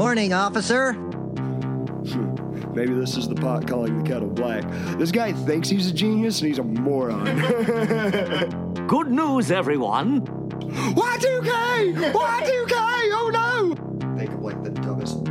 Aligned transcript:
Morning, 0.00 0.32
officer. 0.32 0.94
Maybe 2.74 2.94
this 2.94 3.18
is 3.18 3.28
the 3.28 3.34
pot 3.34 3.68
calling 3.68 4.02
the 4.02 4.08
kettle 4.08 4.30
black. 4.30 4.64
This 4.96 5.12
guy 5.12 5.34
thinks 5.34 5.68
he's 5.68 5.90
a 5.90 5.92
genius 5.92 6.40
and 6.40 6.48
he's 6.48 6.58
a 6.58 6.62
moron. 6.62 7.26
Good 8.86 9.08
news, 9.08 9.50
everyone. 9.50 10.22
Y2K! 10.22 12.12
Y2K! 12.14 12.72
Oh 13.12 13.30
no! 13.30 14.16
Think 14.16 14.32
of 14.32 14.40
like 14.40 14.64
the 14.64 14.70
dumbest 14.70 15.22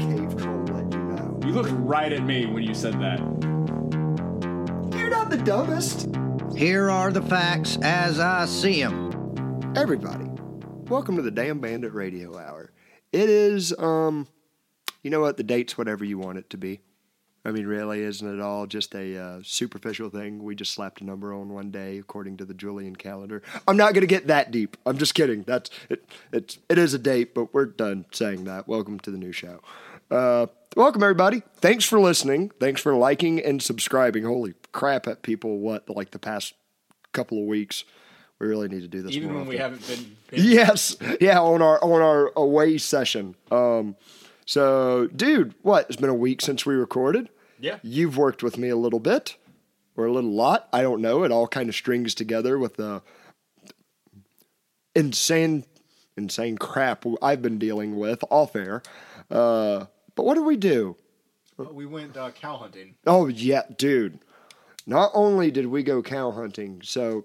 cave 0.00 0.34
troll 0.40 0.64
that 0.64 0.90
you 0.90 0.98
know. 0.98 1.38
You 1.44 1.52
looked 1.52 1.72
right 1.72 2.10
at 2.10 2.22
me 2.22 2.46
when 2.46 2.62
you 2.62 2.72
said 2.72 2.94
that. 2.94 3.18
You're 4.96 5.10
not 5.10 5.28
the 5.28 5.42
dumbest. 5.44 6.08
Here 6.56 6.88
are 6.88 7.12
the 7.12 7.20
facts 7.20 7.76
as 7.82 8.18
I 8.18 8.46
see 8.46 8.82
them. 8.82 9.74
Everybody, 9.76 10.30
welcome 10.88 11.16
to 11.16 11.22
the 11.22 11.30
Damn 11.30 11.58
Bandit 11.58 11.92
Radio 11.92 12.38
Hour. 12.38 12.70
It 13.12 13.28
is, 13.28 13.76
um, 13.78 14.26
you 15.02 15.10
know 15.10 15.20
what? 15.20 15.36
The 15.36 15.42
date's 15.42 15.78
whatever 15.78 16.04
you 16.04 16.18
want 16.18 16.38
it 16.38 16.50
to 16.50 16.56
be. 16.56 16.80
I 17.46 17.52
mean, 17.52 17.64
really, 17.64 18.02
isn't 18.02 18.38
it 18.38 18.42
all 18.42 18.66
just 18.66 18.92
a 18.96 19.16
uh, 19.16 19.40
superficial 19.44 20.10
thing? 20.10 20.42
We 20.42 20.56
just 20.56 20.72
slapped 20.72 21.00
a 21.00 21.04
number 21.04 21.32
on 21.32 21.50
one 21.50 21.70
day 21.70 21.98
according 21.98 22.38
to 22.38 22.44
the 22.44 22.54
Julian 22.54 22.96
calendar. 22.96 23.40
I'm 23.68 23.76
not 23.76 23.94
going 23.94 24.00
to 24.00 24.08
get 24.08 24.26
that 24.26 24.50
deep. 24.50 24.76
I'm 24.84 24.98
just 24.98 25.14
kidding. 25.14 25.44
That's 25.44 25.70
it. 25.88 26.04
It's 26.32 26.58
it 26.68 26.76
is 26.76 26.92
a 26.92 26.98
date, 26.98 27.34
but 27.34 27.54
we're 27.54 27.66
done 27.66 28.04
saying 28.10 28.44
that. 28.44 28.66
Welcome 28.66 28.98
to 29.00 29.12
the 29.12 29.16
new 29.18 29.30
show. 29.30 29.60
Uh, 30.10 30.46
welcome 30.76 31.04
everybody. 31.04 31.42
Thanks 31.58 31.84
for 31.84 32.00
listening. 32.00 32.50
Thanks 32.58 32.80
for 32.80 32.96
liking 32.96 33.38
and 33.38 33.62
subscribing. 33.62 34.24
Holy 34.24 34.54
crap, 34.72 35.06
at 35.06 35.22
people! 35.22 35.60
What 35.60 35.88
like 35.88 36.10
the 36.10 36.18
past 36.18 36.54
couple 37.12 37.38
of 37.38 37.46
weeks. 37.46 37.84
We 38.38 38.46
really 38.46 38.68
need 38.68 38.82
to 38.82 38.88
do 38.88 39.02
this. 39.02 39.12
Even 39.12 39.34
when 39.34 39.46
we 39.46 39.56
haven't 39.56 39.86
been. 39.86 40.16
been 40.30 40.44
Yes, 40.44 40.96
yeah, 41.20 41.40
on 41.40 41.62
our 41.62 41.82
on 41.82 42.02
our 42.02 42.32
away 42.36 42.78
session. 42.78 43.34
Um, 43.50 43.96
so, 44.44 45.08
dude, 45.08 45.54
what? 45.62 45.86
It's 45.88 45.96
been 45.96 46.10
a 46.10 46.14
week 46.14 46.42
since 46.42 46.66
we 46.66 46.74
recorded. 46.74 47.30
Yeah. 47.58 47.78
You've 47.82 48.18
worked 48.18 48.42
with 48.42 48.58
me 48.58 48.68
a 48.68 48.76
little 48.76 49.00
bit, 49.00 49.36
or 49.96 50.06
a 50.06 50.12
little 50.12 50.30
lot. 50.30 50.68
I 50.72 50.82
don't 50.82 51.00
know. 51.00 51.24
It 51.24 51.32
all 51.32 51.48
kind 51.48 51.68
of 51.68 51.74
strings 51.74 52.14
together 52.14 52.58
with 52.58 52.76
the 52.76 53.02
insane, 54.94 55.64
insane 56.16 56.58
crap 56.58 57.04
I've 57.22 57.42
been 57.42 57.58
dealing 57.58 57.96
with 57.96 58.22
off 58.30 58.54
air. 58.54 58.82
Uh, 59.30 59.86
but 60.14 60.24
what 60.24 60.34
did 60.34 60.44
we 60.44 60.56
do? 60.56 60.96
We 61.56 61.86
went 61.86 62.16
uh, 62.16 62.30
cow 62.32 62.56
hunting. 62.58 62.96
Oh 63.06 63.28
yeah, 63.28 63.62
dude. 63.78 64.18
Not 64.86 65.10
only 65.14 65.50
did 65.50 65.66
we 65.66 65.82
go 65.82 66.02
cow 66.02 66.30
hunting, 66.30 66.80
so 66.84 67.24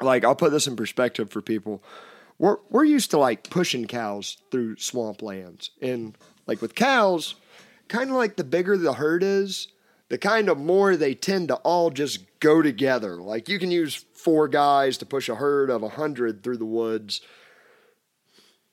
like 0.00 0.24
I'll 0.24 0.34
put 0.34 0.52
this 0.52 0.66
in 0.66 0.76
perspective 0.76 1.30
for 1.30 1.40
people. 1.40 1.82
We're 2.38 2.58
we're 2.70 2.84
used 2.84 3.10
to 3.10 3.18
like 3.18 3.50
pushing 3.50 3.86
cows 3.86 4.38
through 4.50 4.76
swamp 4.76 5.22
lands. 5.22 5.70
And 5.82 6.16
like 6.46 6.62
with 6.62 6.74
cows, 6.74 7.34
kind 7.88 8.10
of 8.10 8.16
like 8.16 8.36
the 8.36 8.44
bigger 8.44 8.76
the 8.76 8.94
herd 8.94 9.22
is, 9.22 9.68
the 10.08 10.18
kind 10.18 10.48
of 10.48 10.58
more 10.58 10.96
they 10.96 11.14
tend 11.14 11.48
to 11.48 11.56
all 11.56 11.90
just 11.90 12.20
go 12.40 12.62
together. 12.62 13.16
Like 13.16 13.48
you 13.48 13.58
can 13.58 13.70
use 13.70 14.04
four 14.14 14.48
guys 14.48 14.98
to 14.98 15.06
push 15.06 15.28
a 15.28 15.34
herd 15.34 15.70
of 15.70 15.82
a 15.82 15.90
hundred 15.90 16.42
through 16.42 16.58
the 16.58 16.64
woods, 16.64 17.20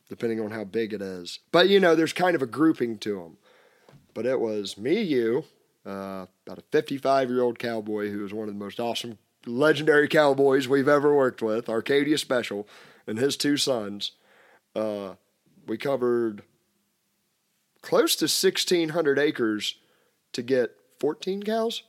depending 0.10 0.40
on 0.40 0.52
how 0.52 0.64
big 0.64 0.94
it 0.94 1.02
is. 1.02 1.40
But 1.52 1.70
you 1.70 1.80
know, 1.80 1.96
there's 1.96 2.14
kind 2.14 2.36
of 2.36 2.42
a 2.42 2.48
grouping 2.48 2.98
to 3.00 3.16
them. 3.16 3.38
But 4.14 4.26
it 4.26 4.40
was 4.40 4.78
me, 4.78 5.02
you, 5.02 5.44
uh, 5.86 6.26
about 6.46 6.58
a 6.58 6.64
55 6.72 7.30
year 7.30 7.42
old 7.42 7.60
cowboy 7.60 8.10
who 8.10 8.20
was 8.20 8.34
one 8.34 8.48
of 8.48 8.54
the 8.54 8.60
most 8.60 8.80
awesome, 8.80 9.18
legendary 9.46 10.08
cowboys 10.08 10.68
we've 10.68 10.88
ever 10.88 11.14
worked 11.14 11.42
with, 11.42 11.70
Arcadia 11.70 12.18
Special, 12.18 12.68
and 13.08 13.18
his 13.18 13.38
two 13.38 13.58
sons. 13.58 14.12
Uh, 14.76 15.16
we 15.68 15.78
covered 15.78 16.44
close 17.82 18.16
to 18.16 18.26
1,600 18.26 19.20
acres 19.20 19.76
to 20.34 20.42
get 20.42 20.76
14 21.00 21.44
cows. 21.44 21.84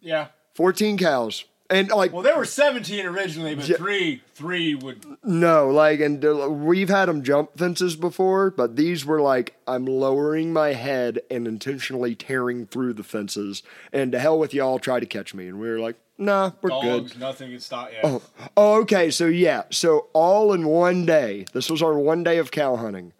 Yeah. 0.00 0.28
14 0.54 0.98
cows. 0.98 1.44
And 1.68 1.90
like, 1.90 2.12
Well, 2.12 2.22
there 2.22 2.36
were 2.36 2.44
17 2.44 3.04
originally, 3.06 3.54
but 3.56 3.64
three 3.64 4.22
three 4.34 4.74
would. 4.74 5.04
no, 5.24 5.68
like, 5.68 6.00
and 6.00 6.22
we've 6.64 6.88
had 6.88 7.06
them 7.06 7.22
jump 7.24 7.56
fences 7.58 7.96
before, 7.96 8.50
but 8.50 8.76
these 8.76 9.04
were 9.04 9.20
like, 9.20 9.56
I'm 9.66 9.84
lowering 9.86 10.52
my 10.52 10.74
head 10.74 11.20
and 11.30 11.48
intentionally 11.48 12.14
tearing 12.14 12.66
through 12.66 12.92
the 12.94 13.02
fences. 13.02 13.62
And 13.92 14.12
to 14.12 14.18
hell 14.18 14.38
with 14.38 14.54
y'all, 14.54 14.78
try 14.78 15.00
to 15.00 15.06
catch 15.06 15.34
me. 15.34 15.48
And 15.48 15.58
we 15.58 15.68
were 15.68 15.80
like, 15.80 15.96
nah, 16.18 16.52
we're 16.62 16.70
good. 16.82 17.18
Nothing 17.18 17.50
could 17.50 17.62
stop. 17.62 17.90
Yeah. 17.92 18.00
Oh, 18.04 18.22
oh, 18.56 18.80
okay. 18.82 19.10
So 19.10 19.26
yeah, 19.26 19.62
so 19.70 20.06
all 20.12 20.52
in 20.52 20.66
one 20.66 21.04
day. 21.04 21.46
This 21.52 21.68
was 21.68 21.82
our 21.82 21.98
one 21.98 22.22
day 22.22 22.38
of 22.38 22.50
cow 22.52 22.76
hunting. 22.76 23.12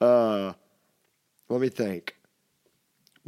Uh, 0.00 0.54
let 1.50 1.60
me 1.60 1.68
think. 1.68 2.14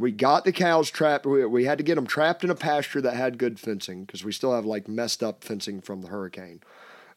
We 0.03 0.11
got 0.11 0.43
the 0.43 0.51
cows 0.51 0.91
trapped. 0.91 1.25
We, 1.25 1.45
we 1.45 1.63
had 1.63 1.77
to 1.77 1.83
get 1.83 1.95
them 1.95 2.05
trapped 2.05 2.43
in 2.43 2.49
a 2.49 2.55
pasture 2.55 2.99
that 2.99 3.15
had 3.15 3.37
good 3.37 3.57
fencing 3.57 4.03
because 4.03 4.21
we 4.21 4.33
still 4.33 4.53
have 4.53 4.65
like 4.65 4.89
messed 4.89 5.23
up 5.23 5.45
fencing 5.45 5.79
from 5.79 6.01
the 6.01 6.09
hurricane. 6.09 6.59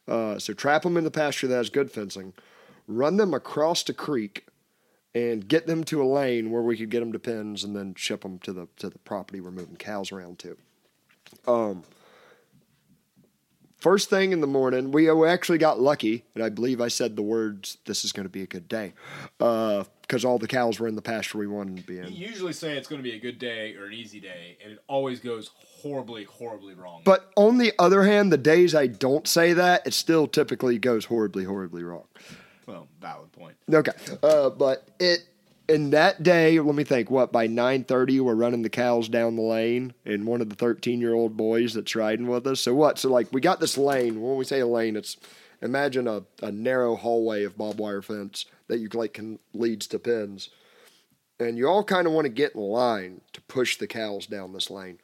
Uh, 0.06 0.38
so 0.38 0.52
trap 0.52 0.82
them 0.82 0.96
in 0.96 1.02
the 1.02 1.10
pasture 1.10 1.48
that 1.48 1.56
has 1.56 1.68
good 1.68 1.90
fencing, 1.90 2.32
run 2.86 3.16
them 3.16 3.34
across 3.34 3.82
the 3.82 3.92
creek, 3.92 4.46
and 5.16 5.48
get 5.48 5.66
them 5.66 5.82
to 5.82 6.00
a 6.00 6.06
lane 6.06 6.52
where 6.52 6.62
we 6.62 6.76
could 6.76 6.90
get 6.90 7.00
them 7.00 7.10
to 7.10 7.18
pens 7.18 7.64
and 7.64 7.74
then 7.74 7.92
ship 7.96 8.20
them 8.20 8.38
to 8.38 8.52
the 8.52 8.68
to 8.76 8.88
the 8.88 9.00
property 9.00 9.40
we're 9.40 9.50
moving 9.50 9.74
cows 9.74 10.12
around 10.12 10.38
to. 10.38 10.56
Um, 11.48 11.82
First 13.78 14.08
thing 14.08 14.32
in 14.32 14.40
the 14.40 14.46
morning, 14.46 14.90
we 14.90 15.10
we 15.12 15.28
actually 15.28 15.58
got 15.58 15.78
lucky, 15.78 16.24
and 16.34 16.42
I 16.42 16.48
believe 16.48 16.80
I 16.80 16.88
said 16.88 17.14
the 17.14 17.22
words, 17.22 17.76
"This 17.84 18.04
is 18.04 18.12
going 18.12 18.24
to 18.24 18.30
be 18.30 18.42
a 18.42 18.46
good 18.46 18.68
day," 18.68 18.94
because 20.06 20.24
all 20.24 20.38
the 20.38 20.46
cows 20.46 20.78
were 20.78 20.86
in 20.86 20.94
the 20.94 21.02
pasture 21.02 21.38
we 21.38 21.46
wanted 21.46 21.76
to 21.78 21.82
be 21.82 21.94
You 21.94 22.02
in. 22.02 22.12
usually 22.12 22.52
say 22.52 22.76
it's 22.76 22.86
going 22.88 23.00
to 23.00 23.08
be 23.08 23.16
a 23.16 23.18
good 23.18 23.38
day 23.38 23.74
or 23.74 23.86
an 23.86 23.92
easy 23.92 24.20
day, 24.20 24.56
and 24.62 24.72
it 24.74 24.78
always 24.86 25.20
goes 25.20 25.50
horribly, 25.82 26.24
horribly 26.24 26.74
wrong. 26.74 27.02
But 27.04 27.30
on 27.36 27.58
the 27.58 27.72
other 27.78 28.04
hand, 28.04 28.32
the 28.32 28.38
days 28.38 28.74
I 28.74 28.86
don't 28.86 29.26
say 29.26 29.52
that, 29.54 29.86
it 29.86 29.94
still 29.94 30.26
typically 30.26 30.78
goes 30.78 31.06
horribly, 31.06 31.44
horribly 31.44 31.82
wrong. 31.82 32.04
well, 32.66 32.86
valid 33.00 33.32
point. 33.32 33.56
Okay, 33.72 33.92
uh, 34.22 34.50
but 34.50 34.88
it 35.00 35.20
in 35.68 35.90
that 35.90 36.22
day, 36.22 36.60
let 36.60 36.76
me 36.76 36.84
think. 36.84 37.10
What 37.10 37.32
by 37.32 37.48
nine 37.48 37.82
thirty, 37.82 38.20
we're 38.20 38.36
running 38.36 38.62
the 38.62 38.70
cows 38.70 39.08
down 39.08 39.34
the 39.34 39.42
lane, 39.42 39.92
and 40.04 40.24
one 40.24 40.40
of 40.40 40.48
the 40.48 40.54
thirteen 40.54 41.00
year 41.00 41.14
old 41.14 41.36
boys 41.36 41.74
that's 41.74 41.96
riding 41.96 42.28
with 42.28 42.46
us. 42.46 42.60
So 42.60 42.74
what? 42.74 43.00
So 43.00 43.10
like 43.10 43.26
we 43.32 43.40
got 43.40 43.58
this 43.58 43.76
lane. 43.76 44.22
When 44.22 44.36
we 44.36 44.44
say 44.44 44.60
a 44.60 44.66
lane, 44.68 44.94
it's 44.94 45.16
imagine 45.60 46.06
a, 46.06 46.22
a 46.42 46.52
narrow 46.52 46.94
hallway 46.94 47.42
of 47.42 47.58
barbed 47.58 47.80
wire 47.80 48.02
fence 48.02 48.44
that 48.68 48.78
you 48.78 48.88
like 48.94 49.14
can 49.14 49.38
leads 49.52 49.86
to 49.88 49.98
pens, 49.98 50.50
and 51.38 51.58
you 51.58 51.68
all 51.68 51.84
kind 51.84 52.06
of 52.06 52.12
want 52.12 52.24
to 52.24 52.32
get 52.32 52.54
in 52.54 52.60
line 52.60 53.20
to 53.32 53.40
push 53.42 53.76
the 53.76 53.86
cows 53.86 54.26
down 54.26 54.52
this 54.52 54.70
lane, 54.70 54.98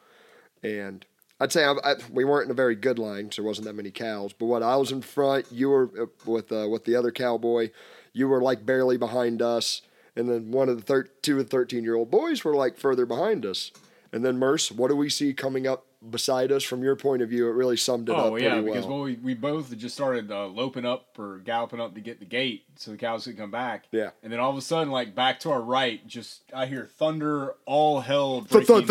and. 0.63 1.05
I'd 1.41 1.51
say 1.51 1.65
I, 1.65 1.73
I, 1.83 1.95
we 2.13 2.25
weren't 2.25 2.45
in 2.45 2.53
a 2.53 2.55
very 2.55 2.77
good 2.77 3.01
line, 3.01 3.33
so 3.33 3.43
there 3.43 3.49
wasn't 3.49 3.67
that 3.67 3.73
many 3.73 3.91
cows. 3.91 4.33
But 4.33 4.47
what 4.47 4.63
I 4.63 4.77
was 4.77 4.93
in 4.93 5.03
front, 5.03 5.47
you 5.51 5.71
were 5.71 5.91
uh, 6.01 6.07
with 6.25 6.53
uh, 6.53 6.69
with 6.69 6.85
the 6.85 6.95
other 6.95 7.11
cowboy, 7.11 7.71
you 8.13 8.29
were 8.29 8.41
like 8.41 8.65
barely 8.65 8.97
behind 8.97 9.43
us, 9.43 9.83
and 10.15 10.31
then 10.31 10.53
one 10.53 10.69
of 10.69 10.77
the 10.77 10.83
thir- 10.85 11.09
two 11.21 11.41
of 11.41 11.47
the 11.47 11.51
thirteen 11.51 11.83
year 11.83 11.97
old 11.97 12.13
boys 12.13 12.45
were 12.45 12.55
like 12.55 12.79
further 12.79 13.07
behind 13.07 13.45
us. 13.45 13.73
And 14.13 14.25
then 14.25 14.39
Merce, 14.39 14.71
what 14.71 14.89
do 14.89 14.95
we 14.95 15.11
see 15.11 15.35
coming 15.35 15.67
up 15.67 15.85
beside 16.11 16.53
us 16.53 16.63
from 16.63 16.83
your 16.83 16.97
point 16.97 17.23
of 17.23 17.29
view? 17.29 17.49
It 17.49 17.53
really 17.53 17.77
summed 17.77 18.09
it 18.09 18.13
Oh 18.13 18.27
up 18.27 18.33
pretty 18.33 18.47
yeah, 18.47 18.55
well. 18.57 18.65
because 18.65 18.87
well, 18.87 19.03
we, 19.03 19.15
we 19.17 19.35
both 19.35 19.77
just 19.77 19.95
started 19.95 20.31
uh, 20.31 20.47
loping 20.47 20.85
up 20.85 21.19
or 21.19 21.39
galloping 21.39 21.81
up 21.81 21.95
to 21.95 22.01
get 22.01 22.19
the 22.19 22.27
gate 22.27 22.65
so 22.77 22.91
the 22.91 22.97
cows 22.97 23.25
could 23.25 23.37
come 23.37 23.51
back. 23.51 23.87
Yeah. 23.93 24.11
And 24.23 24.33
then 24.33 24.41
all 24.41 24.51
of 24.51 24.57
a 24.57 24.63
sudden, 24.63 24.91
like 24.93 25.15
back 25.15 25.41
to 25.41 25.51
our 25.51 25.61
right, 25.61 26.07
just 26.07 26.43
I 26.55 26.67
hear 26.67 26.87
thunder, 26.87 27.55
all 27.67 28.01
hell 28.01 28.43
breaking. 28.43 28.89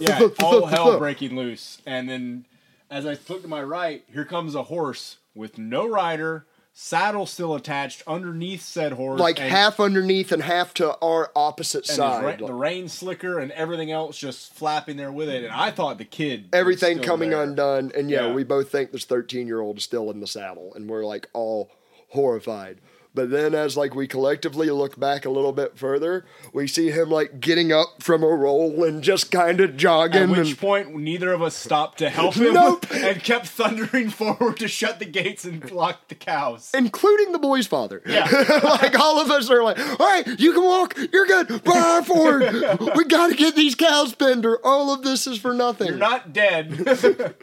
yeah, 0.00 0.28
all 0.40 0.66
hell 0.66 0.98
breaking 0.98 1.36
loose. 1.36 1.80
And 1.86 2.08
then 2.08 2.46
as 2.90 3.06
I 3.06 3.16
look 3.28 3.42
to 3.42 3.48
my 3.48 3.62
right, 3.62 4.04
here 4.12 4.24
comes 4.24 4.54
a 4.54 4.64
horse 4.64 5.18
with 5.34 5.58
no 5.58 5.88
rider, 5.88 6.46
saddle 6.78 7.24
still 7.24 7.54
attached 7.54 8.02
underneath 8.06 8.60
said 8.60 8.92
horse, 8.92 9.18
like 9.18 9.38
half 9.38 9.80
underneath 9.80 10.30
and 10.30 10.42
half 10.42 10.74
to 10.74 10.94
our 10.98 11.32
opposite 11.34 11.86
side. 11.86 12.22
ra- 12.40 12.46
the 12.46 12.52
rain 12.52 12.86
slicker 12.86 13.38
and 13.38 13.50
everything 13.52 13.90
else 13.90 14.18
just 14.18 14.52
flapping 14.52 14.98
there 14.98 15.10
with 15.10 15.30
it. 15.30 15.42
And 15.42 15.52
I 15.54 15.70
thought 15.70 15.96
the 15.96 16.04
kid 16.04 16.50
Everything 16.52 16.98
coming 17.00 17.30
there. 17.30 17.42
undone, 17.42 17.92
and 17.96 18.10
yeah, 18.10 18.26
Yeah. 18.26 18.34
we 18.34 18.44
both 18.44 18.70
think 18.70 18.92
this 18.92 19.06
thirteen 19.06 19.46
year 19.46 19.60
old 19.60 19.78
is 19.78 19.84
still 19.84 20.10
in 20.10 20.20
the 20.20 20.26
saddle, 20.26 20.74
and 20.74 20.86
we're 20.88 21.06
like 21.06 21.30
all 21.32 21.70
horrified. 22.10 22.78
But 23.16 23.30
then, 23.30 23.54
as 23.54 23.78
like 23.78 23.94
we 23.94 24.06
collectively 24.06 24.68
look 24.68 25.00
back 25.00 25.24
a 25.24 25.30
little 25.30 25.52
bit 25.52 25.78
further, 25.78 26.26
we 26.52 26.66
see 26.66 26.90
him 26.90 27.08
like 27.08 27.40
getting 27.40 27.72
up 27.72 28.02
from 28.02 28.22
a 28.22 28.26
roll 28.26 28.84
and 28.84 29.02
just 29.02 29.30
kind 29.32 29.58
of 29.58 29.78
jogging. 29.78 30.24
At 30.24 30.28
which 30.28 30.50
and, 30.50 30.58
point, 30.58 30.94
neither 30.94 31.32
of 31.32 31.40
us 31.40 31.56
stopped 31.56 31.96
to 32.00 32.10
help 32.10 32.34
him 32.34 32.52
Nope. 32.66 32.84
and 32.94 33.22
kept 33.24 33.46
thundering 33.46 34.10
forward 34.10 34.58
to 34.58 34.68
shut 34.68 34.98
the 34.98 35.06
gates 35.06 35.46
and 35.46 35.62
block 35.62 36.08
the 36.08 36.14
cows. 36.14 36.70
including 36.74 37.32
the 37.32 37.38
boy's 37.38 37.66
father. 37.66 38.02
Yeah. 38.04 38.28
like 38.62 38.98
all 38.98 39.18
of 39.18 39.30
us 39.30 39.48
are 39.48 39.64
like, 39.64 39.78
all 39.78 40.06
right, 40.06 40.38
you 40.38 40.52
can 40.52 40.62
walk, 40.62 40.94
you're 41.10 41.24
good, 41.24 41.66
run 41.66 42.04
forward. 42.04 42.78
we 42.96 43.04
got 43.06 43.30
to 43.30 43.34
get 43.34 43.56
these 43.56 43.74
cows 43.74 44.14
penned, 44.14 44.44
or 44.44 44.60
all 44.62 44.92
of 44.92 45.02
this 45.02 45.26
is 45.26 45.38
for 45.38 45.54
nothing. 45.54 45.88
You're 45.88 45.96
not 45.96 46.34
dead. 46.34 47.34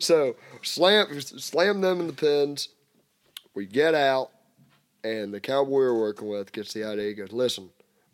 So 0.00 0.36
slam 0.60 1.20
slam 1.22 1.80
them 1.80 2.00
in 2.00 2.06
the 2.06 2.12
pins. 2.12 2.68
We 3.54 3.66
get 3.66 3.94
out, 3.94 4.30
and 5.04 5.32
the 5.32 5.40
cowboy 5.40 5.70
we're 5.70 5.98
working 5.98 6.28
with 6.28 6.52
gets 6.52 6.72
the 6.72 6.84
idea. 6.84 7.08
He 7.08 7.14
goes, 7.14 7.32
"Listen, 7.32 7.70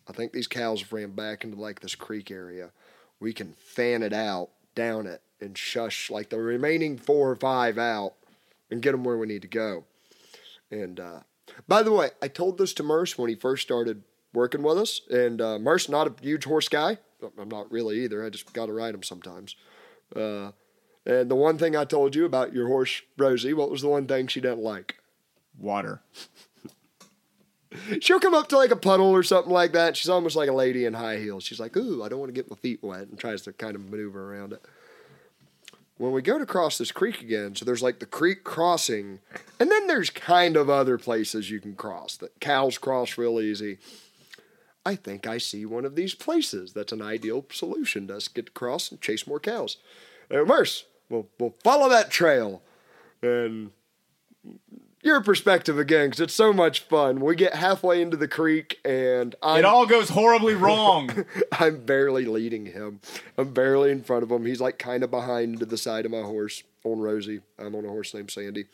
I 0.08 0.12
think 0.12 0.32
these 0.32 0.46
cows 0.46 0.82
have 0.82 0.92
ran 0.92 1.12
back 1.12 1.44
into 1.44 1.58
like 1.58 1.80
this 1.80 1.94
creek 1.94 2.30
area. 2.30 2.70
We 3.20 3.32
can 3.32 3.54
fan 3.54 4.02
it 4.02 4.12
out, 4.12 4.50
down 4.74 5.06
it, 5.06 5.22
and 5.40 5.56
shush 5.56 6.10
like 6.10 6.30
the 6.30 6.38
remaining 6.38 6.98
four 6.98 7.30
or 7.30 7.36
five 7.36 7.78
out 7.78 8.14
and 8.70 8.82
get 8.82 8.92
them 8.92 9.04
where 9.04 9.16
we 9.18 9.26
need 9.26 9.42
to 9.42 9.48
go. 9.48 9.84
And 10.70 11.00
uh, 11.00 11.20
by 11.66 11.82
the 11.82 11.92
way, 11.92 12.10
I 12.22 12.28
told 12.28 12.58
this 12.58 12.72
to 12.74 12.82
Merce 12.82 13.18
when 13.18 13.28
he 13.28 13.34
first 13.34 13.62
started 13.62 14.02
working 14.32 14.62
with 14.62 14.78
us. 14.78 15.00
And 15.10 15.40
uh, 15.40 15.58
Merce, 15.58 15.88
not 15.88 16.06
a 16.06 16.22
huge 16.22 16.44
horse 16.44 16.68
guy. 16.68 16.98
I'm 17.38 17.48
not 17.48 17.70
really 17.70 18.02
either. 18.04 18.24
I 18.24 18.30
just 18.30 18.52
got 18.52 18.66
to 18.66 18.72
ride 18.72 18.94
him 18.94 19.02
sometimes. 19.02 19.56
Uh, 20.14 20.52
and 21.04 21.30
the 21.30 21.36
one 21.36 21.58
thing 21.58 21.76
I 21.76 21.84
told 21.84 22.14
you 22.14 22.24
about 22.24 22.54
your 22.54 22.68
horse, 22.68 23.02
Rosie, 23.16 23.52
what 23.52 23.70
was 23.70 23.82
the 23.82 23.88
one 23.88 24.06
thing 24.06 24.26
she 24.26 24.40
didn't 24.40 24.62
like? 24.62 24.96
Water. 25.58 26.02
She'll 28.00 28.20
come 28.20 28.34
up 28.34 28.48
to 28.48 28.56
like 28.56 28.70
a 28.70 28.76
puddle 28.76 29.10
or 29.10 29.22
something 29.22 29.52
like 29.52 29.72
that. 29.72 29.96
She's 29.96 30.08
almost 30.08 30.36
like 30.36 30.48
a 30.48 30.54
lady 30.54 30.84
in 30.84 30.94
high 30.94 31.18
heels. 31.18 31.44
She's 31.44 31.60
like, 31.60 31.76
"Ooh, 31.76 32.02
I 32.02 32.08
don't 32.08 32.18
want 32.18 32.30
to 32.30 32.34
get 32.34 32.50
my 32.50 32.56
feet 32.56 32.82
wet," 32.82 33.08
and 33.08 33.18
tries 33.18 33.42
to 33.42 33.52
kind 33.52 33.76
of 33.76 33.88
maneuver 33.88 34.34
around 34.34 34.52
it. 34.52 34.62
When 35.96 36.12
we 36.12 36.22
go 36.22 36.38
to 36.38 36.46
cross 36.46 36.78
this 36.78 36.92
creek 36.92 37.20
again, 37.20 37.54
so 37.54 37.64
there's 37.64 37.82
like 37.82 38.00
the 38.00 38.06
creek 38.06 38.42
crossing, 38.42 39.20
and 39.60 39.70
then 39.70 39.86
there's 39.86 40.10
kind 40.10 40.56
of 40.56 40.70
other 40.70 40.98
places 40.98 41.50
you 41.50 41.60
can 41.60 41.74
cross 41.74 42.16
that 42.16 42.40
cows 42.40 42.78
cross 42.78 43.18
real 43.18 43.40
easy. 43.40 43.78
I 44.84 44.96
think 44.96 45.26
I 45.26 45.38
see 45.38 45.66
one 45.66 45.84
of 45.84 45.94
these 45.94 46.14
places 46.14 46.72
that's 46.72 46.92
an 46.92 47.02
ideal 47.02 47.44
solution 47.52 48.08
to 48.08 48.16
us 48.16 48.28
get 48.28 48.46
to 48.46 48.52
cross 48.52 48.90
and 48.90 49.00
chase 49.00 49.26
more 49.26 49.38
cows. 49.38 49.76
Uh, 50.30 50.44
Merce, 50.44 50.86
we'll, 51.10 51.28
we'll 51.38 51.54
follow 51.62 51.88
that 51.90 52.10
trail. 52.10 52.62
And 53.20 53.72
your 55.02 55.22
perspective 55.22 55.78
again, 55.78 56.08
because 56.08 56.20
it's 56.20 56.34
so 56.34 56.52
much 56.52 56.80
fun. 56.80 57.20
We 57.20 57.34
get 57.34 57.54
halfway 57.54 58.02
into 58.02 58.16
the 58.16 58.28
creek, 58.28 58.78
and 58.84 59.34
I'm, 59.42 59.58
It 59.60 59.64
all 59.64 59.86
goes 59.86 60.10
horribly 60.10 60.54
wrong. 60.56 61.24
I'm 61.52 61.84
barely 61.84 62.24
leading 62.24 62.66
him. 62.66 63.00
I'm 63.38 63.52
barely 63.52 63.90
in 63.90 64.02
front 64.02 64.22
of 64.22 64.30
him. 64.30 64.44
He's 64.46 64.60
like 64.60 64.78
kind 64.78 65.02
of 65.02 65.10
behind 65.10 65.60
to 65.60 65.66
the 65.66 65.78
side 65.78 66.04
of 66.04 66.10
my 66.10 66.22
horse 66.22 66.62
on 66.84 67.00
Rosie. 67.00 67.40
I'm 67.58 67.74
on 67.74 67.84
a 67.84 67.88
horse 67.88 68.12
named 68.14 68.30
Sandy. 68.30 68.66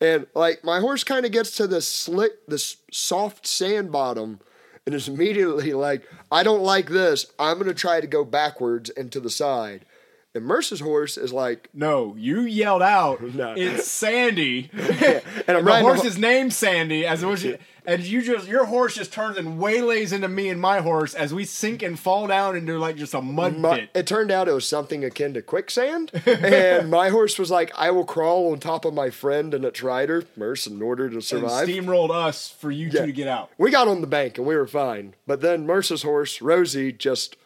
And 0.00 0.26
like 0.34 0.64
my 0.64 0.80
horse 0.80 1.04
kind 1.04 1.24
of 1.24 1.30
gets 1.30 1.56
to 1.56 1.66
this 1.68 1.86
slick, 1.86 2.46
this 2.48 2.78
soft 2.90 3.46
sand 3.46 3.92
bottom, 3.92 4.40
and 4.84 4.94
is 4.96 5.06
immediately 5.08 5.72
like, 5.74 6.02
I 6.30 6.42
don't 6.42 6.62
like 6.62 6.88
this. 6.88 7.26
I'm 7.38 7.54
going 7.54 7.68
to 7.68 7.74
try 7.74 8.00
to 8.00 8.06
go 8.08 8.24
backwards 8.24 8.90
and 8.90 9.12
to 9.12 9.20
the 9.20 9.30
side. 9.30 9.84
And 10.34 10.46
Merce's 10.46 10.80
horse 10.80 11.18
is 11.18 11.30
like, 11.30 11.68
no, 11.74 12.14
you 12.18 12.40
yelled 12.40 12.80
out. 12.82 13.20
No. 13.34 13.54
It's 13.56 13.86
Sandy. 13.86 14.70
and 14.74 15.22
I'm 15.58 15.64
the 15.64 15.80
horse 15.80 16.00
ho- 16.02 16.06
is 16.06 16.16
named 16.18 16.52
Sandy, 16.54 17.04
as 17.06 17.22
it 17.22 17.26
was, 17.26 17.44
and 17.84 18.02
you 18.02 18.22
just 18.22 18.46
your 18.46 18.64
horse 18.66 18.94
just 18.94 19.12
turns 19.12 19.36
and 19.36 19.58
waylays 19.58 20.12
into 20.12 20.28
me 20.28 20.48
and 20.48 20.60
my 20.60 20.80
horse 20.80 21.14
as 21.14 21.34
we 21.34 21.44
sink 21.44 21.82
and 21.82 21.98
fall 21.98 22.26
down 22.28 22.56
into 22.56 22.78
like 22.78 22.96
just 22.96 23.12
a 23.14 23.20
mud 23.20 23.56
My, 23.58 23.80
pit. 23.80 23.90
it 23.94 24.06
turned 24.06 24.30
out 24.30 24.48
it 24.48 24.52
was 24.52 24.66
something 24.66 25.04
akin 25.04 25.34
to 25.34 25.42
quicksand, 25.42 26.12
and 26.26 26.90
my 26.90 27.08
horse 27.08 27.38
was 27.38 27.50
like, 27.50 27.72
"I 27.76 27.90
will 27.90 28.04
crawl 28.04 28.52
on 28.52 28.58
top 28.60 28.84
of 28.84 28.94
my 28.94 29.10
friend 29.10 29.52
and 29.54 29.64
its 29.64 29.82
rider, 29.82 30.24
Merce, 30.36 30.66
in 30.66 30.80
order 30.80 31.08
to 31.08 31.16
and 31.16 31.24
survive." 31.24 31.66
steamrolled 31.68 32.10
us 32.10 32.48
for 32.48 32.70
you 32.70 32.86
Yeah. 32.86 33.00
two 33.00 33.06
to 33.06 33.12
get 33.12 33.28
out. 33.28 33.50
We 33.58 33.70
got 33.70 33.88
on 33.88 34.00
the 34.00 34.06
bank 34.06 34.38
and 34.38 34.46
we 34.46 34.54
were 34.56 34.66
fine, 34.68 35.14
but 35.26 35.40
then 35.40 35.66
Merce's 35.66 36.02
horse, 36.02 36.40
Rosie, 36.40 36.92
just 36.92 37.36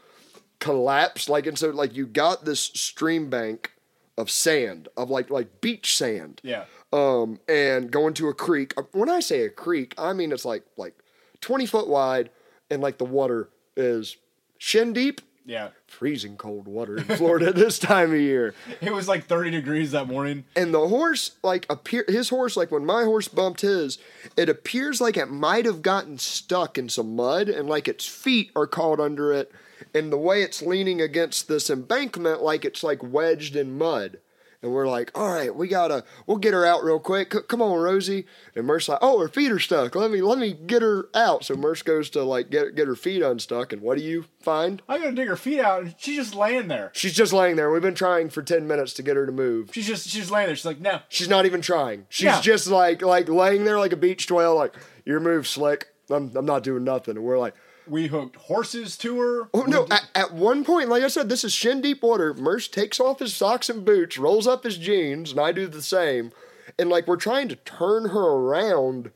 collapsed. 0.61 1.29
Like, 1.29 1.47
and 1.47 1.59
so 1.59 1.71
like 1.71 1.95
you 1.95 2.07
got 2.07 2.45
this 2.45 2.61
stream 2.61 3.29
bank 3.31 3.73
of 4.19 4.31
sand, 4.31 4.89
of 4.97 5.11
like 5.11 5.31
like 5.31 5.61
beach 5.61 5.97
sand, 5.97 6.41
Yeah. 6.43 6.65
um, 6.93 7.39
and 7.49 7.91
going 7.91 8.15
to 8.15 8.29
a 8.29 8.35
creek. 8.35 8.73
Uh, 8.77 8.83
When 8.93 9.09
I 9.11 9.21
say 9.21 9.43
a 9.43 9.51
creek, 9.51 9.95
I 9.99 10.13
mean 10.13 10.33
it's 10.33 10.45
like 10.45 10.65
like 10.77 10.95
twenty 11.41 11.67
foot 11.67 11.89
wide, 11.89 12.31
and 12.71 12.81
like 12.83 12.99
the 12.99 13.05
water 13.05 13.51
is 13.77 14.17
shin 14.59 14.93
deep. 14.93 15.21
Yeah. 15.49 15.69
Freezing 15.87 16.37
cold 16.37 16.67
water 16.67 16.97
in 16.97 17.05
Florida 17.05 17.53
this 17.55 17.79
time 17.79 18.13
of 18.13 18.19
year. 18.19 18.53
It 18.81 18.93
was 18.93 19.07
like 19.07 19.27
30 19.27 19.53
degrees 19.53 19.93
that 19.93 20.09
morning. 20.09 20.43
and 20.57 20.75
the 20.75 20.89
horse 20.89 21.37
like 21.45 21.67
appear 21.71 22.05
his 22.09 22.31
horse 22.31 22.57
like 22.57 22.73
when 22.73 22.85
my 22.85 23.05
horse 23.05 23.29
bumped 23.29 23.61
his 23.61 23.99
it 24.37 24.49
appears 24.49 25.01
like 25.01 25.17
it 25.17 25.31
might 25.31 25.65
have 25.65 25.83
gotten 25.83 26.19
stuck 26.19 26.77
in 26.77 26.89
some 26.89 27.15
mud 27.15 27.49
and 27.49 27.69
like 27.69 27.87
its 27.87 28.05
feet 28.05 28.51
are 28.57 28.67
caught 28.67 28.99
under 28.99 29.33
it 29.33 29.53
and 29.95 30.13
the 30.13 30.17
way 30.19 30.43
it's 30.43 30.63
leaning 30.63 31.01
against 31.01 31.49
this 31.49 31.71
embankment 31.71 32.43
like 32.43 32.65
it's 32.65 32.83
like 32.83 33.03
wedged 33.03 33.57
in 33.57 33.77
mud 33.77 34.19
and 34.63 34.73
we're 34.73 34.89
like 34.89 35.11
all 35.15 35.29
right 35.31 35.55
we 35.55 35.69
gotta 35.69 36.03
we'll 36.27 36.39
get 36.39 36.55
her 36.55 36.65
out 36.65 36.83
real 36.83 36.99
quick 36.99 37.33
C- 37.33 37.41
come 37.47 37.61
on 37.61 37.79
rosie 37.79 38.25
and 38.55 38.67
merce 38.67 38.89
like 38.89 38.99
oh 39.03 39.21
her 39.21 39.29
feet 39.29 39.53
are 39.53 39.59
stuck 39.59 39.95
let 39.95 40.11
me 40.11 40.23
let 40.23 40.39
me 40.39 40.55
get 40.55 40.81
her 40.81 41.09
out 41.15 41.45
so 41.45 41.55
merce 41.55 41.83
goes 41.83 42.09
to 42.11 42.23
like 42.23 42.49
get 42.51 42.75
get 42.75 42.89
her 42.89 42.97
feet 42.97 43.21
unstuck 43.23 43.73
and 43.75 43.83
what 43.83 43.99
do 43.99 44.03
you 44.05 44.25
find 44.41 44.81
I 44.89 44.97
gotta 44.99 45.13
dig 45.13 45.29
her 45.29 45.37
feet 45.37 45.61
out, 45.61 45.83
and 45.83 45.95
she's 45.99 46.17
just 46.17 46.35
laying 46.35 46.69
there. 46.69 46.91
she's 46.95 47.13
just 47.13 47.35
laying 47.35 47.57
there 47.57 47.71
we've 47.71 47.83
been 47.83 47.95
trying 47.95 48.31
for 48.31 48.43
10 48.43 48.67
minutes 48.67 48.95
to 48.95 49.03
get 49.03 49.17
her 49.17 49.27
to 49.27 49.33
move 49.33 49.71
She's 49.75 49.87
just 49.87 50.09
she's 50.09 50.31
laying 50.31 50.47
there. 50.47 50.57
She's 50.57 50.65
like, 50.65 50.81
no. 50.81 51.01
She's 51.11 51.29
not 51.29 51.45
even 51.45 51.61
trying. 51.61 52.07
She's 52.09 52.25
Yeah. 52.25 52.41
just 52.41 52.67
like 52.67 53.03
like 53.03 53.29
laying 53.29 53.65
there 53.65 53.79
like 53.79 53.93
a 53.93 53.97
beach 53.97 54.31
whale, 54.31 54.57
like 54.57 54.75
your 55.05 55.21
move 55.21 55.47
slick. 55.47 55.89
I'm 56.09 56.35
I'm 56.35 56.47
not 56.47 56.63
doing 56.63 56.83
nothing. 56.85 57.17
And 57.17 57.25
we're 57.27 57.39
like, 57.39 57.55
We 57.89 58.09
hooked 58.09 58.37
horses 58.37 58.97
to 58.99 59.19
her. 59.21 59.49
oh 59.55 59.63
no! 59.63 59.87
At, 59.91 60.09
at 60.15 60.33
one 60.33 60.65
point, 60.65 60.89
like 60.89 61.03
I 61.03 61.09
said, 61.09 61.29
this 61.29 61.45
is 61.45 61.53
shin 61.53 61.81
deep 61.81 62.03
water. 62.03 62.35
Merce 62.35 62.69
takes 62.69 62.99
off 62.99 63.21
his 63.21 63.35
socks 63.35 63.69
and 63.69 63.85
boots, 63.85 64.19
rolls 64.19 64.47
up 64.47 64.65
his 64.65 64.79
jeans, 64.79 65.31
and 65.31 65.41
I 65.41 65.53
do 65.53 65.67
the 65.67 65.83
same. 65.83 66.33
And 66.79 66.91
like 66.91 67.07
we're 67.07 67.17
trying 67.17 67.49
to 67.49 67.57
turn 67.57 68.09
her 68.09 68.25
around 68.25 69.11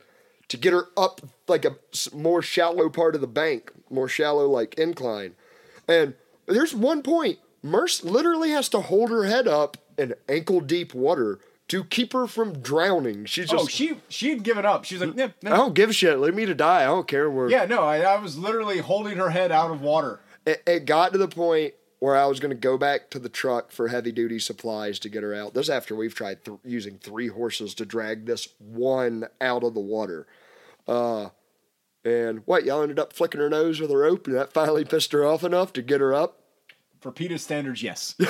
to 0.47 0.57
get 0.57 0.73
her 0.73 0.87
up 0.97 1.21
like 1.47 1.65
a 1.65 1.75
more 2.13 2.41
shallow 2.41 2.89
part 2.89 3.15
of 3.15 3.21
the 3.21 3.27
bank, 3.27 3.71
more 3.89 4.07
shallow 4.07 4.47
like 4.47 4.75
incline. 4.75 5.35
And 5.87 6.13
there's 6.45 6.73
one 6.73 7.03
point, 7.03 7.39
Merce 7.61 8.03
literally 8.03 8.49
has 8.51 8.69
to 8.69 8.81
hold 8.81 9.09
her 9.09 9.25
head 9.25 9.47
up 9.47 9.77
in 9.97 10.15
ankle 10.27 10.61
deep 10.61 10.93
water 10.93 11.39
to 11.71 11.85
keep 11.85 12.11
her 12.11 12.27
from 12.27 12.59
drowning. 12.59 13.23
She's 13.23 13.47
just 13.49 13.63
oh, 13.63 13.65
she 13.65 13.95
she'd 14.09 14.43
given 14.43 14.65
up. 14.65 14.83
She's 14.83 14.99
like, 14.99 15.15
yeah, 15.15 15.29
I 15.45 15.49
don't 15.55 15.73
give 15.73 15.89
a 15.89 15.93
shit. 15.93 16.19
Leave 16.19 16.35
me 16.35 16.45
to 16.45 16.53
die. 16.53 16.81
I 16.81 16.87
don't 16.87 17.07
care 17.07 17.29
where. 17.31 17.49
yeah, 17.49 17.63
no. 17.63 17.83
I, 17.83 17.99
I 18.01 18.17
was 18.19 18.37
literally 18.37 18.79
holding 18.79 19.15
her 19.17 19.29
head 19.29 19.53
out 19.53 19.71
of 19.71 19.81
water. 19.81 20.19
It, 20.45 20.61
it 20.67 20.85
got 20.85 21.13
to 21.13 21.17
the 21.17 21.29
point 21.29 21.73
where 21.99 22.17
I 22.17 22.25
was 22.25 22.41
going 22.41 22.49
to 22.49 22.55
go 22.57 22.77
back 22.77 23.09
to 23.11 23.19
the 23.19 23.29
truck 23.29 23.71
for 23.71 23.87
heavy 23.87 24.11
duty 24.11 24.37
supplies 24.37 24.99
to 24.99 25.07
get 25.07 25.23
her 25.23 25.33
out. 25.33 25.53
This 25.53 25.67
is 25.67 25.69
after 25.69 25.95
we've 25.95 26.13
tried 26.13 26.43
th- 26.43 26.59
using 26.65 26.97
three 26.97 27.29
horses 27.29 27.73
to 27.75 27.85
drag 27.85 28.25
this 28.25 28.49
one 28.59 29.27
out 29.39 29.63
of 29.63 29.73
the 29.73 29.79
water. 29.79 30.27
Uh, 30.89 31.29
and 32.03 32.41
what? 32.45 32.65
Y'all 32.65 32.81
ended 32.81 32.99
up 32.99 33.13
flicking 33.13 33.39
her 33.39 33.49
nose 33.49 33.79
with 33.79 33.91
a 33.91 33.97
rope, 33.97 34.27
and 34.27 34.35
that 34.35 34.51
finally 34.51 34.83
pissed 34.83 35.13
her 35.13 35.23
off 35.23 35.45
enough 35.45 35.71
to 35.73 35.81
get 35.81 36.01
her 36.01 36.13
up. 36.13 36.40
For 37.01 37.11
PETA 37.11 37.39
standards, 37.39 37.81
yes. 37.83 38.15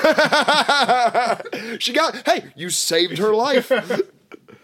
she 1.79 1.93
got. 1.93 2.21
Hey, 2.25 2.45
you 2.55 2.69
saved 2.69 3.17
her 3.17 3.33
life. 3.33 3.71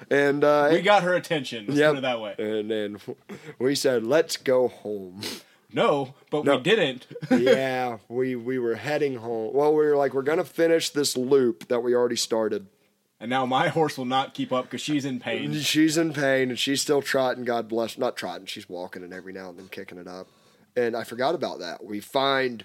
and 0.10 0.44
uh, 0.44 0.70
we 0.72 0.82
got 0.82 1.04
her 1.04 1.14
attention. 1.14 1.66
Let's 1.68 1.78
yep. 1.80 1.92
put 1.92 1.98
it 2.00 2.02
that 2.02 2.22
way. 2.22 2.36
And 2.40 2.72
then 2.72 3.00
we 3.60 3.76
said, 3.76 4.04
"Let's 4.06 4.38
go 4.38 4.70
home." 4.70 5.22
No, 5.74 6.14
but 6.32 6.46
No. 6.46 6.56
we 6.56 6.64
didn't. 6.64 7.06
yeah, 7.32 7.98
we 8.08 8.36
we 8.38 8.58
were 8.60 8.76
heading 8.76 9.16
home. 9.18 9.54
Well, 9.54 9.72
we 9.76 9.86
were 9.86 9.98
like, 9.98 10.14
we're 10.14 10.22
gonna 10.22 10.46
finish 10.46 10.90
this 10.90 11.18
loop 11.18 11.68
that 11.68 11.82
we 11.82 11.94
already 11.94 12.16
started. 12.16 12.68
and 13.20 13.30
now 13.30 13.46
my 13.46 13.68
horse 13.68 13.98
will 13.98 14.06
not 14.06 14.34
keep 14.34 14.54
up 14.54 14.66
because 14.66 14.80
she's 14.80 15.04
in 15.04 15.20
pain. 15.20 15.54
She's 15.56 15.98
in 15.98 16.14
pain 16.14 16.50
and 16.50 16.58
she's 16.58 16.82
still 16.82 17.02
trotting. 17.02 17.44
God 17.44 17.68
bless, 17.68 17.98
not 17.98 18.16
trotting. 18.16 18.46
She's 18.46 18.70
walking 18.70 19.04
and 19.04 19.14
every 19.14 19.34
now 19.34 19.50
and 19.50 19.60
then 19.60 19.68
kicking 19.68 19.98
it 19.98 20.08
up. 20.08 20.28
And 20.78 20.96
I 20.96 21.04
forgot 21.04 21.36
about 21.36 21.60
that. 21.60 21.84
We 21.84 22.00
find 22.00 22.64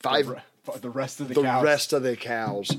five 0.00 0.26
For- 0.26 0.42
for 0.62 0.78
the 0.78 0.90
rest 0.90 1.20
of 1.20 1.28
the, 1.28 1.34
the 1.34 1.42
cows. 1.42 1.64
rest 1.64 1.92
of 1.92 2.02
the 2.02 2.16
cows. 2.16 2.70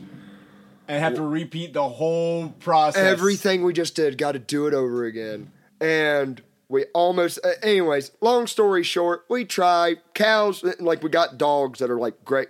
and 0.88 1.00
have 1.04 1.16
to 1.16 1.24
repeat 1.24 1.74
the 1.74 1.88
whole 1.88 2.50
process. 2.60 3.02
Everything 3.04 3.64
we 3.64 3.74
just 3.74 3.96
did, 3.96 4.18
got 4.18 4.34
to 4.34 4.40
do 4.40 4.68
it 4.68 4.74
over 4.74 5.06
again. 5.06 5.52
And 5.80 6.42
we 6.70 6.86
almost, 6.94 7.40
uh, 7.44 7.52
anyways, 7.64 8.12
long 8.22 8.46
story 8.46 8.84
short, 8.84 9.26
we 9.30 9.46
try 9.46 9.96
cows, 10.14 10.64
like 10.80 11.02
we 11.02 11.10
got 11.10 11.38
dogs 11.38 11.80
that 11.80 11.90
are 11.90 11.98
like 11.98 12.24
great. 12.24 12.50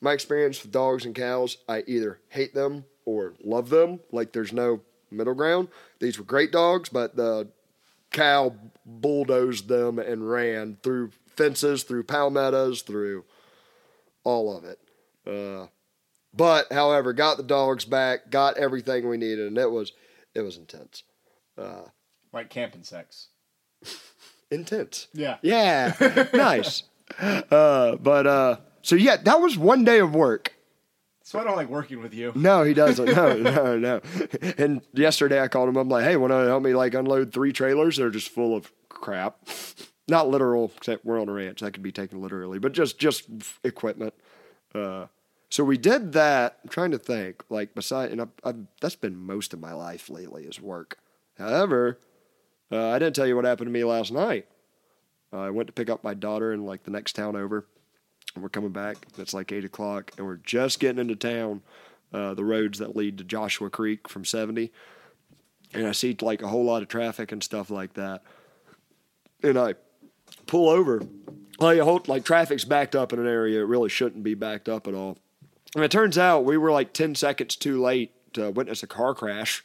My 0.00 0.12
experience 0.12 0.62
with 0.62 0.70
dogs 0.70 1.04
and 1.04 1.14
cows, 1.14 1.56
I 1.68 1.82
either 1.86 2.20
hate 2.28 2.54
them 2.54 2.84
or 3.04 3.34
love 3.42 3.70
them. 3.70 4.00
Like 4.12 4.32
there's 4.32 4.52
no 4.52 4.80
middle 5.10 5.34
ground. 5.34 5.68
These 5.98 6.18
were 6.18 6.24
great 6.24 6.52
dogs, 6.52 6.88
but 6.90 7.16
the 7.16 7.48
cow 8.10 8.54
bulldozed 8.84 9.68
them 9.68 9.98
and 9.98 10.28
ran 10.30 10.76
through 10.82 11.10
fences, 11.36 11.82
through 11.84 12.04
palmettos, 12.04 12.82
through 12.82 13.24
all 14.28 14.56
of 14.56 14.64
it. 14.64 14.78
Uh, 15.26 15.66
but 16.34 16.70
however, 16.70 17.12
got 17.12 17.38
the 17.38 17.42
dogs 17.42 17.84
back, 17.84 18.30
got 18.30 18.58
everything 18.58 19.08
we 19.08 19.16
needed, 19.16 19.48
and 19.48 19.58
it 19.58 19.70
was 19.70 19.92
it 20.34 20.42
was 20.42 20.56
intense. 20.56 21.02
like 22.32 22.50
camping 22.50 22.84
sex. 22.84 23.28
Intense. 24.50 25.08
Yeah. 25.12 25.36
Yeah. 25.42 25.92
nice. 26.32 26.84
Uh, 27.20 27.96
but 27.96 28.26
uh, 28.26 28.56
so 28.82 28.96
yeah, 28.96 29.16
that 29.16 29.40
was 29.40 29.58
one 29.58 29.84
day 29.84 29.98
of 29.98 30.14
work. 30.14 30.54
So 31.22 31.38
I 31.38 31.44
don't 31.44 31.56
like 31.56 31.68
working 31.68 32.00
with 32.00 32.14
you. 32.14 32.32
No, 32.34 32.62
he 32.62 32.72
doesn't. 32.72 33.04
No, 33.14 33.34
no, 33.36 33.78
no. 33.78 34.00
And 34.56 34.80
yesterday 34.94 35.42
I 35.42 35.48
called 35.48 35.68
him. 35.68 35.76
I'm 35.76 35.90
like, 35.90 36.04
hey, 36.04 36.16
want 36.16 36.32
to 36.32 36.38
help 36.46 36.62
me 36.62 36.74
like 36.74 36.94
unload 36.94 37.34
three 37.34 37.52
trailers? 37.52 37.98
They're 37.98 38.08
just 38.08 38.30
full 38.30 38.56
of 38.56 38.72
crap. 38.88 39.36
Not 40.08 40.28
literal, 40.28 40.72
except 40.76 41.04
we're 41.04 41.20
on 41.20 41.28
a 41.28 41.32
ranch. 41.32 41.60
That 41.60 41.72
could 41.72 41.82
be 41.82 41.92
taken 41.92 42.22
literally, 42.22 42.58
but 42.58 42.72
just 42.72 42.98
just 42.98 43.28
equipment. 43.62 44.14
Uh, 44.74 45.06
so 45.50 45.64
we 45.64 45.78
did 45.78 46.12
that. 46.12 46.58
I'm 46.62 46.70
trying 46.70 46.90
to 46.90 46.98
think, 46.98 47.42
like 47.48 47.74
beside, 47.74 48.10
and 48.10 48.20
I've, 48.22 48.28
I've, 48.44 48.56
that's 48.80 48.96
been 48.96 49.16
most 49.16 49.54
of 49.54 49.60
my 49.60 49.72
life 49.72 50.10
lately 50.10 50.44
is 50.44 50.60
work. 50.60 50.98
However, 51.38 51.98
uh, 52.70 52.88
I 52.88 52.98
didn't 52.98 53.14
tell 53.14 53.26
you 53.26 53.36
what 53.36 53.44
happened 53.44 53.68
to 53.68 53.72
me 53.72 53.84
last 53.84 54.12
night. 54.12 54.46
Uh, 55.32 55.40
I 55.40 55.50
went 55.50 55.66
to 55.68 55.72
pick 55.72 55.90
up 55.90 56.04
my 56.04 56.14
daughter 56.14 56.52
in 56.52 56.64
like 56.64 56.84
the 56.84 56.90
next 56.90 57.14
town 57.14 57.36
over, 57.36 57.66
and 58.34 58.42
we're 58.42 58.48
coming 58.50 58.72
back. 58.72 58.96
It's 59.18 59.34
like 59.34 59.52
eight 59.52 59.64
o'clock, 59.64 60.12
and 60.16 60.26
we're 60.26 60.36
just 60.36 60.80
getting 60.80 61.00
into 61.00 61.16
town, 61.16 61.62
uh, 62.12 62.34
the 62.34 62.44
roads 62.44 62.78
that 62.78 62.96
lead 62.96 63.18
to 63.18 63.24
Joshua 63.24 63.70
Creek 63.70 64.08
from 64.08 64.24
seventy, 64.24 64.72
and 65.72 65.86
I 65.86 65.92
see 65.92 66.16
like 66.20 66.42
a 66.42 66.48
whole 66.48 66.64
lot 66.64 66.82
of 66.82 66.88
traffic 66.88 67.32
and 67.32 67.42
stuff 67.42 67.70
like 67.70 67.94
that, 67.94 68.22
and 69.42 69.58
I 69.58 69.74
pull 70.48 70.68
over. 70.68 71.02
Like, 71.60 71.78
a 71.78 71.84
whole, 71.84 72.02
like 72.06 72.24
traffic's 72.24 72.64
backed 72.64 72.94
up 72.96 73.12
in 73.12 73.18
an 73.18 73.26
area 73.26 73.60
it 73.60 73.64
really 73.66 73.88
shouldn't 73.88 74.22
be 74.22 74.34
backed 74.34 74.68
up 74.68 74.86
at 74.86 74.94
all. 74.94 75.18
And 75.74 75.84
it 75.84 75.90
turns 75.90 76.16
out 76.16 76.44
we 76.44 76.56
were 76.56 76.72
like 76.72 76.92
10 76.92 77.14
seconds 77.14 77.56
too 77.56 77.80
late 77.80 78.12
to 78.34 78.50
witness 78.50 78.82
a 78.82 78.86
car 78.86 79.14
crash 79.14 79.64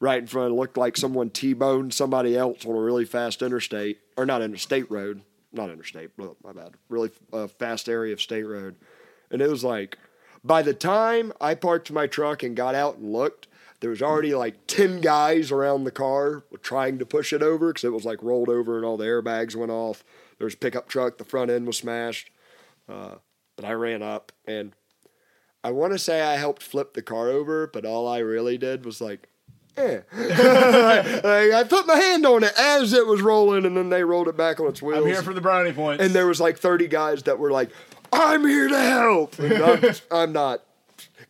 right 0.00 0.18
in 0.18 0.26
front. 0.26 0.52
It 0.52 0.56
looked 0.56 0.76
like 0.76 0.96
someone 0.96 1.30
T-boned 1.30 1.94
somebody 1.94 2.36
else 2.36 2.64
on 2.66 2.74
a 2.74 2.80
really 2.80 3.04
fast 3.04 3.42
interstate, 3.42 4.00
or 4.16 4.26
not 4.26 4.42
interstate 4.42 4.90
road, 4.90 5.22
not 5.52 5.70
interstate, 5.70 6.10
my 6.18 6.52
bad, 6.52 6.74
really 6.88 7.10
uh, 7.32 7.46
fast 7.46 7.88
area 7.88 8.12
of 8.12 8.20
state 8.20 8.42
road. 8.42 8.76
And 9.30 9.40
it 9.40 9.48
was 9.48 9.64
like, 9.64 9.98
by 10.42 10.62
the 10.62 10.74
time 10.74 11.32
I 11.40 11.54
parked 11.54 11.90
my 11.90 12.06
truck 12.06 12.42
and 12.42 12.56
got 12.56 12.74
out 12.74 12.96
and 12.96 13.12
looked, 13.12 13.46
there 13.80 13.90
was 13.90 14.02
already 14.02 14.34
like 14.34 14.66
10 14.66 15.00
guys 15.00 15.50
around 15.50 15.84
the 15.84 15.90
car 15.90 16.44
trying 16.62 16.98
to 16.98 17.06
push 17.06 17.32
it 17.32 17.42
over 17.42 17.68
because 17.68 17.84
it 17.84 17.92
was 17.92 18.04
like 18.04 18.22
rolled 18.22 18.48
over 18.48 18.76
and 18.76 18.84
all 18.84 18.96
the 18.96 19.04
airbags 19.04 19.56
went 19.56 19.70
off. 19.70 20.04
There 20.44 20.48
was 20.48 20.54
a 20.54 20.58
pickup 20.58 20.90
truck, 20.90 21.16
the 21.16 21.24
front 21.24 21.50
end 21.50 21.66
was 21.66 21.78
smashed. 21.78 22.30
Uh, 22.86 23.14
but 23.56 23.64
I 23.64 23.72
ran 23.72 24.02
up 24.02 24.30
and 24.46 24.74
I 25.64 25.70
want 25.70 25.94
to 25.94 25.98
say 25.98 26.20
I 26.20 26.36
helped 26.36 26.62
flip 26.62 26.92
the 26.92 27.00
car 27.00 27.30
over, 27.30 27.66
but 27.66 27.86
all 27.86 28.06
I 28.06 28.18
really 28.18 28.58
did 28.58 28.84
was 28.84 29.00
like, 29.00 29.26
eh. 29.78 30.00
like, 30.14 31.52
I 31.54 31.64
put 31.66 31.86
my 31.86 31.96
hand 31.96 32.26
on 32.26 32.44
it 32.44 32.52
as 32.58 32.92
it 32.92 33.06
was 33.06 33.22
rolling, 33.22 33.64
and 33.64 33.74
then 33.74 33.88
they 33.88 34.04
rolled 34.04 34.28
it 34.28 34.36
back 34.36 34.60
on 34.60 34.66
its 34.66 34.82
wheels. 34.82 34.98
I'm 34.98 35.06
here 35.10 35.22
for 35.22 35.32
the 35.32 35.40
brownie 35.40 35.72
points. 35.72 36.04
and 36.04 36.14
there 36.14 36.26
was 36.26 36.42
like 36.42 36.58
30 36.58 36.88
guys 36.88 37.22
that 37.22 37.38
were 37.38 37.50
like, 37.50 37.70
I'm 38.12 38.46
here 38.46 38.68
to 38.68 38.78
help. 38.78 39.40
I'm, 39.40 39.94
I'm 40.10 40.32
not. 40.34 40.62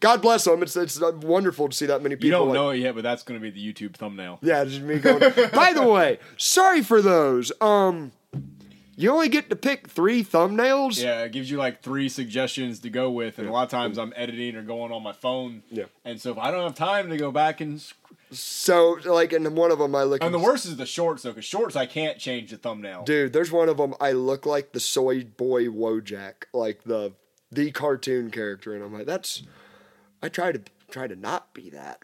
God 0.01 0.23
bless 0.23 0.43
them. 0.43 0.61
It's, 0.65 0.75
it's 0.75 1.01
wonderful 1.01 1.69
to 1.69 1.77
see 1.77 1.87
that 1.87 2.03
many 2.03 2.17
people. 2.17 2.27
you 2.27 2.33
don't 2.33 2.49
like- 2.49 2.55
know 2.57 2.71
it 2.71 2.79
yet, 2.79 2.97
but 2.97 3.05
that's 3.05 3.23
going 3.23 3.41
to 3.41 3.51
be 3.51 3.51
the 3.51 3.73
YouTube 3.73 3.95
thumbnail. 3.95 4.41
yeah, 4.43 4.65
just 4.65 4.81
me 4.81 4.99
going. 4.99 5.21
By 5.53 5.73
the 5.73 5.87
way, 5.87 6.19
sorry 6.37 6.83
for 6.83 7.01
those. 7.01 7.53
Um, 7.61 8.11
you 8.97 9.11
only 9.11 9.29
get 9.29 9.51
to 9.51 9.57
pick 9.57 9.89
three 9.89 10.23
thumbnails. 10.23 11.03
Yeah, 11.03 11.25
it 11.25 11.33
gives 11.33 11.51
you 11.51 11.59
like 11.59 11.83
three 11.83 12.09
suggestions 12.09 12.81
to 12.81 12.91
go 12.91 13.11
with, 13.11 13.39
and 13.39 13.49
a 13.49 13.53
lot 13.53 13.65
of 13.65 13.71
times 13.71 13.99
I'm 13.99 14.13
editing 14.17 14.57
or 14.57 14.63
going 14.63 14.93
on 14.93 15.03
my 15.03 15.13
phone. 15.13 15.63
Yeah. 15.71 15.85
And 16.05 16.21
so 16.21 16.33
if 16.33 16.39
I 16.39 16.51
don't 16.51 16.63
have 16.63 16.75
time 16.75 17.11
to 17.11 17.17
go 17.17 17.31
back 17.33 17.61
and 17.61 17.85
So 18.31 18.99
like, 19.05 19.33
in 19.33 19.55
one 19.55 19.71
of 19.71 19.79
them, 19.79 19.95
I 19.95 20.03
look. 20.05 20.21
Like 20.21 20.27
And 20.27 20.35
the 20.35 20.39
worst 20.39 20.67
is 20.67 20.77
the 20.77 20.87
shorts 20.87 21.23
though, 21.23 21.31
because 21.31 21.45
shorts 21.45 21.77
I 21.77 21.87
can't 21.87 22.19
change 22.19 22.51
the 22.51 22.57
thumbnail. 22.57 23.05
Dude, 23.05 23.33
there's 23.33 23.51
one 23.51 23.69
of 23.69 23.77
them. 23.77 23.95
I 24.01 24.13
look 24.13 24.47
like 24.47 24.73
the 24.73 24.81
soy 24.81 25.25
boy 25.25 25.67
Wojak, 25.67 26.45
like 26.53 26.85
the 26.85 27.13
the 27.51 27.71
cartoon 27.71 28.31
character, 28.31 28.75
and 28.75 28.85
I'm 28.85 28.93
like, 28.93 29.07
that's. 29.07 29.43
I 30.23 30.29
try 30.29 30.53
to 30.53 30.63
try 30.91 31.07
to 31.07 31.17
not 31.17 31.53
be 31.53 31.71
that. 31.71 32.01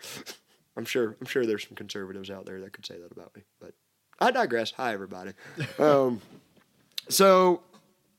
I'm 0.77 0.85
sure. 0.85 1.17
I'm 1.21 1.27
sure 1.27 1.47
there's 1.47 1.67
some 1.67 1.77
conservatives 1.77 2.31
out 2.31 2.47
there 2.47 2.61
that 2.61 2.73
could 2.73 2.87
say 2.87 2.99
that 2.99 3.13
about 3.13 3.35
me, 3.37 3.43
but 3.61 3.75
I 4.19 4.31
digress. 4.31 4.73
Hi, 4.73 4.93
everybody. 4.93 5.33
um, 5.79 6.21
so, 7.11 7.63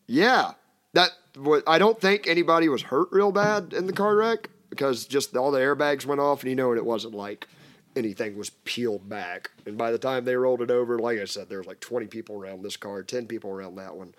yeah, 0.08 0.54
that 0.94 1.12
what 1.36 1.64
I 1.68 1.80
don't 1.80 2.00
think 2.00 2.28
anybody 2.28 2.70
was 2.70 2.82
hurt 2.84 3.10
real 3.12 3.32
bad 3.32 3.74
in 3.74 3.88
the 3.88 3.94
car 3.94 4.16
wreck 4.16 4.50
because 4.70 5.06
just 5.06 5.36
all 5.36 5.52
the 5.52 5.60
airbags 5.60 6.06
went 6.06 6.22
off, 6.22 6.42
and 6.42 6.50
you 6.50 6.56
know, 6.56 6.72
and 6.72 6.78
it 6.78 6.86
wasn't 6.86 7.14
like 7.14 7.48
anything 7.96 8.38
was 8.38 8.50
peeled 8.50 9.08
back. 9.08 9.52
And 9.66 9.78
by 9.78 9.92
the 9.92 9.98
time 9.98 10.26
they 10.26 10.36
rolled 10.36 10.62
it 10.62 10.72
over, 10.72 11.00
like 11.00 11.20
I 11.20 11.26
said, 11.26 11.50
there 11.50 11.58
was 11.58 11.68
like 11.68 11.80
20 11.80 12.08
people 12.08 12.36
around 12.36 12.64
this 12.64 12.78
car, 12.78 13.04
10 13.04 13.28
people 13.28 13.52
around 13.52 13.76
that 13.76 13.96
one, 13.96 14.14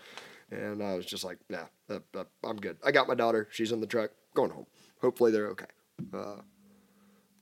and 0.51 0.83
I 0.83 0.95
was 0.95 1.07
just 1.07 1.25
like, 1.25 1.39
nah, 1.49 1.67
uh, 1.89 2.01
uh, 2.15 2.25
I'm 2.45 2.57
good. 2.57 2.77
I 2.85 2.93
got 2.93 3.09
my 3.09 3.15
daughter. 3.15 3.49
She's 3.51 3.73
in 3.73 3.81
the 3.81 3.87
truck, 3.87 4.11
going 4.35 4.51
home. 4.51 4.67
Hopefully 5.01 5.33
they're 5.33 5.49
okay. 5.49 5.67
Uh, 6.13 6.43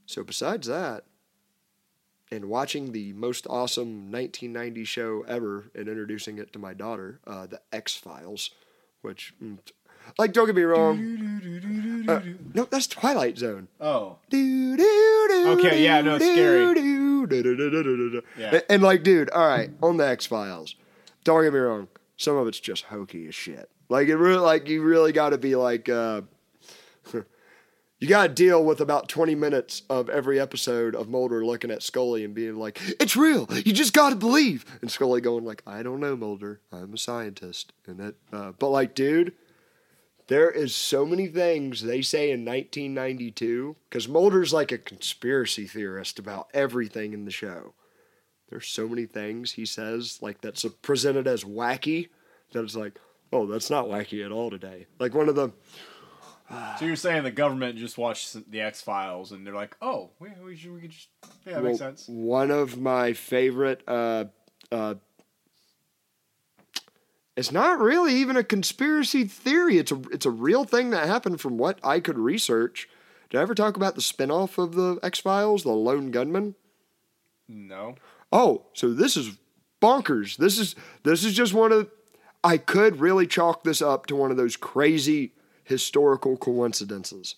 so 0.06 0.24
besides 0.24 0.66
that, 0.68 1.04
and 2.30 2.46
watching 2.46 2.92
the 2.92 3.12
most 3.12 3.46
awesome 3.48 4.10
1990 4.10 4.84
show 4.84 5.24
ever 5.26 5.70
and 5.74 5.88
introducing 5.88 6.38
it 6.38 6.52
to 6.52 6.58
my 6.58 6.74
daughter, 6.74 7.20
uh, 7.26 7.46
the 7.46 7.60
X 7.72 7.96
Files, 7.96 8.50
which, 9.02 9.34
mm, 9.42 9.58
like, 10.18 10.32
don't 10.32 10.46
get 10.46 10.54
me 10.56 10.62
wrong. 10.62 12.04
Uh, 12.08 12.20
no, 12.54 12.64
that's 12.64 12.86
Twilight 12.86 13.38
Zone. 13.38 13.68
Oh. 13.80 14.18
Okay, 15.58 15.84
yeah, 15.84 16.00
no, 16.00 16.16
it's 16.16 16.24
scary. 16.24 16.72
scary. 16.74 18.22
Yeah. 18.38 18.54
And, 18.54 18.64
and, 18.68 18.82
like, 18.82 19.02
dude, 19.02 19.30
all 19.30 19.46
right, 19.46 19.70
on 19.82 19.96
the 19.98 20.06
X 20.06 20.26
Files, 20.26 20.74
don't 21.24 21.42
get 21.42 21.52
me 21.52 21.58
wrong. 21.58 21.88
Some 22.16 22.36
of 22.36 22.48
it's 22.48 22.60
just 22.60 22.84
hokey 22.84 23.28
as 23.28 23.34
shit. 23.34 23.70
Like 23.88 24.08
it 24.08 24.16
really, 24.16 24.38
like 24.38 24.68
you 24.68 24.82
really 24.82 25.12
got 25.12 25.30
to 25.30 25.38
be 25.38 25.56
like, 25.56 25.88
uh, 25.88 26.22
you 28.00 28.08
got 28.08 28.26
to 28.28 28.32
deal 28.32 28.64
with 28.64 28.80
about 28.80 29.08
twenty 29.08 29.34
minutes 29.34 29.82
of 29.90 30.08
every 30.08 30.40
episode 30.40 30.96
of 30.96 31.08
Mulder 31.08 31.44
looking 31.44 31.70
at 31.70 31.82
Scully 31.82 32.24
and 32.24 32.34
being 32.34 32.56
like, 32.56 32.80
"It's 32.98 33.14
real. 33.14 33.46
You 33.50 33.72
just 33.72 33.92
got 33.92 34.10
to 34.10 34.16
believe." 34.16 34.64
And 34.80 34.90
Scully 34.90 35.20
going 35.20 35.44
like, 35.44 35.62
"I 35.66 35.82
don't 35.82 36.00
know, 36.00 36.16
Mulder. 36.16 36.60
I'm 36.72 36.94
a 36.94 36.98
scientist." 36.98 37.72
And 37.86 37.98
that, 37.98 38.14
uh, 38.32 38.52
but 38.58 38.70
like, 38.70 38.94
dude, 38.94 39.34
there 40.30 40.50
is 40.50 40.74
so 40.74 41.04
many 41.04 41.26
things 41.26 41.82
they 41.82 42.02
say 42.02 42.30
in 42.30 42.44
1992 42.44 43.76
because 43.88 44.08
Mulder's 44.08 44.52
like 44.52 44.72
a 44.72 44.78
conspiracy 44.78 45.66
theorist 45.66 46.18
about 46.18 46.48
everything 46.54 47.12
in 47.12 47.24
the 47.24 47.30
show. 47.30 47.74
There's 48.48 48.66
so 48.66 48.88
many 48.88 49.06
things 49.06 49.52
he 49.52 49.66
says 49.66 50.20
like 50.22 50.40
that's 50.40 50.64
presented 50.82 51.26
as 51.26 51.44
wacky 51.44 52.08
that 52.52 52.64
it's 52.64 52.76
like, 52.76 52.98
oh, 53.32 53.46
that's 53.46 53.70
not 53.70 53.86
wacky 53.86 54.24
at 54.24 54.32
all 54.32 54.50
today. 54.50 54.86
Like 54.98 55.14
one 55.14 55.28
of 55.28 55.34
the 55.34 55.50
So 56.78 56.84
you're 56.84 56.96
saying 56.96 57.22
the 57.22 57.30
government 57.30 57.78
just 57.78 57.96
watched 57.96 58.50
the 58.50 58.60
X 58.60 58.82
Files 58.82 59.30
and 59.30 59.46
they're 59.46 59.54
like, 59.54 59.76
oh, 59.80 60.10
we, 60.18 60.30
we, 60.44 60.56
should, 60.56 60.72
we 60.74 60.80
could 60.80 60.90
just. 60.90 61.08
Yeah, 61.46 61.54
that 61.54 61.62
makes 61.62 61.78
sense. 61.78 62.08
one 62.08 62.50
of 62.50 62.80
my 62.80 63.12
favorite. 63.12 63.82
Uh, 63.86 64.24
uh, 64.72 64.94
it's 67.36 67.52
not 67.52 67.78
really 67.78 68.14
even 68.16 68.36
a 68.36 68.42
conspiracy 68.42 69.24
theory. 69.24 69.78
It's 69.78 69.92
a 69.92 70.00
it's 70.10 70.26
a 70.26 70.30
real 70.30 70.64
thing 70.64 70.90
that 70.90 71.06
happened 71.06 71.40
from 71.40 71.56
what 71.56 71.78
I 71.84 72.00
could 72.00 72.18
research. 72.18 72.88
Did 73.30 73.38
I 73.38 73.42
ever 73.42 73.54
talk 73.54 73.76
about 73.76 73.94
the 73.94 74.00
spinoff 74.00 74.58
of 74.58 74.74
the 74.74 74.98
X 75.02 75.20
Files, 75.20 75.62
the 75.62 75.70
Lone 75.70 76.10
Gunman? 76.10 76.56
No. 77.48 77.94
Oh, 78.32 78.66
so 78.72 78.92
this 78.92 79.16
is 79.16 79.38
bonkers. 79.80 80.36
This 80.36 80.58
is 80.58 80.74
this 81.04 81.24
is 81.24 81.32
just 81.34 81.54
one 81.54 81.70
of 81.70 81.88
I 82.42 82.58
could 82.58 82.98
really 82.98 83.26
chalk 83.26 83.62
this 83.62 83.80
up 83.80 84.06
to 84.06 84.16
one 84.16 84.30
of 84.32 84.36
those 84.36 84.56
crazy 84.56 85.32
historical 85.70 86.36
coincidences. 86.36 87.36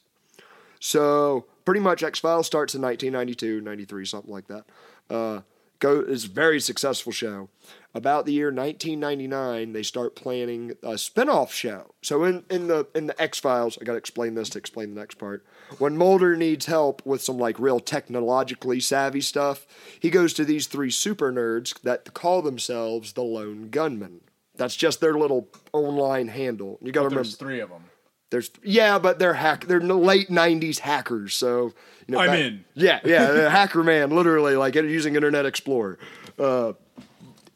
So 0.80 1.46
pretty 1.64 1.80
much 1.80 2.02
X 2.02 2.18
Files 2.18 2.46
starts 2.46 2.74
in 2.74 2.82
1992, 2.82 3.60
93, 3.60 4.04
something 4.04 4.32
like 4.32 4.48
that. 4.48 4.64
Uh, 5.08 5.42
go 5.78 6.00
is 6.00 6.24
a 6.24 6.28
very 6.28 6.60
successful 6.60 7.12
show. 7.12 7.48
About 7.94 8.24
the 8.24 8.32
year 8.32 8.46
1999, 8.46 9.72
they 9.72 9.82
start 9.82 10.16
planning 10.16 10.72
a 10.82 10.96
spin-off 10.96 11.52
show. 11.52 11.94
So 12.00 12.24
in, 12.24 12.44
in 12.50 12.68
the 12.68 12.86
in 12.94 13.06
the 13.06 13.20
X 13.20 13.38
Files, 13.38 13.76
I 13.80 13.84
got 13.84 13.92
to 13.92 13.98
explain 13.98 14.34
this 14.34 14.48
to 14.50 14.58
explain 14.58 14.94
the 14.94 15.00
next 15.00 15.16
part. 15.16 15.44
When 15.78 15.96
Mulder 15.96 16.34
needs 16.36 16.66
help 16.66 17.04
with 17.04 17.22
some 17.22 17.38
like 17.38 17.58
real 17.58 17.80
technologically 17.80 18.80
savvy 18.80 19.20
stuff, 19.20 19.66
he 20.00 20.08
goes 20.10 20.32
to 20.34 20.44
these 20.44 20.66
three 20.66 20.90
super 20.90 21.30
nerds 21.32 21.78
that 21.82 22.14
call 22.14 22.42
themselves 22.42 23.12
the 23.12 23.22
Lone 23.22 23.68
Gunmen. 23.68 24.22
That's 24.56 24.76
just 24.76 25.00
their 25.00 25.14
little 25.14 25.48
online 25.72 26.28
handle. 26.28 26.78
You 26.82 26.92
got 26.92 27.02
to 27.02 27.08
remember 27.08 27.22
There's 27.24 27.36
three 27.36 27.60
of 27.60 27.70
them. 27.70 27.84
There's 28.32 28.50
yeah, 28.64 28.98
but 28.98 29.18
they're 29.18 29.34
hack. 29.34 29.66
They're 29.66 29.80
late 29.80 30.28
'90s 30.28 30.78
hackers. 30.78 31.34
So 31.34 31.74
you 32.06 32.14
know, 32.14 32.18
I'm 32.18 32.28
back- 32.28 32.38
in. 32.38 32.64
Yeah, 32.74 33.00
yeah, 33.04 33.48
hacker 33.50 33.84
man, 33.84 34.10
literally 34.10 34.56
like 34.56 34.74
using 34.74 35.14
Internet 35.14 35.44
Explorer. 35.44 35.98
Uh, 36.38 36.72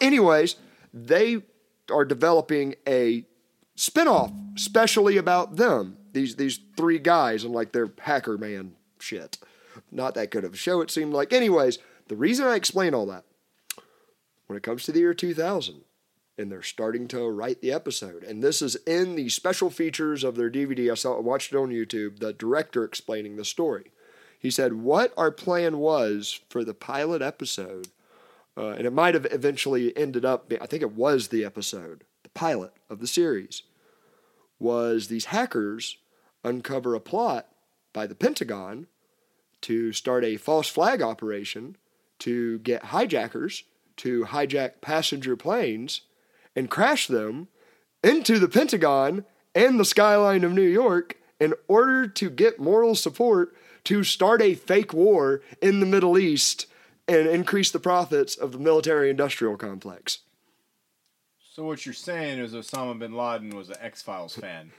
anyways, 0.03 0.57
they 0.93 1.43
are 1.91 2.05
developing 2.05 2.75
a 2.87 3.25
spinoff, 3.75 4.59
specially 4.59 5.17
about 5.17 5.57
them. 5.57 5.97
These 6.13 6.37
these 6.37 6.61
three 6.77 6.99
guys 6.99 7.43
and 7.43 7.55
like 7.55 7.73
their 7.73 7.91
hacker 7.99 8.37
man 8.37 8.77
shit. 8.99 9.39
Not 9.91 10.15
that 10.15 10.31
good 10.31 10.45
of 10.45 10.53
a 10.53 10.59
show, 10.59 10.83
it 10.83 10.91
seemed 10.91 11.15
like. 11.15 11.33
Anyways, 11.33 11.79
the 12.09 12.17
reason 12.17 12.47
I 12.47 12.55
explain 12.55 12.93
all 12.93 13.07
that 13.07 13.25
when 14.47 14.59
it 14.59 14.63
comes 14.63 14.85
to 14.85 14.93
the 14.93 14.99
year 14.99 15.15
2000 15.15 15.86
and 16.39 16.51
they're 16.51 16.63
starting 16.63 17.09
to 17.09 17.29
write 17.29 17.61
the 17.61 17.73
episode. 17.73 18.23
And 18.23 18.43
this 18.43 18.61
is 18.61 18.77
in 18.87 19.17
the 19.17 19.29
special 19.29 19.71
features 19.71 20.23
of 20.23 20.37
their 20.37 20.51
DVD. 20.51 20.91
I 20.91 20.95
saw 20.95 21.19
watched 21.21 21.53
it 21.53 21.57
on 21.57 21.71
YouTube, 21.71 22.19
the 22.19 22.33
director 22.33 22.85
explaining 22.85 23.37
the 23.37 23.45
story. 23.45 23.93
He 24.39 24.51
said 24.51 24.75
what 24.75 25.15
our 25.17 25.31
plan 25.31 25.79
was 25.79 26.41
for 26.49 26.63
the 26.63 26.75
pilot 26.75 27.23
episode 27.23 27.89
uh, 28.57 28.71
and 28.71 28.87
it 28.87 28.93
might 28.93 29.15
have 29.15 29.27
eventually 29.31 29.97
ended 29.97 30.25
up. 30.25 30.51
I 30.61 30.67
think 30.67 30.83
it 30.83 30.93
was 30.93 31.29
the 31.29 31.45
episode, 31.45 32.05
the 32.23 32.31
pilot 32.31 32.73
of 32.89 33.01
the 33.01 33.07
series, 33.07 33.63
was 34.59 35.09
these 35.09 35.27
hackers 35.27 35.99
uncover 36.43 36.95
a 36.95 37.01
plot 37.01 37.49
by 37.93 38.07
the 38.07 38.15
Pentagon 38.15 38.87
to 39.63 39.93
start 39.93 40.25
a 40.25 40.37
false 40.37 40.69
flag 40.69 41.03
operation 41.03 41.77
to 42.21 42.59
get 42.61 42.85
hijackers 42.87 43.65
to 43.97 44.25
hijack 44.25 44.81
passenger 44.81 45.37
planes 45.37 46.03
and 46.57 46.71
crash 46.71 47.07
them 47.07 47.49
into 48.03 48.39
the 48.41 48.49
Pentagon 48.49 49.25
and 49.55 49.79
the 49.79 49.85
skyline 49.85 50.43
of 50.43 50.53
New 50.53 50.63
York 50.63 51.17
in 51.39 51.55
order 51.69 52.09
to 52.09 52.31
get 52.31 52.59
moral 52.59 52.95
support 52.95 53.55
to 53.85 54.03
start 54.03 54.43
a 54.43 54.55
fake 54.55 54.93
war 54.93 55.43
in 55.61 55.81
the 55.81 55.87
Middle 55.87 56.19
East 56.19 56.67
and 57.07 57.29
increase 57.29 57.71
the 57.71 57.79
profits 57.79 58.35
of 58.37 58.51
the 58.53 58.59
military 58.59 59.11
industrial 59.11 59.57
complex. 59.57 60.21
So 61.53 61.65
what 61.65 61.87
you're 61.87 61.93
saying 61.95 62.39
is 62.39 62.53
Osama 62.53 62.99
bin 62.99 63.15
Laden 63.15 63.51
was 63.57 63.69
an 63.71 63.77
X 63.81 64.03
Files 64.03 64.35
fan. 64.35 64.73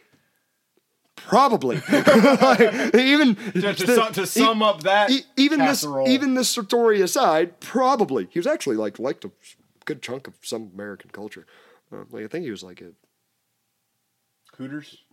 Probably. 1.16 1.78
Like, 1.90 2.60
even 2.96 3.36
To, 3.36 3.74
to, 3.74 3.96
sum, 3.96 4.14
to 4.14 4.28
sum 4.28 4.62
up 4.62 4.84
that 4.84 5.10
E- 5.10 5.22
even 5.36 5.60
casserole. 5.60 6.06
this 6.06 6.14
even 6.14 6.36
this 6.36 6.50
story 6.50 7.02
aside, 7.02 7.60
probably 7.60 8.28
he 8.30 8.38
was 8.38 8.46
actually 8.46 8.76
like 8.76 9.00
liked 9.00 9.26
a 9.26 9.32
good 9.86 10.02
chunk 10.04 10.28
of 10.28 10.36
some 10.42 10.70
American 10.76 11.10
culture. 11.12 11.46
Uh, 11.92 12.04
like 12.12 12.26
I 12.26 12.28
think 12.28 12.46
he 12.46 12.52
was 12.52 12.64
like 12.64 12.82
a 12.82 12.92
Hooters. 14.58 15.04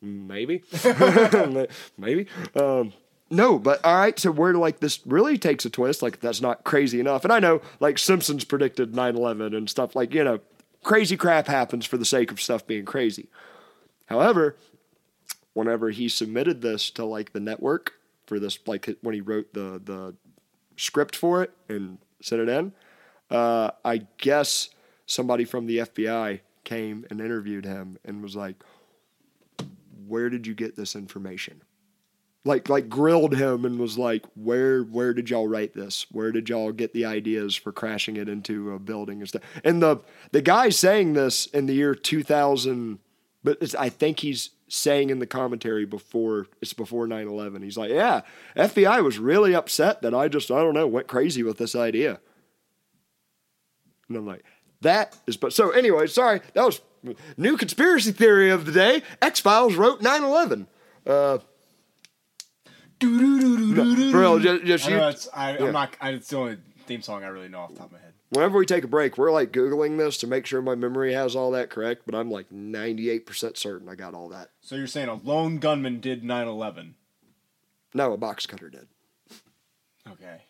maybe, 0.00 0.62
maybe. 1.98 2.26
Um, 2.54 2.92
no, 3.30 3.58
but 3.58 3.84
all 3.84 3.96
right. 3.96 4.18
So 4.18 4.30
where 4.30 4.54
like 4.54 4.80
this 4.80 5.00
really 5.06 5.38
takes 5.38 5.64
a 5.64 5.70
twist, 5.70 6.02
like 6.02 6.20
that's 6.20 6.40
not 6.40 6.64
crazy 6.64 7.00
enough. 7.00 7.24
And 7.24 7.32
I 7.32 7.38
know 7.40 7.60
like 7.80 7.98
Simpsons 7.98 8.44
predicted 8.44 8.92
9/11 8.92 9.56
and 9.56 9.68
stuff 9.68 9.94
like 9.96 10.14
you 10.14 10.24
know 10.24 10.40
crazy 10.82 11.16
crap 11.16 11.46
happens 11.48 11.86
for 11.86 11.96
the 11.96 12.04
sake 12.04 12.30
of 12.30 12.40
stuff 12.40 12.66
being 12.66 12.84
crazy. 12.84 13.28
However, 14.06 14.56
whenever 15.54 15.90
he 15.90 16.08
submitted 16.08 16.60
this 16.62 16.90
to 16.90 17.04
like 17.04 17.32
the 17.32 17.40
network 17.40 17.94
for 18.26 18.38
this, 18.38 18.58
like 18.66 18.88
when 19.00 19.14
he 19.14 19.20
wrote 19.20 19.52
the 19.54 19.80
the 19.84 20.14
script 20.76 21.16
for 21.16 21.42
it 21.42 21.52
and 21.68 21.98
sent 22.20 22.42
it 22.42 22.48
in, 22.48 22.72
uh, 23.30 23.70
I 23.84 24.06
guess 24.18 24.70
somebody 25.06 25.44
from 25.44 25.66
the 25.66 25.78
FBI 25.78 26.40
came 26.64 27.06
and 27.10 27.20
interviewed 27.20 27.64
him 27.64 27.98
and 28.04 28.22
was 28.22 28.34
like, 28.34 28.56
"Where 30.06 30.30
did 30.30 30.46
you 30.46 30.54
get 30.54 30.76
this 30.76 30.96
information?" 30.96 31.62
Like 32.44 32.68
like 32.68 32.88
grilled 32.88 33.36
him 33.36 33.64
and 33.64 33.78
was 33.78 33.96
like, 33.96 34.24
"Where 34.34 34.82
where 34.82 35.14
did 35.14 35.30
y'all 35.30 35.48
write 35.48 35.74
this? 35.74 36.06
Where 36.10 36.32
did 36.32 36.48
y'all 36.48 36.72
get 36.72 36.92
the 36.92 37.04
ideas 37.04 37.54
for 37.54 37.72
crashing 37.72 38.16
it 38.16 38.28
into 38.28 38.72
a 38.72 38.78
building 38.78 39.20
and 39.20 39.28
stuff?" 39.28 39.42
And 39.62 39.82
the 39.82 40.00
the 40.32 40.42
guy 40.42 40.68
saying 40.68 41.14
this 41.14 41.46
in 41.46 41.66
the 41.66 41.74
year 41.74 41.94
2000, 41.94 42.98
but 43.42 43.74
I 43.78 43.88
think 43.88 44.20
he's 44.20 44.50
saying 44.68 45.10
in 45.10 45.20
the 45.20 45.26
commentary 45.26 45.84
before 45.84 46.46
it's 46.60 46.72
before 46.72 47.06
9/11. 47.06 47.62
He's 47.62 47.76
like, 47.78 47.90
"Yeah, 47.90 48.22
FBI 48.56 49.02
was 49.02 49.18
really 49.18 49.54
upset 49.54 50.02
that 50.02 50.14
I 50.14 50.28
just 50.28 50.50
I 50.50 50.60
don't 50.60 50.74
know 50.74 50.86
went 50.86 51.06
crazy 51.06 51.42
with 51.42 51.58
this 51.58 51.74
idea." 51.74 52.20
And 54.08 54.18
I'm 54.18 54.26
like, 54.26 54.44
that 54.84 55.16
is, 55.26 55.36
but 55.36 55.52
so 55.52 55.70
anyway, 55.70 56.06
sorry, 56.06 56.40
that 56.54 56.64
was 56.64 56.80
new 57.36 57.56
conspiracy 57.56 58.12
theory 58.12 58.50
of 58.50 58.64
the 58.64 58.72
day. 58.72 59.02
X 59.20 59.40
Files 59.40 59.74
wrote 59.74 60.00
9 60.00 60.22
11. 60.22 60.66
Uh, 61.06 61.38
no, 63.02 64.10
for 64.12 64.18
real, 64.18 64.38
just, 64.38 64.64
just 64.64 64.86
I 64.86 64.90
you, 64.90 64.96
know 64.96 65.08
it's, 65.08 65.28
I, 65.34 65.58
yeah. 65.58 65.64
I'm 65.66 65.72
not. 65.72 65.96
I, 66.00 66.10
it's 66.10 66.28
the 66.28 66.36
only 66.38 66.58
theme 66.86 67.02
song 67.02 67.24
I 67.24 67.26
really 67.26 67.48
know 67.48 67.60
off 67.60 67.72
the 67.72 67.76
top 67.76 67.86
of 67.86 67.92
my 67.92 67.98
head. 67.98 68.12
whenever 68.30 68.58
we 68.58 68.64
take 68.64 68.84
a 68.84 68.88
break, 68.88 69.18
we're 69.18 69.32
like 69.32 69.52
Googling 69.52 69.98
this 69.98 70.16
to 70.18 70.26
make 70.26 70.46
sure 70.46 70.62
my 70.62 70.74
memory 70.74 71.12
has 71.12 71.36
all 71.36 71.50
that 71.50 71.68
correct, 71.70 72.02
but 72.06 72.14
I'm 72.14 72.30
like 72.30 72.50
98% 72.50 73.56
certain 73.56 73.88
I 73.88 73.94
got 73.94 74.14
all 74.14 74.28
that. 74.30 74.50
So 74.62 74.76
you're 74.76 74.86
saying 74.86 75.08
a 75.08 75.14
lone 75.14 75.58
gunman 75.58 76.00
did 76.00 76.22
9/11? 76.22 76.94
No, 77.92 78.12
a 78.12 78.16
box 78.16 78.46
cutter 78.46 78.70
did. 78.70 78.88
Okay. 80.10 80.42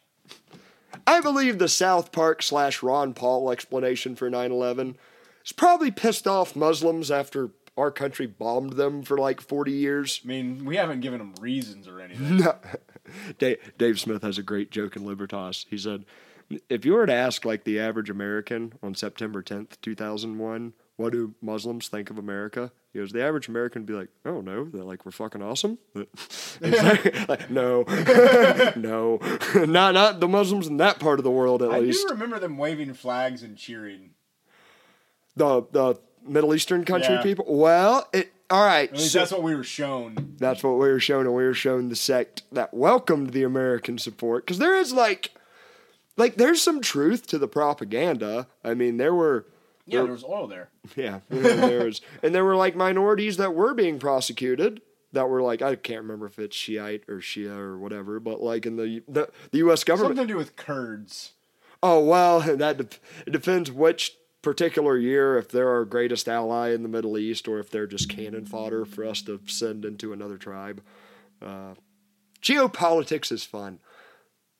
I 1.07 1.21
believe 1.21 1.59
the 1.59 1.69
South 1.69 2.13
Park 2.13 2.43
slash 2.43 2.83
Ron 2.83 3.15
Paul 3.15 3.51
explanation 3.51 4.17
for 4.17 4.31
9 4.31 4.51
11 4.51 4.97
is 5.45 5.53
probably 5.53 5.91
pissed 5.91 6.27
off 6.27 6.57
Muslims 6.57 7.11
after 7.11 7.51
our 7.77 7.91
country 7.91 8.27
bombed 8.27 8.75
them 8.75 9.03
for 9.03 9.19
like 9.19 9.41
40 9.41 9.73
years. 9.73 10.21
I 10.25 10.29
mean, 10.29 10.65
we 10.65 10.77
haven't 10.77 11.01
given 11.01 11.19
them 11.19 11.35
reasons 11.41 11.89
or 11.89 12.01
anything. 12.01 12.39
No. 12.39 12.57
Dave, 13.39 13.59
Dave 13.77 14.01
Smith 14.01 14.23
has 14.23 14.39
a 14.39 14.43
great 14.43 14.71
joke 14.71 14.97
in 14.97 15.05
Libertas. 15.05 15.67
He 15.69 15.77
said, 15.77 16.07
if 16.71 16.87
you 16.87 16.95
were 16.95 17.05
to 17.05 17.13
ask 17.13 17.45
like 17.45 17.65
the 17.65 17.79
average 17.79 18.09
American 18.09 18.73
on 18.83 18.95
September 18.95 19.43
10th, 19.43 19.73
2001, 19.83 20.73
what 20.97 21.13
do 21.13 21.35
Muslims 21.43 21.89
think 21.89 22.11
of 22.11 22.19
America? 22.19 22.71
He 22.93 23.01
goes, 23.01 23.11
the 23.11 23.23
average 23.25 23.49
American 23.49 23.83
would 23.83 23.87
be 23.87 23.95
like, 23.95 24.09
oh 24.25 24.41
no, 24.41 24.65
they're 24.65 24.85
like, 24.85 25.05
we're 25.05 25.13
fucking 25.13 25.43
awesome. 25.43 25.79
Like, 26.61 27.29
like, 27.29 27.51
no, 27.51 27.83
no, 28.77 29.19
not, 29.57 29.95
not 29.95 30.21
the 30.21 30.29
Muslims 30.29 30.69
in 30.69 30.77
that 30.77 31.01
part 31.01 31.19
of 31.19 31.25
the 31.25 31.31
world 31.33 31.63
at 31.63 31.71
least. 31.83 32.05
I 32.07 32.09
do 32.09 32.15
remember 32.15 32.39
them 32.39 32.57
waving 32.59 32.95
flags 32.95 33.43
and 33.43 33.57
cheering. 33.57 34.11
The, 35.37 35.63
the 35.73 35.99
Middle 36.25 36.55
Eastern 36.55 36.85
country 36.85 37.15
Yeah. 37.15 37.23
people. 37.23 37.45
Well, 37.49 38.09
it, 38.13 38.33
all 38.51 38.65
right. 38.65 38.89
At 38.89 38.97
least 38.97 39.13
so- 39.13 39.19
that's 39.19 39.33
what 39.33 39.43
we 39.43 39.55
were 39.57 39.65
shown. 39.65 40.37
That's 40.39 40.63
what 40.63 40.73
we 40.75 40.89
were 40.89 41.01
shown, 41.01 41.27
and 41.27 41.35
we 41.35 41.43
were 41.45 41.55
shown 41.55 41.89
the 41.89 41.97
sect 41.97 42.43
that 42.53 42.73
welcomed 42.73 43.31
the 43.31 43.43
American 43.43 43.99
support. 43.99 44.47
Because 44.47 44.59
there 44.59 44.77
is 44.77 44.93
like, 44.93 45.33
like 46.17 46.37
there's 46.37 46.63
some 46.63 46.81
truth 46.81 47.27
to 47.29 47.39
the 47.39 47.49
propaganda. 47.49 48.47
I 48.63 48.75
mean, 48.75 48.97
there 48.99 49.15
were, 49.15 49.47
Yeah, 49.87 49.99
there- 49.99 50.05
there 50.05 50.13
was 50.13 50.25
oil 50.25 50.47
there. 50.47 50.71
yeah, 50.97 51.21
there 51.29 51.85
was, 51.85 52.01
and 52.23 52.35
there 52.35 52.45
were 52.45 52.57
like 52.57 52.75
minorities 52.77 53.37
that 53.39 53.55
were 53.55 53.75
being 53.75 53.99
prosecuted 53.99 54.81
that 55.13 55.29
were 55.29 55.43
like, 55.43 55.63
I 55.63 55.77
can't 55.77 56.03
remember 56.03 56.27
if 56.27 56.39
it's 56.39 56.57
Shiite 56.57 57.05
or 57.09 57.17
Shia 57.19 57.57
or 57.57 57.79
whatever, 57.79 58.19
but 58.21 58.43
like 58.43 58.67
in 58.67 58.77
the 58.77 59.03
the, 59.09 59.31
the 59.53 59.59
U.S. 59.59 59.85
government. 59.85 60.17
Something 60.17 60.27
to 60.29 60.33
do 60.35 60.39
with 60.39 60.57
Kurds. 60.57 61.33
Oh 61.83 62.03
well, 62.05 62.41
that 62.57 62.79
dep 62.79 62.95
it 63.27 63.31
depends 63.31 63.71
which 63.71 64.17
particular 64.43 64.99
year 64.99 65.39
if 65.39 65.49
they're 65.51 65.69
our 65.71 65.85
greatest 65.85 66.29
ally 66.29 66.71
in 66.75 66.83
the 66.83 66.89
Middle 66.89 67.17
East 67.17 67.47
or 67.49 67.59
if 67.61 67.71
they're 67.71 67.87
just 67.87 68.09
cannon 68.11 68.45
fodder 68.45 68.85
for 68.85 69.05
us 69.05 69.23
to 69.23 69.41
send 69.47 69.85
into 69.87 70.13
another 70.13 70.37
tribe. 70.37 70.83
Uh, 71.41 71.75
geopolitics 72.43 73.33
is 73.33 73.45
fun. 73.45 73.79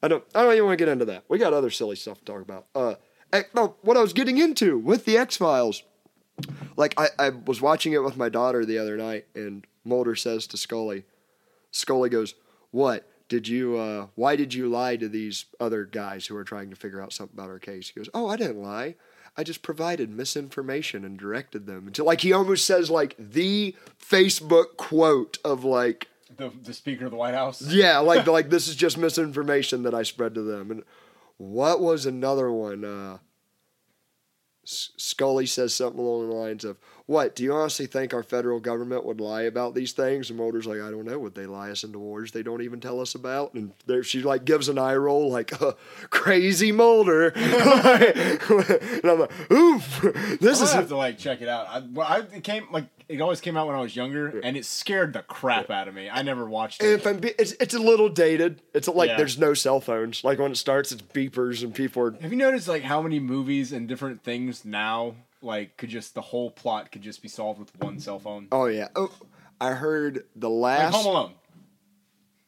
I 0.03 0.09
don't. 0.09 0.25
I 0.35 0.43
don't 0.43 0.53
even 0.53 0.67
want 0.67 0.79
to 0.79 0.85
get 0.85 0.93
into 0.93 1.05
that. 1.07 1.25
We 1.29 1.39
got 1.39 1.53
other 1.55 1.71
silly 1.71 1.97
stuff 1.97 2.19
to 2.21 2.25
talk 2.25 2.43
about. 2.43 2.67
Uh, 2.75 2.95
no, 3.55 3.77
what 3.83 3.97
I 3.97 4.01
was 4.01 4.13
getting 4.13 4.39
into 4.39 4.79
with 4.79 5.05
the 5.05 5.17
X 5.17 5.37
Files. 5.37 5.83
Like 6.77 6.95
I, 6.99 7.09
I 7.19 7.29
was 7.31 7.61
watching 7.61 7.93
it 7.93 8.03
with 8.03 8.17
my 8.17 8.29
daughter 8.29 8.65
the 8.65 8.79
other 8.79 8.97
night, 8.97 9.27
and 9.35 9.67
Mulder 9.85 10.17
says 10.17 10.47
to 10.49 10.57
Scully, 10.57 11.05
Scully 11.71 12.09
goes, 12.09 12.35
"What 12.71 13.09
did 13.29 13.49
you? 13.49 13.77
Uh, 13.77 14.07
why 14.15 14.37
did 14.37 14.55
you 14.55 14.69
lie 14.69 14.97
to 14.97 15.09
these 15.09 15.47
other 15.61 15.85
guys 15.85 16.27
who 16.27 16.37
are 16.37 16.45
trying 16.45 16.71
to 16.71 16.77
figure 16.77 17.01
out 17.01 17.13
something 17.13 17.37
about 17.37 17.51
our 17.51 17.59
case?" 17.59 17.89
He 17.89 18.01
goes, 18.01 18.09
"Oh, 18.15 18.29
I 18.29 18.37
didn't 18.37 18.63
lie. 18.63 18.97
I 19.37 19.43
just 19.43 19.63
provided 19.63 20.11
misinformation 20.11 21.05
and 21.05 21.19
directed 21.19 21.67
them 21.67 21.91
to 21.93 22.05
like 22.05 22.21
he 22.21 22.33
almost 22.33 22.65
says 22.67 22.91
like 22.91 23.15
the 23.19 23.75
Facebook 24.01 24.77
quote 24.77 25.39
of 25.45 25.65
like." 25.65 26.09
The, 26.37 26.51
the 26.65 26.75
Speaker 26.75 27.05
of 27.05 27.13
the 27.13 27.17
White 27.17 27.35
House. 27.35 27.63
Yeah, 27.63 27.99
like 27.99 28.27
like 28.27 28.51
this 28.51 28.67
is 28.67 28.75
just 28.75 28.99
misinformation 28.99 29.85
that 29.85 29.95
I 29.95 30.03
spread 30.03 30.35
to 30.35 30.43
them. 30.43 30.71
And 30.73 30.83
what 31.37 31.81
was 31.81 32.07
another 32.07 32.51
one? 32.51 32.85
Uh, 32.85 33.19
Scully 34.65 35.47
says 35.47 35.75
something 35.75 36.01
along 36.01 36.29
the 36.29 36.35
lines 36.35 36.65
of, 36.65 36.79
"What 37.07 37.35
do 37.37 37.43
you 37.43 37.53
honestly 37.53 37.87
think 37.87 38.15
our 38.15 38.23
federal 38.23 38.61
government 38.61 39.05
would 39.05 39.21
lie 39.21 39.43
about 39.43 39.75
these 39.75 39.93
things?" 39.93 40.31
And 40.31 40.39
Mulder's 40.39 40.67
like, 40.67 40.81
"I 40.81 40.91
don't 40.91 41.05
know. 41.05 41.19
Would 41.19 41.35
they 41.35 41.47
lie 41.47 41.71
us 41.71 41.85
into 41.85 41.99
wars 41.99 42.33
they 42.33 42.43
don't 42.43 42.63
even 42.63 42.81
tell 42.81 43.01
us 43.01 43.15
about?" 43.15 43.55
And 43.55 43.73
there, 43.87 44.03
she 44.03 44.23
like 44.23 44.45
gives 44.45 44.69
an 44.69 44.79
eye 44.79 44.95
roll, 44.97 45.31
like 45.31 45.61
uh, 45.63 45.73
crazy 46.11 46.73
Mulder. 46.73 47.29
and 47.35 49.05
I'm 49.05 49.21
like, 49.21 49.51
"Oof, 49.53 50.01
this 50.41 50.61
I 50.61 50.65
is." 50.65 50.73
have 50.73 50.89
to 50.89 50.97
like 50.97 51.19
check 51.19 51.41
it 51.43 51.49
out. 51.49 51.67
I, 51.69 51.81
well, 51.93 52.07
I 52.09 52.19
it 52.35 52.45
came 52.45 52.67
like 52.71 52.87
it 53.09 53.21
always 53.21 53.41
came 53.41 53.57
out 53.57 53.67
when 53.67 53.77
I 53.77 53.81
was 53.81 53.95
younger, 53.95 54.41
and 54.41 54.57
it 54.57 54.65
scared 54.65 55.13
the 55.13 55.21
crap 55.23 55.71
out 55.71 55.89
of 55.89 55.95
me. 55.95 56.09
I 56.09 56.23
never 56.23 56.47
watched 56.49 56.81
And 56.83 56.91
it. 56.93 56.95
if 56.95 57.07
I'm 57.07 57.19
be- 57.19 57.35
it's, 57.39 57.53
it's 57.61 57.75
a 57.75 57.79
little 57.79 58.09
dated. 58.09 58.63
It's 58.73 58.89
like 58.89 59.11
Yeah. 59.11 59.17
there's 59.19 59.39
no 59.39 59.53
cell 59.53 59.81
phones. 59.81 60.25
Like 60.25 60.39
when 60.39 60.53
it 60.53 60.57
starts, 60.57 60.91
it's 60.91 61.03
beepers 61.03 61.63
and 61.63 61.75
people 61.75 62.03
are 62.03 62.13
Have 62.13 62.33
you 62.33 62.39
noticed 62.39 62.67
like 62.67 62.83
how 62.83 63.03
many 63.03 63.21
movies 63.21 63.73
and 63.73 63.87
different 63.87 64.23
things 64.23 64.65
now 64.65 65.17
like 65.45 65.77
could 65.77 65.91
just 65.91 66.15
the 66.15 66.21
whole 66.21 66.51
plot 66.51 66.91
could 66.91 67.03
just 67.03 67.23
be 67.23 67.29
solved 67.29 67.61
with 67.61 67.77
one 67.81 67.99
cell 68.01 68.19
phone? 68.19 68.49
Oh 68.51 68.67
yeah. 68.67 68.89
Oh, 68.97 69.13
I 69.61 69.73
heard 69.73 70.25
the 70.35 70.51
Like 70.51 70.81
last. 70.81 70.95
Home 70.97 71.07
Alone. 71.07 71.33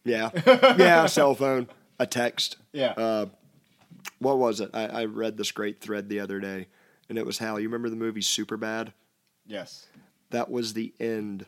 Yeah, 0.04 0.30
yeah. 0.78 1.06
Cell 1.06 1.34
phone, 1.34 1.68
a 1.98 2.06
text. 2.06 2.56
Yeah. 2.72 2.92
Uh, 2.92 3.26
what 4.18 4.38
was 4.38 4.60
it? 4.60 4.70
I, 4.72 4.86
I 4.86 5.04
read 5.06 5.36
this 5.36 5.50
great 5.52 5.80
thread 5.80 6.08
the 6.08 6.20
other 6.20 6.38
day, 6.40 6.68
and 7.08 7.18
it 7.18 7.26
was 7.26 7.38
how 7.38 7.56
you 7.56 7.68
remember 7.68 7.90
the 7.90 7.96
movie 7.96 8.20
Superbad. 8.20 8.92
yes. 9.46 9.86
That 10.30 10.50
was 10.50 10.72
the 10.72 10.92
end 10.98 11.46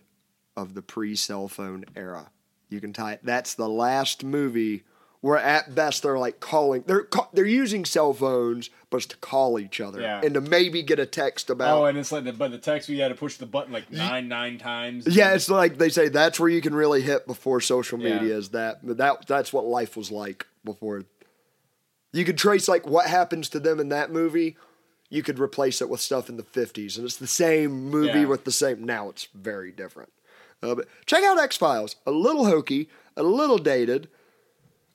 of 0.56 0.74
the 0.74 0.82
pre-cell 0.82 1.48
phone 1.48 1.84
era. 1.96 2.30
You 2.68 2.80
can 2.80 2.92
tie. 2.92 3.18
That's 3.24 3.54
the 3.54 3.68
last 3.68 4.22
movie 4.22 4.84
where 5.20 5.36
at 5.38 5.74
best 5.74 6.02
they're 6.04 6.18
like 6.18 6.38
calling 6.40 6.84
they're 6.86 7.02
ca- 7.04 7.28
they're 7.32 7.44
using 7.44 7.84
cell 7.84 8.12
phones 8.12 8.70
but 8.90 8.98
it's 8.98 9.06
to 9.06 9.16
call 9.16 9.58
each 9.58 9.80
other 9.80 10.00
Yeah. 10.00 10.20
and 10.24 10.34
to 10.34 10.40
maybe 10.40 10.82
get 10.82 10.98
a 10.98 11.06
text 11.06 11.50
about 11.50 11.78
Oh, 11.80 11.84
and 11.86 11.98
it's 11.98 12.12
like 12.12 12.24
the 12.24 12.32
but 12.32 12.50
the 12.52 12.58
text 12.58 12.88
we 12.88 12.98
had 12.98 13.08
to 13.08 13.14
push 13.14 13.36
the 13.36 13.46
button 13.46 13.72
like 13.72 13.90
nine 13.90 14.28
nine 14.28 14.58
times. 14.58 15.06
yeah 15.08 15.34
it's 15.34 15.48
like 15.50 15.78
they 15.78 15.88
say 15.88 16.08
that's 16.08 16.38
where 16.38 16.48
you 16.48 16.60
can 16.60 16.74
really 16.74 17.02
hit 17.02 17.26
before 17.26 17.60
social 17.60 17.98
Yeah. 17.98 18.18
media 18.20 18.36
is 18.36 18.50
that 18.50 18.86
but 18.86 18.96
that 18.98 19.26
that's 19.26 19.52
what 19.52 19.64
life 19.64 19.96
was 19.96 20.10
like 20.12 20.46
before 20.64 21.02
you 22.12 22.24
could 22.24 22.38
trace 22.38 22.68
like 22.68 22.86
what 22.86 23.06
happens 23.06 23.48
to 23.50 23.60
them 23.60 23.80
in 23.80 23.88
that 23.90 24.10
movie 24.10 24.56
you 25.10 25.22
could 25.22 25.38
replace 25.38 25.80
it 25.80 25.88
with 25.88 26.00
stuff 26.00 26.28
in 26.28 26.36
the 26.36 26.42
50s 26.42 26.96
and 26.96 27.04
it's 27.04 27.16
the 27.16 27.26
same 27.26 27.88
movie 27.90 28.20
Yeah. 28.20 28.24
with 28.26 28.44
the 28.44 28.52
same 28.52 28.84
now 28.84 29.08
it's 29.08 29.26
very 29.34 29.72
different 29.72 30.12
uh, 30.62 30.74
but 30.74 30.86
check 31.06 31.22
out 31.24 31.38
x-files 31.38 31.96
a 32.06 32.10
little 32.10 32.46
hokey 32.46 32.88
a 33.16 33.22
little 33.22 33.58
dated 33.58 34.08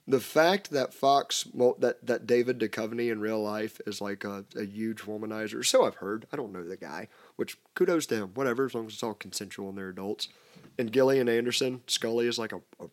the 0.06 0.20
fact 0.20 0.70
that 0.70 0.92
Fox, 0.92 1.46
that 1.78 1.98
that 2.06 2.26
David 2.26 2.58
Duchovny 2.58 3.10
in 3.10 3.20
real 3.20 3.42
life 3.42 3.80
is 3.86 4.00
like 4.00 4.24
a, 4.24 4.44
a 4.56 4.64
huge 4.64 5.02
womanizer, 5.02 5.64
so 5.64 5.84
I've 5.84 5.96
heard. 5.96 6.26
I 6.32 6.36
don't 6.36 6.52
know 6.52 6.62
the 6.62 6.76
guy, 6.76 7.08
which 7.36 7.56
kudos 7.74 8.06
to 8.06 8.16
him. 8.16 8.30
Whatever, 8.34 8.66
as 8.66 8.74
long 8.74 8.86
as 8.86 8.92
it's 8.94 9.02
all 9.02 9.14
consensual 9.14 9.70
and 9.70 9.78
they're 9.78 9.88
adults. 9.88 10.28
And 10.78 10.92
Gillian 10.92 11.28
Anderson, 11.28 11.82
Scully 11.86 12.26
is 12.26 12.38
like 12.38 12.52
a, 12.52 12.60
a 12.80 12.88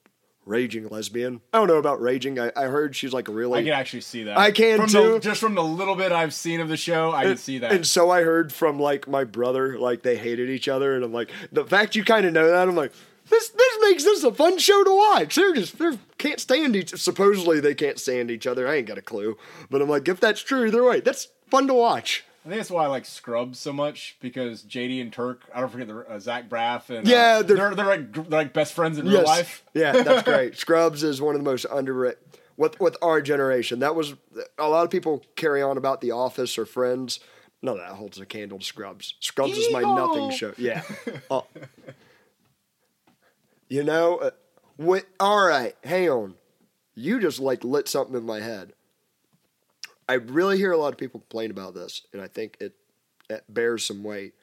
raging 0.46 0.88
lesbian. 0.88 1.42
I 1.54 1.58
don't 1.58 1.68
know 1.68 1.78
about 1.78 2.02
raging. 2.02 2.40
I, 2.40 2.52
I 2.56 2.66
heard 2.66 2.96
she's 2.96 3.12
like 3.12 3.28
a 3.28 3.32
really. 3.32 3.60
I 3.60 3.64
can 3.64 3.74
actually 3.74 4.02
see 4.02 4.24
that. 4.24 4.38
I 4.38 4.52
can 4.52 4.78
from 4.78 4.88
too. 4.88 5.14
The, 5.14 5.20
just 5.20 5.42
from 5.42 5.56
the 5.56 5.64
little 5.64 5.96
bit 5.96 6.12
I've 6.12 6.34
seen 6.34 6.62
of 6.62 6.70
the 6.70 6.78
show, 6.78 7.12
I 7.12 7.24
can 7.24 7.38
see 7.38 7.58
that. 7.60 7.72
And 7.72 7.86
so 7.86 8.10
I 8.10 8.22
heard 8.22 8.54
from 8.54 8.80
like 8.80 9.08
my 9.08 9.24
brother, 9.24 9.78
like 9.78 10.04
they 10.04 10.16
hated 10.16 10.50
each 10.50 10.68
other, 10.68 10.96
and 10.96 11.04
I'm 11.04 11.14
like, 11.14 11.30
the 11.52 11.66
fact 11.66 11.96
you 11.96 12.04
kind 12.04 12.26
of 12.26 12.34
know 12.34 12.50
that, 12.50 12.68
I'm 12.68 12.76
like, 12.76 12.94
this 13.30 13.50
this 13.50 13.78
makes 13.82 14.04
this 14.04 14.24
a 14.24 14.32
fun 14.34 14.58
show 14.58 14.84
to 14.84 14.96
watch. 14.96 15.36
They're 15.36 15.54
just 15.54 15.78
they 15.80 15.98
can't 16.18 16.40
stand 16.40 16.76
each. 16.76 16.90
Supposedly 17.00 17.60
they 17.60 17.76
can't 17.76 18.00
stand 18.00 18.30
each 18.32 18.48
other. 18.48 18.68
I 18.68 18.76
ain't 18.76 18.88
got 18.88 18.98
a 18.98 19.02
clue, 19.02 19.38
but 19.70 19.82
I'm 19.82 19.90
like, 19.90 20.08
if 20.08 20.20
that's 20.20 20.42
true, 20.42 20.66
either 20.66 20.84
way, 20.84 21.00
that's 21.00 21.28
fun 21.50 21.68
to 21.68 21.74
watch. 21.74 22.24
I 22.44 22.50
think 22.50 22.58
that's 22.60 22.72
why 22.72 22.86
I 22.86 22.88
like 22.88 23.06
Scrubs 23.06 23.60
so 23.60 23.72
much 23.72 24.18
because 24.20 24.64
JD 24.64 25.00
and 25.00 25.14
Turk. 25.14 25.42
I 25.54 25.60
don't 25.60 25.70
forget 25.70 25.88
the 25.88 26.00
uh, 26.10 26.20
Zach 26.20 26.50
Braff 26.50 26.90
and 26.90 27.08
Yeah, 27.08 27.38
uh, 27.40 27.42
they're- 27.44 27.56
they're, 27.58 27.76
they're 27.76 27.86
like 27.86 28.14
they're 28.14 28.24
like 28.40 28.52
best 28.54 28.74
friends 28.74 28.98
in 28.98 29.08
real 29.08 29.24
life. 29.24 29.64
yeah, 29.76 29.92
that's 30.02 30.24
great. 30.24 30.58
Scrubs 30.58 31.04
is 31.04 31.22
one 31.22 31.36
of 31.36 31.44
the 31.44 31.50
most 31.50 31.66
underrated. 31.72 32.18
With 32.58 32.80
with 32.80 32.98
our 33.02 33.22
generation, 33.22 33.80
that 33.80 33.96
was 33.96 34.16
a 34.58 34.68
lot 34.68 34.84
of 34.84 34.90
people 34.92 35.24
carry 35.36 35.62
on 35.62 35.78
about 35.78 36.02
The 36.02 36.12
Office 36.12 36.58
or 36.58 36.66
Friends. 36.66 37.20
None 37.64 37.76
of 37.78 37.80
that 37.82 37.92
holds 37.96 38.20
a 38.20 38.26
candle 38.26 38.58
to 38.60 38.66
Scrubs. 38.66 39.14
Scrubs 39.20 39.56
is 39.58 39.72
my 39.72 39.82
nothing 39.82 40.32
show. 40.32 40.54
Yeah. 40.58 40.82
Uh, 41.32 41.42
you 43.72 43.86
know, 43.86 44.18
uh, 44.18 44.32
what? 44.76 45.06
All 45.18 45.48
right, 45.48 45.74
hang 45.86 46.10
on. 46.10 46.36
You 46.94 47.22
just 47.22 47.40
like 47.40 47.64
lit 47.64 47.88
something 47.88 48.16
in 48.16 48.26
my 48.26 48.42
head. 48.42 48.74
I 50.10 50.16
really 50.16 50.58
hear 50.58 50.74
a 50.74 50.78
lot 50.78 50.92
of 50.92 50.98
people 50.98 51.22
complain 51.22 51.52
about 51.52 51.74
this, 51.74 52.02
and 52.12 52.22
I 52.22 52.28
think 52.28 52.58
it, 52.60 52.76
it 53.30 53.46
bears 53.48 53.86
some 53.86 54.04
weight. 54.04 54.34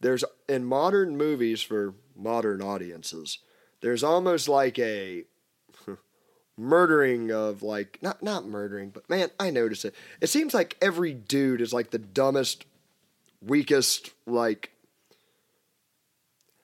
There's 0.00 0.24
in 0.48 0.64
modern 0.64 1.18
movies 1.18 1.60
for 1.60 1.92
modern 2.16 2.62
audiences, 2.62 3.40
there's 3.82 4.02
almost 4.02 4.48
like 4.48 4.78
a 4.78 5.24
murdering 6.56 7.30
of 7.30 7.62
like 7.62 7.98
not 8.00 8.22
not 8.22 8.46
murdering, 8.46 8.88
but 8.88 9.10
man, 9.10 9.28
I 9.38 9.50
notice 9.50 9.84
it. 9.84 9.94
It 10.22 10.28
seems 10.28 10.54
like 10.54 10.78
every 10.80 11.12
dude 11.12 11.60
is 11.60 11.74
like 11.74 11.90
the 11.90 11.98
dumbest, 11.98 12.64
weakest, 13.42 14.12
like 14.24 14.70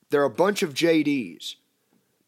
they're 0.09 0.25
a 0.25 0.31
bunch 0.31 0.63
of 0.63 0.73
JDs. 0.73 1.57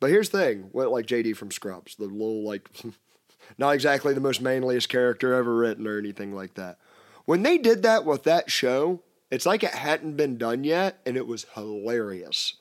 But 0.01 0.11
here's 0.11 0.31
the 0.31 0.39
thing, 0.39 0.69
what 0.73 0.91
like 0.91 1.07
JD 1.07 1.37
from 1.37 1.51
Scrubs, 1.51 1.97
the 1.97 2.05
little 2.05 2.45
like 2.45 2.69
not 3.59 3.75
exactly 3.75 4.15
the 4.15 4.21
most 4.21 4.41
manliest 4.41 4.89
character 4.89 5.35
ever 5.35 5.55
written 5.57 5.87
or 5.87 5.99
anything 5.99 6.35
like 6.35 6.55
that. 6.55 6.79
When 7.25 7.43
they 7.43 7.59
did 7.59 7.83
that 7.83 8.05
with 8.05 8.25
that 8.25 8.51
show, 8.51 9.03
it's 9.31 9.47
like 9.47 9.63
it 9.63 9.75
hadn't 9.75 10.17
been 10.17 10.39
done 10.39 10.65
yet, 10.65 11.01
and 11.05 11.17
it 11.17 11.27
was 11.27 11.47
hilarious. 11.55 12.55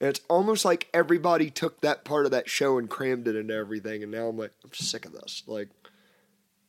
And 0.00 0.08
it's 0.08 0.20
almost 0.28 0.64
like 0.64 0.88
everybody 0.92 1.50
took 1.50 1.80
that 1.80 2.04
part 2.04 2.24
of 2.24 2.30
that 2.32 2.48
show 2.48 2.78
and 2.78 2.88
crammed 2.88 3.26
it 3.26 3.36
into 3.36 3.54
everything, 3.54 4.02
and 4.02 4.12
now 4.12 4.28
I'm 4.28 4.38
like, 4.38 4.52
I'm 4.62 4.72
sick 4.72 5.06
of 5.06 5.12
this. 5.12 5.42
Like, 5.46 5.68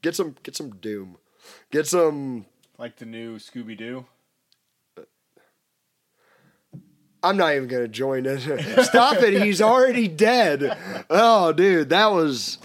get 0.02 0.16
some, 0.16 0.36
get 0.44 0.56
some 0.56 0.72
Doom, 0.72 1.18
get 1.72 1.88
some. 1.88 2.46
Like 2.78 2.98
the 2.98 3.06
new 3.06 3.38
Scooby 3.38 3.78
Doo. 3.78 4.06
I'm 7.26 7.38
not 7.38 7.56
even 7.56 7.68
gonna 7.68 7.88
join 7.88 8.26
it. 8.26 8.40
Stop 8.86 9.18
it! 9.18 9.42
He's 9.42 9.62
already 9.62 10.08
dead. 10.08 10.78
Oh, 11.10 11.52
dude, 11.52 11.90
that 11.90 12.12
was. 12.12 12.60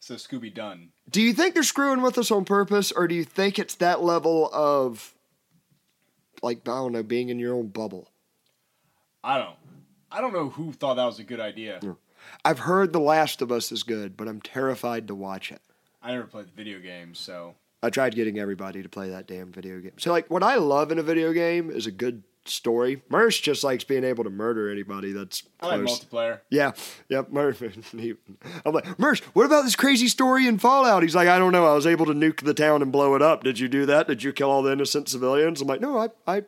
So 0.00 0.14
Scooby 0.14 0.52
Done. 0.52 0.88
Do 1.10 1.20
you 1.20 1.32
think 1.32 1.54
they're 1.54 1.62
screwing 1.62 2.00
with 2.02 2.16
us 2.18 2.30
on 2.30 2.44
purpose, 2.44 2.90
or 2.90 3.06
do 3.06 3.14
you 3.14 3.24
think 3.24 3.58
it's 3.58 3.74
that 3.76 4.02
level 4.02 4.50
of, 4.52 5.14
like, 6.42 6.60
I 6.68 6.72
don't 6.72 6.92
know, 6.92 7.02
being 7.02 7.28
in 7.28 7.38
your 7.38 7.54
own 7.54 7.68
bubble? 7.68 8.10
I 9.22 9.38
don't. 9.38 9.56
I 10.10 10.20
don't 10.20 10.32
know 10.32 10.48
who 10.48 10.72
thought 10.72 10.94
that 10.94 11.04
was 11.04 11.18
a 11.18 11.24
good 11.24 11.40
idea. 11.40 11.80
I've 12.44 12.60
heard 12.60 12.92
The 12.92 13.00
Last 13.00 13.42
of 13.42 13.52
Us 13.52 13.70
is 13.70 13.82
good, 13.82 14.16
but 14.16 14.26
I'm 14.26 14.40
terrified 14.40 15.06
to 15.08 15.14
watch 15.14 15.52
it. 15.52 15.60
I 16.02 16.12
never 16.12 16.26
played 16.26 16.46
the 16.46 16.52
video 16.52 16.78
games, 16.78 17.18
so 17.18 17.54
I 17.82 17.90
tried 17.90 18.14
getting 18.14 18.38
everybody 18.38 18.82
to 18.82 18.88
play 18.88 19.10
that 19.10 19.26
damn 19.26 19.52
video 19.52 19.80
game. 19.80 19.92
So, 19.98 20.10
like, 20.10 20.30
what 20.30 20.42
I 20.42 20.56
love 20.56 20.90
in 20.90 20.98
a 20.98 21.02
video 21.02 21.32
game 21.32 21.70
is 21.70 21.86
a 21.86 21.90
good 21.90 22.22
story. 22.46 23.02
Merce 23.08 23.40
just 23.40 23.64
likes 23.64 23.84
being 23.84 24.04
able 24.04 24.24
to 24.24 24.30
murder 24.30 24.70
anybody 24.70 25.12
that's 25.12 25.42
I 25.60 25.76
like 25.76 25.80
multiplayer. 25.80 26.40
Yeah, 26.50 26.72
yep. 27.08 27.30
Murph. 27.30 27.62
I'm 28.66 28.72
like, 28.72 28.98
Merce, 28.98 29.20
what 29.32 29.46
about 29.46 29.64
this 29.64 29.76
crazy 29.76 30.08
story 30.08 30.46
in 30.46 30.58
Fallout? 30.58 31.02
He's 31.02 31.14
like, 31.14 31.28
I 31.28 31.38
don't 31.38 31.52
know. 31.52 31.66
I 31.66 31.74
was 31.74 31.86
able 31.86 32.06
to 32.06 32.12
nuke 32.12 32.44
the 32.44 32.54
town 32.54 32.82
and 32.82 32.92
blow 32.92 33.14
it 33.14 33.22
up. 33.22 33.44
Did 33.44 33.58
you 33.58 33.68
do 33.68 33.86
that? 33.86 34.08
Did 34.08 34.22
you 34.22 34.32
kill 34.32 34.50
all 34.50 34.62
the 34.62 34.72
innocent 34.72 35.08
civilians? 35.08 35.60
I'm 35.60 35.68
like, 35.68 35.80
no, 35.80 35.98
I, 35.98 36.08
I, 36.26 36.42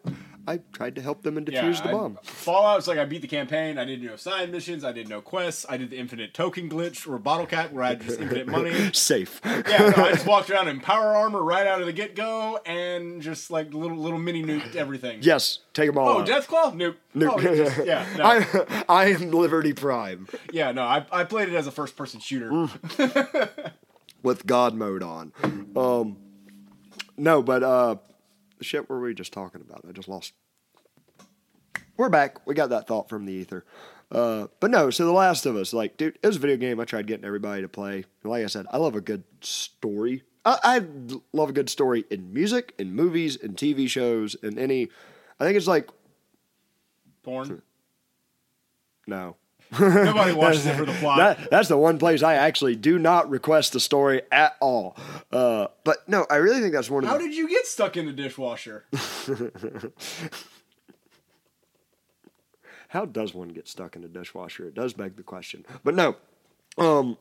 I 0.48 0.60
tried 0.72 0.94
to 0.94 1.02
help 1.02 1.22
them 1.22 1.36
and 1.36 1.44
defuse 1.46 1.82
the 1.82 1.88
I- 1.88 1.92
bomb. 1.92 2.18
Fallout's 2.22 2.86
like 2.86 2.98
I 2.98 3.04
beat 3.04 3.22
the 3.22 3.26
campaign. 3.28 3.78
I 3.78 3.84
did 3.84 4.02
no 4.02 4.14
side 4.16 4.52
missions. 4.52 4.84
I 4.84 4.92
did 4.92 5.08
no 5.08 5.20
quests. 5.20 5.66
I 5.68 5.76
did 5.76 5.90
the 5.90 5.98
infinite 5.98 6.34
token 6.34 6.70
glitch 6.70 7.08
or 7.08 7.18
bottle 7.18 7.46
cap 7.46 7.72
where 7.72 7.82
I 7.82 7.88
had 7.88 8.00
just 8.02 8.20
infinite 8.20 8.46
money. 8.46 8.72
Safe. 8.92 9.40
Yeah, 9.44 9.92
no, 9.96 10.04
I 10.04 10.12
just 10.12 10.26
walked 10.26 10.48
around 10.50 10.68
in 10.68 10.78
power 10.80 11.16
armor 11.16 11.42
right 11.42 11.66
out 11.66 11.80
of 11.80 11.86
the 11.86 11.92
get 11.92 12.14
go 12.14 12.60
and 12.64 13.20
just 13.20 13.50
like 13.50 13.74
little 13.74 13.96
little 13.96 14.18
mini 14.20 14.42
nuked 14.44 14.76
everything. 14.76 15.18
yes, 15.22 15.58
take 15.74 15.88
them 15.88 15.98
all 15.98 16.08
Oh, 16.08 16.20
out. 16.20 16.28
Deathclaw? 16.28 16.74
Nope. 16.74 16.96
Nuke. 17.14 17.30
Oh, 17.32 17.40
just- 17.40 17.84
yeah, 17.86 18.06
no. 18.16 18.24
I, 18.24 18.84
I 18.88 19.04
am 19.06 19.30
Liberty 19.32 19.72
Prime 19.72 20.28
yeah, 20.52 20.70
no. 20.70 20.82
I, 20.82 21.04
I 21.10 21.24
played 21.24 21.48
it 21.48 21.54
as 21.54 21.66
a 21.66 21.72
first 21.72 21.96
person 21.96 22.20
shooter. 22.20 22.68
with 24.22 24.46
God 24.46 24.74
mode 24.74 25.02
on. 25.02 25.32
Um, 25.76 26.16
no, 27.16 27.42
but 27.42 27.62
uh, 27.62 27.96
the 28.58 28.64
shit 28.64 28.88
were 28.88 29.00
we 29.00 29.14
just 29.14 29.32
talking 29.32 29.60
about? 29.60 29.84
I 29.88 29.92
just 29.92 30.08
lost. 30.08 30.32
We're 31.96 32.08
back. 32.08 32.46
We 32.46 32.54
got 32.54 32.70
that 32.70 32.86
thought 32.86 33.08
from 33.08 33.24
the 33.24 33.32
ether. 33.32 33.64
Uh, 34.10 34.46
but 34.60 34.70
no, 34.70 34.90
so 34.90 35.04
The 35.04 35.12
Last 35.12 35.46
of 35.46 35.56
Us, 35.56 35.72
like, 35.72 35.96
dude, 35.96 36.18
it 36.22 36.26
was 36.26 36.36
a 36.36 36.40
video 36.40 36.56
game 36.56 36.78
I 36.78 36.84
tried 36.84 37.06
getting 37.06 37.24
everybody 37.24 37.62
to 37.62 37.68
play. 37.68 38.04
Like 38.22 38.44
I 38.44 38.46
said, 38.46 38.66
I 38.70 38.76
love 38.76 38.94
a 38.94 39.00
good 39.00 39.24
story. 39.40 40.22
I, 40.44 40.58
I 40.62 40.84
love 41.32 41.48
a 41.48 41.52
good 41.52 41.68
story 41.68 42.04
in 42.10 42.32
music, 42.32 42.74
in 42.78 42.94
movies, 42.94 43.34
in 43.36 43.54
TV 43.54 43.88
shows, 43.88 44.34
in 44.36 44.58
any. 44.58 44.88
I 45.40 45.44
think 45.44 45.56
it's 45.56 45.66
like 45.66 45.88
Porn. 47.22 47.62
no. 49.06 49.36
Nobody 49.80 50.32
watches 50.32 50.64
it 50.66 50.76
for 50.76 50.84
the 50.84 50.92
plot. 50.92 51.18
That, 51.18 51.50
that's 51.50 51.68
the 51.68 51.76
one 51.76 51.98
place 51.98 52.22
I 52.22 52.34
actually 52.34 52.76
do 52.76 52.98
not 52.98 53.28
request 53.30 53.72
the 53.72 53.80
story 53.80 54.22
at 54.30 54.56
all. 54.60 54.96
Uh, 55.32 55.66
but 55.84 56.08
no, 56.08 56.24
I 56.30 56.36
really 56.36 56.60
think 56.60 56.72
that's 56.72 56.88
one 56.90 57.04
of 57.04 57.10
How 57.10 57.18
the. 57.18 57.24
did 57.24 57.34
you 57.34 57.48
get 57.48 57.66
stuck 57.66 57.96
in 57.96 58.06
the 58.06 58.12
dishwasher? 58.12 58.84
How 62.88 63.04
does 63.04 63.34
one 63.34 63.48
get 63.48 63.68
stuck 63.68 63.96
in 63.96 64.04
a 64.04 64.08
dishwasher? 64.08 64.66
It 64.66 64.74
does 64.74 64.92
beg 64.92 65.16
the 65.16 65.22
question. 65.22 65.64
But 65.82 65.94
no, 65.94 66.16
um, 66.78 67.18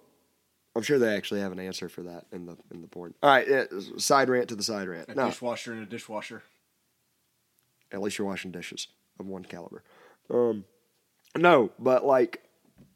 I'm 0.76 0.84
sure 0.84 1.00
they 1.00 1.16
actually 1.16 1.40
have 1.42 1.52
an 1.52 1.60
answer 1.60 1.90
for 1.90 2.04
that 2.04 2.26
in 2.32 2.46
the 2.46 2.56
in 2.72 2.82
the 2.82 2.88
porn. 2.88 3.14
All 3.24 3.30
right, 3.30 3.48
yeah, 3.48 3.64
side 3.98 4.30
rant 4.30 4.50
to 4.50 4.56
the 4.56 4.64
side 4.64 4.88
rant. 4.88 5.10
A 5.10 5.16
No, 5.16 5.26
dishwasher 5.28 5.74
and 5.74 5.82
a 5.82 5.86
dishwasher. 5.86 6.44
at 7.92 8.02
least 8.02 8.18
you're 8.18 8.28
washing 8.28 8.52
dishes 8.52 8.88
of 9.20 9.26
one 9.28 9.44
caliber. 9.44 9.84
Um, 10.30 10.66
no, 11.36 11.72
but 11.80 12.06
like 12.06 12.42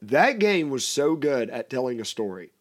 that 0.02 0.40
game 0.40 0.70
was 0.70 0.88
so 0.88 1.16
good 1.16 1.50
at 1.50 1.70
telling 1.70 2.00
a 2.00 2.06
story, 2.06 2.52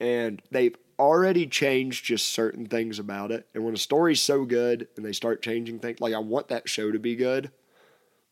and 0.00 0.40
they've 0.50 0.76
already 0.98 1.46
changed 1.46 2.04
just 2.04 2.28
certain 2.28 2.66
things 2.66 2.98
about 2.98 3.32
it. 3.32 3.48
And 3.54 3.64
when 3.64 3.74
a 3.74 3.78
story's 3.78 4.20
so 4.20 4.44
good 4.44 4.88
and 4.96 5.04
they 5.04 5.12
start 5.12 5.42
changing 5.42 5.80
things, 5.80 6.00
like 6.00 6.14
I 6.14 6.18
want 6.18 6.48
that 6.48 6.68
show 6.68 6.92
to 6.92 6.98
be 6.98 7.16
good, 7.16 7.50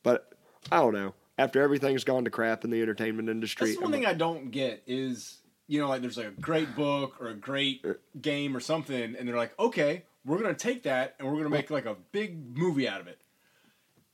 but 0.02 0.32
I 0.70 0.78
don't 0.78 0.94
know. 0.94 1.14
After 1.36 1.62
everything's 1.62 2.04
gone 2.04 2.24
to 2.24 2.30
crap 2.30 2.64
in 2.64 2.70
the 2.70 2.82
entertainment 2.82 3.28
industry, 3.28 3.68
That's 3.68 3.78
the 3.78 3.84
one 3.84 3.94
I'm 3.94 4.00
thing 4.00 4.06
I 4.06 4.14
don't 4.14 4.50
get 4.50 4.82
is 4.86 5.38
you 5.66 5.80
know 5.80 5.88
like 5.88 6.00
there's 6.02 6.16
like 6.16 6.26
a 6.26 6.40
great 6.40 6.76
book 6.76 7.16
or 7.20 7.28
a 7.28 7.34
great 7.34 7.84
uh, 7.84 7.94
game 8.20 8.56
or 8.56 8.60
something, 8.60 9.16
and 9.18 9.26
they're 9.26 9.36
like, 9.36 9.58
okay, 9.58 10.04
we're 10.24 10.38
gonna 10.38 10.54
take 10.54 10.84
that 10.84 11.16
and 11.18 11.26
we're 11.26 11.36
gonna 11.36 11.48
make 11.48 11.70
like 11.70 11.86
a 11.86 11.96
big 12.12 12.56
movie 12.56 12.88
out 12.88 13.00
of 13.00 13.08
it, 13.08 13.18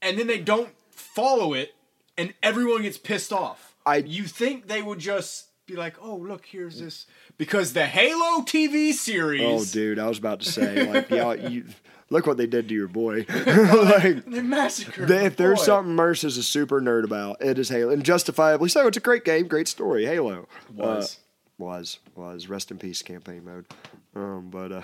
and 0.01 0.18
then 0.18 0.29
they 0.29 0.38
don't 0.38 0.70
follow 0.99 1.53
it, 1.55 1.75
and 2.19 2.35
everyone 2.43 2.83
gets 2.83 2.99
pissed 2.99 3.33
off. 3.33 3.75
I 3.85 3.97
You 3.99 4.25
think 4.25 4.67
they 4.67 4.83
would 4.83 4.99
just 4.99 5.47
be 5.67 5.75
like, 5.77 5.97
"Oh, 6.03 6.17
look, 6.17 6.47
here's 6.47 6.81
this," 6.81 7.07
because 7.39 7.73
the 7.73 7.87
Halo 7.87 8.43
TV 8.43 8.93
series. 8.93 9.43
oh 9.45 9.65
dude, 9.73 9.99
I 9.99 10.09
was 10.09 10.19
about 10.19 10.41
to 10.41 10.51
say 10.53 10.87
like 10.93 11.11
yeah, 11.11 11.33
you 11.35 11.67
look 12.11 12.27
what 12.27 12.37
they 12.37 12.47
did 12.47 12.69
to 12.69 12.75
your 12.75 12.89
boy. 12.89 13.27
like 13.47 14.25
They 14.27 14.43
massacred. 14.43 15.09
They- 15.09 15.27
if 15.27 15.37
there's 15.37 15.59
boy. 15.61 15.65
something 15.65 15.95
Merce 15.95 16.25
is 16.25 16.37
a 16.39 16.43
super 16.43 16.81
nerd 16.81 17.05
about, 17.05 17.43
it 17.43 17.59
is 17.59 17.69
Halo, 17.69 17.91
and 17.93 18.05
justifiably 18.05 18.69
so. 18.69 18.87
It's 18.87 18.97
a 18.97 19.01
great 19.01 19.25
game, 19.25 19.47
great 19.49 19.69
story. 19.69 20.05
Halo 20.07 20.47
Was. 20.75 21.17
Uh, 21.17 21.21
was 21.59 21.99
was 22.15 22.49
rest 22.49 22.71
in 22.71 22.79
peace 22.79 23.01
campaign 23.03 23.43
mode, 23.45 23.67
um, 24.15 24.49
but 24.51 24.71
uh, 24.73 24.83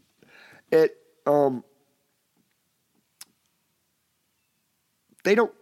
it 0.72 0.96
um 1.26 1.62
they 5.24 5.34
don't. 5.34 5.52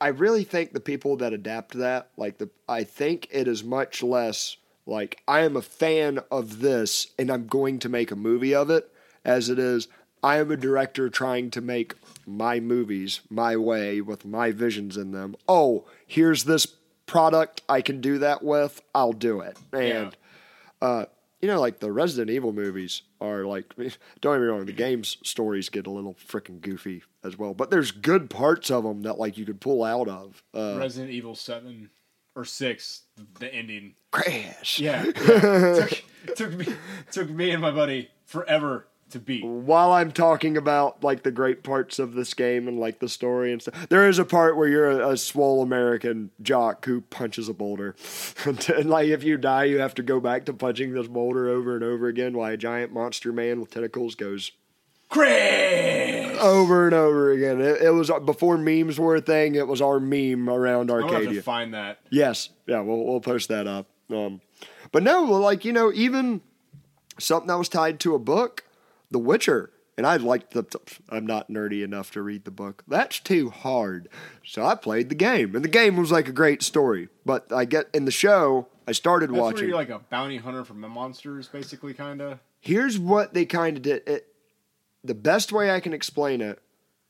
I 0.00 0.08
really 0.08 0.44
think 0.44 0.72
the 0.72 0.80
people 0.80 1.16
that 1.18 1.32
adapt 1.32 1.74
that, 1.74 2.10
like 2.16 2.38
the, 2.38 2.48
I 2.68 2.84
think 2.84 3.28
it 3.30 3.46
is 3.46 3.62
much 3.62 4.02
less 4.02 4.56
like 4.86 5.20
I 5.28 5.40
am 5.40 5.56
a 5.56 5.62
fan 5.62 6.20
of 6.30 6.60
this 6.60 7.08
and 7.18 7.30
I'm 7.30 7.46
going 7.46 7.78
to 7.80 7.88
make 7.88 8.10
a 8.10 8.16
movie 8.16 8.54
of 8.54 8.70
it, 8.70 8.90
as 9.24 9.48
it 9.48 9.58
is 9.58 9.88
I 10.22 10.38
am 10.38 10.50
a 10.50 10.56
director 10.56 11.08
trying 11.08 11.50
to 11.52 11.60
make 11.60 11.94
my 12.26 12.58
movies 12.58 13.20
my 13.30 13.56
way 13.56 14.00
with 14.00 14.24
my 14.24 14.50
visions 14.50 14.96
in 14.96 15.12
them. 15.12 15.36
Oh, 15.48 15.84
here's 16.06 16.44
this 16.44 16.66
product 17.06 17.62
I 17.68 17.80
can 17.80 18.00
do 18.00 18.18
that 18.18 18.42
with. 18.42 18.80
I'll 18.94 19.12
do 19.12 19.40
it. 19.40 19.56
And 19.72 20.16
uh, 20.82 21.04
you 21.40 21.48
know, 21.48 21.60
like 21.60 21.80
the 21.80 21.92
Resident 21.92 22.30
Evil 22.30 22.52
movies 22.52 23.02
are 23.20 23.44
like, 23.44 23.74
don't 24.20 24.34
get 24.34 24.40
me 24.40 24.46
wrong, 24.46 24.66
the 24.66 24.72
game's 24.72 25.18
stories 25.22 25.68
get 25.68 25.86
a 25.86 25.90
little 25.90 26.14
freaking 26.14 26.60
goofy 26.60 27.02
as 27.22 27.38
well, 27.38 27.54
but 27.54 27.70
there's 27.70 27.90
good 27.90 28.30
parts 28.30 28.70
of 28.70 28.84
them 28.84 29.02
that 29.02 29.18
like 29.18 29.36
you 29.36 29.44
could 29.44 29.60
pull 29.60 29.84
out 29.84 30.08
of. 30.08 30.42
Uh, 30.54 30.76
Resident 30.78 31.12
Evil 31.12 31.34
Seven 31.34 31.90
or 32.34 32.44
Six, 32.44 33.02
the 33.38 33.52
ending. 33.52 33.94
Crash. 34.10 34.78
Yeah, 34.78 35.04
yeah. 35.28 35.74
took, 35.74 36.04
took 36.36 36.52
me 36.54 36.66
took 37.10 37.30
me 37.30 37.50
and 37.50 37.60
my 37.60 37.70
buddy 37.70 38.10
forever 38.24 38.86
to 39.10 39.18
beat. 39.18 39.44
While 39.44 39.92
I'm 39.92 40.12
talking 40.12 40.56
about 40.56 41.02
like 41.02 41.22
the 41.22 41.30
great 41.30 41.62
parts 41.62 41.98
of 41.98 42.14
this 42.14 42.34
game 42.34 42.68
and 42.68 42.78
like 42.78 42.98
the 42.98 43.08
story 43.08 43.52
and 43.52 43.62
stuff, 43.62 43.88
there 43.88 44.08
is 44.08 44.18
a 44.18 44.24
part 44.24 44.56
where 44.56 44.68
you're 44.68 44.90
a, 44.90 45.10
a 45.10 45.16
swole 45.16 45.62
American 45.62 46.30
jock 46.42 46.84
who 46.84 47.00
punches 47.02 47.48
a 47.48 47.54
boulder, 47.54 47.94
and 48.44 48.90
like 48.90 49.08
if 49.08 49.22
you 49.22 49.36
die, 49.36 49.64
you 49.64 49.78
have 49.78 49.94
to 49.94 50.02
go 50.02 50.20
back 50.20 50.44
to 50.46 50.52
punching 50.52 50.92
this 50.92 51.08
boulder 51.08 51.48
over 51.48 51.74
and 51.74 51.84
over 51.84 52.08
again 52.08 52.36
while 52.36 52.52
a 52.52 52.56
giant 52.56 52.92
monster 52.92 53.32
man 53.32 53.60
with 53.60 53.70
tentacles 53.70 54.14
goes 54.14 54.52
Crash! 55.08 56.36
over 56.40 56.86
and 56.86 56.94
over 56.94 57.30
again. 57.30 57.60
It, 57.60 57.82
it 57.82 57.90
was 57.90 58.10
before 58.24 58.58
memes 58.58 58.98
were 58.98 59.16
a 59.16 59.20
thing. 59.20 59.54
It 59.54 59.68
was 59.68 59.80
our 59.80 60.00
meme 60.00 60.48
around 60.48 60.90
Arcadia. 60.90 61.34
to 61.34 61.42
find 61.42 61.74
that. 61.74 62.00
Yes, 62.10 62.50
yeah, 62.66 62.80
we'll 62.80 63.04
we'll 63.04 63.20
post 63.20 63.48
that 63.48 63.66
up. 63.66 63.86
Um, 64.10 64.40
but 64.92 65.02
no, 65.02 65.22
like 65.24 65.64
you 65.64 65.72
know, 65.72 65.92
even 65.92 66.40
something 67.18 67.48
that 67.48 67.58
was 67.58 67.68
tied 67.68 68.00
to 68.00 68.14
a 68.14 68.18
book, 68.18 68.64
The 69.16 69.20
Witcher, 69.20 69.70
and 69.96 70.06
I 70.06 70.18
like 70.18 70.50
the. 70.50 70.66
I'm 71.08 71.24
not 71.24 71.48
nerdy 71.48 71.82
enough 71.82 72.10
to 72.10 72.20
read 72.20 72.44
the 72.44 72.50
book. 72.50 72.84
That's 72.86 73.18
too 73.18 73.48
hard. 73.48 74.10
So 74.44 74.62
I 74.62 74.74
played 74.74 75.08
the 75.08 75.14
game, 75.14 75.56
and 75.56 75.64
the 75.64 75.70
game 75.70 75.96
was 75.96 76.12
like 76.12 76.28
a 76.28 76.32
great 76.32 76.62
story. 76.62 77.08
But 77.24 77.50
I 77.50 77.64
get 77.64 77.86
in 77.94 78.04
the 78.04 78.10
show, 78.10 78.68
I 78.86 78.92
started 78.92 79.30
That's 79.30 79.40
watching. 79.40 79.68
you're 79.68 79.74
like 79.74 79.88
a 79.88 80.00
bounty 80.00 80.36
hunter 80.36 80.66
from 80.66 80.82
the 80.82 80.88
monsters, 80.90 81.48
basically, 81.48 81.94
kind 81.94 82.20
of. 82.20 82.40
Here's 82.60 82.98
what 82.98 83.32
they 83.32 83.46
kind 83.46 83.78
of 83.78 83.84
did. 83.84 84.06
It, 84.06 84.26
the 85.02 85.14
best 85.14 85.50
way 85.50 85.70
I 85.70 85.80
can 85.80 85.94
explain 85.94 86.42
it 86.42 86.60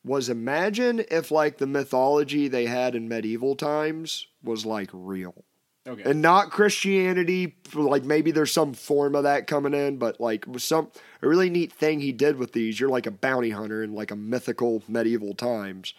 was 0.04 0.28
imagine 0.28 1.02
if 1.10 1.32
like 1.32 1.58
the 1.58 1.66
mythology 1.66 2.46
they 2.46 2.66
had 2.66 2.94
in 2.94 3.08
medieval 3.08 3.56
times 3.56 4.28
was 4.44 4.64
like 4.64 4.90
real. 4.92 5.44
Okay. 5.86 6.02
and 6.04 6.20
not 6.20 6.50
Christianity. 6.50 7.54
Like 7.74 8.04
maybe 8.04 8.30
there's 8.30 8.52
some 8.52 8.74
form 8.74 9.14
of 9.14 9.22
that 9.22 9.46
coming 9.46 9.74
in, 9.74 9.98
but 9.98 10.20
like 10.20 10.44
some 10.58 10.90
a 11.22 11.28
really 11.28 11.50
neat 11.50 11.72
thing 11.72 12.00
he 12.00 12.12
did 12.12 12.36
with 12.36 12.52
these. 12.52 12.80
You're 12.80 12.88
like 12.88 13.06
a 13.06 13.10
bounty 13.10 13.50
hunter 13.50 13.82
in 13.82 13.94
like 13.94 14.10
a 14.10 14.16
mythical 14.16 14.82
medieval 14.88 15.34
times. 15.34 15.94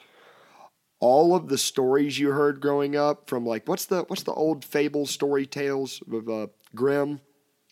All 0.99 1.35
of 1.35 1.47
the 1.47 1.57
stories 1.57 2.17
you 2.19 2.31
heard 2.31 2.59
growing 2.59 2.95
up 2.95 3.29
from 3.29 3.45
like 3.45 3.67
what's 3.67 3.85
the 3.85 4.03
what's 4.03 4.23
the 4.23 4.33
old 4.33 4.65
fable 4.65 5.05
story 5.05 5.45
tales 5.45 6.01
of 6.11 6.27
uh, 6.27 6.47
Grimm, 6.75 7.21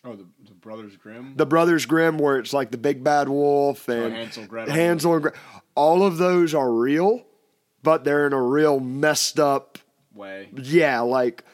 oh, 0.04 0.14
the, 0.16 0.26
the 0.48 0.54
Brothers 0.54 0.96
Grimm. 0.96 1.34
the 1.36 1.46
Brothers 1.46 1.86
Grimm, 1.86 2.18
where 2.18 2.38
it's 2.38 2.52
like 2.52 2.70
the 2.70 2.78
big 2.78 3.04
bad 3.04 3.28
wolf 3.28 3.88
and 3.88 4.14
Hansel, 4.14 4.46
Gretel. 4.46 4.74
Hansel 4.74 5.12
and 5.14 5.22
Gretel. 5.22 5.40
All 5.74 6.02
of 6.04 6.18
those 6.18 6.54
are 6.54 6.72
real, 6.72 7.26
but 7.82 8.04
they're 8.04 8.26
in 8.26 8.32
a 8.32 8.40
real 8.42 8.80
messed 8.80 9.38
up 9.40 9.78
way. 10.14 10.48
yeah, 10.54 11.00
like 11.00 11.44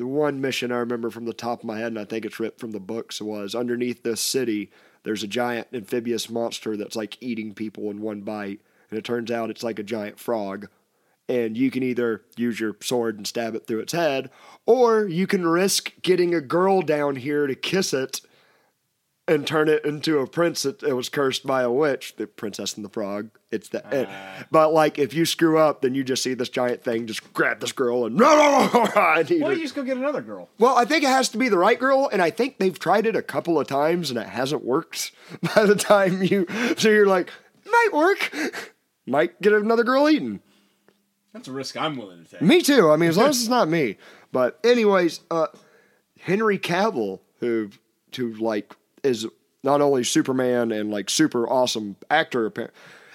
the 0.00 0.06
one 0.06 0.40
mission 0.40 0.72
I 0.72 0.76
remember 0.76 1.10
from 1.10 1.26
the 1.26 1.34
top 1.34 1.58
of 1.58 1.66
my 1.66 1.76
head, 1.76 1.88
and 1.88 1.98
I 1.98 2.06
think 2.06 2.24
it's 2.24 2.40
ripped 2.40 2.58
from 2.58 2.70
the 2.70 2.80
books, 2.80 3.20
was 3.20 3.54
underneath 3.54 4.02
this 4.02 4.22
city, 4.22 4.72
there's 5.02 5.22
a 5.22 5.26
giant 5.26 5.68
amphibious 5.74 6.30
monster 6.30 6.74
that's 6.74 6.96
like 6.96 7.18
eating 7.20 7.52
people 7.52 7.90
in 7.90 8.00
one 8.00 8.22
bite. 8.22 8.62
And 8.88 8.98
it 8.98 9.04
turns 9.04 9.30
out 9.30 9.50
it's 9.50 9.62
like 9.62 9.78
a 9.78 9.82
giant 9.82 10.18
frog. 10.18 10.68
And 11.28 11.54
you 11.54 11.70
can 11.70 11.82
either 11.82 12.22
use 12.38 12.58
your 12.58 12.76
sword 12.80 13.18
and 13.18 13.26
stab 13.26 13.54
it 13.54 13.66
through 13.66 13.80
its 13.80 13.92
head, 13.92 14.30
or 14.64 15.06
you 15.06 15.26
can 15.26 15.46
risk 15.46 15.92
getting 16.00 16.34
a 16.34 16.40
girl 16.40 16.80
down 16.80 17.16
here 17.16 17.46
to 17.46 17.54
kiss 17.54 17.92
it 17.92 18.22
and 19.30 19.46
turn 19.46 19.68
it 19.68 19.84
into 19.84 20.18
a 20.18 20.26
prince 20.26 20.62
that 20.64 20.82
it 20.82 20.92
was 20.94 21.08
cursed 21.08 21.46
by 21.46 21.62
a 21.62 21.70
witch, 21.70 22.16
the 22.16 22.26
princess 22.26 22.74
and 22.74 22.84
the 22.84 22.88
frog. 22.90 23.30
It's 23.50 23.68
the 23.68 23.82
it- 23.90 24.08
but 24.50 24.72
like 24.72 24.98
if 24.98 25.14
you 25.14 25.24
screw 25.24 25.58
up, 25.58 25.80
then 25.82 25.94
you 25.94 26.04
just 26.04 26.22
see 26.22 26.34
this 26.34 26.48
giant 26.48 26.82
thing 26.82 27.06
just 27.06 27.32
grab 27.32 27.60
this 27.60 27.72
girl 27.72 28.04
and, 28.06 28.20
and 28.20 29.28
he 29.28 29.40
Why 29.40 29.48
don't 29.48 29.56
you 29.56 29.62
just 29.62 29.74
go 29.74 29.82
get 29.82 29.96
another 29.96 30.20
girl? 30.22 30.48
well, 30.58 30.76
I 30.76 30.84
think 30.84 31.04
it 31.04 31.08
has 31.08 31.28
to 31.30 31.38
be 31.38 31.48
the 31.48 31.58
right 31.58 31.78
girl, 31.78 32.08
and 32.12 32.20
I 32.20 32.30
think 32.30 32.58
they've 32.58 32.78
tried 32.78 33.06
it 33.06 33.16
a 33.16 33.22
couple 33.22 33.58
of 33.58 33.66
times 33.66 34.10
and 34.10 34.18
it 34.18 34.26
hasn't 34.28 34.64
worked. 34.64 35.12
By 35.54 35.64
the 35.66 35.76
time 35.76 36.22
you, 36.22 36.46
so 36.76 36.88
you're 36.90 37.06
like, 37.06 37.30
might 37.64 37.88
work, 37.92 38.32
might 39.06 39.40
get 39.40 39.52
another 39.52 39.84
girl 39.84 40.08
eaten. 40.08 40.40
That's 41.32 41.46
a 41.46 41.52
risk 41.52 41.76
I'm 41.76 41.96
willing 41.96 42.24
to 42.24 42.30
take. 42.30 42.42
Me 42.42 42.60
too. 42.60 42.90
I 42.90 42.96
mean, 42.96 43.08
as 43.08 43.16
long 43.16 43.28
as 43.28 43.38
it's 43.40 43.48
not 43.48 43.68
me. 43.68 43.96
But 44.32 44.58
anyways, 44.64 45.20
uh, 45.30 45.46
Henry 46.18 46.58
Cavill, 46.58 47.20
who 47.38 47.70
who 48.16 48.32
like 48.34 48.74
is 49.02 49.26
not 49.62 49.80
only 49.80 50.04
Superman 50.04 50.72
and 50.72 50.90
like 50.90 51.10
super 51.10 51.48
awesome 51.48 51.96
actor. 52.10 52.52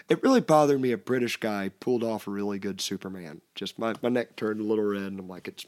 It 0.08 0.22
really 0.22 0.42
bothered 0.42 0.80
me 0.80 0.92
a 0.92 0.98
British 0.98 1.38
guy 1.38 1.72
pulled 1.80 2.04
off 2.04 2.28
a 2.28 2.32
really 2.32 2.60
good 2.60 2.80
Superman. 2.80 3.42
Just 3.56 3.80
my, 3.80 3.96
my 4.04 4.10
neck 4.10 4.36
turned 4.36 4.60
a 4.60 4.64
little 4.64 4.84
red, 4.84 5.04
and 5.04 5.20
I'm 5.20 5.28
like, 5.28 5.48
it's 5.48 5.66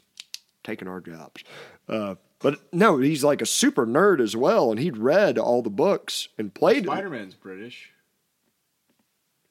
taking 0.62 0.86
our 0.86 1.00
jobs. 1.00 1.42
Uh, 1.88 2.14
but 2.38 2.60
no, 2.72 2.98
he's 2.98 3.24
like 3.24 3.42
a 3.42 3.46
super 3.46 3.84
nerd 3.86 4.20
as 4.20 4.36
well, 4.36 4.70
and 4.70 4.78
he'd 4.78 4.96
read 4.96 5.38
all 5.38 5.62
the 5.62 5.70
books 5.70 6.28
and 6.38 6.54
played. 6.54 6.84
Spider 6.84 7.10
Man's 7.10 7.34
British. 7.34 7.90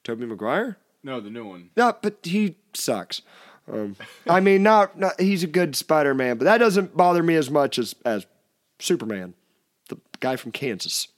Tobey 0.04 0.24
Maguire. 0.24 0.78
No, 1.02 1.20
the 1.20 1.28
new 1.28 1.46
one. 1.46 1.70
No, 1.76 1.94
but 2.00 2.18
he 2.22 2.56
sucks. 2.72 3.20
Um, 3.70 3.96
I 4.26 4.40
mean, 4.40 4.62
not, 4.62 4.98
not 4.98 5.20
he's 5.20 5.42
a 5.42 5.48
good 5.48 5.76
Spider 5.76 6.14
Man, 6.14 6.38
but 6.38 6.44
that 6.44 6.58
doesn't 6.58 6.96
bother 6.96 7.22
me 7.22 7.34
as 7.34 7.50
much 7.50 7.78
as 7.78 7.94
as 8.06 8.24
Superman, 8.78 9.34
guy 10.20 10.36
from 10.36 10.52
Kansas, 10.52 11.08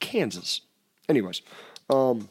Kansas. 0.00 0.60
Anyways, 1.08 1.42
um, 1.90 2.28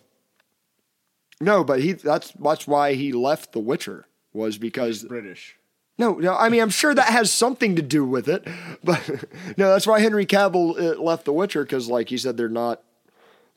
no, 1.40 1.64
but 1.64 1.82
he 1.82 1.94
that's 1.94 2.32
that's 2.32 2.68
why 2.68 2.94
he 2.94 3.12
left 3.12 3.52
The 3.52 3.60
Witcher 3.60 4.06
was 4.34 4.58
because 4.58 5.04
British. 5.04 5.58
no, 5.98 6.14
no. 6.14 6.36
I 6.36 6.50
mean, 6.50 6.62
I'm 6.62 6.70
sure 6.70 6.94
that 6.94 7.08
has 7.08 7.32
something 7.32 7.76
to 7.76 7.82
do 7.82 8.06
with 8.06 8.28
it, 8.28 8.48
but 8.84 9.08
no, 9.58 9.70
that's 9.70 9.86
why 9.88 10.00
Henry 10.00 10.26
Cavill 10.26 10.80
uh, 10.80 11.02
left 11.02 11.26
The 11.26 11.34
Witcher 11.34 11.64
because, 11.64 11.88
like 11.88 12.10
he 12.10 12.18
said, 12.18 12.38
they're 12.38 12.50
not 12.50 12.82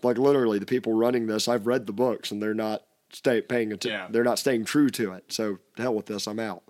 like 0.02 0.18
literally 0.18 0.58
the 0.58 0.66
people 0.66 0.92
running 0.92 1.26
this. 1.26 1.48
I've 1.48 1.66
read 1.66 1.86
the 1.86 1.92
books 1.92 2.30
and 2.30 2.42
they're 2.42 2.54
not 2.54 2.82
stay 3.12 3.40
paying 3.40 3.72
attention. 3.72 3.98
Yeah. 3.98 4.08
They're 4.10 4.24
not 4.24 4.38
staying 4.38 4.64
true 4.64 4.90
to 4.90 5.12
it. 5.12 5.32
So 5.32 5.58
hell 5.76 5.94
with 5.94 6.06
this. 6.06 6.26
I'm 6.26 6.38
out. 6.38 6.62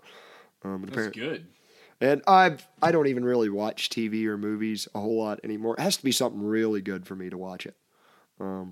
Um, 0.63 0.81
That's 0.81 0.91
apparently, 0.91 1.21
good. 1.21 1.47
And 2.01 2.21
I 2.27 2.57
I 2.81 2.91
don't 2.91 3.07
even 3.07 3.25
really 3.25 3.49
watch 3.49 3.89
TV 3.89 4.25
or 4.25 4.37
movies 4.37 4.87
a 4.93 4.99
whole 4.99 5.17
lot 5.17 5.39
anymore. 5.43 5.75
It 5.77 5.81
has 5.81 5.97
to 5.97 6.03
be 6.03 6.11
something 6.11 6.41
really 6.43 6.81
good 6.81 7.05
for 7.05 7.15
me 7.15 7.29
to 7.29 7.37
watch 7.37 7.65
it. 7.65 7.75
Um, 8.39 8.71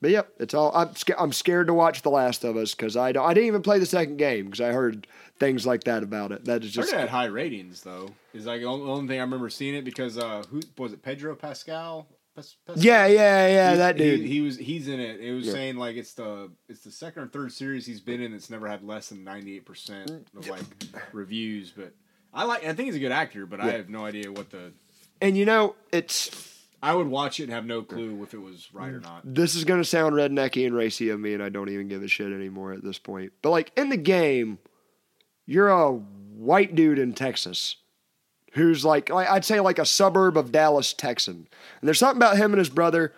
but 0.00 0.10
yep, 0.10 0.30
it's 0.40 0.52
all. 0.52 0.72
I'm 0.74 0.94
sca- 0.96 1.20
I'm 1.20 1.32
scared 1.32 1.68
to 1.68 1.74
watch 1.74 2.02
The 2.02 2.10
Last 2.10 2.42
of 2.44 2.56
Us 2.56 2.74
because 2.74 2.96
I 2.96 3.12
don't, 3.12 3.24
I 3.24 3.34
didn't 3.34 3.46
even 3.46 3.62
play 3.62 3.78
the 3.78 3.86
second 3.86 4.16
game 4.16 4.46
because 4.46 4.60
I 4.60 4.72
heard 4.72 5.06
things 5.38 5.64
like 5.64 5.84
that 5.84 6.02
about 6.02 6.32
it. 6.32 6.44
That 6.44 6.64
is 6.64 6.70
I 6.76 6.82
just 6.82 6.90
heard 6.90 6.96
it 6.98 7.00
had 7.02 7.08
high 7.08 7.26
ratings 7.26 7.82
though. 7.82 8.10
Is 8.34 8.46
like 8.46 8.62
the 8.62 8.66
only, 8.66 8.90
only 8.90 9.06
thing 9.08 9.18
I 9.20 9.22
remember 9.22 9.48
seeing 9.48 9.76
it 9.76 9.84
because 9.84 10.18
uh, 10.18 10.42
who 10.50 10.60
was 10.76 10.92
it? 10.92 11.02
Pedro 11.02 11.36
Pascal. 11.36 12.08
Pas- 12.34 12.56
Pascal? 12.66 12.82
yeah 12.84 13.06
yeah 13.06 13.46
yeah 13.46 13.70
He- 13.72 13.76
that 13.76 13.96
dude. 13.96 14.20
He, 14.20 14.26
he 14.26 14.40
was 14.40 14.56
he's 14.56 14.88
in 14.88 14.98
it. 14.98 15.20
It 15.20 15.32
was 15.34 15.46
Yeah. 15.46 15.52
saying 15.52 15.76
like 15.76 15.94
it's 15.96 16.14
the 16.14 16.50
it's 16.68 16.80
the 16.82 16.90
second 16.90 17.22
or 17.22 17.26
third 17.28 17.52
series 17.52 17.86
he's 17.86 18.00
been 18.00 18.20
in 18.20 18.32
that's 18.32 18.50
never 18.50 18.66
had 18.66 18.82
less 18.82 19.10
than 19.10 19.22
ninety 19.22 19.54
eight 19.54 19.64
percent 19.66 20.10
of 20.36 20.48
like 20.48 20.64
reviews. 21.12 21.70
But 21.70 21.92
I 22.32 22.44
like 22.44 22.64
I 22.64 22.72
think 22.72 22.86
he's 22.86 22.96
a 22.96 23.00
good 23.00 23.12
actor, 23.12 23.46
but 23.46 23.60
I 23.60 23.72
have 23.72 23.88
no 23.88 24.04
idea 24.04 24.30
what 24.30 24.50
the 24.50 24.72
and 25.20 25.36
you 25.36 25.44
know 25.44 25.74
it's 25.92 26.50
I 26.82 26.94
would 26.94 27.06
watch 27.06 27.38
it 27.38 27.44
and 27.44 27.52
have 27.52 27.64
no 27.64 27.82
clue 27.82 28.22
if 28.22 28.34
it 28.34 28.40
was 28.40 28.68
right 28.72 28.92
or 28.92 29.00
not. 29.00 29.22
this 29.24 29.54
is 29.54 29.64
gonna 29.64 29.84
sound 29.84 30.14
rednecky 30.14 30.66
and 30.66 30.74
racy 30.74 31.10
of 31.10 31.20
me, 31.20 31.34
and 31.34 31.42
I 31.42 31.48
don't 31.48 31.68
even 31.68 31.88
give 31.88 32.02
a 32.02 32.08
shit 32.08 32.32
anymore 32.32 32.72
at 32.72 32.82
this 32.82 32.98
point. 32.98 33.32
But 33.42 33.50
like 33.50 33.72
in 33.76 33.88
the 33.88 33.96
game, 33.96 34.58
you're 35.46 35.68
a 35.68 35.92
white 35.92 36.74
dude 36.74 36.98
in 36.98 37.12
Texas 37.12 37.76
who's 38.54 38.84
like 38.84 39.10
I'd 39.10 39.44
say 39.44 39.60
like 39.60 39.78
a 39.78 39.86
suburb 39.86 40.36
of 40.36 40.52
Dallas, 40.52 40.92
Texan. 40.92 41.36
And 41.80 41.86
there's 41.88 41.98
something 41.98 42.18
about 42.18 42.36
him 42.36 42.52
and 42.52 42.58
his 42.58 42.70
brother. 42.70 43.12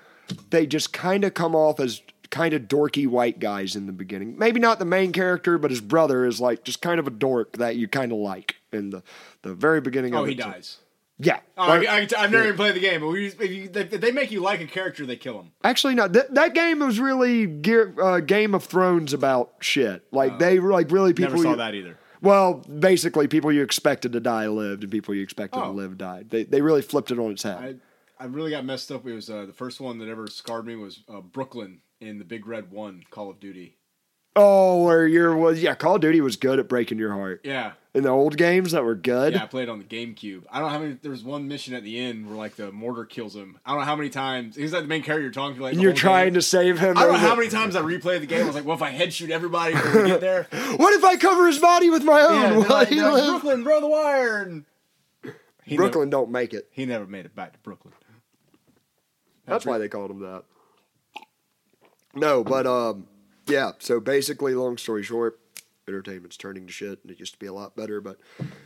They 0.50 0.66
just 0.66 0.92
kind 0.92 1.24
of 1.24 1.34
come 1.34 1.54
off 1.54 1.80
as 1.80 2.00
kind 2.34 2.52
of 2.52 2.62
dorky 2.62 3.06
white 3.06 3.38
guys 3.38 3.76
in 3.76 3.86
the 3.86 3.92
beginning. 3.92 4.36
Maybe 4.36 4.58
not 4.60 4.78
the 4.80 4.84
main 4.84 5.12
character, 5.12 5.56
but 5.56 5.70
his 5.70 5.80
brother 5.80 6.26
is 6.26 6.40
like 6.40 6.64
just 6.64 6.82
kind 6.82 6.98
of 6.98 7.06
a 7.06 7.10
dork 7.10 7.56
that 7.58 7.76
you 7.76 7.86
kind 7.88 8.10
of 8.12 8.18
like 8.18 8.56
in 8.72 8.90
the 8.90 9.02
the 9.42 9.54
very 9.54 9.80
beginning. 9.80 10.14
Oh, 10.14 10.22
of 10.22 10.26
he 10.28 10.34
it. 10.34 10.38
dies. 10.38 10.78
Yeah. 11.18 11.38
Oh, 11.56 11.68
Like- 11.68 11.86
I, 11.86 12.00
have 12.20 12.32
never 12.32 12.42
even 12.42 12.56
played 12.56 12.74
the 12.74 12.80
game, 12.80 13.00
but 13.00 13.06
we, 13.06 13.26
if, 13.28 13.40
you, 13.40 13.70
if 13.72 13.90
they 14.00 14.10
make 14.10 14.32
you 14.32 14.40
like 14.40 14.60
a 14.60 14.66
character, 14.66 15.06
they 15.06 15.14
kill 15.14 15.38
him. 15.40 15.52
Actually, 15.62 15.94
no. 15.94 16.08
That 16.08 16.34
that 16.34 16.54
game 16.54 16.80
was 16.80 16.98
really 16.98 17.46
Gear, 17.46 17.94
uh, 18.02 18.18
Game 18.18 18.52
of 18.52 18.64
Thrones 18.64 19.12
about 19.12 19.52
shit. 19.60 20.04
Like 20.10 20.40
they 20.40 20.58
were 20.58 20.72
like 20.72 20.90
really 20.90 21.12
people. 21.14 21.34
Never 21.34 21.42
saw 21.44 21.50
you- 21.52 21.56
that 21.56 21.74
either. 21.76 21.98
Well, 22.20 22.54
basically, 22.54 23.28
people 23.28 23.52
you 23.52 23.62
expected 23.62 24.12
to 24.14 24.20
die 24.20 24.48
lived, 24.48 24.82
and 24.82 24.90
people 24.90 25.14
you 25.14 25.22
expected 25.22 25.58
to 25.60 25.66
Oh. 25.66 25.70
live 25.72 25.96
died. 25.98 26.30
They 26.30 26.42
they 26.44 26.60
really 26.62 26.82
flipped 26.82 27.10
it 27.12 27.18
on 27.18 27.30
its 27.30 27.42
head. 27.44 27.78
I, 28.18 28.24
I 28.24 28.26
really 28.26 28.50
got 28.50 28.64
messed 28.64 28.90
up. 28.90 29.06
It 29.06 29.12
was 29.12 29.28
uh, 29.30 29.44
the 29.46 29.52
first 29.52 29.80
one 29.80 29.98
that 29.98 30.08
ever 30.08 30.26
scarred 30.26 30.66
me 30.66 30.74
was 30.74 31.00
uh, 31.08 31.20
Brooklyn 31.20 31.80
in 32.04 32.18
the 32.18 32.24
Big 32.24 32.46
Red 32.46 32.70
One 32.70 33.02
Call 33.10 33.30
of 33.30 33.40
Duty. 33.40 33.76
oh, 34.36 34.84
where 34.84 35.06
you're 35.06 35.34
was 35.36 35.62
yeah. 35.62 35.74
Call 35.74 35.94
of 35.96 36.00
Duty 36.00 36.20
was 36.20 36.36
good 36.36 36.58
at 36.58 36.68
breaking 36.68 36.98
your 36.98 37.12
heart. 37.12 37.40
Yeah, 37.44 37.72
In 37.94 38.02
the 38.02 38.08
old 38.10 38.36
games 38.36 38.72
that 38.72 38.82
were 38.84 38.94
good. 38.96 39.32
yeah. 39.34 39.44
I 39.44 39.46
played 39.46 39.68
on 39.68 39.78
the 39.78 39.84
GameCube. 39.84 40.42
I 40.50 40.58
don't 40.58 40.68
know 40.68 40.72
how 40.72 40.78
many. 40.80 40.98
There 41.00 41.10
was 41.12 41.22
one 41.24 41.46
mission 41.48 41.72
at 41.74 41.84
the 41.84 41.98
end 41.98 42.26
where 42.26 42.36
like 42.36 42.56
the 42.56 42.72
mortar 42.72 43.04
kills 43.04 43.34
him. 43.36 43.58
I 43.64 43.70
don't 43.70 43.80
know 43.80 43.84
how 43.86 43.96
many 43.96 44.10
times. 44.10 44.56
He's 44.56 44.72
like 44.72 44.82
the 44.82 44.88
main 44.88 45.02
character 45.02 45.22
you're 45.22 45.30
talking 45.30 45.56
to. 45.56 45.62
Like 45.62 45.74
you're 45.76 45.92
trying 45.92 46.26
game. 46.26 46.34
to 46.34 46.42
save 46.42 46.78
him. 46.78 46.98
I 46.98 47.04
don't 47.04 47.12
know 47.12 47.18
how 47.18 47.36
many 47.36 47.48
times 47.48 47.76
I 47.76 47.82
replayed 47.82 48.20
the 48.20 48.26
game. 48.26 48.42
I 48.42 48.46
was 48.46 48.54
like, 48.56 48.64
well, 48.64 48.76
if 48.76 48.82
I 48.82 48.90
head 48.90 49.12
shoot 49.12 49.30
everybody 49.30 49.74
when 49.74 50.02
we 50.04 50.08
get 50.10 50.20
there, 50.20 50.46
What 50.76 50.92
if 50.94 51.04
I 51.04 51.16
cover 51.16 51.46
his 51.46 51.58
body 51.58 51.90
with 51.90 52.02
my 52.04 52.20
own? 52.20 52.34
yeah, 52.34 52.58
like, 52.68 52.90
like? 52.90 53.24
Brooklyn, 53.26 53.62
bro, 53.62 53.80
the 53.80 53.86
wire. 53.88 54.42
And 54.42 54.64
Brooklyn 55.76 56.10
Never, 56.10 56.22
don't 56.24 56.30
make 56.30 56.52
it. 56.52 56.68
he 56.72 56.84
never 56.86 57.06
made 57.06 57.24
it 57.24 57.34
back 57.34 57.52
to 57.54 57.58
Brooklyn. 57.60 57.94
That's 59.46 59.64
why 59.64 59.78
they 59.78 59.88
called 59.88 60.10
him 60.10 60.20
that. 60.20 60.42
No, 62.14 62.44
but 62.44 62.66
um, 62.66 63.06
yeah. 63.46 63.72
So 63.78 64.00
basically, 64.00 64.54
long 64.54 64.76
story 64.76 65.02
short, 65.02 65.38
entertainment's 65.88 66.36
turning 66.36 66.66
to 66.66 66.72
shit, 66.72 67.00
and 67.02 67.10
it 67.10 67.18
used 67.18 67.32
to 67.34 67.38
be 67.38 67.46
a 67.46 67.52
lot 67.52 67.76
better. 67.76 68.00
But 68.00 68.18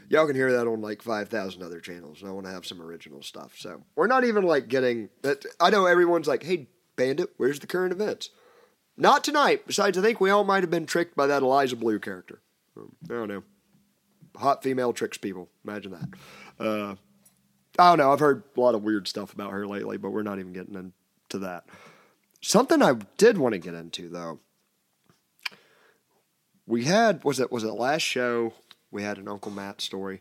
y'all 0.09 0.27
can 0.27 0.37
hear 0.37 0.53
that 0.53 0.67
on 0.67 0.81
like 0.81 1.03
five 1.03 1.29
thousand 1.29 1.63
other 1.63 1.81
channels, 1.81 2.21
and 2.21 2.31
I 2.31 2.33
want 2.35 2.47
to 2.47 2.53
have 2.53 2.67
some 2.67 2.81
original 2.81 3.23
stuff. 3.23 3.55
So 3.59 3.83
we're 3.97 4.07
not 4.07 4.25
even 4.25 4.45
like 4.45 4.69
getting 4.69 5.09
that. 5.23 5.45
I 5.61 5.71
know 5.71 5.87
everyone's 5.87 6.29
like, 6.29 6.43
"Hey, 6.43 6.69
Bandit, 6.97 7.31
where's 7.37 7.61
the 7.61 7.67
current 7.67 7.93
events?" 7.93 8.31
Not 8.97 9.23
tonight. 9.23 9.63
Besides, 9.67 9.97
I 9.97 10.03
think 10.03 10.21
we 10.21 10.31
all 10.31 10.43
might 10.45 10.65
have 10.65 10.71
been 10.71 10.87
tricked 10.87 11.17
by 11.17 11.29
that 11.29 11.43
Eliza 11.43 11.77
Bleu 11.77 12.01
character. 12.01 12.41
I 12.77 12.83
don't 13.09 13.29
know. 13.29 13.45
Hot 14.37 14.63
female 14.63 14.93
tricks 14.93 15.19
people. 15.19 15.49
Imagine 15.65 15.93
that. 15.93 16.65
Uh, 16.65 16.95
I 17.79 17.91
don't 17.91 17.99
know. 17.99 18.13
I've 18.13 18.21
heard 18.21 18.43
a 18.57 18.61
lot 18.61 18.75
of 18.75 18.83
weird 18.83 19.07
stuff 19.07 19.33
about 19.33 19.53
her 19.53 19.67
lately, 19.67 19.99
but 19.99 20.11
we're 20.11 20.23
not 20.23 20.41
even 20.41 20.53
getting 20.53 20.75
into 20.75 21.39
that. 21.47 21.65
Something 22.41 22.83
I 22.83 22.95
did 23.17 23.39
want 23.39 23.55
to 23.55 23.59
get 23.59 23.75
into 23.75 24.09
though. 24.09 24.41
We 26.67 26.85
had 26.85 27.25
was 27.25 27.41
it 27.41 27.51
was 27.51 27.65
it 27.65 27.73
last 27.73 28.03
show 28.03 28.53
we 28.91 29.03
had 29.03 29.19
an 29.19 29.29
Uncle 29.29 29.51
Matt 29.51 29.81
story. 29.81 30.21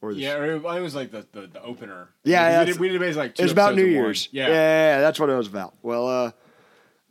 Or 0.00 0.10
Yeah, 0.12 0.34
or 0.34 0.52
it 0.56 0.82
was 0.82 0.94
like 0.94 1.12
the, 1.12 1.26
the, 1.32 1.46
the 1.46 1.62
opener. 1.62 2.08
Yeah, 2.24 2.60
we 2.60 2.64
did, 2.66 2.80
we 2.80 2.88
did 2.88 2.98
basically 3.00 3.22
like 3.22 3.34
two 3.36 3.42
it 3.42 3.44
was 3.44 3.52
about 3.52 3.76
New. 3.76 3.84
Year's. 3.84 4.28
Yeah. 4.32 4.48
yeah, 4.48 5.00
that's 5.00 5.20
what 5.20 5.30
it 5.30 5.36
was 5.36 5.46
about. 5.46 5.74
Well, 5.82 6.08
uh, 6.08 6.32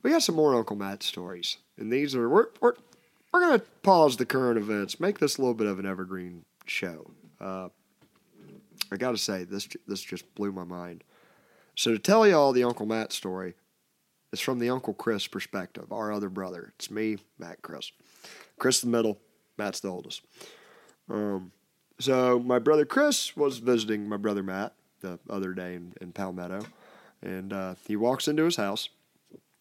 we 0.04 0.12
got 0.12 0.24
some 0.24 0.36
more 0.36 0.56
Uncle 0.56 0.76
Matt 0.76 1.02
stories, 1.02 1.58
and 1.78 1.91
these 1.91 2.15
are 2.15 2.28
we're 2.28 2.48
we're 2.60 2.74
we're 3.32 3.39
gonna 3.39 3.60
pause 3.82 4.17
the 4.17 4.26
current 4.26 4.58
events, 4.58 5.00
make 5.00 5.20
this 5.20 5.38
a 5.38 5.41
little 5.41 5.54
bit 5.54 5.67
of 5.67 5.80
an 5.80 5.86
evergreen 5.86 6.44
show. 6.65 7.12
Uh, 7.39 7.70
I 8.91 8.98
got 8.98 9.12
to 9.12 9.17
say 9.17 9.46
this 9.46 9.70
this 9.88 10.02
just 10.02 10.34
blew 10.36 10.52
my 10.52 10.65
mind. 10.65 11.06
So 11.76 11.91
to 11.91 12.00
tell 12.00 12.28
you 12.28 12.36
all 12.36 12.52
the 12.52 12.65
Uncle 12.65 12.86
Matt 12.86 13.13
story, 13.13 13.56
it's 14.32 14.41
from 14.41 14.60
the 14.60 14.70
Uncle 14.70 14.94
Chris 14.94 15.28
perspective, 15.28 15.91
our 15.91 16.12
other 16.12 16.30
brother. 16.30 16.74
It's 16.76 16.89
me, 16.89 17.17
Matt, 17.38 17.62
Chris. 17.62 17.91
Chris 18.58 18.82
the 18.82 18.88
middle, 18.88 19.20
Matt's 19.58 19.80
the 19.80 19.89
oldest. 19.89 20.22
Um, 21.10 21.52
so 22.00 22.39
my 22.39 22.60
brother 22.60 22.86
Chris 22.86 23.36
was 23.36 23.60
visiting 23.60 24.08
my 24.08 24.17
brother 24.17 24.44
Matt 24.44 24.74
the 25.02 25.20
other 25.30 25.54
day 25.54 25.76
in, 25.76 25.94
in 26.00 26.12
Palmetto, 26.13 26.62
and 27.22 27.52
uh, 27.52 27.76
he 27.88 27.96
walks 27.96 28.28
into 28.28 28.44
his 28.44 28.56
house, 28.56 28.89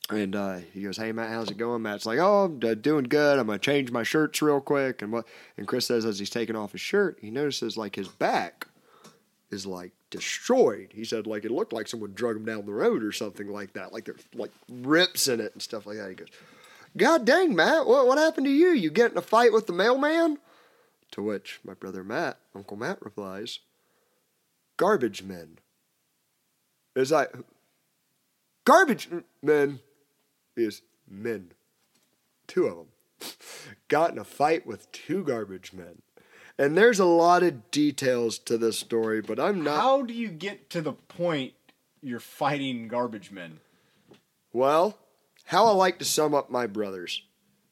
and 0.09 0.37
uh, 0.37 0.59
he 0.72 0.83
goes, 0.83 0.96
"Hey 0.96 1.12
Matt, 1.12 1.30
how's 1.30 1.50
it 1.50 1.59
going?" 1.59 1.83
Matt's 1.83 2.06
like, 2.06 2.18
"Oh, 2.18 2.44
I'm 2.44 2.61
uh, 2.62 2.74
doing 2.74 3.04
good. 3.04 3.38
I'm 3.38 3.46
gonna 3.46 3.59
change 3.59 3.90
my 3.90 4.02
shirts 4.02 4.40
real 4.40 4.61
quick." 4.61 5.02
And 5.02 5.12
what? 5.12 5.26
And 5.56 5.66
Chris 5.66 5.87
says 5.87 6.04
as 6.04 6.18
he's 6.18 6.30
taking 6.30 6.56
off 6.56 6.72
his 6.72 6.80
shirt, 6.80 7.18
he 7.20 7.30
notices 7.30 7.76
like 7.76 7.96
his 7.96 8.09
back 8.09 8.66
is 9.50 9.66
like 9.66 9.92
destroyed. 10.10 10.90
He 10.94 11.04
said 11.04 11.26
like 11.26 11.44
it 11.44 11.50
looked 11.50 11.72
like 11.72 11.88
someone 11.88 12.12
drug 12.12 12.36
him 12.36 12.44
down 12.44 12.66
the 12.66 12.72
road 12.72 13.02
or 13.02 13.12
something 13.12 13.48
like 13.48 13.72
that. 13.74 13.92
Like 13.92 14.04
there's 14.04 14.24
like 14.34 14.52
rips 14.68 15.28
in 15.28 15.40
it 15.40 15.52
and 15.52 15.62
stuff 15.62 15.86
like 15.86 15.96
that. 15.96 16.08
He 16.08 16.14
goes, 16.14 16.28
"God 16.96 17.24
dang, 17.24 17.54
Matt, 17.54 17.86
what 17.86 18.06
what 18.06 18.18
happened 18.18 18.46
to 18.46 18.52
you? 18.52 18.70
You 18.70 18.90
get 18.90 19.12
in 19.12 19.18
a 19.18 19.22
fight 19.22 19.52
with 19.52 19.66
the 19.66 19.72
mailman?" 19.72 20.38
To 21.12 21.22
which 21.22 21.60
my 21.64 21.74
brother 21.74 22.04
Matt, 22.04 22.38
Uncle 22.54 22.76
Matt, 22.76 23.02
replies, 23.02 23.58
Garbage 24.76 25.22
men. 25.22 25.58
Is 26.96 27.10
like, 27.10 27.32
garbage 28.64 29.08
men 29.42 29.80
is 30.56 30.82
men. 31.06 31.52
Two 32.46 32.66
of 32.66 32.76
them. 32.76 32.86
Got 33.88 34.12
in 34.12 34.18
a 34.18 34.24
fight 34.24 34.66
with 34.66 34.90
two 34.90 35.22
garbage 35.22 35.72
men. 35.74 36.00
And 36.60 36.76
there's 36.76 37.00
a 37.00 37.06
lot 37.06 37.42
of 37.42 37.70
details 37.70 38.38
to 38.40 38.58
this 38.58 38.78
story, 38.78 39.22
but 39.22 39.40
I'm 39.40 39.64
not. 39.64 39.80
How 39.80 40.02
do 40.02 40.12
you 40.12 40.28
get 40.28 40.68
to 40.68 40.82
the 40.82 40.92
point 40.92 41.54
you're 42.02 42.20
fighting 42.20 42.86
garbage 42.86 43.30
men? 43.30 43.60
Well, 44.52 44.98
how 45.44 45.64
I 45.64 45.70
like 45.70 45.98
to 46.00 46.04
sum 46.04 46.34
up 46.34 46.50
my 46.50 46.66
brothers. 46.66 47.22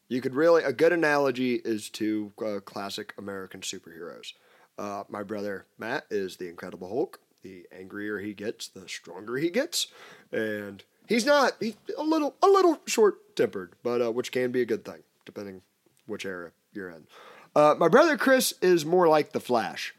You 0.09 0.23
could 0.23 0.35
really, 0.35 0.65
a 0.65 0.73
good 0.73 0.95
analogy 0.95 1.57
is 1.57 1.91
to 1.91 2.33
uh, 2.43 2.61
classic 2.61 3.13
American 3.19 3.61
superheroes. 3.61 4.33
Uh, 4.79 5.05
my 5.11 5.23
brother 5.23 5.67
Matt 5.77 6.07
is 6.09 6.39
the 6.39 6.49
Incredible 6.49 6.89
Hulk. 6.89 7.21
The 7.43 7.67
angrier 7.71 8.21
he 8.21 8.33
gets, 8.33 8.69
the 8.69 8.89
stronger 8.89 9.37
he 9.37 9.51
gets, 9.51 9.89
and 10.33 10.83
he's 11.07 11.27
not 11.27 11.53
he's 11.61 11.77
a 11.99 12.03
little 12.03 12.37
a 12.43 12.49
little 12.49 12.81
short 12.87 13.37
tempered, 13.37 13.75
but 13.83 14.01
uh, 14.01 14.11
which 14.11 14.33
can 14.33 14.51
be 14.51 14.63
a 14.63 14.67
good 14.67 14.87
thing 14.87 15.03
depending 15.27 15.61
which 16.07 16.25
era 16.25 16.53
you're 16.73 16.89
in. 16.89 17.07
Uh, 17.55 17.75
my 17.79 17.89
brother 17.89 18.17
Chris 18.17 18.55
is 18.63 18.85
more 18.85 19.09
like 19.09 19.33
the 19.33 19.41
Flash 19.41 19.95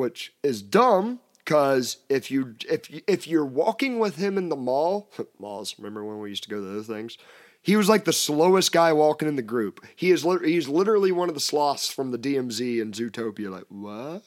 which 0.00 0.32
is 0.42 0.62
dumb 0.62 1.20
because 1.44 1.98
if 2.08 2.30
you 2.30 2.54
if 2.66 2.90
you, 2.90 3.02
if 3.06 3.26
you're 3.28 3.44
walking 3.44 3.98
with 3.98 4.16
him 4.16 4.38
in 4.38 4.48
the 4.48 4.56
mall, 4.56 5.10
malls. 5.38 5.74
Remember 5.78 6.02
when 6.02 6.20
we 6.20 6.30
used 6.30 6.44
to 6.44 6.48
go 6.48 6.56
to 6.56 6.62
those 6.62 6.86
things? 6.86 7.18
He 7.60 7.76
was 7.76 7.90
like 7.90 8.06
the 8.06 8.12
slowest 8.14 8.72
guy 8.72 8.94
walking 8.94 9.28
in 9.28 9.36
the 9.36 9.42
group. 9.42 9.84
He 9.94 10.10
is 10.10 10.24
lit- 10.24 10.46
he's 10.46 10.68
literally 10.68 11.12
one 11.12 11.28
of 11.28 11.34
the 11.34 11.40
sloths 11.40 11.92
from 11.92 12.12
the 12.12 12.18
DMV 12.18 12.80
and 12.80 12.94
Zootopia. 12.94 13.50
Like 13.50 13.66
what? 13.68 14.22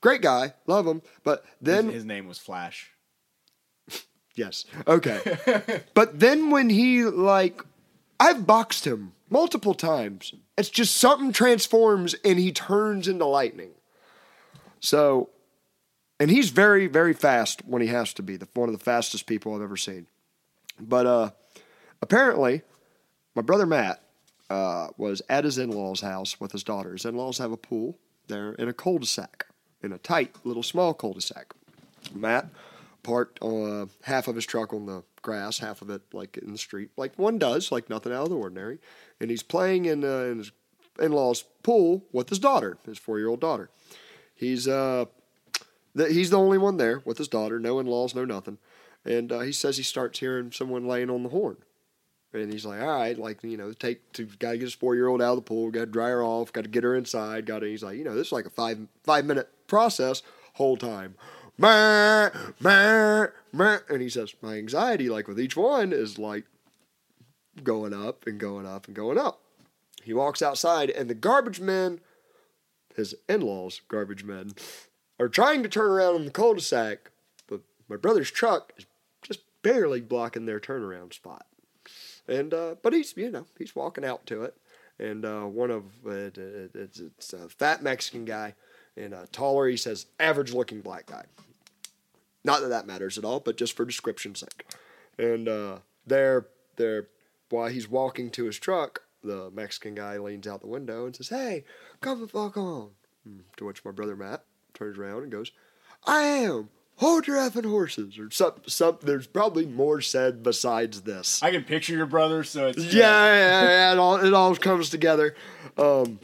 Great 0.00 0.22
guy, 0.22 0.54
love 0.68 0.86
him. 0.86 1.02
But 1.24 1.44
then 1.60 1.86
his, 1.86 1.94
his 1.94 2.04
name 2.04 2.28
was 2.28 2.38
Flash. 2.38 2.92
Yes. 4.34 4.64
Okay. 4.86 5.20
but 5.92 6.18
then 6.20 6.48
when 6.48 6.70
he 6.70 7.04
like 7.04 7.62
I've 8.18 8.46
boxed 8.46 8.86
him 8.86 9.12
multiple 9.28 9.74
times. 9.74 10.32
It's 10.62 10.70
just 10.70 10.96
something 10.96 11.32
transforms 11.32 12.14
and 12.24 12.38
he 12.38 12.52
turns 12.52 13.08
into 13.08 13.24
lightning. 13.24 13.72
So 14.78 15.30
and 16.20 16.30
he's 16.30 16.50
very 16.50 16.86
very 16.86 17.14
fast 17.14 17.62
when 17.66 17.82
he 17.82 17.88
has 17.88 18.14
to 18.14 18.22
be. 18.22 18.36
The 18.36 18.46
one 18.54 18.68
of 18.68 18.78
the 18.78 18.84
fastest 18.84 19.26
people 19.26 19.56
I've 19.56 19.62
ever 19.62 19.76
seen. 19.76 20.06
But 20.78 21.04
uh 21.04 21.30
apparently 22.00 22.62
my 23.34 23.42
brother 23.42 23.66
Matt 23.66 24.04
uh, 24.48 24.90
was 24.96 25.20
at 25.28 25.42
his 25.42 25.58
in-laws 25.58 26.02
house 26.02 26.38
with 26.38 26.52
his 26.52 26.62
daughter. 26.62 26.92
His 26.92 27.06
in-laws 27.06 27.38
have 27.38 27.50
a 27.50 27.56
pool. 27.56 27.98
They're 28.28 28.52
in 28.52 28.68
a 28.68 28.72
cul-de-sac, 28.72 29.46
in 29.82 29.92
a 29.92 29.98
tight 29.98 30.36
little 30.44 30.62
small 30.62 30.94
cul-de-sac. 30.94 31.54
Matt 32.14 32.46
parked 33.02 33.42
uh, 33.42 33.86
half 34.02 34.28
of 34.28 34.36
his 34.36 34.46
truck 34.46 34.72
on 34.72 34.86
the 34.86 35.02
grass, 35.22 35.58
half 35.58 35.82
of 35.82 35.90
it 35.90 36.02
like 36.12 36.36
in 36.36 36.52
the 36.52 36.58
street, 36.58 36.90
like 36.96 37.18
one 37.18 37.38
does, 37.38 37.72
like 37.72 37.90
nothing 37.90 38.12
out 38.12 38.24
of 38.24 38.30
the 38.30 38.36
ordinary. 38.36 38.78
And 39.20 39.30
he's 39.30 39.42
playing 39.42 39.84
in, 39.84 40.04
uh, 40.04 40.24
in 40.24 40.38
his 40.38 40.52
in-laws' 41.00 41.44
pool 41.62 42.04
with 42.12 42.28
his 42.28 42.38
daughter, 42.38 42.78
his 42.84 42.98
four-year-old 42.98 43.40
daughter. 43.40 43.70
He's 44.34 44.66
uh, 44.66 45.06
the, 45.94 46.12
he's 46.12 46.30
the 46.30 46.38
only 46.38 46.58
one 46.58 46.76
there 46.76 47.02
with 47.04 47.18
his 47.18 47.28
daughter, 47.28 47.58
no 47.58 47.78
in-laws, 47.78 48.14
no 48.14 48.24
nothing. 48.24 48.58
And 49.04 49.32
uh, 49.32 49.40
he 49.40 49.52
says 49.52 49.76
he 49.76 49.82
starts 49.82 50.18
hearing 50.20 50.52
someone 50.52 50.86
laying 50.86 51.10
on 51.10 51.22
the 51.22 51.28
horn. 51.28 51.56
And 52.34 52.50
he's 52.50 52.64
like, 52.64 52.80
all 52.80 52.98
right, 52.98 53.18
like, 53.18 53.42
you 53.42 53.58
know, 53.58 53.72
take 53.72 54.10
to 54.14 54.24
gotta 54.24 54.56
get 54.56 54.64
his 54.64 54.74
four 54.74 54.94
year 54.94 55.08
old 55.08 55.20
out 55.20 55.32
of 55.32 55.36
the 55.36 55.42
pool, 55.42 55.70
gotta 55.70 55.86
dry 55.86 56.08
her 56.08 56.22
off, 56.22 56.52
gotta 56.52 56.68
get 56.68 56.82
her 56.82 56.96
inside, 56.96 57.44
gotta 57.44 57.66
he's 57.66 57.82
like, 57.82 57.98
you 57.98 58.04
know, 58.04 58.14
this 58.14 58.28
is 58.28 58.32
like 58.32 58.46
a 58.46 58.50
five 58.50 58.78
five 59.04 59.26
minute 59.26 59.50
process 59.66 60.22
whole 60.54 60.76
time. 60.76 61.14
And 63.88 64.00
he 64.00 64.08
says, 64.08 64.34
My 64.40 64.56
anxiety, 64.56 65.08
like 65.08 65.28
with 65.28 65.40
each 65.40 65.56
one, 65.56 65.92
is 65.92 66.18
like 66.18 66.44
going 67.62 67.92
up 67.92 68.26
and 68.26 68.40
going 68.40 68.66
up 68.66 68.86
and 68.86 68.96
going 68.96 69.18
up. 69.18 69.40
he 70.02 70.12
walks 70.12 70.42
outside, 70.42 70.90
and 70.90 71.08
the 71.08 71.14
garbage 71.14 71.60
men, 71.60 72.00
his 72.96 73.14
in 73.28 73.42
laws, 73.42 73.80
garbage 73.88 74.24
men, 74.24 74.52
are 75.20 75.28
trying 75.28 75.62
to 75.62 75.68
turn 75.68 75.90
around 75.90 76.16
in 76.16 76.24
the 76.24 76.30
cul 76.30 76.54
de 76.54 76.60
sac, 76.60 77.10
but 77.46 77.60
my 77.88 77.96
brother's 77.96 78.30
truck 78.30 78.72
is 78.76 78.86
just 79.22 79.40
barely 79.62 80.00
blocking 80.00 80.46
their 80.46 80.60
turnaround 80.60 81.12
spot. 81.12 81.46
And, 82.26 82.54
uh, 82.54 82.76
but 82.82 82.92
he's, 82.92 83.16
you 83.16 83.30
know, 83.30 83.46
he's 83.58 83.76
walking 83.76 84.04
out 84.04 84.26
to 84.26 84.42
it. 84.42 84.56
And 84.98 85.24
uh, 85.24 85.42
one 85.42 85.70
of 85.70 85.84
it, 86.06 86.38
it's, 86.38 87.00
it's 87.00 87.32
a 87.32 87.48
fat 87.48 87.82
Mexican 87.82 88.24
guy, 88.24 88.54
and 88.96 89.14
uh, 89.14 89.26
taller, 89.32 89.68
he 89.68 89.76
says, 89.76 90.06
average 90.20 90.52
looking 90.52 90.80
black 90.80 91.06
guy. 91.06 91.24
Not 92.44 92.60
that 92.60 92.68
that 92.68 92.86
matters 92.86 93.18
at 93.18 93.24
all, 93.24 93.40
but 93.40 93.56
just 93.56 93.76
for 93.76 93.84
description's 93.84 94.40
sake. 94.40 94.66
And 95.18 95.48
uh, 95.48 95.78
there, 96.06 96.46
there, 96.76 97.08
while 97.50 97.68
he's 97.68 97.88
walking 97.88 98.30
to 98.30 98.44
his 98.46 98.58
truck, 98.58 99.02
the 99.22 99.50
Mexican 99.52 99.94
guy 99.94 100.18
leans 100.18 100.46
out 100.48 100.60
the 100.60 100.66
window 100.66 101.06
and 101.06 101.14
says, 101.14 101.28
"Hey, 101.28 101.64
come 102.00 102.20
the 102.20 102.26
fuck 102.26 102.56
on." 102.56 102.90
Hmm, 103.24 103.40
To 103.58 103.66
which 103.66 103.84
my 103.84 103.92
brother 103.92 104.16
Matt 104.16 104.42
turns 104.74 104.98
around 104.98 105.22
and 105.22 105.30
goes, 105.30 105.52
"I 106.04 106.22
am. 106.22 106.70
Hold 106.96 107.28
your 107.28 107.36
effing 107.36 107.66
horses." 107.68 108.18
Or 108.18 108.28
some, 108.32 108.54
some. 108.66 108.98
There's 109.00 109.28
probably 109.28 109.64
more 109.66 110.00
said 110.00 110.42
besides 110.42 111.02
this. 111.02 111.40
I 111.40 111.52
can 111.52 111.62
picture 111.62 111.94
your 111.94 112.06
brother, 112.06 112.42
so 112.42 112.66
it's 112.66 112.78
Yeah, 112.92 113.02
yeah, 113.34 113.62
yeah, 113.62 113.92
it 113.92 113.98
all 113.98 114.16
it 114.16 114.34
all 114.34 114.56
comes 114.56 114.90
together. 114.90 115.36
Um, 115.78 116.18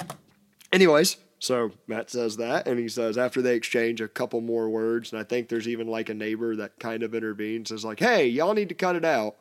anyways, 0.73 1.19
so 1.39 1.71
Matt 1.87 2.11
says 2.11 2.37
that, 2.39 2.67
and 2.67 2.79
he 2.79 2.89
says 2.89 3.17
after 3.17 3.41
they 3.41 3.55
exchange 3.55 4.01
a 4.01 4.09
couple 4.09 4.41
more 4.41 4.69
words, 4.69 5.13
and 5.13 5.21
I 5.21 5.25
think 5.25 5.49
there's 5.49 5.69
even 5.69 5.87
like 5.87 6.09
a 6.09 6.15
neighbor 6.15 6.57
that 6.57 6.79
kind 6.79 7.03
of 7.03 7.15
intervenes, 7.15 7.71
is 7.71 7.85
like, 7.85 8.01
"Hey, 8.01 8.27
y'all 8.27 8.55
need 8.55 8.69
to 8.71 8.75
cut 8.75 8.97
it 8.97 9.05
out." 9.05 9.37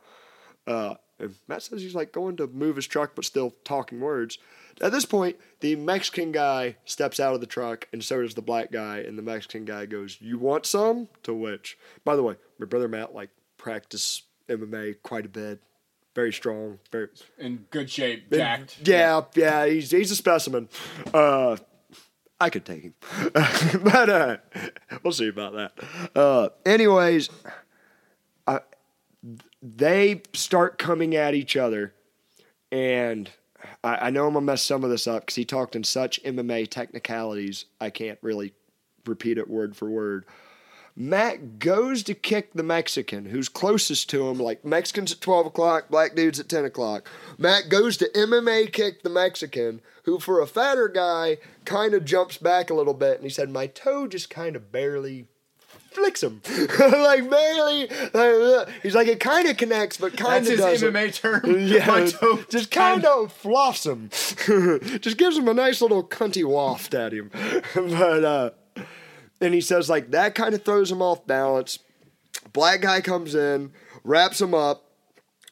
Uh, 0.66 0.96
and 1.20 1.36
Matt 1.48 1.64
says 1.64 1.82
he's 1.82 1.96
like 1.96 2.12
going 2.12 2.38
to 2.38 2.48
move 2.48 2.76
his 2.76 2.88
truck, 2.88 3.14
but 3.16 3.26
still 3.26 3.56
talking 3.64 4.00
words. 4.00 4.38
At 4.80 4.92
this 4.92 5.06
point, 5.06 5.38
the 5.62 5.76
Mexican 5.76 6.32
guy 6.32 6.76
steps 6.86 7.20
out 7.20 7.34
of 7.34 7.42
the 7.42 7.48
truck, 7.48 7.88
and 7.92 8.04
so 8.04 8.22
does 8.22 8.36
the 8.36 8.42
black 8.44 8.72
guy. 8.72 9.00
And 9.00 9.18
the 9.18 9.24
Mexican 9.24 9.66
guy 9.66 9.88
goes, 9.88 10.18
"You 10.22 10.38
want 10.38 10.66
some?" 10.66 11.10
To 11.24 11.34
which, 11.34 11.78
by 12.04 12.16
the 12.16 12.24
way, 12.24 12.36
my 12.60 12.66
brother 12.68 12.88
Matt 12.88 13.16
like 13.16 13.30
practice 13.58 14.24
MMA 14.48 15.02
quite 15.02 15.26
a 15.26 15.30
bit, 15.30 15.60
very 16.14 16.32
strong, 16.32 16.80
very 16.92 17.10
in 17.38 17.66
good 17.70 17.90
shape, 17.90 18.32
jacked. 18.32 18.78
yeah, 18.84 19.22
yeah, 19.36 19.66
he's 19.66 19.92
he's 19.92 20.12
a 20.12 20.16
specimen. 20.16 20.70
Uh, 21.14 21.58
I 22.40 22.50
could 22.50 22.66
take 22.66 22.84
him, 22.84 22.94
but 23.34 24.10
uh, 24.10 24.38
we'll 25.04 25.14
see 25.14 25.28
about 25.28 25.54
that. 25.54 25.72
Uh, 26.16 26.50
anyways, 26.66 27.30
I, 28.46 28.60
they 29.62 30.22
start 30.34 30.78
coming 30.78 31.16
at 31.16 31.34
each 31.34 31.58
other, 31.58 31.94
and 32.72 33.30
I, 33.84 34.08
I 34.08 34.10
know 34.12 34.28
I'm 34.28 34.34
gonna 34.34 34.46
mess 34.46 34.62
some 34.62 34.84
of 34.84 34.90
this 34.90 35.08
up 35.08 35.24
because 35.24 35.36
he 35.36 35.46
talked 35.46 35.76
in 35.76 35.84
such 35.84 36.22
MMA 36.24 36.70
technicalities. 36.70 37.66
I 37.82 37.90
can't 37.90 38.20
really 38.22 38.54
repeat 39.06 39.38
it 39.38 39.50
word 39.50 39.76
for 39.76 39.90
word. 39.90 40.26
Matt 41.00 41.60
goes 41.60 42.02
to 42.04 42.16
kick 42.16 42.54
the 42.54 42.64
Mexican 42.64 43.26
who's 43.26 43.50
closest 43.50 44.10
to 44.10 44.28
him, 44.30 44.40
like 44.40 44.66
Mexicans 44.66 45.12
at 45.12 45.22
12 45.22 45.46
o'clock, 45.46 45.90
black 45.90 46.16
dudes 46.16 46.40
at 46.40 46.50
10 46.50 46.66
o'clock. 46.66 47.08
Matt 47.38 47.70
goes 47.70 47.98
to 47.98 48.10
MMA 48.16 48.74
kick 48.74 49.04
the 49.04 49.10
Mexican, 49.10 49.82
who, 50.06 50.18
for 50.18 50.42
a 50.42 50.48
fatter 50.48 50.88
guy, 50.88 51.38
kind 51.66 51.94
of 51.94 52.04
jumps 52.04 52.40
back 52.40 52.72
a 52.72 52.74
little 52.74 52.96
bit. 52.96 53.14
And 53.18 53.24
he 53.24 53.30
said, 53.30 53.52
My 53.52 53.68
toe 53.68 54.08
just 54.08 54.32
kind 54.32 54.56
of 54.56 54.72
barely 54.72 55.28
flicks 55.92 56.24
him. 56.24 56.42
like, 56.80 57.30
barely. 57.30 57.88
like, 57.88 58.16
uh, 58.16 58.66
he's 58.82 58.96
like, 58.96 59.08
It 59.08 59.20
kind 59.20 59.48
of 59.48 59.56
connects, 59.56 59.98
but 59.98 60.18
kind 60.18 60.48
That's 60.48 60.60
of 60.60 60.70
his 60.70 60.82
doesn't. 60.82 60.94
MMA 60.94 61.14
term. 61.14 61.60
Yeah, 61.68 61.86
My 61.86 62.06
toe 62.08 62.44
just 62.50 62.72
kind 62.72 63.06
of 63.06 63.32
flops 63.32 63.86
him. 63.86 64.10
just 65.00 65.18
gives 65.18 65.38
him 65.38 65.48
a 65.48 65.54
nice 65.54 65.80
little 65.80 66.04
cunty 66.04 66.44
waft 66.44 66.96
at 66.96 67.14
him. 67.14 67.30
but 67.76 68.24
uh 68.24 68.50
and 69.42 69.54
he 69.54 69.62
says 69.62 69.90
like 69.90 70.12
that 70.12 70.36
kind 70.36 70.54
of 70.54 70.64
throws 70.64 70.92
him 70.92 71.02
off 71.02 71.26
balance. 71.28 71.80
Black 72.54 72.82
guy 72.82 73.02
comes 73.02 73.36
in, 73.36 73.72
wraps 74.04 74.42
him 74.42 74.54
up. 74.54 74.84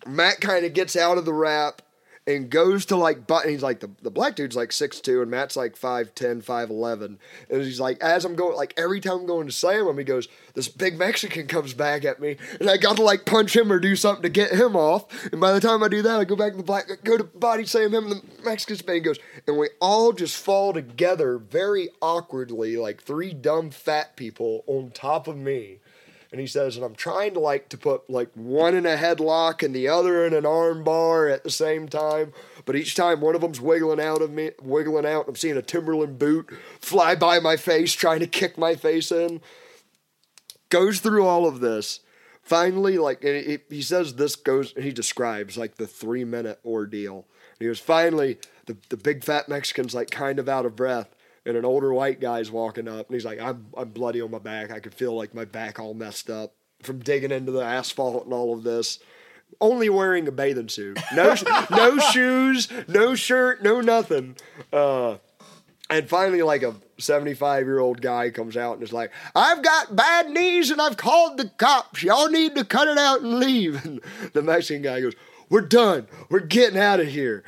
Matt 0.07 0.39
kind 0.39 0.65
of 0.65 0.73
gets 0.73 0.95
out 0.95 1.17
of 1.17 1.25
the 1.25 1.33
wrap 1.33 1.81
and 2.27 2.49
goes 2.49 2.85
to 2.87 2.95
like 2.95 3.27
but 3.27 3.47
he's 3.47 3.61
like 3.61 3.79
the, 3.79 3.89
the 4.01 4.09
black 4.09 4.35
dude's 4.35 4.55
like 4.55 4.71
six 4.71 4.99
two 4.99 5.21
and 5.21 5.29
Matt's 5.29 5.55
like 5.55 5.77
5'10, 5.77 6.43
5'11. 6.43 7.17
And 7.49 7.61
he's 7.61 7.79
like, 7.79 8.01
as 8.01 8.25
I'm 8.25 8.35
going 8.35 8.55
like 8.55 8.73
every 8.77 8.99
time 8.99 9.19
I'm 9.19 9.25
going 9.25 9.47
to 9.47 9.53
slam 9.53 9.87
him, 9.87 9.97
he 9.97 10.03
goes, 10.03 10.27
This 10.53 10.67
big 10.67 10.97
Mexican 10.97 11.47
comes 11.47 11.73
back 11.73 12.05
at 12.05 12.19
me, 12.19 12.37
and 12.59 12.69
I 12.69 12.77
got 12.77 12.97
to 12.97 13.03
like 13.03 13.25
punch 13.25 13.55
him 13.55 13.71
or 13.71 13.79
do 13.79 13.95
something 13.95 14.23
to 14.23 14.29
get 14.29 14.51
him 14.51 14.75
off. 14.75 15.05
And 15.31 15.39
by 15.39 15.53
the 15.53 15.59
time 15.59 15.83
I 15.83 15.87
do 15.87 16.01
that, 16.01 16.19
I 16.19 16.23
go 16.23 16.35
back 16.35 16.51
to 16.51 16.57
the 16.57 16.63
black 16.63 16.89
go 17.03 17.17
to 17.17 17.23
body 17.23 17.65
slam 17.65 17.93
him 17.93 18.11
and 18.11 18.21
the 18.21 18.43
Mexican 18.43 18.85
man 18.87 19.03
goes, 19.03 19.19
and 19.47 19.57
we 19.57 19.69
all 19.79 20.11
just 20.11 20.37
fall 20.37 20.73
together 20.73 21.37
very 21.37 21.89
awkwardly, 22.01 22.77
like 22.77 23.01
three 23.01 23.33
dumb 23.33 23.69
fat 23.69 24.15
people 24.15 24.63
on 24.67 24.91
top 24.91 25.27
of 25.27 25.37
me. 25.37 25.79
And 26.31 26.41
he 26.41 26.47
says, 26.47 26.75
and 26.75 26.85
I'm 26.85 26.95
trying 26.95 27.33
to 27.35 27.39
like 27.39 27.69
to 27.69 27.77
put 27.77 28.09
like 28.09 28.29
one 28.33 28.75
in 28.75 28.85
a 28.85 28.97
headlock 28.97 29.63
and 29.63 29.73
the 29.73 29.87
other 29.87 30.25
in 30.25 30.33
an 30.33 30.45
arm 30.45 30.83
bar 30.83 31.27
at 31.27 31.43
the 31.43 31.49
same 31.49 31.87
time. 31.87 32.33
But 32.65 32.75
each 32.75 32.95
time 32.95 33.21
one 33.21 33.35
of 33.35 33.41
them's 33.41 33.61
wiggling 33.61 33.99
out 33.99 34.21
of 34.21 34.31
me, 34.31 34.51
wiggling 34.61 35.05
out. 35.05 35.27
I'm 35.27 35.35
seeing 35.35 35.57
a 35.57 35.61
Timberland 35.61 36.19
boot 36.19 36.49
fly 36.79 37.15
by 37.15 37.39
my 37.39 37.55
face, 37.57 37.93
trying 37.93 38.19
to 38.19 38.27
kick 38.27 38.57
my 38.57 38.75
face 38.75 39.11
in. 39.11 39.41
Goes 40.69 40.99
through 40.99 41.25
all 41.25 41.47
of 41.47 41.59
this. 41.59 42.01
Finally, 42.41 42.97
like 42.97 43.23
he, 43.23 43.81
says, 43.81 44.15
this 44.15 44.35
goes. 44.35 44.73
He 44.77 44.91
describes 44.91 45.57
like 45.57 45.75
the 45.75 45.87
three 45.87 46.25
minute 46.25 46.59
ordeal. 46.65 47.25
And 47.51 47.59
he 47.59 47.65
goes, 47.67 47.79
finally, 47.79 48.37
the 48.65 48.77
the 48.89 48.97
big 48.97 49.23
fat 49.23 49.47
Mexican's 49.47 49.95
like 49.95 50.11
kind 50.11 50.37
of 50.37 50.49
out 50.49 50.65
of 50.65 50.75
breath 50.75 51.14
and 51.45 51.55
an 51.57 51.65
older 51.65 51.93
white 51.93 52.19
guy's 52.19 52.51
walking 52.51 52.87
up, 52.87 53.07
and 53.07 53.13
he's 53.15 53.25
like, 53.25 53.39
"I'm 53.39 53.67
I'm 53.77 53.89
bloody 53.89 54.21
on 54.21 54.31
my 54.31 54.39
back. 54.39 54.71
I 54.71 54.79
can 54.79 54.91
feel 54.91 55.15
like 55.15 55.33
my 55.33 55.45
back 55.45 55.79
all 55.79 55.93
messed 55.93 56.29
up 56.29 56.55
from 56.83 56.99
digging 56.99 57.31
into 57.31 57.51
the 57.51 57.63
asphalt 57.63 58.25
and 58.25 58.33
all 58.33 58.53
of 58.53 58.63
this." 58.63 58.99
Only 59.61 59.89
wearing 59.89 60.27
a 60.27 60.31
bathing 60.31 60.69
suit, 60.69 60.99
no 61.13 61.35
no 61.69 61.97
shoes, 61.97 62.67
no 62.87 63.15
shirt, 63.15 63.63
no 63.63 63.79
nothing. 63.79 64.35
Uh, 64.73 65.17
and 65.89 66.09
finally, 66.09 66.41
like 66.41 66.63
a 66.63 66.75
75 66.97 67.65
year 67.65 67.79
old 67.79 68.01
guy 68.01 68.29
comes 68.31 68.57
out 68.57 68.73
and 68.73 68.83
is 68.83 68.93
like, 68.93 69.11
I've 69.35 69.61
got 69.61 69.95
bad 69.95 70.29
knees 70.29 70.71
and 70.71 70.81
I've 70.81 70.97
called 70.97 71.37
the 71.37 71.49
cops. 71.57 72.01
Y'all 72.01 72.29
need 72.29 72.55
to 72.55 72.65
cut 72.65 72.87
it 72.87 72.97
out 72.97 73.21
and 73.21 73.39
leave. 73.39 73.83
And 73.85 74.01
the 74.33 74.41
Mexican 74.41 74.81
guy 74.81 75.01
goes, 75.01 75.13
We're 75.49 75.61
done. 75.61 76.07
We're 76.29 76.39
getting 76.39 76.79
out 76.79 76.99
of 76.99 77.07
here. 77.07 77.43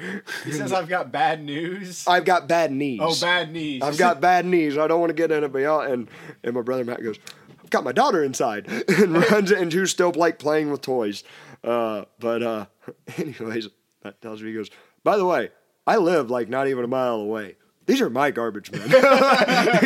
He 0.46 0.52
says 0.52 0.72
I've 0.72 0.88
got 0.88 1.12
bad 1.12 1.44
news. 1.44 2.08
I've 2.08 2.26
got 2.26 2.48
bad 2.48 2.72
knees. 2.72 3.00
oh, 3.02 3.16
bad 3.20 3.52
knees. 3.52 3.82
I've 3.82 3.98
got 3.98 4.22
bad 4.22 4.46
knees. 4.46 4.78
I 4.78 4.88
don't 4.88 5.00
want 5.00 5.10
to 5.10 5.16
get 5.16 5.32
in 5.32 5.44
it, 5.44 5.52
but 5.52 5.64
and 5.64 6.08
and 6.44 6.54
my 6.54 6.62
brother 6.62 6.86
Matt 6.86 7.02
goes, 7.02 7.18
I've 7.64 7.70
got 7.70 7.84
my 7.84 7.92
daughter 7.92 8.24
inside 8.24 8.68
and 8.88 9.18
runs 9.32 9.52
and 9.52 9.74
who's 9.74 9.92
still 9.92 10.12
like 10.16 10.40
playing 10.40 10.72
with 10.72 10.82
toys. 10.82 11.24
Uh, 11.64 12.06
but 12.20 12.44
uh, 12.44 12.66
anyways, 13.18 13.68
Matt 14.04 14.22
tells 14.22 14.42
me 14.42 14.50
he 14.50 14.56
goes, 14.56 14.70
by 15.04 15.18
the 15.18 15.26
way, 15.26 15.50
I 15.86 15.98
live 15.98 16.30
like 16.30 16.50
not 16.50 16.68
even 16.68 16.84
a 16.84 16.88
mile 16.88 17.16
away. 17.16 17.56
These 17.88 18.02
are 18.02 18.10
my 18.10 18.32
garbage 18.32 18.70
men. 18.72 18.94
Are- 19.04 19.80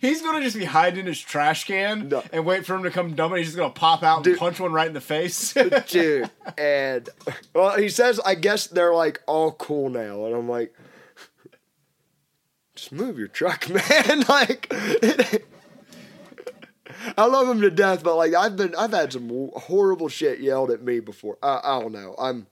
He's 0.00 0.20
gonna 0.20 0.42
just 0.42 0.56
be 0.58 0.64
hiding 0.64 1.00
in 1.00 1.06
his 1.06 1.20
trash 1.20 1.64
can 1.64 2.08
No. 2.08 2.22
and 2.32 2.44
wait 2.44 2.66
for 2.66 2.74
him 2.74 2.82
to 2.82 2.90
come 2.90 3.14
dump 3.14 3.32
it. 3.34 3.38
He's 3.38 3.46
just 3.46 3.56
gonna 3.56 3.72
pop 3.72 4.02
out 4.02 4.26
and 4.26 4.36
punch 4.36 4.58
one 4.60 4.72
right 4.72 4.88
in 4.88 4.92
the 4.92 5.00
face. 5.00 5.54
dude. 5.88 6.28
And 6.58 7.08
well, 7.54 7.76
he 7.78 7.88
says, 7.88 8.20
I 8.26 8.34
guess 8.34 8.66
they're 8.66 8.92
like 8.94 9.22
all 9.26 9.52
cool 9.52 9.88
now, 9.90 10.26
and 10.26 10.34
I'm 10.34 10.48
like, 10.48 10.74
just 12.74 12.90
move 12.92 13.16
your 13.18 13.28
truck, 13.28 13.68
man. 13.70 14.24
like, 14.28 14.66
I 17.16 17.26
love 17.26 17.48
him 17.48 17.60
to 17.60 17.70
death, 17.70 18.02
but 18.02 18.16
like 18.16 18.34
I've 18.34 18.56
been, 18.56 18.74
I've 18.74 18.92
had 18.92 19.12
some 19.12 19.50
horrible 19.56 20.08
shit 20.08 20.40
yelled 20.40 20.70
at 20.70 20.82
me 20.82 21.00
before. 21.00 21.38
I, 21.42 21.60
I 21.62 21.80
don't 21.80 21.92
know. 21.92 22.14
I'm, 22.18 22.46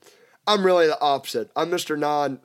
I'm 0.47 0.65
really 0.65 0.87
the 0.87 1.01
opposite. 1.01 1.51
I'm 1.57 1.71
Mr. 1.71 1.99
Non. 1.99 2.39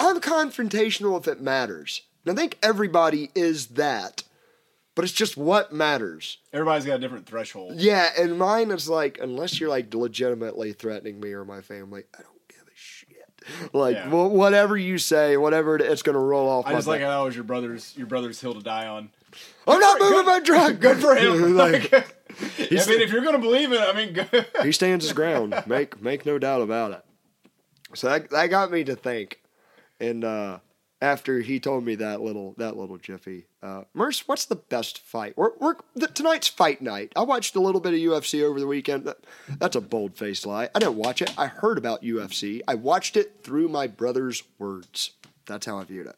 I'm 0.00 0.20
confrontational 0.20 1.18
if 1.20 1.26
it 1.28 1.40
matters. 1.40 2.02
And 2.24 2.38
I 2.38 2.40
think 2.40 2.58
everybody 2.62 3.30
is 3.34 3.68
that, 3.68 4.22
but 4.94 5.04
it's 5.04 5.14
just 5.14 5.36
what 5.36 5.72
matters. 5.72 6.38
Everybody's 6.52 6.84
got 6.84 6.96
a 6.96 6.98
different 6.98 7.26
threshold. 7.26 7.74
Yeah, 7.76 8.10
and 8.18 8.38
mine 8.38 8.70
is 8.70 8.88
like, 8.88 9.18
unless 9.20 9.58
you're 9.60 9.68
like 9.70 9.92
legitimately 9.94 10.72
threatening 10.74 11.20
me 11.20 11.32
or 11.32 11.44
my 11.44 11.60
family, 11.62 12.04
I 12.18 12.22
don't 12.22 12.48
give 12.48 12.66
a 12.66 12.70
shit. 12.74 13.72
Like, 13.72 13.96
Yeah. 13.96 14.08
wh- 14.10 14.32
whatever 14.32 14.76
you 14.76 14.98
say, 14.98 15.36
whatever 15.36 15.76
it, 15.76 15.82
it's 15.82 16.02
gonna 16.02 16.18
roll 16.18 16.48
off 16.48 16.66
I 16.66 16.74
just 16.74 16.86
like 16.86 17.00
how 17.00 17.08
that 17.20 17.24
was 17.24 17.34
your 17.34 17.44
brother's 17.44 17.94
your 17.96 18.06
brother's 18.06 18.40
hill 18.40 18.54
to 18.54 18.60
die 18.60 18.86
on. 18.86 19.10
I'm 19.66 19.78
not 19.80 20.00
moving 20.00 20.26
my 20.26 20.40
truck. 20.40 20.80
Good 20.80 20.98
for 20.98 21.14
him. 21.14 21.56
like, 21.56 21.92
Like, 21.92 22.14
I 22.40 22.86
mean, 22.86 23.00
if 23.00 23.10
you're 23.10 23.22
gonna 23.24 23.38
believe 23.38 23.72
it, 23.72 23.80
I 23.80 23.92
mean, 23.94 24.44
he 24.62 24.72
stands 24.72 25.04
his 25.06 25.12
ground. 25.14 25.54
Make 25.66 26.00
make 26.02 26.26
no 26.26 26.38
doubt 26.38 26.60
about 26.62 26.92
it. 26.92 27.04
So 27.94 28.08
that 28.08 28.28
that 28.30 28.46
got 28.48 28.70
me 28.70 28.84
to 28.84 28.94
think, 28.96 29.40
and 30.00 30.24
uh, 30.24 30.58
after 31.00 31.40
he 31.40 31.60
told 31.60 31.84
me 31.84 31.94
that 31.96 32.20
little 32.20 32.54
that 32.58 32.76
little 32.76 32.98
jiffy. 32.98 33.46
Uh, 33.62 33.82
Merce, 33.94 34.26
what's 34.26 34.44
the 34.46 34.56
best 34.56 34.98
fight? 34.98 35.34
We're, 35.36 35.52
we're, 35.58 35.76
the, 35.94 36.08
tonight's 36.08 36.48
fight 36.48 36.82
night. 36.82 37.12
I 37.16 37.22
watched 37.22 37.56
a 37.56 37.60
little 37.60 37.80
bit 37.80 37.94
of 37.94 38.00
UFC 38.00 38.42
over 38.42 38.58
the 38.60 38.66
weekend. 38.66 39.04
That, 39.04 39.18
that's 39.58 39.76
a 39.76 39.80
bold 39.80 40.16
faced 40.16 40.46
lie. 40.46 40.68
I 40.74 40.78
didn't 40.78 40.96
watch 40.96 41.22
it. 41.22 41.32
I 41.38 41.46
heard 41.46 41.78
about 41.78 42.02
UFC. 42.02 42.62
I 42.66 42.74
watched 42.74 43.16
it 43.16 43.42
through 43.42 43.68
my 43.68 43.86
brother's 43.86 44.42
words. 44.58 45.12
That's 45.46 45.66
how 45.66 45.78
I 45.78 45.84
viewed 45.84 46.06
it. 46.06 46.16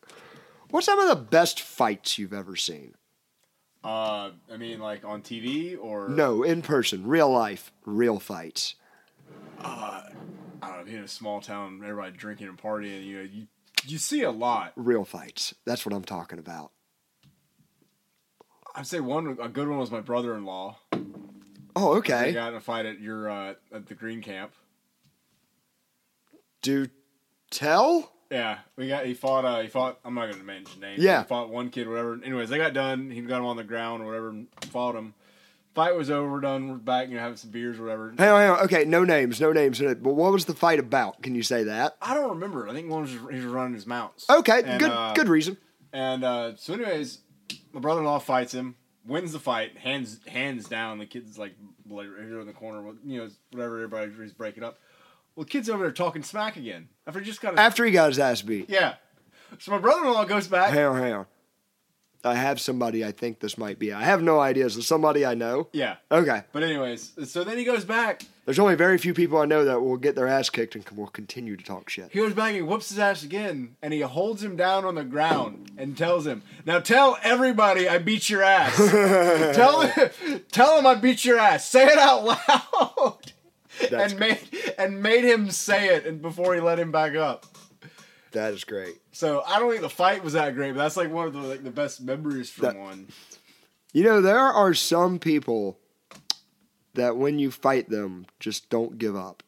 What's 0.71 0.87
some 0.87 0.99
of 0.99 1.09
the 1.09 1.17
best 1.17 1.61
fights 1.61 2.19
you've 2.19 2.33
ever 2.33 2.57
seen? 2.57 2.95
Uh, 3.83 4.31
I 4.53 4.57
mean, 4.59 4.79
like 4.79 5.05
on 5.05 5.23
TV 5.23 5.77
or 5.81 6.09
No, 6.09 6.43
in 6.43 6.63
person, 6.63 7.07
real 7.07 7.31
life, 7.31 7.73
real 7.87 8.19
fights. 8.19 8.75
I 9.59 10.11
don't 10.63 10.79
know. 10.79 10.85
Being 10.85 10.99
in 10.99 11.05
a 11.05 11.09
small 11.09 11.41
town, 11.41 11.81
everybody 11.83 12.17
drinking 12.17 12.49
and 12.49 12.59
partying, 12.59 13.05
you 13.05 13.19
know, 13.19 13.29
you 13.31 13.47
you 13.85 13.99
see 13.99 14.23
a 14.23 14.31
lot. 14.31 14.73
Real 14.77 15.05
fights. 15.05 15.55
That's 15.65 15.85
what 15.87 15.95
I'm 15.95 16.05
talking 16.05 16.39
about. 16.39 16.73
I'd 18.75 18.87
say 18.87 19.01
one 19.01 19.37
a 19.41 19.49
good 19.49 19.69
one 19.69 19.79
was 19.79 19.91
my 19.91 20.01
brother-in-law. 20.01 20.77
Oh, 21.77 21.93
We 21.93 21.99
okay. 21.99 22.33
got 22.33 22.49
in 22.53 22.57
a 22.57 22.61
fight 22.61 22.87
at 22.87 23.01
your 23.01 23.29
uh, 23.31 23.55
at 23.73 23.87
the 23.87 23.95
Green 23.95 24.23
Camp. 24.23 24.53
Do 26.63 26.89
tell? 27.51 28.13
Yeah, 28.31 28.59
we 28.77 28.87
got 28.89 29.07
he 29.07 29.15
fought. 29.15 29.45
Uh, 29.45 29.61
he 29.61 29.69
fought. 29.69 29.99
I'm 30.05 30.15
not 30.15 30.31
gonna 30.31 30.45
mention 30.45 30.81
names. 30.81 31.03
Yeah. 31.03 31.23
he 31.23 31.29
fought 31.29 31.51
one 31.51 31.71
kid. 31.71 31.89
Whatever. 31.89 32.21
Anyways, 32.23 32.49
they 32.49 32.59
got 32.59 32.73
done. 32.75 33.11
He 33.11 33.21
got 33.23 33.39
him 33.39 33.47
on 33.47 33.57
the 33.57 33.65
ground 33.65 34.03
or 34.03 34.07
whatever. 34.07 34.29
and 34.31 34.47
Fought 34.67 34.95
him. 34.95 35.15
Fight 35.75 35.95
was 35.97 36.11
over. 36.11 36.41
Done. 36.41 36.69
We're 36.69 36.75
back. 36.77 37.09
You 37.09 37.15
know, 37.15 37.21
having 37.21 37.37
some 37.37 37.51
beers 37.51 37.79
or 37.79 37.85
whatever. 37.85 38.13
Hang 38.19 38.29
on, 38.29 38.41
hang 38.41 38.51
on. 38.51 38.59
Okay, 38.65 38.85
no 38.85 39.05
names, 39.05 39.41
no 39.41 39.53
names. 39.53 39.81
But 39.81 40.03
what 40.03 40.33
was 40.33 40.45
the 40.47 40.55
fight 40.55 40.79
about? 40.81 41.23
Can 41.23 41.35
you 41.35 41.43
say 41.45 41.65
that? 41.65 41.97
I 42.03 42.15
don't 42.15 42.31
remember. 42.31 42.69
I 42.69 42.73
think 42.73 42.91
one 42.91 43.03
was 43.03 43.13
just, 43.13 43.23
he 43.31 43.37
was 43.37 43.45
running 43.45 43.75
his 43.75 43.87
mounts. 43.87 44.29
Okay, 44.29 44.63
And, 44.65 44.81
good, 44.81 44.91
uh, 44.91 45.13
good 45.15 45.29
reason. 45.29 45.57
And 45.93 46.25
uh, 46.25 46.57
so, 46.57 46.75
anyways, 46.75 47.19
my 47.73 47.81
brother-in-law 47.81 48.19
fights 48.19 48.53
him, 48.53 48.75
wins 49.07 49.33
the 49.33 49.39
fight, 49.39 49.79
hands 49.79 50.19
hands 50.27 50.69
down. 50.69 50.99
The 50.99 51.07
kid's 51.07 51.39
like, 51.39 51.55
right 51.89 52.07
here 52.19 52.41
in 52.41 52.47
the 52.49 52.53
corner, 52.53 52.93
you 53.05 53.19
know, 53.21 53.29
whatever. 53.53 53.83
Everybody's 53.83 54.33
breaking 54.33 54.65
up. 54.65 54.79
Well, 55.37 55.45
the 55.45 55.51
kid's 55.51 55.71
over 55.71 55.85
there 55.85 55.93
talking 55.93 56.25
smack 56.25 56.57
again 56.57 56.89
after 57.07 57.21
he 57.21 57.27
just 57.27 57.41
got. 57.41 57.55
A, 57.55 57.61
After 57.61 57.85
he 57.85 57.93
got 57.93 58.09
his 58.09 58.19
ass 58.19 58.43
beat. 58.43 58.69
yeah. 58.69 58.95
So 59.59 59.71
my 59.73 59.79
brother-in-law 59.79 60.25
goes 60.27 60.47
back. 60.49 60.73
Hang 60.73 60.85
on, 60.85 60.97
hang 61.01 61.13
on. 61.13 61.27
I 62.25 62.35
have 62.35 62.61
somebody 62.61 63.05
I 63.05 63.13
think 63.13 63.41
this 63.41 63.57
might 63.57 63.79
be. 63.79 63.93
I 63.93 64.03
have 64.03 64.23
no 64.23 64.41
idea. 64.41 64.67
Is 64.67 64.77
it 64.77 64.83
somebody 64.83 65.25
I 65.25 65.35
know? 65.35 65.69
Yeah. 65.73 65.97
Okay. 66.11 66.43
But 66.53 66.63
anyways, 66.63 67.13
so 67.25 67.45
then 67.45 67.57
he 67.57 67.65
goes 67.65 67.85
back. 67.85 68.23
There's 68.45 68.59
only 68.59 68.75
very 68.75 68.99
few 68.99 69.15
people 69.15 69.39
I 69.39 69.45
know 69.47 69.65
that 69.65 69.81
will 69.81 69.97
get 69.97 70.17
their 70.17 70.27
ass 70.27 70.51
kicked 70.51 70.75
and 70.75 70.85
will 70.91 71.07
continue 71.07 71.57
to 71.57 71.65
talk 71.65 71.89
shit. 71.89 72.11
He 72.13 72.19
goes 72.19 72.35
back 72.35 72.49
and 72.49 72.57
he 72.57 72.63
whoops 72.63 72.89
his 72.89 72.99
ass 72.99 73.23
again, 73.23 73.77
and 73.81 73.93
he 73.93 74.01
holds 74.01 74.43
him 74.43 74.57
down 74.57 74.85
on 74.85 74.97
the 74.97 75.05
ground 75.05 75.71
and 75.79 75.97
tells 75.97 76.27
him, 76.27 76.43
"Now 76.67 76.81
tell 76.81 77.17
everybody 77.23 77.89
I 77.89 77.99
beat 77.99 78.29
your 78.29 78.43
ass. 78.43 78.77
tell 79.57 79.91
tell 80.51 80.79
him 80.79 80.87
I 80.87 80.97
beat 80.97 81.25
your 81.25 81.39
ass. 81.39 81.69
Say 81.69 81.87
it 81.87 81.99
out 81.99 82.25
loud." 82.25 83.33
That's 83.89 84.13
and 84.13 84.21
made 84.21 84.39
and 84.79 85.03
made 85.03 85.25
him 85.25 85.51
say 85.51 85.95
it, 85.95 86.05
and 86.05 86.21
before 86.21 86.55
he 86.55 86.61
let 86.61 86.79
him 86.79 86.93
back 86.93 87.15
up. 87.15 87.47
That 88.33 88.53
is 88.55 88.65
great. 88.65 88.97
So 89.13 89.43
I 89.47 89.59
don't 89.59 89.71
think 89.71 89.83
the 89.83 89.89
fight 89.89 90.23
was 90.23 90.35
that 90.35 90.55
great, 90.55 90.73
but 90.73 90.79
that's 90.79 90.97
like 90.97 91.11
one 91.11 91.27
of 91.27 91.33
the 91.33 91.41
like 91.41 91.65
the 91.65 91.71
best 91.71 92.01
memories 92.01 92.51
from 92.51 92.65
That- 92.65 92.77
one. 92.79 93.09
You 93.93 94.05
know, 94.05 94.21
there 94.21 94.39
are 94.39 94.73
some 94.73 95.19
people 95.19 95.79
that 96.95 97.17
when 97.17 97.39
you 97.41 97.51
fight 97.51 97.89
them, 97.89 98.27
just 98.39 98.71
don't 98.71 98.99
give 98.99 99.17
up. 99.17 99.43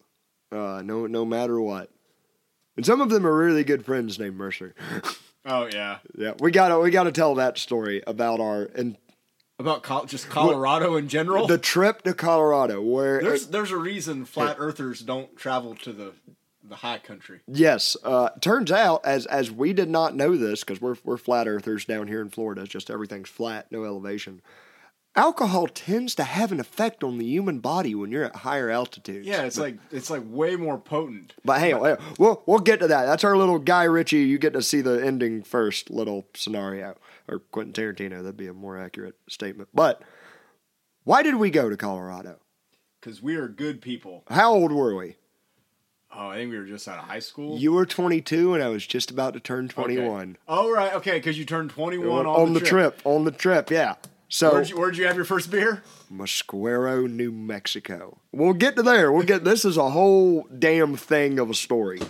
Uh, 0.51 0.83
no, 0.85 1.07
no 1.07 1.25
matter 1.25 1.61
what. 1.61 1.91
And 2.77 2.85
some 2.85 3.01
of 3.01 3.09
them 3.11 3.25
are 3.27 3.37
really 3.37 3.63
good 3.65 3.85
friends 3.85 4.19
named 4.19 4.37
Mercer. 4.37 4.75
Oh 5.45 5.69
yeah, 5.73 5.99
yeah, 6.17 6.35
we 6.39 6.53
gotta 6.53 6.79
we 6.79 6.93
gotta 6.93 7.11
tell 7.11 7.35
that 7.35 7.59
story 7.59 8.01
about 8.07 8.39
our 8.39 8.63
and 8.77 8.97
about 9.59 9.83
Col- 9.83 10.05
just 10.05 10.29
Colorado 10.31 10.95
in 10.95 11.09
general. 11.09 11.49
the 11.49 11.59
trip 11.59 12.03
to 12.03 12.15
Colorado 12.15 12.81
where 12.81 13.21
there's 13.21 13.49
there's 13.49 13.73
a 13.73 13.77
reason 13.77 14.25
flat 14.25 14.55
earthers 14.61 15.01
don't 15.01 15.37
travel 15.37 15.75
to 15.75 15.93
the 15.93 16.13
the 16.73 16.79
high 16.79 16.99
country. 16.99 17.41
Yes, 17.47 17.97
uh, 18.03 18.31
turns 18.41 18.73
out 18.73 19.05
as 19.05 19.27
as 19.27 19.51
we 19.51 19.73
did 19.73 19.91
not 19.91 20.17
know 20.17 20.37
this 20.37 20.65
because 20.65 20.81
we're 20.81 20.97
we're 21.05 21.19
flat 21.19 21.47
earthers 21.47 21.85
down 21.85 22.09
here 22.09 22.21
in 22.21 22.31
Florida. 22.31 22.63
It's 22.63 22.71
just 22.71 22.91
everything's 22.91 23.29
flat, 23.29 23.71
no 23.71 23.85
elevation. 23.85 24.41
Alcohol 25.15 25.67
tends 25.67 26.15
to 26.15 26.25
have 26.25 26.53
an 26.53 26.59
effect 26.59 27.05
on 27.05 27.19
the 27.19 27.27
human 27.27 27.59
body 27.59 27.95
when 27.95 28.11
you're 28.11 28.25
at 28.25 28.37
higher 28.37 28.71
altitudes. 28.71 29.27
Yeah, 29.27 29.43
it's 29.43 29.59
like 29.59 29.77
it's 29.91 30.09
like 30.09 30.23
way 30.25 30.57
more 30.57 30.79
potent. 30.79 31.35
But 31.45 31.61
hey, 31.61 31.75
we'll 32.19 32.43
we'll 32.47 32.61
get 32.61 32.81
to 32.81 32.89
that. 32.89 33.05
That's 33.05 33.23
our 33.23 33.37
little 33.37 33.59
Guy 33.59 33.85
Ritchie. 33.85 34.25
You 34.25 34.39
get 34.39 34.55
to 34.55 34.63
see 34.63 34.81
the 34.81 35.05
ending 35.05 35.43
first, 35.43 35.91
little 35.91 36.27
scenario, 36.35 36.97
or 37.29 37.41
Quentin 37.41 37.75
Tarantino. 37.75 38.23
That'd 38.23 38.39
be 38.39 38.47
a 38.47 38.55
more 38.55 38.79
accurate 38.79 39.17
statement. 39.29 39.69
But 39.75 40.01
why 41.05 41.23
did 41.23 41.35
we 41.35 41.51
go 41.51 41.69
to 41.69 41.77
Colorado? 41.77 42.39
Because 42.99 43.21
we 43.21 43.37
are 43.37 43.49
good 43.49 43.83
people. 43.83 44.25
How 44.31 44.55
old 44.55 44.73
were 44.73 44.95
we? 44.95 45.17
Oh, 46.15 46.29
I 46.29 46.37
think 46.37 46.51
we 46.51 46.59
were 46.59 46.67
just 46.67 46.87
out 46.89 46.99
of 46.99 47.05
high 47.05 47.21
school. 47.21 47.59
You 47.59 47.73
were 47.73 47.87
22, 47.87 48.55
and 48.55 48.63
I 48.63 48.69
was 48.69 48.87
just 48.87 49.11
about 49.11 49.33
to 49.35 49.41
turn 49.41 49.69
21. 49.69 50.37
Oh 50.47 50.71
right, 50.71 50.93
okay, 50.95 51.13
because 51.13 51.39
you 51.39 51.45
turned 51.45 51.71
twenty 51.71 51.97
one 51.99 52.27
on, 52.27 52.41
on 52.41 52.53
the 52.53 52.61
trip. 52.61 53.01
On 53.05 53.25
the 53.25 53.31
trip, 53.31 53.71
yeah. 53.71 53.95
So 54.29 54.53
Where'd 54.53 54.71
you, 54.71 54.77
where'd 54.79 54.97
you 54.97 55.07
have 55.07 55.17
your 55.17 55.27
first 55.27 55.51
beer? 55.51 55.83
Mosquero, 56.11 57.07
New 57.11 57.31
Mexico. 57.31 58.19
We'll 58.33 58.55
get 58.55 58.77
to 58.77 58.83
there. 58.83 59.13
We'll 59.13 59.27
get 59.27 59.45
this 59.45 59.65
is 59.65 59.77
a 59.77 59.91
whole 59.91 60.47
damn 60.59 60.97
thing 60.97 61.39
of 61.39 61.51
a 61.51 61.55
story. 61.55 62.01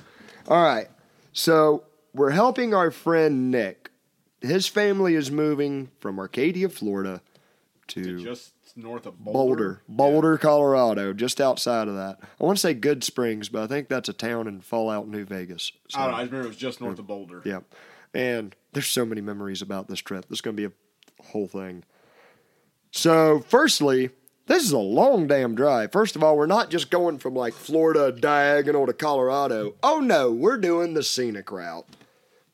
All 0.47 0.63
right. 0.63 0.89
So 1.33 1.85
we're 2.15 2.31
helping 2.31 2.75
our 2.75 2.91
friend 2.93 3.51
Nick. 3.51 3.91
His 4.41 4.69
family 4.69 5.15
is 5.17 5.31
moving 5.33 5.91
from 5.99 6.19
Arcadia, 6.19 6.69
Florida 6.69 7.23
to 7.89 8.23
Just 8.23 8.53
north 8.77 9.07
of 9.07 9.19
Boulder, 9.19 9.39
Boulder. 9.39 9.83
Boulder, 9.89 10.39
Colorado, 10.39 11.13
just 11.13 11.41
outside 11.41 11.89
of 11.89 11.95
that. 11.95 12.19
I 12.41 12.45
want 12.45 12.59
to 12.59 12.61
say 12.61 12.75
Goodsprings, 12.75 13.51
but 13.51 13.63
I 13.63 13.67
think 13.67 13.89
that's 13.89 14.09
a 14.09 14.13
town 14.13 14.47
in 14.49 14.61
Fallout, 14.61 15.09
New 15.09 15.25
Vegas. 15.25 15.73
So, 15.89 15.99
I 15.99 16.03
don't 16.03 16.11
know. 16.11 16.17
I 16.17 16.23
remember 16.23 16.45
it 16.45 16.49
was 16.49 16.57
just 16.57 16.81
north 16.81 16.99
of 16.99 17.07
Boulder. 17.07 17.43
yeah. 17.45 17.61
And 18.15 18.55
there's 18.73 18.89
so 18.89 19.07
many 19.07 19.21
memories 19.21 19.63
about 19.63 19.89
this 19.89 20.01
trip. 20.01 20.29
This 20.29 20.37
is 20.39 20.43
going 20.43 20.57
to 20.57 20.69
be 20.69 20.75
a 21.21 21.23
whole 21.31 21.47
thing. 21.47 21.85
So, 22.91 23.41
firstly, 23.41 24.11
this 24.47 24.65
is 24.65 24.73
a 24.73 24.79
long 24.79 25.27
damn 25.27 25.55
drive. 25.55 25.93
First 25.93 26.17
of 26.17 26.23
all, 26.23 26.37
we're 26.37 26.47
not 26.47 26.69
just 26.71 26.91
going 26.91 27.19
from 27.19 27.35
like 27.35 27.55
Florida 27.55 28.13
diagonal 28.13 28.87
to 28.87 28.93
Colorado. 28.93 29.75
Oh 29.83 30.01
no, 30.01 30.31
we're 30.31 30.59
doing 30.59 30.95
the 30.95 31.03
scenic 31.03 31.51
route. 31.51 31.87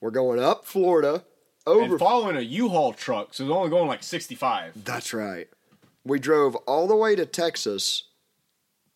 We're 0.00 0.12
going 0.12 0.38
up 0.38 0.64
Florida, 0.64 1.24
over. 1.66 1.90
And 1.92 1.98
following 1.98 2.36
a 2.36 2.40
U-Haul 2.40 2.92
truck, 2.92 3.34
so 3.34 3.44
it's 3.44 3.50
only 3.50 3.70
going 3.70 3.88
like 3.88 4.04
sixty 4.04 4.36
five. 4.36 4.84
That's 4.84 5.12
right. 5.12 5.48
We 6.08 6.18
drove 6.18 6.56
all 6.66 6.86
the 6.88 6.96
way 6.96 7.14
to 7.16 7.26
Texas 7.26 8.04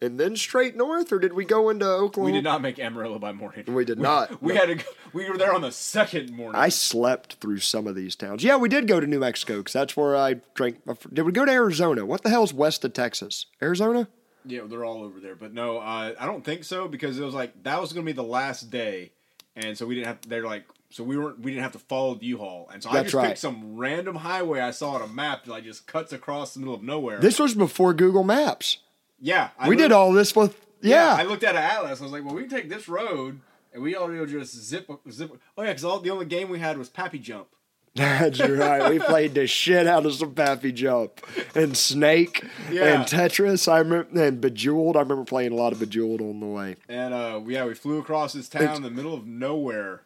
and 0.01 0.19
then 0.19 0.35
straight 0.35 0.75
north, 0.77 1.13
or 1.13 1.21
did 1.21 1.33
we 1.33 1.45
go 1.45 1.69
into 1.69 1.87
Oklahoma? 1.87 2.33
We 2.33 2.37
did 2.39 2.43
not 2.43 2.61
make 2.61 2.81
Amarillo 2.81 3.21
by 3.21 3.31
morning. 3.33 3.65
We 3.69 3.85
did 3.85 4.01
not. 4.01 4.43
We 4.43 4.53
No. 4.55 4.59
had 4.61 4.67
to. 4.67 4.75
Go, 4.77 4.85
we 5.13 5.31
were 5.31 5.39
there 5.39 5.53
on 5.55 5.61
the 5.61 5.71
second 5.71 6.33
morning. 6.33 6.61
I 6.61 6.71
slept 6.71 7.35
through 7.35 7.59
some 7.59 7.87
of 7.87 7.95
these 7.95 8.17
towns. 8.17 8.43
Yeah, 8.43 8.57
we 8.57 8.69
did 8.69 8.89
go 8.89 8.99
to 8.99 9.07
New 9.07 9.21
Mexico 9.21 9.59
because 9.59 9.75
that's 9.75 9.97
where 9.97 10.17
I 10.17 10.41
drank. 10.55 10.85
My, 10.87 10.95
fr- 10.95 11.09
did 11.13 11.23
we 11.23 11.31
go 11.33 11.45
to 11.45 11.53
Arizona? 11.53 12.05
What 12.05 12.23
the 12.23 12.31
hell's 12.31 12.53
west 12.53 12.85
of 12.85 12.95
Texas? 12.95 13.47
Arizona? 13.63 14.09
Yeah, 14.45 14.63
they're 14.67 14.85
all 14.85 15.05
over 15.05 15.21
there. 15.21 15.37
But 15.37 15.53
no, 15.55 15.79
uh, 15.79 16.15
I 16.19 16.27
don't 16.27 16.45
think 16.45 16.65
so 16.65 16.89
because 16.89 17.17
it 17.19 17.23
was 17.25 17.35
like 17.35 17.63
that 17.63 17.81
was 17.81 17.93
going 17.93 18.05
to 18.05 18.13
be 18.13 18.17
the 18.17 18.25
last 18.25 18.71
day, 18.71 19.13
and 19.55 19.79
so 19.79 19.87
we 19.87 19.95
didn't 19.95 20.09
have. 20.09 20.19
They're 20.27 20.45
like, 20.47 20.65
so 20.93 21.03
we 21.05 21.17
weren't. 21.17 21.41
We 21.41 21.53
didn't 21.53 21.63
have 21.63 21.73
to 21.73 21.79
follow 21.79 22.15
the 22.15 22.27
U-Haul, 22.27 22.71
and 22.73 22.83
so 22.83 22.91
I 22.91 23.03
just 23.03 23.15
right. 23.15 23.29
picked 23.29 23.39
some 23.39 23.77
random 23.77 24.17
highway 24.17 24.61
I 24.61 24.71
saw 24.71 24.93
on 24.93 25.03
a 25.03 25.09
map 25.09 25.45
that 25.45 25.51
like 25.51 25.65
just 25.65 25.87
cuts 25.87 26.13
across 26.13 26.55
the 26.55 26.61
middle 26.61 26.75
of 26.75 26.83
nowhere. 26.83 27.21
This 27.21 27.39
was 27.39 27.55
before 27.55 27.95
Google 27.95 28.25
Maps. 28.25 28.79
yeah, 29.21 29.51
I 29.59 29.69
we 29.69 29.77
did 29.77 29.93
all 29.93 30.13
this 30.13 30.35
with 30.37 30.59
yeah. 30.81 31.17
I 31.19 31.23
looked 31.23 31.45
at 31.45 31.57
an 31.57 31.63
atlas. 31.63 32.01
I 32.01 32.05
was 32.05 32.13
like, 32.13 32.25
well, 32.25 32.35
we 32.35 32.43
can 32.43 32.51
take 32.51 32.69
this 32.69 32.89
road, 32.89 33.41
and 33.73 33.83
we 33.83 33.97
already 33.97 34.31
just 34.31 34.55
zip 34.55 34.91
zip. 35.11 35.33
Oh 35.57 35.63
yeah, 35.63 35.71
because 35.71 35.85
all 35.85 36.01
the 36.01 36.11
only 36.11 36.27
game 36.27 36.49
we 36.49 36.59
had 36.59 36.79
was 36.79 36.91
Papi 36.91 37.21
Jump. 37.21 37.49
That's 37.95 38.41
right. 38.41 38.89
We 38.91 38.99
played 38.99 39.35
the 39.35 39.47
shit 39.47 39.87
out 39.87 40.07
of 40.07 40.15
some 40.15 40.35
Papi 40.35 40.73
Jump 40.73 41.21
and 41.55 41.77
Snake 41.77 42.43
Yeah. 42.71 42.85
and 42.85 43.05
Tetris. 43.05 43.71
I 43.71 43.81
remember 43.81 44.19
and 44.19 44.41
Bejeweled. 44.41 44.97
I 44.97 45.01
remember 45.01 45.25
playing 45.25 45.53
a 45.53 45.57
lot 45.57 45.73
of 45.75 45.79
Bejeweled 45.79 46.23
on 46.23 46.41
the 46.41 46.47
way. 46.47 46.77
And 46.89 47.13
uh, 47.13 47.43
yeah, 47.47 47.67
we 47.67 47.75
flew 47.75 47.99
across 47.99 48.33
this 48.33 48.49
town 48.49 48.77
in 48.77 48.83
the 48.83 48.91
middle 48.91 49.13
of 49.13 49.27
nowhere, 49.27 50.05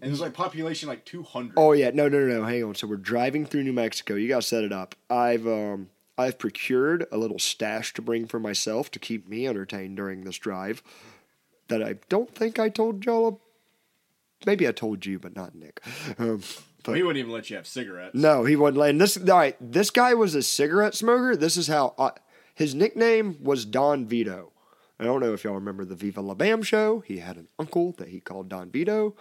and 0.00 0.10
there's 0.10 0.20
like 0.20 0.34
population 0.34 0.88
like 0.88 1.04
200. 1.04 1.54
Oh 1.56 1.72
yeah, 1.72 1.90
no, 1.92 2.08
no, 2.08 2.18
no, 2.20 2.40
no. 2.40 2.44
Hang 2.44 2.64
on. 2.64 2.74
So 2.74 2.86
we're 2.86 2.96
driving 2.96 3.46
through 3.46 3.64
New 3.64 3.72
Mexico. 3.72 4.14
You 4.14 4.28
gotta 4.28 4.42
set 4.42 4.64
it 4.64 4.72
up. 4.72 4.94
I've 5.08 5.46
um 5.46 5.90
I've 6.18 6.38
procured 6.38 7.06
a 7.12 7.18
little 7.18 7.38
stash 7.38 7.92
to 7.94 8.02
bring 8.02 8.26
for 8.26 8.40
myself 8.40 8.90
to 8.92 8.98
keep 8.98 9.28
me 9.28 9.46
entertained 9.46 9.96
during 9.96 10.24
this 10.24 10.38
drive. 10.38 10.82
That 11.68 11.82
I 11.82 11.96
don't 12.08 12.34
think 12.34 12.58
I 12.58 12.68
told 12.68 13.04
y'all. 13.04 13.40
Maybe 14.44 14.68
I 14.68 14.72
told 14.72 15.06
you, 15.06 15.18
but 15.18 15.34
not 15.34 15.54
Nick. 15.54 15.80
Um, 16.18 16.42
but 16.84 16.96
he 16.96 17.02
wouldn't 17.02 17.18
even 17.18 17.32
let 17.32 17.50
you 17.50 17.56
have 17.56 17.66
cigarettes. 17.66 18.14
no, 18.14 18.44
he 18.44 18.54
wouldn't. 18.54 18.82
And 18.82 19.00
this, 19.00 19.16
all 19.16 19.38
right, 19.38 19.56
this 19.60 19.90
guy 19.90 20.14
was 20.14 20.36
a 20.36 20.42
cigarette 20.42 20.94
smoker. 20.94 21.34
This 21.34 21.56
is 21.56 21.66
how 21.66 21.94
I, 21.98 22.12
his 22.54 22.74
nickname 22.74 23.38
was 23.42 23.64
Don 23.64 24.06
Vito. 24.06 24.52
I 25.00 25.04
don't 25.04 25.20
know 25.20 25.34
if 25.34 25.42
y'all 25.42 25.54
remember 25.54 25.84
the 25.84 25.96
Viva 25.96 26.20
La 26.20 26.34
Bam 26.34 26.62
show. 26.62 27.00
He 27.00 27.18
had 27.18 27.36
an 27.36 27.48
uncle 27.58 27.92
that 27.98 28.08
he 28.08 28.20
called 28.20 28.48
Don 28.48 28.70
Vito. 28.70 29.16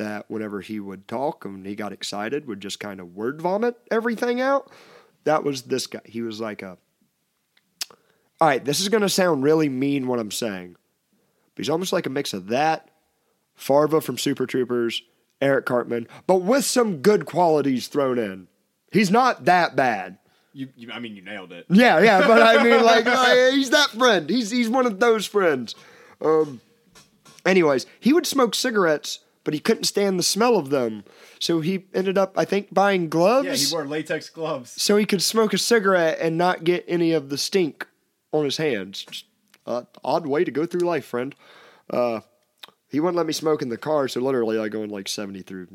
That 0.00 0.30
whenever 0.30 0.62
he 0.62 0.80
would 0.80 1.06
talk 1.06 1.44
and 1.44 1.64
he 1.66 1.76
got 1.76 1.92
excited, 1.92 2.46
would 2.46 2.60
just 2.60 2.80
kind 2.80 3.00
of 3.00 3.14
word 3.14 3.40
vomit 3.40 3.76
everything 3.90 4.40
out. 4.40 4.70
That 5.24 5.44
was 5.44 5.62
this 5.62 5.86
guy. 5.86 6.00
He 6.06 6.22
was 6.22 6.40
like 6.40 6.62
a. 6.62 6.78
All 8.40 8.48
right, 8.48 8.64
this 8.64 8.80
is 8.80 8.88
going 8.88 9.02
to 9.02 9.08
sound 9.10 9.42
really 9.42 9.68
mean 9.68 10.06
what 10.06 10.18
I'm 10.18 10.30
saying, 10.30 10.76
but 11.54 11.62
he's 11.62 11.68
almost 11.68 11.92
like 11.92 12.06
a 12.06 12.10
mix 12.10 12.32
of 12.32 12.46
that, 12.46 12.88
Farva 13.54 14.00
from 14.00 14.16
Super 14.16 14.46
Troopers, 14.46 15.02
Eric 15.42 15.66
Cartman, 15.66 16.08
but 16.26 16.36
with 16.36 16.64
some 16.64 17.02
good 17.02 17.26
qualities 17.26 17.88
thrown 17.88 18.18
in. 18.18 18.48
He's 18.90 19.10
not 19.10 19.44
that 19.44 19.76
bad. 19.76 20.16
You, 20.54 20.68
you, 20.74 20.90
I 20.90 20.98
mean, 20.98 21.14
you 21.14 21.22
nailed 21.22 21.52
it. 21.52 21.66
Yeah, 21.68 22.00
yeah, 22.00 22.26
but 22.26 22.40
I 22.40 22.64
mean, 22.64 22.82
like, 22.84 23.06
uh, 23.06 23.50
he's 23.50 23.70
that 23.70 23.90
friend. 23.90 24.30
He's 24.30 24.50
he's 24.50 24.70
one 24.70 24.86
of 24.86 24.98
those 24.98 25.26
friends. 25.26 25.74
Um, 26.22 26.62
anyways, 27.44 27.84
he 28.00 28.14
would 28.14 28.26
smoke 28.26 28.54
cigarettes, 28.54 29.20
but 29.44 29.54
he 29.54 29.60
couldn't 29.60 29.84
stand 29.84 30.18
the 30.18 30.22
smell 30.22 30.56
of 30.56 30.70
them, 30.70 31.04
so 31.38 31.60
he 31.60 31.84
ended 31.94 32.18
up, 32.18 32.32
I 32.36 32.44
think, 32.44 32.72
buying 32.72 33.08
gloves 33.08 33.46
Yeah, 33.46 33.54
he 33.54 33.72
wore 33.72 33.86
latex 33.86 34.28
gloves. 34.28 34.70
so 34.80 34.96
he 34.96 35.06
could 35.06 35.22
smoke 35.22 35.52
a 35.52 35.58
cigarette 35.58 36.18
and 36.20 36.36
not 36.36 36.64
get 36.64 36.84
any 36.86 37.12
of 37.12 37.28
the 37.30 37.38
stink 37.38 37.86
on 38.32 38.44
his 38.44 38.56
hands. 38.58 39.04
Just, 39.04 39.24
uh, 39.66 39.82
odd 40.04 40.26
way 40.26 40.44
to 40.44 40.50
go 40.50 40.66
through 40.66 40.80
life, 40.80 41.04
friend. 41.04 41.34
Uh, 41.88 42.20
he 42.88 42.98
wouldn't 43.00 43.16
let 43.16 43.26
me 43.26 43.32
smoke 43.32 43.62
in 43.62 43.68
the 43.68 43.76
car, 43.78 44.08
so 44.08 44.20
literally, 44.20 44.58
I 44.58 44.68
go 44.68 44.82
in 44.82 44.90
like 44.90 45.06
70 45.08 45.42
through 45.42 45.68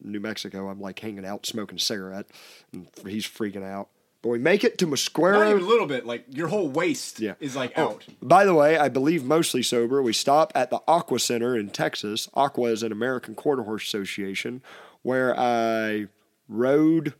New 0.00 0.20
Mexico. 0.20 0.68
I'm 0.68 0.80
like 0.80 0.98
hanging 1.00 1.26
out, 1.26 1.46
smoking 1.46 1.76
a 1.76 1.80
cigarette, 1.80 2.26
and 2.72 2.86
he's 3.06 3.26
freaking 3.26 3.64
out. 3.64 3.88
But 4.24 4.30
we 4.30 4.38
make 4.38 4.64
it 4.64 4.78
to 4.78 4.86
Not 4.86 5.50
even 5.50 5.62
a 5.62 5.66
little 5.66 5.86
bit. 5.86 6.06
Like 6.06 6.24
your 6.30 6.48
whole 6.48 6.66
waist 6.70 7.20
Yeah. 7.20 7.34
is 7.40 7.54
like 7.54 7.74
Oh, 7.76 7.82
out. 7.90 8.06
By 8.22 8.46
the 8.46 8.54
way, 8.54 8.78
I 8.78 8.88
believe 8.88 9.22
mostly 9.22 9.62
sober. 9.62 10.00
We 10.02 10.14
stop 10.14 10.50
at 10.54 10.70
the 10.70 10.80
Aqua 10.88 11.18
Center 11.18 11.54
in 11.54 11.68
Texas. 11.68 12.30
Aqua 12.32 12.70
is 12.70 12.82
an 12.82 12.90
American 12.90 13.34
quarter 13.34 13.64
horse 13.64 13.82
association 13.84 14.62
where 15.02 15.38
I 15.38 16.06
rode 16.48 17.12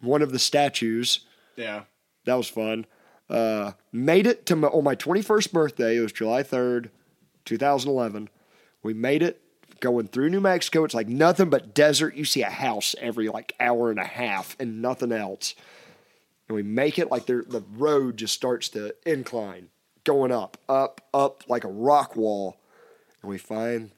one 0.00 0.22
of 0.22 0.32
the 0.32 0.38
statues. 0.38 1.26
Yeah. 1.56 1.82
That 2.24 2.36
was 2.36 2.48
fun. 2.48 2.86
Uh, 3.28 3.72
made 3.92 4.26
it 4.26 4.46
to 4.46 4.56
my, 4.56 4.68
on 4.68 4.84
my 4.84 4.96
21st 4.96 5.52
birthday. 5.52 5.98
It 5.98 6.00
was 6.00 6.12
July 6.12 6.42
3rd, 6.44 6.88
2011. 7.44 8.30
We 8.82 8.94
made 8.94 9.22
it 9.22 9.42
going 9.80 10.08
through 10.08 10.30
New 10.30 10.40
Mexico. 10.40 10.84
It's 10.84 10.94
like 10.94 11.08
nothing 11.08 11.50
but 11.50 11.74
desert. 11.74 12.14
You 12.16 12.24
see 12.24 12.40
a 12.40 12.48
house 12.48 12.94
every 13.02 13.28
like 13.28 13.52
hour 13.60 13.90
and 13.90 14.00
a 14.00 14.04
half 14.06 14.56
and 14.58 14.80
nothing 14.80 15.12
else. 15.12 15.54
And 16.48 16.56
we 16.56 16.62
make 16.62 16.98
it 16.98 17.10
like 17.10 17.26
the 17.26 17.44
the 17.46 17.62
road 17.76 18.16
just 18.16 18.34
starts 18.34 18.68
to 18.70 18.94
incline, 19.06 19.68
going 20.04 20.32
up, 20.32 20.56
up, 20.68 21.00
up 21.12 21.44
like 21.48 21.64
a 21.64 21.68
rock 21.68 22.16
wall. 22.16 22.56
And 23.22 23.28
we 23.30 23.36
find 23.38 23.90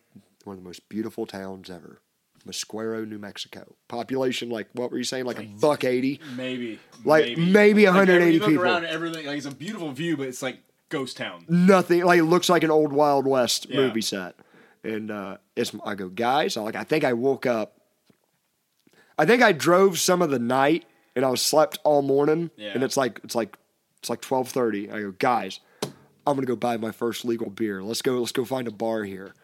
one 0.45 0.57
of 0.57 0.63
the 0.63 0.69
most 0.69 0.89
beautiful 0.89 1.27
towns 1.27 1.71
ever. 1.71 2.01
Mosquero, 2.47 3.07
New 3.07 3.19
Mexico. 3.19 3.77
Population 3.87 4.49
like 4.49 4.69
what 4.73 4.91
were 4.91 4.99
you 4.99 5.05
saying? 5.05 5.27
Like 5.27 5.39
a 5.39 5.45
buck 5.45 5.85
eighty. 5.85 6.21
Maybe. 6.37 6.81
Like, 7.05 7.37
maybe 7.39 7.85
Like, 7.87 7.95
180 7.95 8.23
every- 8.23 8.35
you 8.35 8.41
look 8.41 8.49
people. 8.49 8.65
around 8.65 8.77
and 8.85 8.87
everything. 8.87 9.27
Like 9.27 9.37
it's 9.37 9.47
a 9.47 9.55
beautiful 9.55 9.93
view, 9.93 10.17
but 10.17 10.27
it's 10.27 10.43
like 10.43 10.59
ghost 10.89 11.17
town. 11.19 11.45
nothing 11.49 12.03
like 12.03 12.19
it 12.19 12.25
looks 12.25 12.49
like 12.49 12.65
an 12.65 12.71
old 12.71 12.93
Wild 12.93 13.27
West 13.27 13.67
Yeah. 13.69 13.77
movie 13.77 14.01
set. 14.01 14.35
And 14.83 15.11
uh, 15.11 15.37
it's 15.55 15.73
I 15.85 15.95
go, 15.95 16.09
guys, 16.09 16.57
I 16.57 16.63
like 16.63 16.75
I 16.77 16.83
think 16.85 17.05
I 17.05 17.13
woke 17.13 17.45
up. 17.47 17.77
I 19.19 19.27
think 19.27 19.43
I 19.43 19.53
drove 19.53 19.99
some 19.99 20.23
of 20.23 20.31
the 20.31 20.39
night 20.39 20.87
and 21.17 21.25
I 21.25 21.31
was 21.31 21.43
slept 21.43 21.79
all 21.85 22.03
morning. 22.03 22.51
Yeah. 22.57 22.71
And 22.75 22.83
it's 22.83 22.97
like 22.97 23.21
it's 23.25 23.35
like 23.35 23.57
it's 23.99 24.11
like 24.11 24.21
twelve 24.21 24.49
thirty. 24.49 24.91
I 24.91 25.01
go, 25.01 25.13
guys, 25.13 25.61
I'm 25.83 26.37
gonna 26.37 26.47
go 26.47 26.57
buy 26.57 26.77
my 26.77 26.93
first 26.93 27.25
legal 27.25 27.51
beer. 27.51 27.83
Let's 27.83 28.03
go. 28.03 28.19
Let's 28.19 28.33
go 28.33 28.45
find 28.45 28.69
a 28.69 28.73
bar 28.73 29.05
here. 29.05 29.35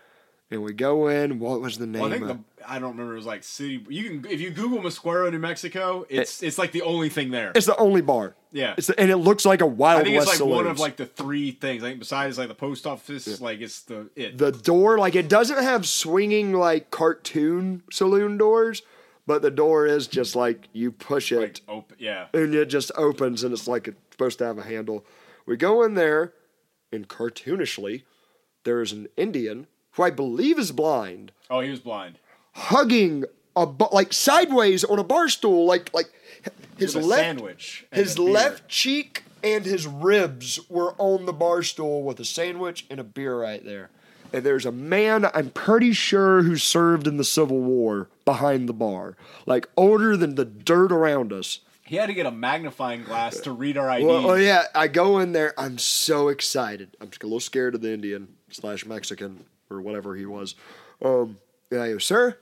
And 0.49 0.63
we 0.63 0.73
go 0.73 1.09
in. 1.09 1.41
What 1.41 1.61
was 1.61 1.77
the 1.77 1.89
name? 1.89 2.03
Well, 2.03 2.13
I 2.13 2.19
think 2.19 2.29
the 2.29 2.39
I 2.69 2.79
don't 2.79 2.93
remember. 2.93 3.15
It 3.15 3.17
was 3.17 3.27
like 3.27 3.43
city. 3.43 3.85
You 3.89 4.21
can 4.21 4.31
if 4.31 4.41
you 4.41 4.51
Google 4.51 4.79
Mosquero, 4.79 5.31
New 5.31 5.39
Mexico, 5.39 6.07
it's 6.09 6.43
it's 6.43 6.57
like 6.57 6.73
the 6.73 6.83
only 6.83 7.09
thing 7.09 7.31
there. 7.31 7.53
it's 7.55 7.67
the 7.67 7.77
only 7.77 8.01
bar. 8.01 8.37
Yeah. 8.53 8.75
It's 8.79 8.87
the, 8.87 8.99
and 8.99 9.11
it 9.11 9.17
looks 9.17 9.45
like 9.45 9.61
a 9.61 9.67
Wild 9.67 10.03
I 10.03 10.05
think 10.05 10.17
West 10.17 10.33
it's 10.33 10.41
like 10.41 10.49
one 10.49 10.67
of 10.67 10.79
like 10.79 10.97
the 10.97 11.07
three 11.07 11.51
things. 11.51 11.83
I 11.83 11.89
think 11.89 11.99
besides 11.99 12.39
like 12.39 12.49
the 12.49 12.55
post 12.55 12.87
office, 12.87 13.41
like 13.41 13.61
it's 13.61 13.83
the 13.83 14.09
it. 14.15 14.39
the 14.39 14.53
door 14.53 14.99
like 14.99 15.15
it 15.17 15.29
doesn't 15.29 15.63
have 15.63 15.87
swinging 15.87 16.53
like 16.53 16.91
cartoon 16.91 17.83
saloon 17.91 18.39
doors 18.39 18.83
but 19.27 19.43
the 19.43 19.51
door 19.51 19.87
is 19.87 20.07
just 20.07 20.37
like 20.37 20.69
you 20.73 20.91
push 20.93 21.33
it 21.33 21.41
like 21.41 21.61
open. 21.69 21.97
Yeah. 21.99 22.27
and 22.33 22.55
it 22.55 22.67
just 22.67 22.91
opens 22.97 23.43
and 23.45 23.53
it's 23.53 23.67
like 23.69 23.89
it's 23.89 23.99
supposed 24.13 24.39
to 24.39 24.45
have 24.47 24.59
a 24.59 24.63
handle 24.63 25.05
we 25.47 25.57
go 25.57 25.83
in 25.83 25.95
there 25.95 26.33
and 26.93 27.09
cartoonishly 27.09 28.03
there's 28.65 28.93
an 28.93 29.09
indian 29.17 29.67
who 29.93 30.03
i 30.03 30.11
believe 30.11 30.59
is 30.59 30.73
blind 30.73 31.33
Oh, 31.51 31.61
he 31.61 31.71
was 31.71 31.81
blind. 31.81 32.19
hugging 32.53 33.25
a 33.55 33.67
bu- 33.67 33.89
like 33.93 34.13
sideways 34.13 34.85
on 34.85 34.99
a 34.99 35.05
bar 35.05 35.29
stool 35.29 35.65
like 35.67 35.93
like 35.95 36.11
his 36.79 36.95
left 36.95 37.21
sandwich. 37.23 37.87
his 37.93 38.19
left 38.19 38.69
cheek 38.69 39.23
and 39.43 39.65
his 39.65 39.87
ribs 39.87 40.59
were 40.69 40.95
on 40.99 41.25
the 41.27 41.33
bar 41.33 41.63
stool 41.63 42.03
with 42.03 42.19
a 42.21 42.25
sandwich 42.25 42.85
and 42.91 42.99
a 42.99 43.05
beer 43.05 43.39
right 43.41 43.65
there. 43.65 43.91
And 44.33 44.45
there's 44.45 44.67
a 44.67 44.73
man, 44.73 45.27
I'm 45.35 45.51
pretty 45.51 45.93
sure, 45.93 46.43
who 46.43 46.57
served 46.57 47.07
in 47.07 47.17
the 47.17 47.25
Civil 47.25 47.61
War 47.61 48.09
behind 48.25 48.69
the 48.69 48.73
bar, 48.73 49.17
like 49.47 49.69
older 49.77 50.17
than 50.17 50.35
the 50.35 50.45
dirt 50.45 50.93
around 50.93 51.33
us. 51.33 51.61
He 51.85 51.97
had 51.97 52.07
to 52.07 52.15
get 52.15 52.27
a 52.27 52.33
magnifying 52.33 53.05
glass 53.05 53.39
to 53.41 53.53
read 53.53 53.79
our 53.79 53.89
ID. 53.89 54.05
Well, 54.05 54.31
oh 54.31 54.35
yeah, 54.35 54.65
I 54.75 54.89
go 54.89 55.21
in 55.21 55.33
there. 55.33 55.55
I'm 55.57 55.79
so 55.79 56.29
excited. 56.29 56.97
I'm 57.01 57.11
just 57.11 57.23
a 57.23 57.27
little 57.27 57.39
scared 57.39 57.77
of 57.77 57.81
the 57.81 57.93
Indian 57.93 58.29
slash 58.51 58.85
Mexican 58.85 59.45
or 59.71 59.81
whatever 59.81 60.17
he 60.17 60.27
was. 60.27 60.57
Um, 61.01 61.39
and 61.71 61.81
I 61.81 61.93
go, 61.93 61.99
sir, 61.99 62.39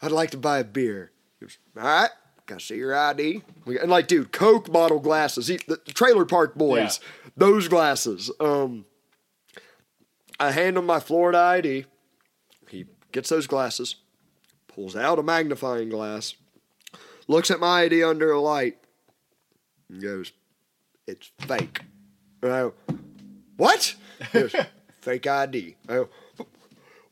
I'd 0.00 0.12
like 0.12 0.30
to 0.30 0.38
buy 0.38 0.60
a 0.60 0.64
beer. 0.64 1.12
He 1.38 1.44
goes, 1.44 1.58
all 1.76 1.82
right, 1.84 2.10
gotta 2.46 2.60
see 2.60 2.76
your 2.76 2.96
ID. 2.96 3.42
And 3.66 3.90
like, 3.90 4.08
dude, 4.08 4.32
Coke 4.32 4.72
bottle 4.72 5.00
glasses. 5.00 5.48
He, 5.48 5.58
the 5.68 5.76
trailer 5.76 6.24
park 6.24 6.54
boys, 6.54 7.00
those 7.36 7.68
glasses. 7.68 8.30
Um, 8.40 8.86
I 10.38 10.52
hand 10.52 10.76
him 10.76 10.86
my 10.86 11.00
Florida 11.00 11.38
ID. 11.38 11.86
He 12.68 12.86
gets 13.12 13.28
those 13.28 13.46
glasses, 13.46 13.96
pulls 14.68 14.96
out 14.96 15.18
a 15.18 15.22
magnifying 15.22 15.88
glass, 15.88 16.34
looks 17.28 17.50
at 17.50 17.60
my 17.60 17.82
ID 17.82 18.02
under 18.02 18.30
a 18.30 18.40
light, 18.40 18.76
and 19.88 20.02
goes, 20.02 20.32
it's 21.06 21.30
fake. 21.38 21.80
And 22.42 22.52
I 22.52 22.60
go, 22.60 22.74
what? 23.56 23.94
He 24.32 24.40
goes, 24.40 24.54
fake 25.00 25.26
ID. 25.26 25.76
I 25.88 25.92
go, 25.92 26.08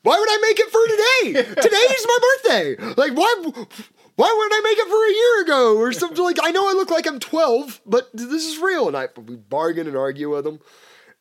why 0.03 0.18
would 0.18 0.29
I 0.31 0.39
make 0.43 0.59
it 0.61 0.70
for 0.70 0.87
today? 0.87 1.55
Today's 1.62 2.07
my 2.07 2.18
birthday. 2.20 2.77
Like, 2.97 3.16
why? 3.16 3.64
Why 4.16 4.33
wouldn't 4.37 4.53
I 4.53 4.61
make 4.62 4.79
it 4.79 4.89
for 4.89 5.07
a 5.07 5.12
year 5.12 5.43
ago 5.43 5.79
or 5.79 5.93
something? 5.93 6.22
Like, 6.22 6.39
I 6.41 6.51
know 6.53 6.68
I 6.68 6.75
look 6.75 6.91
like 6.91 7.07
I'm 7.07 7.18
12, 7.18 7.81
but 7.85 8.11
this 8.12 8.47
is 8.47 8.59
real. 8.59 8.87
And 8.87 8.97
I 8.97 9.09
we 9.16 9.35
bargain 9.37 9.89
and 9.89 9.97
argue 9.97 10.31
with 10.31 10.47
him. 10.47 10.61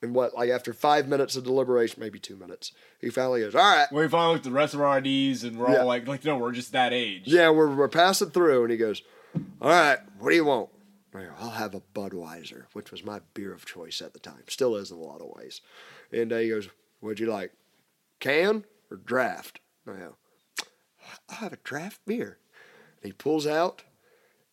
And 0.03 0.13
what? 0.13 0.35
Like 0.35 0.49
after 0.49 0.73
five 0.73 1.07
minutes 1.07 1.35
of 1.37 1.45
deliberation, 1.45 1.99
maybe 2.01 2.19
two 2.19 2.35
minutes, 2.35 2.73
he 2.99 3.09
finally 3.09 3.39
goes, 3.39 3.55
"All 3.55 3.61
right, 3.61 3.87
we 3.91 4.07
finally 4.09 4.33
looked 4.33 4.45
at 4.45 4.51
the 4.51 4.55
rest 4.55 4.73
of 4.73 4.81
our 4.81 4.97
IDs, 4.99 5.43
and 5.45 5.57
we're 5.57 5.71
Yeah. 5.71 5.79
all 5.79 5.85
like, 5.87 6.05
like, 6.07 6.25
no, 6.25 6.37
we're 6.37 6.51
just 6.51 6.73
that 6.73 6.91
age. 6.93 7.23
Yeah, 7.25 7.49
we're, 7.51 7.73
we're 7.73 7.87
passing 7.87 8.29
through. 8.29 8.63
And 8.63 8.71
he 8.71 8.77
goes, 8.77 9.01
All 9.61 9.69
right, 9.69 9.99
what 10.19 10.29
do 10.29 10.35
you 10.35 10.43
want? 10.45 10.69
Go, 11.13 11.25
I'll 11.39 11.51
have 11.51 11.73
a 11.73 11.81
Budweiser, 11.95 12.65
which 12.73 12.91
was 12.91 13.05
my 13.05 13.21
beer 13.33 13.53
of 13.53 13.65
choice 13.65 14.01
at 14.01 14.11
the 14.13 14.19
time. 14.19 14.43
Still 14.47 14.75
is 14.75 14.91
in 14.91 14.97
a 14.97 15.01
lot 15.01 15.21
of 15.21 15.31
ways. 15.37 15.61
And 16.11 16.33
uh, 16.33 16.37
he 16.37 16.49
goes, 16.49 16.67
What'd 16.99 17.19
you 17.21 17.27
like? 17.27 17.53
Can 18.19 18.65
or 18.91 18.97
draft? 18.97 19.59
And 19.85 19.95
I 19.95 19.99
go, 19.99 20.15
I'll 21.29 21.35
have 21.37 21.53
a 21.53 21.57
draft 21.63 22.01
beer. 22.05 22.39
And 23.01 23.05
he 23.09 23.13
pulls 23.13 23.47
out 23.47 23.83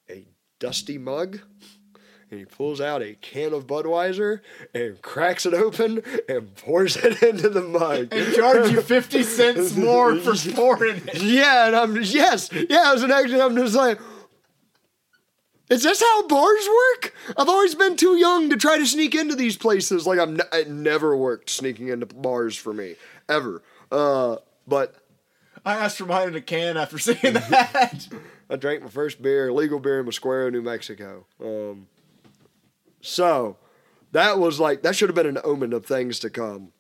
a 0.09 0.27
dusty 0.61 0.97
mug. 0.99 1.41
And 2.31 2.39
he 2.39 2.47
pulls 2.47 2.81
out 2.81 3.03
a 3.03 3.15
can 3.15 3.53
of 3.53 3.67
Budweiser 3.67 4.41
and 4.73 5.03
cracks 5.03 5.47
it 5.47 5.55
open 5.55 6.03
and 6.29 6.55
pours 6.57 6.97
it 6.97 7.23
into 7.25 7.49
the 7.49 7.63
mug. 7.63 8.09
And 8.13 8.35
charge 8.35 8.71
you 8.71 8.81
fifty 8.83 9.23
cents 9.23 9.75
more 9.77 10.15
for 10.17 10.35
pouring 10.53 11.03
it. 11.09 11.23
Yeah, 11.23 11.67
and 11.67 11.77
I'm 11.77 11.97
yes, 11.97 12.51
yeah. 12.53 12.93
As 12.95 13.03
an 13.03 13.11
actor, 13.11 13.41
I'm 13.41 13.57
just 13.57 13.75
like, 13.75 13.99
is 15.71 15.83
this 15.83 16.01
how 16.01 16.27
bars 16.29 16.69
work? 16.69 17.15
I've 17.37 17.49
always 17.49 17.75
been 17.75 17.97
too 17.97 18.17
young 18.17 18.51
to 18.51 18.57
try 18.57 18.79
to 18.79 18.87
sneak 18.87 19.15
into 19.15 19.35
these 19.35 19.57
places. 19.57 20.07
Like 20.07 20.19
I'm, 20.19 20.37
ne- 20.37 20.45
it 20.53 20.69
never 20.69 21.17
worked 21.17 21.51
sneaking 21.51 21.89
into 21.89 22.07
bars 22.07 22.57
for 22.57 22.73
me 22.73 22.97
ever. 23.29 23.63
Uh, 23.91 24.37
but 24.69 24.95
I 25.65 25.75
asked 25.75 25.99
for 25.99 26.07
mine 26.07 26.29
in 26.29 26.35
a 26.37 26.41
can 26.41 26.77
after 26.77 26.99
seeing 26.99 27.19
that. 27.35 28.09
I 28.49 28.57
drank 28.57 28.83
my 28.83 28.89
first 28.89 29.23
beer, 29.23 29.53
legal 29.53 29.79
beer 29.79 30.01
in 30.01 30.07
Mosquero, 30.07 30.51
New 30.51 30.63
Mexico. 30.63 31.25
Um, 31.41 31.87
so 33.01 33.57
that 34.13 34.39
was 34.39 34.61
like 34.61 34.83
that 34.83 34.97
should 34.97 35.09
have 35.09 35.17
been 35.17 35.27
an 35.27 35.39
omen 35.45 35.73
of 35.73 35.87
things 35.87 36.19
to 36.21 36.31
come. 36.31 36.73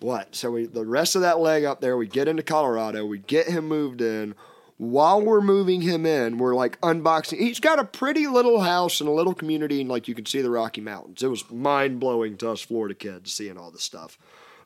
What? 0.00 0.34
So 0.34 0.50
we 0.50 0.66
the 0.66 0.86
rest 0.86 1.14
of 1.14 1.22
that 1.22 1.38
leg 1.38 1.64
up 1.64 1.80
there, 1.80 1.96
we 1.96 2.06
get 2.06 2.28
into 2.28 2.42
Colorado, 2.42 3.06
we 3.06 3.18
get 3.18 3.46
him 3.48 3.66
moved 3.66 4.00
in. 4.00 4.34
While 4.78 5.22
we're 5.22 5.40
moving 5.40 5.80
him 5.80 6.04
in, 6.04 6.36
we're 6.36 6.54
like 6.54 6.78
unboxing. 6.82 7.38
He's 7.38 7.60
got 7.60 7.78
a 7.78 7.84
pretty 7.84 8.26
little 8.26 8.60
house 8.60 9.00
and 9.00 9.08
a 9.08 9.12
little 9.12 9.32
community, 9.32 9.80
and 9.80 9.88
like 9.88 10.06
you 10.06 10.14
can 10.14 10.26
see 10.26 10.42
the 10.42 10.50
Rocky 10.50 10.82
Mountains. 10.82 11.22
It 11.22 11.28
was 11.28 11.50
mind 11.50 11.98
blowing 11.98 12.36
to 12.38 12.50
us 12.50 12.60
Florida 12.60 12.94
kids 12.94 13.32
seeing 13.32 13.56
all 13.56 13.70
this 13.70 13.84
stuff. 13.84 14.18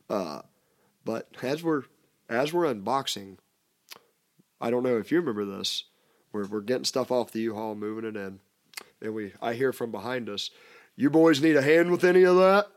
Uh, 0.08 0.42
but 1.04 1.28
as 1.42 1.62
we're 1.62 1.84
as 2.28 2.52
we're 2.52 2.72
unboxing, 2.72 3.36
I 4.61 4.70
don't 4.70 4.82
know 4.82 4.98
if 4.98 5.12
you 5.12 5.20
remember 5.20 5.44
this. 5.44 5.84
We're 6.32 6.46
we're 6.46 6.61
getting 6.61 6.84
stuff 6.84 7.12
off 7.12 7.30
the 7.30 7.42
U-Haul, 7.42 7.76
moving 7.76 8.04
it 8.04 8.16
in, 8.16 8.40
and 9.03 9.14
we 9.14 9.32
I 9.40 9.55
hear 9.55 9.72
from 9.72 9.90
behind 9.90 10.28
us, 10.28 10.51
"You 10.96 11.11
boys 11.11 11.40
need 11.40 11.57
a 11.57 11.62
hand 11.62 11.90
with 11.90 12.05
any 12.05 12.22
of 12.22 12.36
that?" 12.36 12.68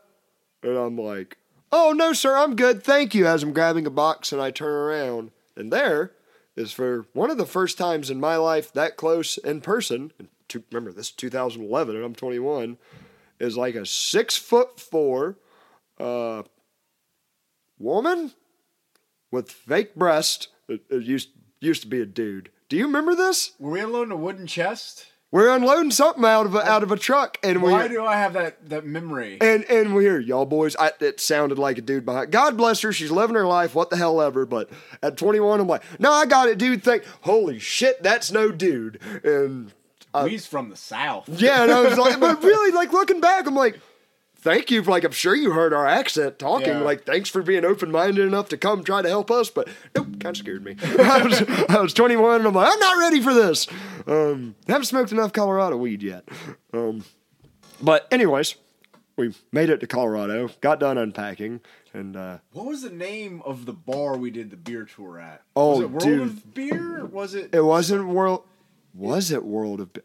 And 0.62 0.76
I'm 0.76 0.96
like, 0.96 1.38
"Oh 1.70 1.92
no, 1.92 2.12
sir, 2.12 2.36
I'm 2.36 2.56
good, 2.56 2.82
thank 2.82 3.14
you." 3.14 3.26
As 3.26 3.42
I'm 3.42 3.52
grabbing 3.52 3.86
a 3.86 3.90
box 3.90 4.32
and 4.32 4.40
I 4.40 4.50
turn 4.50 4.72
around, 4.72 5.30
and 5.56 5.72
there 5.72 6.12
is 6.56 6.72
for 6.72 7.06
one 7.12 7.30
of 7.30 7.38
the 7.38 7.46
first 7.46 7.78
times 7.78 8.10
in 8.10 8.20
my 8.20 8.36
life 8.36 8.72
that 8.72 8.96
close 8.96 9.38
in 9.38 9.60
person. 9.60 10.12
To, 10.48 10.62
remember, 10.70 10.92
this 10.92 11.06
is 11.06 11.12
2011, 11.12 11.96
and 11.96 12.04
I'm 12.04 12.14
21. 12.14 12.78
Is 13.40 13.56
like 13.56 13.74
a 13.74 13.84
six 13.84 14.36
foot 14.36 14.78
four 14.78 15.36
uh, 15.98 16.44
woman 17.78 18.32
with 19.30 19.50
fake 19.50 19.94
breast. 19.94 20.48
It, 20.68 20.82
it 20.88 21.02
used 21.02 21.30
used 21.60 21.82
to 21.82 21.88
be 21.88 22.00
a 22.00 22.06
dude. 22.06 22.50
Do 22.68 22.76
you 22.76 22.86
remember 22.86 23.14
this? 23.14 23.52
Were 23.58 23.72
we 23.72 23.80
unloading 23.80 24.12
a 24.12 24.16
wooden 24.16 24.46
chest? 24.46 25.06
We're 25.34 25.50
unloading 25.50 25.90
something 25.90 26.24
out 26.24 26.46
of 26.46 26.54
a, 26.54 26.60
out 26.60 26.84
of 26.84 26.92
a 26.92 26.96
truck, 26.96 27.38
and 27.42 27.60
we 27.60 27.72
Why 27.72 27.88
do 27.88 28.04
I 28.04 28.14
have 28.14 28.34
that 28.34 28.68
that 28.68 28.86
memory? 28.86 29.38
and 29.40 29.64
and 29.64 29.92
we 29.92 30.04
hear 30.04 30.20
y'all 30.20 30.46
boys. 30.46 30.76
I, 30.76 30.92
it 31.00 31.18
sounded 31.18 31.58
like 31.58 31.76
a 31.76 31.80
dude 31.80 32.04
behind. 32.04 32.30
God 32.30 32.56
bless 32.56 32.82
her. 32.82 32.92
She's 32.92 33.10
living 33.10 33.34
her 33.34 33.44
life. 33.44 33.74
What 33.74 33.90
the 33.90 33.96
hell 33.96 34.20
ever. 34.20 34.46
But 34.46 34.70
at 35.02 35.16
21, 35.16 35.58
I'm 35.58 35.66
like, 35.66 35.82
no, 35.98 36.12
I 36.12 36.26
got 36.26 36.48
it, 36.48 36.56
dude. 36.56 36.84
Think, 36.84 37.02
holy 37.22 37.58
shit, 37.58 38.00
that's 38.00 38.30
no 38.30 38.52
dude. 38.52 39.00
And 39.24 39.72
uh, 40.14 40.26
he's 40.26 40.46
from 40.46 40.68
the 40.68 40.76
south. 40.76 41.28
yeah, 41.28 41.64
and 41.64 41.72
I 41.72 41.80
was 41.80 41.98
like, 41.98 42.20
but 42.20 42.40
really, 42.40 42.70
like 42.70 42.92
looking 42.92 43.20
back, 43.20 43.48
I'm 43.48 43.56
like, 43.56 43.80
thank 44.44 44.70
you 44.70 44.82
for 44.84 44.90
like 44.92 45.02
I'm 45.02 45.10
sure 45.12 45.34
you 45.34 45.50
heard 45.52 45.72
our 45.72 45.86
accent 45.86 46.38
talking. 46.38 46.68
Yeah. 46.68 46.78
Like, 46.80 47.04
thanks 47.04 47.28
for 47.28 47.42
being 47.42 47.64
open 47.64 47.90
minded 47.90 48.24
enough 48.26 48.50
to 48.50 48.56
come 48.56 48.84
try 48.84 49.02
to 49.02 49.08
help 49.08 49.30
us. 49.30 49.50
But 49.50 49.68
nope, 49.96 50.06
kind 50.20 50.26
of 50.26 50.36
scared 50.36 50.62
me. 50.64 50.76
I 50.82 51.22
was 51.22 51.42
I 51.68 51.80
was 51.80 51.92
21 51.94 52.36
and 52.36 52.46
I'm 52.46 52.54
like, 52.54 52.72
I'm 52.72 52.78
not 52.78 52.98
ready 52.98 53.20
for 53.20 53.34
this. 53.34 53.66
Um, 54.06 54.54
haven't 54.68 54.84
smoked 54.84 55.10
enough 55.10 55.32
Colorado 55.32 55.76
weed 55.76 56.02
yet. 56.02 56.28
Um, 56.72 57.04
but 57.82 58.06
anyways, 58.12 58.54
we 59.16 59.34
made 59.50 59.70
it 59.70 59.80
to 59.80 59.86
Colorado, 59.86 60.50
got 60.60 60.78
done 60.80 60.98
unpacking, 60.98 61.60
and 61.92 62.16
uh, 62.16 62.38
What 62.52 62.66
was 62.66 62.82
the 62.82 62.90
name 62.90 63.42
of 63.44 63.64
the 63.64 63.72
bar 63.72 64.16
we 64.16 64.30
did 64.30 64.50
the 64.50 64.56
beer 64.56 64.84
tour 64.84 65.18
at? 65.18 65.42
Oh, 65.56 65.70
was 65.70 65.80
it 65.80 65.90
World 65.90 66.02
dude. 66.04 66.20
of 66.22 66.54
Beer? 66.54 67.04
Was 67.06 67.34
it? 67.34 67.54
it 67.54 67.64
wasn't 67.64 68.08
world. 68.08 68.44
Was 68.92 69.30
it 69.30 69.44
World 69.44 69.80
of? 69.80 69.92
Be- 69.92 70.02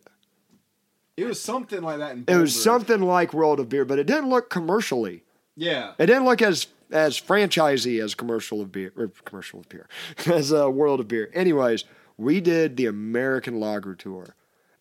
It 1.19 1.25
was 1.25 1.41
something 1.41 1.81
like 1.81 1.99
that. 1.99 2.11
In 2.13 2.25
It 2.27 2.35
was 2.37 2.61
something 2.61 3.01
like 3.01 3.33
World 3.33 3.59
of 3.59 3.69
Beer, 3.69 3.85
but 3.85 3.99
it 3.99 4.07
didn't 4.07 4.29
look 4.29 4.49
commercially. 4.49 5.23
Yeah. 5.55 5.93
It 5.99 6.05
didn't 6.07 6.25
look 6.25 6.41
as 6.41 6.67
as 6.91 7.19
franchisey 7.21 8.03
as 8.03 8.15
commercial 8.15 8.61
of 8.61 8.71
beer 8.71 8.91
or 8.97 9.11
commercial 9.25 9.59
of 9.59 9.69
beer 9.69 9.87
as 10.25 10.51
a 10.51 10.69
world 10.69 10.99
of 10.99 11.07
beer. 11.07 11.29
Anyways, 11.33 11.83
we 12.17 12.41
did 12.41 12.77
the 12.77 12.87
American 12.87 13.59
Lager 13.59 13.93
tour, 13.93 14.35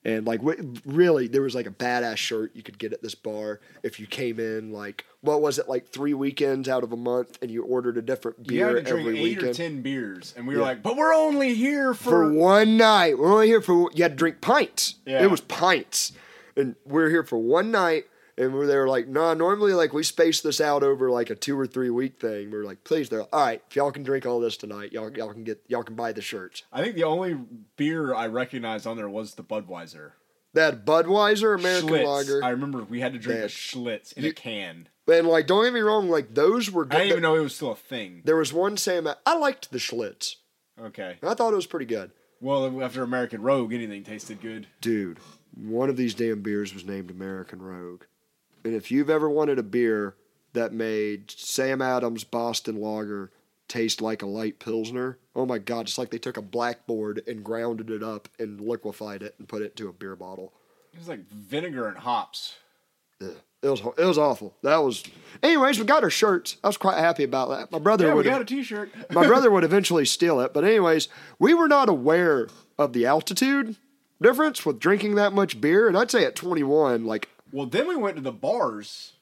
and 0.04 0.26
like 0.26 0.40
really, 0.86 1.26
there 1.28 1.42
was 1.42 1.54
like 1.54 1.66
a 1.66 1.70
badass 1.70 2.16
shirt 2.16 2.52
you 2.54 2.62
could 2.62 2.78
get 2.78 2.92
at 2.94 3.02
this 3.02 3.14
bar 3.14 3.60
if 3.82 4.00
you 4.00 4.06
came 4.06 4.40
in 4.40 4.72
like 4.72 5.04
what 5.20 5.42
was 5.42 5.58
it 5.58 5.68
like 5.68 5.88
three 5.88 6.14
weekends 6.14 6.68
out 6.68 6.84
of 6.84 6.92
a 6.92 6.96
month 6.96 7.36
and 7.42 7.50
you 7.50 7.62
ordered 7.64 7.98
a 7.98 8.02
different 8.02 8.50
You 8.50 8.62
had 8.64 8.68
beer 8.72 8.74
to 8.76 8.82
drink 8.82 9.00
every 9.06 9.18
eight 9.18 9.22
weekend 9.22 9.48
or 9.48 9.54
ten 9.54 9.82
beers, 9.82 10.32
and 10.36 10.46
we 10.46 10.54
were 10.54 10.60
Yeah. 10.60 10.66
like, 10.68 10.82
"But 10.82 10.96
we're 10.96 11.12
only 11.14 11.54
here 11.54 11.92
for 11.92 12.10
for." 12.10 12.32
one 12.32 12.76
night. 12.76 13.18
We're 13.18 13.32
only 13.32 13.48
here 13.48 13.60
for 13.60 13.90
you 13.92 14.02
had 14.04 14.12
to 14.12 14.16
drink 14.16 14.40
pints. 14.40 14.94
Yeah. 15.04 15.22
It 15.24 15.30
was 15.30 15.40
pints, 15.42 16.12
and 16.58 16.74
we're 16.84 17.08
here 17.08 17.22
for 17.24 17.38
one 17.38 17.70
night. 17.70 18.04
And 18.36 18.54
we're 18.54 18.68
there 18.68 18.86
like, 18.86 19.08
nah. 19.08 19.34
Normally, 19.34 19.72
like 19.72 19.92
we 19.92 20.04
space 20.04 20.40
this 20.42 20.60
out 20.60 20.84
over 20.84 21.10
like 21.10 21.28
a 21.28 21.34
two 21.34 21.58
or 21.58 21.66
three 21.66 21.90
week 21.90 22.20
thing. 22.20 22.52
We're 22.52 22.62
like, 22.62 22.84
please, 22.84 23.08
they're 23.08 23.22
all 23.22 23.46
right. 23.46 23.60
If 23.68 23.74
y'all 23.74 23.90
can 23.90 24.04
drink 24.04 24.26
all 24.26 24.38
this 24.38 24.56
tonight, 24.56 24.92
y'all 24.92 25.10
y'all 25.10 25.32
can 25.32 25.42
get 25.42 25.60
y'all 25.66 25.82
can 25.82 25.96
buy 25.96 26.12
the 26.12 26.22
shirts. 26.22 26.62
I 26.72 26.80
think 26.80 26.94
the 26.94 27.02
only 27.02 27.36
beer 27.76 28.14
I 28.14 28.28
recognized 28.28 28.86
on 28.86 28.96
there 28.96 29.08
was 29.08 29.34
the 29.34 29.42
Budweiser. 29.42 30.12
That 30.54 30.86
Budweiser 30.86 31.58
American 31.58 31.88
Schlitz. 31.88 32.04
Lager, 32.06 32.44
I 32.44 32.50
remember 32.50 32.84
we 32.84 33.00
had 33.00 33.12
to 33.14 33.18
drink 33.18 33.40
a 33.40 33.46
Schlitz 33.46 34.12
in 34.12 34.22
You- 34.22 34.30
a 34.30 34.34
can. 34.34 34.88
and 35.08 35.26
like, 35.26 35.48
don't 35.48 35.64
get 35.64 35.72
me 35.72 35.80
wrong, 35.80 36.08
like 36.08 36.34
those 36.34 36.70
were. 36.70 36.86
I 36.88 36.98
didn't 36.98 37.06
even 37.08 37.22
know 37.22 37.34
it 37.34 37.40
was 37.40 37.56
still 37.56 37.72
a 37.72 37.76
thing. 37.76 38.22
There 38.24 38.36
was 38.36 38.52
one 38.52 38.76
saying 38.76 39.04
I 39.26 39.36
liked 39.36 39.72
the 39.72 39.78
Schlitz. 39.78 40.36
Okay. 40.80 41.16
I 41.24 41.34
thought 41.34 41.52
it 41.52 41.56
was 41.56 41.66
pretty 41.66 41.86
good, 41.86 42.12
Well, 42.40 42.80
after 42.84 43.02
American 43.02 43.42
Rogue, 43.42 43.72
anything 43.72 44.04
tasted 44.04 44.40
good. 44.40 44.68
dude. 44.80 45.18
One 45.60 45.90
of 45.90 45.96
these 45.96 46.14
damn 46.14 46.40
beers 46.40 46.72
was 46.72 46.84
named 46.84 47.10
American 47.10 47.60
Rogue. 47.60 48.04
And 48.64 48.74
if 48.74 48.90
you've 48.90 49.10
ever 49.10 49.28
wanted 49.28 49.58
a 49.58 49.62
beer 49.64 50.14
that 50.52 50.72
made 50.72 51.30
Sam 51.30 51.82
Adams 51.82 52.24
Boston 52.24 52.76
Lager 52.80 53.32
taste 53.66 54.00
like 54.00 54.22
a 54.22 54.26
light 54.26 54.58
Pilsner, 54.58 55.18
oh 55.34 55.46
my 55.46 55.58
God, 55.58 55.86
it's 55.86 55.98
like 55.98 56.10
they 56.10 56.18
took 56.18 56.36
a 56.36 56.42
blackboard 56.42 57.22
and 57.26 57.44
grounded 57.44 57.90
it 57.90 58.02
up 58.02 58.28
and 58.38 58.60
liquefied 58.60 59.22
it 59.22 59.34
and 59.38 59.48
put 59.48 59.62
it 59.62 59.72
into 59.72 59.88
a 59.88 59.92
beer 59.92 60.16
bottle. 60.16 60.52
It 60.92 60.98
was 60.98 61.08
like 61.08 61.28
vinegar 61.28 61.88
and 61.88 61.98
hops. 61.98 62.56
Ugh. 63.22 63.36
It 63.60 63.68
was 63.68 63.80
it 63.80 64.04
was 64.04 64.18
awful. 64.18 64.54
That 64.62 64.76
was. 64.76 65.02
Anyways, 65.42 65.80
we 65.80 65.84
got 65.84 66.04
our 66.04 66.10
shirts. 66.10 66.58
I 66.62 66.68
was 66.68 66.76
quite 66.76 66.98
happy 66.98 67.24
about 67.24 67.48
that. 67.48 67.72
My 67.72 67.80
brother 67.80 68.04
Yeah, 68.06 68.10
we 68.12 68.18
would 68.18 68.26
got 68.26 68.40
a 68.40 68.44
T-shirt. 68.44 68.90
my 69.10 69.26
brother 69.26 69.50
would 69.50 69.64
eventually 69.64 70.04
steal 70.04 70.38
it. 70.40 70.54
But 70.54 70.62
anyways, 70.62 71.08
we 71.40 71.54
were 71.54 71.66
not 71.66 71.88
aware 71.88 72.46
of 72.78 72.92
the 72.92 73.06
altitude 73.06 73.74
difference 74.20 74.64
with 74.64 74.78
drinking 74.78 75.14
that 75.16 75.32
much 75.32 75.60
beer. 75.60 75.88
And 75.88 75.96
I'd 75.96 76.10
say 76.10 76.24
at 76.24 76.36
21, 76.36 77.04
like 77.04 77.28
Well, 77.52 77.66
then 77.66 77.88
we 77.88 77.96
went 77.96 78.16
to 78.16 78.22
the 78.22 78.32
bars. 78.32 79.14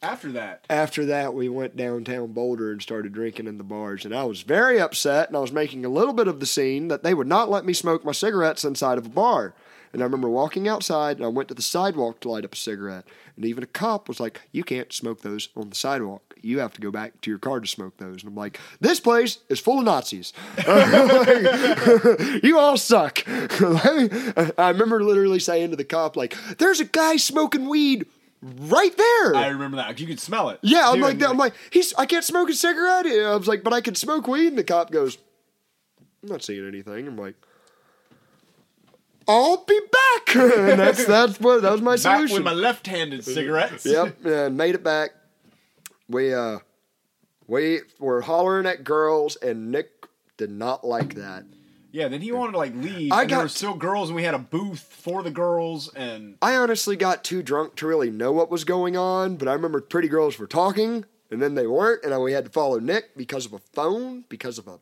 After 0.00 0.32
that, 0.32 0.66
after 0.68 1.06
that, 1.06 1.32
we 1.32 1.48
went 1.48 1.76
downtown 1.76 2.32
Boulder 2.32 2.72
and 2.72 2.82
started 2.82 3.12
drinking 3.12 3.46
in 3.46 3.56
the 3.56 3.62
bars. 3.62 4.04
And 4.04 4.12
I 4.12 4.24
was 4.24 4.42
very 4.42 4.80
upset, 4.80 5.28
and 5.28 5.36
I 5.36 5.40
was 5.40 5.52
making 5.52 5.84
a 5.84 5.88
little 5.88 6.12
bit 6.12 6.26
of 6.26 6.40
the 6.40 6.46
scene 6.46 6.88
that 6.88 7.04
they 7.04 7.14
would 7.14 7.28
not 7.28 7.48
let 7.48 7.64
me 7.64 7.72
smoke 7.72 8.04
my 8.04 8.10
cigarettes 8.10 8.64
inside 8.64 8.98
of 8.98 9.06
a 9.06 9.10
bar. 9.10 9.54
And 9.92 10.02
I 10.02 10.04
remember 10.04 10.28
walking 10.28 10.66
outside, 10.66 11.18
and 11.18 11.24
I 11.24 11.28
went 11.28 11.48
to 11.50 11.54
the 11.54 11.62
sidewalk 11.62 12.18
to 12.20 12.30
light 12.30 12.44
up 12.44 12.54
a 12.54 12.56
cigarette. 12.56 13.04
And 13.36 13.44
even 13.44 13.62
a 13.62 13.66
cop 13.68 14.08
was 14.08 14.18
like, 14.18 14.40
You 14.50 14.64
can't 14.64 14.92
smoke 14.92 15.20
those 15.20 15.50
on 15.54 15.68
the 15.68 15.76
sidewalk. 15.76 16.31
You 16.42 16.58
have 16.58 16.72
to 16.74 16.80
go 16.80 16.90
back 16.90 17.20
to 17.22 17.30
your 17.30 17.38
car 17.38 17.60
to 17.60 17.66
smoke 17.66 17.96
those. 17.98 18.22
And 18.22 18.30
I'm 18.30 18.34
like, 18.34 18.58
This 18.80 19.00
place 19.00 19.38
is 19.48 19.60
full 19.60 19.78
of 19.78 19.84
Nazis. 19.84 20.32
you 22.42 22.58
all 22.58 22.76
suck. 22.76 23.22
I 23.26 24.68
remember 24.72 25.02
literally 25.02 25.38
saying 25.38 25.70
to 25.70 25.76
the 25.76 25.84
cop, 25.84 26.16
like, 26.16 26.36
There's 26.58 26.80
a 26.80 26.84
guy 26.84 27.16
smoking 27.16 27.68
weed 27.68 28.06
right 28.42 28.96
there. 28.96 29.36
I 29.36 29.46
remember 29.48 29.76
that. 29.76 29.98
You 30.00 30.06
could 30.06 30.20
smell 30.20 30.50
it. 30.50 30.58
Yeah, 30.62 30.88
I'm 30.88 30.94
Dude, 30.94 31.20
like, 31.20 31.30
I'm 31.30 31.36
like, 31.38 31.54
he's, 31.70 31.94
I 31.94 32.06
can't 32.06 32.24
smoke 32.24 32.50
a 32.50 32.54
cigarette. 32.54 33.06
I 33.06 33.36
was 33.36 33.46
like, 33.48 33.62
but 33.62 33.72
I 33.72 33.80
can 33.80 33.94
smoke 33.94 34.26
weed. 34.26 34.48
And 34.48 34.58
the 34.58 34.64
cop 34.64 34.90
goes, 34.90 35.18
I'm 36.22 36.30
not 36.30 36.42
seeing 36.42 36.66
anything. 36.66 37.06
I'm 37.06 37.16
like, 37.16 37.36
I'll 39.28 39.64
be 39.64 39.78
back. 39.80 40.36
and 40.36 40.80
that's 40.80 41.04
that's 41.04 41.38
what 41.40 41.62
that 41.62 41.72
was 41.72 41.80
my 41.80 41.92
back 41.92 42.00
solution. 42.00 42.34
with 42.36 42.44
my 42.44 42.52
left-handed 42.52 43.24
cigarettes. 43.24 43.86
yep, 43.86 44.24
and 44.24 44.56
made 44.56 44.74
it 44.74 44.82
back. 44.82 45.10
We 46.12 46.32
uh, 46.32 46.58
we 47.46 47.80
were 47.98 48.20
hollering 48.22 48.66
at 48.66 48.84
girls, 48.84 49.36
and 49.36 49.70
Nick 49.72 50.06
did 50.36 50.50
not 50.50 50.84
like 50.84 51.14
that. 51.14 51.44
Yeah. 51.90 52.08
Then 52.08 52.20
he 52.20 52.32
wanted 52.32 52.52
to 52.52 52.58
like 52.58 52.74
leave. 52.74 53.12
I 53.12 53.22
and 53.22 53.30
there 53.30 53.38
got- 53.38 53.42
were 53.44 53.48
still 53.48 53.74
girls, 53.74 54.08
and 54.08 54.16
we 54.16 54.22
had 54.22 54.34
a 54.34 54.38
booth 54.38 54.80
for 54.80 55.22
the 55.22 55.30
girls, 55.30 55.92
and 55.94 56.36
I 56.40 56.56
honestly 56.56 56.96
got 56.96 57.24
too 57.24 57.42
drunk 57.42 57.74
to 57.76 57.86
really 57.86 58.10
know 58.10 58.32
what 58.32 58.50
was 58.50 58.64
going 58.64 58.96
on, 58.96 59.36
but 59.36 59.48
I 59.48 59.52
remember 59.52 59.80
pretty 59.80 60.08
girls 60.08 60.38
were 60.38 60.46
talking, 60.46 61.04
and 61.30 61.42
then 61.42 61.54
they 61.54 61.66
weren't, 61.66 62.04
and 62.04 62.22
we 62.22 62.32
had 62.32 62.44
to 62.46 62.50
follow 62.50 62.78
Nick 62.78 63.16
because 63.16 63.44
of 63.46 63.52
a 63.52 63.58
phone, 63.58 64.24
because 64.28 64.58
of 64.58 64.68
a 64.68 64.78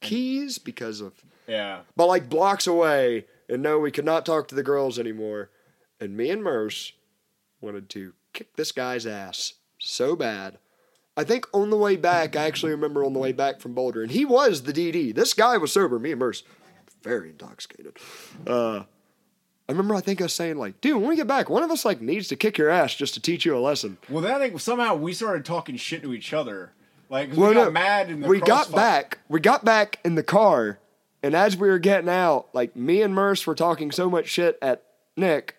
keys, 0.00 0.58
because 0.58 1.00
of 1.00 1.14
yeah. 1.46 1.80
but 1.96 2.06
like 2.06 2.28
blocks 2.28 2.66
away, 2.66 3.26
and 3.48 3.62
no, 3.62 3.78
we 3.78 3.90
could 3.90 4.04
not 4.04 4.26
talk 4.26 4.48
to 4.48 4.54
the 4.54 4.62
girls 4.62 4.98
anymore. 4.98 5.50
And 6.00 6.16
me 6.16 6.30
and 6.30 6.42
Merce 6.42 6.92
wanted 7.60 7.88
to 7.90 8.12
kick 8.32 8.56
this 8.56 8.72
guy's 8.72 9.06
ass 9.06 9.54
so 9.78 10.16
bad. 10.16 10.58
I 11.16 11.24
think 11.24 11.46
on 11.52 11.70
the 11.70 11.76
way 11.76 11.96
back, 11.96 12.36
I 12.36 12.44
actually 12.44 12.72
remember 12.72 13.04
on 13.04 13.12
the 13.12 13.18
way 13.18 13.32
back 13.32 13.60
from 13.60 13.74
Boulder, 13.74 14.02
and 14.02 14.10
he 14.10 14.24
was 14.24 14.62
the 14.62 14.72
DD. 14.72 15.14
This 15.14 15.34
guy 15.34 15.58
was 15.58 15.72
sober. 15.72 15.98
Me 15.98 16.12
and 16.12 16.18
Merce, 16.18 16.42
very 17.02 17.30
intoxicated. 17.30 17.98
Uh, 18.46 18.84
I 19.68 19.72
remember 19.72 19.94
I 19.94 20.00
think 20.00 20.20
I 20.20 20.24
was 20.24 20.32
saying 20.32 20.56
like, 20.56 20.80
dude, 20.80 20.96
when 20.96 21.08
we 21.08 21.16
get 21.16 21.26
back, 21.26 21.50
one 21.50 21.62
of 21.62 21.70
us 21.70 21.84
like 21.84 22.00
needs 22.00 22.28
to 22.28 22.36
kick 22.36 22.56
your 22.56 22.70
ass 22.70 22.94
just 22.94 23.14
to 23.14 23.20
teach 23.20 23.44
you 23.44 23.56
a 23.56 23.60
lesson. 23.60 23.98
Well, 24.08 24.22
then 24.22 24.32
I 24.32 24.38
think 24.38 24.58
somehow 24.60 24.94
we 24.94 25.12
started 25.12 25.44
talking 25.44 25.76
shit 25.76 26.02
to 26.02 26.14
each 26.14 26.32
other. 26.32 26.72
Like 27.10 27.30
Well, 27.36 27.50
we 27.50 27.54
got 27.54 27.64
no, 27.64 27.70
mad 27.70 28.10
in 28.10 28.20
the 28.20 28.28
we 28.28 28.40
got 28.40 28.72
back. 28.72 29.18
We 29.28 29.38
got 29.38 29.64
back 29.64 29.98
in 30.04 30.14
the 30.14 30.22
car, 30.22 30.78
and 31.22 31.34
as 31.34 31.56
we 31.58 31.68
were 31.68 31.78
getting 31.78 32.08
out, 32.08 32.48
like 32.54 32.74
me 32.74 33.02
and 33.02 33.14
Merce 33.14 33.46
were 33.46 33.54
talking 33.54 33.90
so 33.90 34.08
much 34.08 34.28
shit 34.28 34.58
at 34.62 34.82
Nick, 35.16 35.56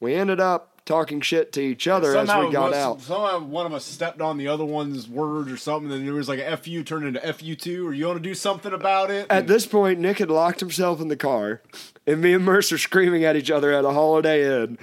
we 0.00 0.14
ended 0.14 0.40
up 0.40 0.77
talking 0.88 1.20
shit 1.20 1.52
to 1.52 1.60
each 1.60 1.86
other 1.86 2.12
Somehow, 2.14 2.40
as 2.40 2.46
we 2.46 2.52
got 2.52 2.70
was- 2.70 2.76
out. 2.76 3.00
somehow 3.02 3.38
one 3.40 3.66
of 3.66 3.72
us 3.74 3.84
stepped 3.84 4.20
on 4.20 4.38
the 4.38 4.48
other 4.48 4.64
one's 4.64 5.06
words 5.08 5.52
or 5.52 5.56
something, 5.56 5.92
and 5.92 6.08
it 6.08 6.12
was 6.12 6.28
like 6.28 6.40
a 6.40 6.56
"fu" 6.56 6.82
turned 6.82 7.06
into 7.06 7.32
"fu 7.32 7.54
two," 7.54 7.86
or 7.86 7.92
you 7.94 8.06
want 8.06 8.16
to 8.20 8.28
do 8.28 8.34
something 8.34 8.72
about 8.72 9.10
it? 9.10 9.26
At 9.30 9.46
this 9.46 9.66
point, 9.66 10.00
Nick 10.00 10.18
had 10.18 10.30
locked 10.30 10.60
himself 10.60 11.00
in 11.00 11.08
the 11.08 11.16
car, 11.16 11.60
and 12.06 12.20
me 12.20 12.32
and 12.32 12.44
Mercer 12.44 12.78
screaming 12.88 13.24
at 13.24 13.36
each 13.36 13.50
other 13.50 13.70
at 13.72 13.84
a 13.84 13.90
Holiday 13.92 14.62
Inn, 14.62 14.78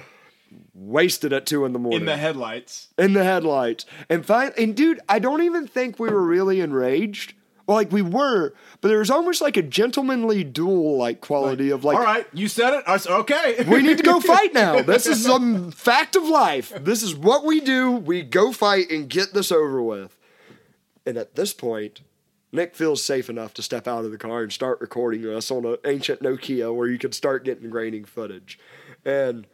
wasted 0.74 1.32
at 1.32 1.44
two 1.44 1.64
in 1.64 1.72
the 1.72 1.78
morning 1.78 2.00
in 2.00 2.06
the 2.06 2.16
headlights. 2.16 2.88
in 2.96 3.12
the 3.12 3.24
headlights. 3.24 3.84
And 4.08 4.24
fine, 4.24 4.52
and 4.56 4.74
dude, 4.76 5.00
I 5.08 5.18
don't 5.18 5.42
even 5.42 5.66
think 5.66 5.98
we 5.98 6.08
were 6.08 6.24
really 6.24 6.60
enraged. 6.60 7.34
Like 7.66 7.90
we 7.90 8.02
were, 8.02 8.54
but 8.80 8.88
there 8.88 9.00
was 9.00 9.10
almost 9.10 9.40
like 9.40 9.56
a 9.56 9.62
gentlemanly 9.62 10.44
duel 10.44 10.96
like 10.96 11.20
quality 11.20 11.70
of 11.70 11.84
like 11.84 11.96
All 11.96 12.04
right, 12.04 12.26
you 12.32 12.46
said 12.46 12.74
it. 12.74 12.84
I 12.86 12.96
said, 12.96 13.12
okay. 13.12 13.64
we 13.68 13.82
need 13.82 13.96
to 13.96 14.04
go 14.04 14.20
fight 14.20 14.54
now. 14.54 14.82
This 14.82 15.06
is 15.06 15.24
some 15.24 15.72
fact 15.72 16.14
of 16.14 16.22
life. 16.22 16.72
This 16.78 17.02
is 17.02 17.14
what 17.14 17.44
we 17.44 17.60
do. 17.60 17.90
We 17.90 18.22
go 18.22 18.52
fight 18.52 18.90
and 18.90 19.08
get 19.08 19.34
this 19.34 19.50
over 19.50 19.82
with. 19.82 20.16
And 21.04 21.16
at 21.16 21.34
this 21.34 21.52
point, 21.52 22.02
Nick 22.52 22.76
feels 22.76 23.02
safe 23.02 23.28
enough 23.28 23.52
to 23.54 23.62
step 23.62 23.88
out 23.88 24.04
of 24.04 24.12
the 24.12 24.18
car 24.18 24.42
and 24.42 24.52
start 24.52 24.80
recording 24.80 25.26
us 25.26 25.50
on 25.50 25.64
an 25.64 25.76
ancient 25.84 26.20
Nokia 26.22 26.74
where 26.74 26.88
you 26.88 26.98
could 26.98 27.14
start 27.14 27.44
getting 27.44 27.68
graining 27.68 28.04
footage. 28.04 28.58
And 29.04 29.46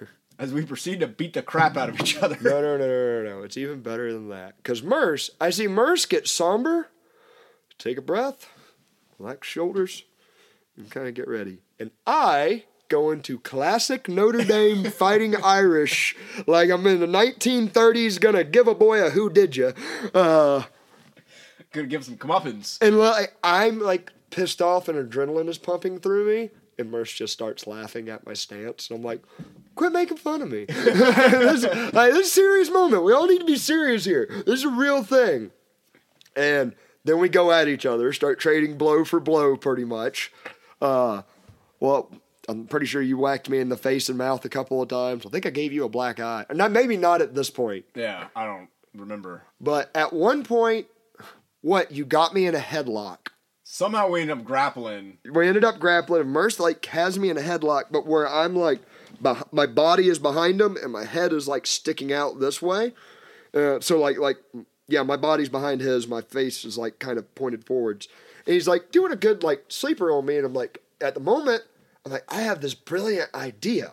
As 0.38 0.52
we 0.52 0.66
proceed 0.66 1.00
to 1.00 1.06
beat 1.06 1.32
the 1.32 1.42
crap 1.42 1.78
out 1.78 1.88
of 1.88 1.98
each 1.98 2.18
other. 2.18 2.36
no, 2.42 2.60
no, 2.60 2.76
no, 2.76 2.86
no, 2.86 3.22
no, 3.22 3.38
no. 3.38 3.42
It's 3.42 3.56
even 3.56 3.80
better 3.80 4.12
than 4.12 4.28
that. 4.28 4.56
Because 4.58 4.82
Merce, 4.82 5.30
I 5.40 5.48
see 5.48 5.66
Merce 5.66 6.04
get 6.04 6.28
somber, 6.28 6.88
take 7.78 7.98
a 7.98 8.02
breath, 8.02 8.48
relax 9.18 9.46
shoulders, 9.48 10.04
and 10.76 10.90
kind 10.90 11.08
of 11.08 11.14
get 11.14 11.28
ready. 11.28 11.58
And 11.78 11.90
I 12.06 12.64
go 12.88 13.10
into 13.10 13.38
classic 13.40 14.08
Notre 14.08 14.44
Dame 14.44 14.84
fighting 14.90 15.34
Irish, 15.42 16.16
like 16.46 16.70
I'm 16.70 16.86
in 16.86 17.00
the 17.00 17.06
1930s, 17.06 18.20
gonna 18.20 18.44
give 18.44 18.68
a 18.68 18.74
boy 18.74 19.04
a 19.04 19.10
who 19.10 19.28
did 19.30 19.56
ya. 19.56 19.72
Uh, 20.14 20.62
Gonna 21.72 21.88
give 21.88 22.04
some 22.04 22.16
comeuppance. 22.16 22.78
and 22.80 22.98
like 22.98 23.34
I'm 23.42 23.80
like 23.80 24.12
pissed 24.30 24.62
off 24.62 24.88
and 24.88 24.96
adrenaline 25.10 25.48
is 25.48 25.58
pumping 25.58 25.98
through 25.98 26.26
me. 26.26 26.50
And 26.78 26.90
Merce 26.90 27.12
just 27.12 27.32
starts 27.32 27.66
laughing 27.66 28.08
at 28.10 28.26
my 28.26 28.34
stance. 28.34 28.90
And 28.90 28.98
I'm 28.98 29.02
like, 29.04 29.22
quit 29.76 29.92
making 29.92 30.18
fun 30.18 30.42
of 30.42 30.50
me. 30.50 30.64
this, 30.68 31.64
like, 31.94 32.12
this 32.12 32.26
is 32.26 32.26
a 32.26 32.30
serious 32.30 32.70
moment. 32.70 33.02
We 33.02 33.14
all 33.14 33.26
need 33.26 33.38
to 33.38 33.46
be 33.46 33.56
serious 33.56 34.04
here. 34.04 34.26
This 34.44 34.58
is 34.60 34.64
a 34.64 34.68
real 34.68 35.02
thing. 35.02 35.52
And 36.36 36.74
then 37.06 37.18
we 37.18 37.28
go 37.28 37.52
at 37.52 37.68
each 37.68 37.86
other, 37.86 38.12
start 38.12 38.38
trading 38.38 38.76
blow 38.76 39.04
for 39.04 39.20
blow 39.20 39.56
pretty 39.56 39.84
much. 39.84 40.32
Uh, 40.80 41.22
well, 41.80 42.10
I'm 42.48 42.66
pretty 42.66 42.86
sure 42.86 43.02
you 43.02 43.18
whacked 43.18 43.48
me 43.48 43.58
in 43.58 43.68
the 43.68 43.76
face 43.76 44.08
and 44.08 44.18
mouth 44.18 44.44
a 44.44 44.48
couple 44.48 44.82
of 44.82 44.88
times. 44.88 45.24
I 45.26 45.30
think 45.30 45.46
I 45.46 45.50
gave 45.50 45.72
you 45.72 45.84
a 45.84 45.88
black 45.88 46.20
eye. 46.20 46.44
Not, 46.52 46.70
maybe 46.70 46.96
not 46.96 47.22
at 47.22 47.34
this 47.34 47.50
point. 47.50 47.84
Yeah, 47.94 48.28
I 48.34 48.46
don't 48.46 48.68
remember. 48.94 49.42
But 49.60 49.90
at 49.94 50.12
one 50.12 50.44
point, 50.44 50.86
what? 51.60 51.90
You 51.90 52.04
got 52.04 52.34
me 52.34 52.46
in 52.46 52.54
a 52.54 52.60
headlock. 52.60 53.28
Somehow 53.64 54.08
we 54.08 54.20
ended 54.20 54.38
up 54.38 54.44
grappling. 54.44 55.18
we 55.32 55.48
ended 55.48 55.64
up 55.64 55.80
grappling 55.80 56.28
Merce 56.28 56.60
like 56.60 56.84
has 56.86 57.18
me 57.18 57.30
in 57.30 57.36
a 57.36 57.42
headlock, 57.42 57.84
but 57.90 58.06
where 58.06 58.28
I'm 58.28 58.54
like, 58.54 58.80
my 59.50 59.66
body 59.66 60.08
is 60.08 60.20
behind 60.20 60.60
him 60.60 60.76
and 60.80 60.92
my 60.92 61.04
head 61.04 61.32
is 61.32 61.48
like 61.48 61.66
sticking 61.66 62.12
out 62.12 62.38
this 62.38 62.62
way. 62.62 62.94
Uh, 63.52 63.80
so 63.80 63.98
like 63.98 64.18
like 64.18 64.36
yeah, 64.88 65.02
my 65.02 65.16
body's 65.16 65.48
behind 65.48 65.80
his, 65.80 66.06
my 66.06 66.20
face 66.20 66.64
is 66.64 66.78
like 66.78 66.98
kind 66.98 67.18
of 67.18 67.34
pointed 67.34 67.64
forwards, 67.64 68.08
and 68.46 68.54
he's 68.54 68.68
like 68.68 68.92
doing 68.92 69.12
a 69.12 69.16
good 69.16 69.42
like 69.42 69.64
sleeper 69.68 70.10
on 70.10 70.26
me, 70.26 70.36
and 70.36 70.46
I'm 70.46 70.54
like 70.54 70.82
at 71.00 71.14
the 71.14 71.20
moment 71.20 71.62
I'm 72.04 72.12
like 72.12 72.24
I 72.28 72.42
have 72.42 72.60
this 72.60 72.74
brilliant 72.74 73.34
idea. 73.34 73.92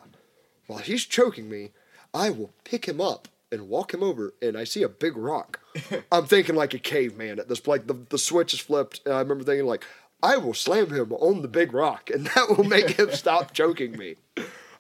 While 0.67 0.79
he's 0.79 1.03
choking 1.05 1.49
me, 1.49 1.71
I 2.13 2.29
will 2.29 2.53
pick 2.63 2.87
him 2.87 3.01
up 3.01 3.27
and 3.51 3.69
walk 3.69 3.93
him 3.93 4.01
over, 4.01 4.33
and 4.41 4.57
I 4.57 4.63
see 4.63 4.83
a 4.83 4.89
big 4.89 5.17
rock. 5.17 5.59
I'm 6.11 6.25
thinking 6.25 6.55
like 6.55 6.73
a 6.73 6.79
caveman 6.79 7.39
at 7.39 7.49
this 7.49 7.59
point. 7.59 7.87
Like 7.87 7.87
the, 7.87 8.05
the 8.09 8.17
switch 8.17 8.53
is 8.53 8.59
flipped, 8.59 9.01
and 9.05 9.13
I 9.13 9.19
remember 9.19 9.43
thinking 9.43 9.65
like, 9.65 9.83
I 10.21 10.37
will 10.37 10.53
slam 10.53 10.91
him 10.91 11.11
on 11.11 11.41
the 11.41 11.47
big 11.47 11.73
rock, 11.73 12.09
and 12.09 12.25
that 12.35 12.49
will 12.49 12.63
make 12.63 12.91
him 12.91 13.11
stop 13.13 13.51
choking 13.53 13.97
me. 13.97 14.15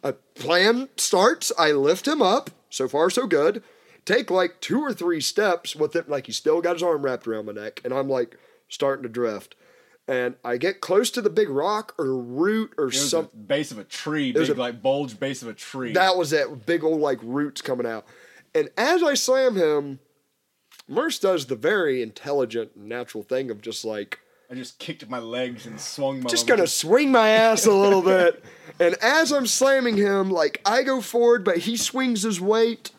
A 0.03 0.13
plan 0.13 0.89
starts. 0.97 1.51
I 1.57 1.71
lift 1.71 2.07
him 2.07 2.21
up. 2.21 2.49
So 2.69 2.87
far, 2.87 3.09
so 3.11 3.27
good. 3.27 3.63
Take 4.05 4.29
like 4.29 4.59
two 4.59 4.81
or 4.81 4.91
three 4.93 5.21
steps 5.21 5.75
with 5.75 5.95
it, 5.95 6.09
like 6.09 6.25
he's 6.25 6.35
still 6.37 6.61
got 6.61 6.73
his 6.75 6.83
arm 6.83 7.03
wrapped 7.03 7.27
around 7.27 7.45
my 7.45 7.53
neck, 7.53 7.81
and 7.85 7.93
I'm 7.93 8.09
like 8.09 8.37
starting 8.67 9.03
to 9.03 9.09
drift. 9.09 9.55
And 10.05 10.35
I 10.43 10.57
get 10.57 10.81
close 10.81 11.09
to 11.11 11.21
the 11.21 11.29
big 11.29 11.47
rock 11.47 11.95
or 11.97 12.17
root 12.17 12.73
or 12.77 12.85
It 12.85 12.87
was 12.87 13.09
some 13.09 13.29
base 13.47 13.71
of 13.71 13.77
a 13.79 13.85
tree, 13.85 14.33
was 14.33 14.49
big 14.49 14.57
a- 14.57 14.59
like 14.59 14.81
bulge 14.81 15.17
base 15.17 15.41
of 15.41 15.47
a 15.47 15.53
tree. 15.53 15.93
that 15.93 16.17
was 16.17 16.33
it. 16.33 16.65
Big 16.65 16.83
old 16.83 16.99
like 16.99 17.19
roots 17.23 17.61
coming 17.61 17.85
out. 17.87 18.05
And 18.53 18.69
as 18.77 19.01
I 19.01 19.13
slam 19.13 19.55
him, 19.55 19.99
Merce 20.89 21.19
does 21.19 21.45
the 21.45 21.55
very 21.55 22.01
intelligent, 22.03 22.75
natural 22.75 23.23
thing 23.23 23.49
of 23.49 23.61
just 23.61 23.85
like, 23.85 24.19
I 24.51 24.55
just 24.55 24.77
kicked 24.77 25.07
my 25.09 25.19
legs 25.19 25.65
and 25.65 25.79
swung 25.79 26.21
my. 26.21 26.29
just 26.29 26.45
gonna 26.47 26.67
swing 26.67 27.09
my 27.11 27.29
ass 27.29 27.65
a 27.65 27.71
little 27.73 28.01
bit. 28.15 28.43
And 28.81 28.95
as 29.01 29.31
I'm 29.31 29.47
slamming 29.47 29.95
him, 29.95 30.29
like 30.29 30.59
I 30.65 30.83
go 30.83 30.99
forward, 30.99 31.45
but 31.45 31.59
he 31.59 31.77
swings 31.77 32.23
his 32.23 32.41
weight 32.41 32.91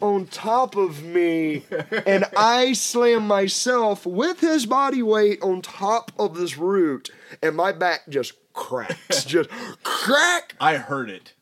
on 0.00 0.26
top 0.26 0.76
of 0.76 1.02
me, 1.04 1.64
and 2.06 2.24
I 2.36 2.72
slam 2.72 3.26
myself 3.26 4.06
with 4.06 4.40
his 4.40 4.66
body 4.66 5.02
weight 5.02 5.40
on 5.42 5.62
top 5.62 6.12
of 6.18 6.36
this 6.36 6.56
root, 6.56 7.10
and 7.42 7.56
my 7.56 7.72
back 7.72 8.08
just 8.08 8.34
cracks, 8.52 9.24
just 9.26 9.50
crack. 9.82 10.54
I 10.60 10.76
heard 10.76 11.10
it. 11.10 11.32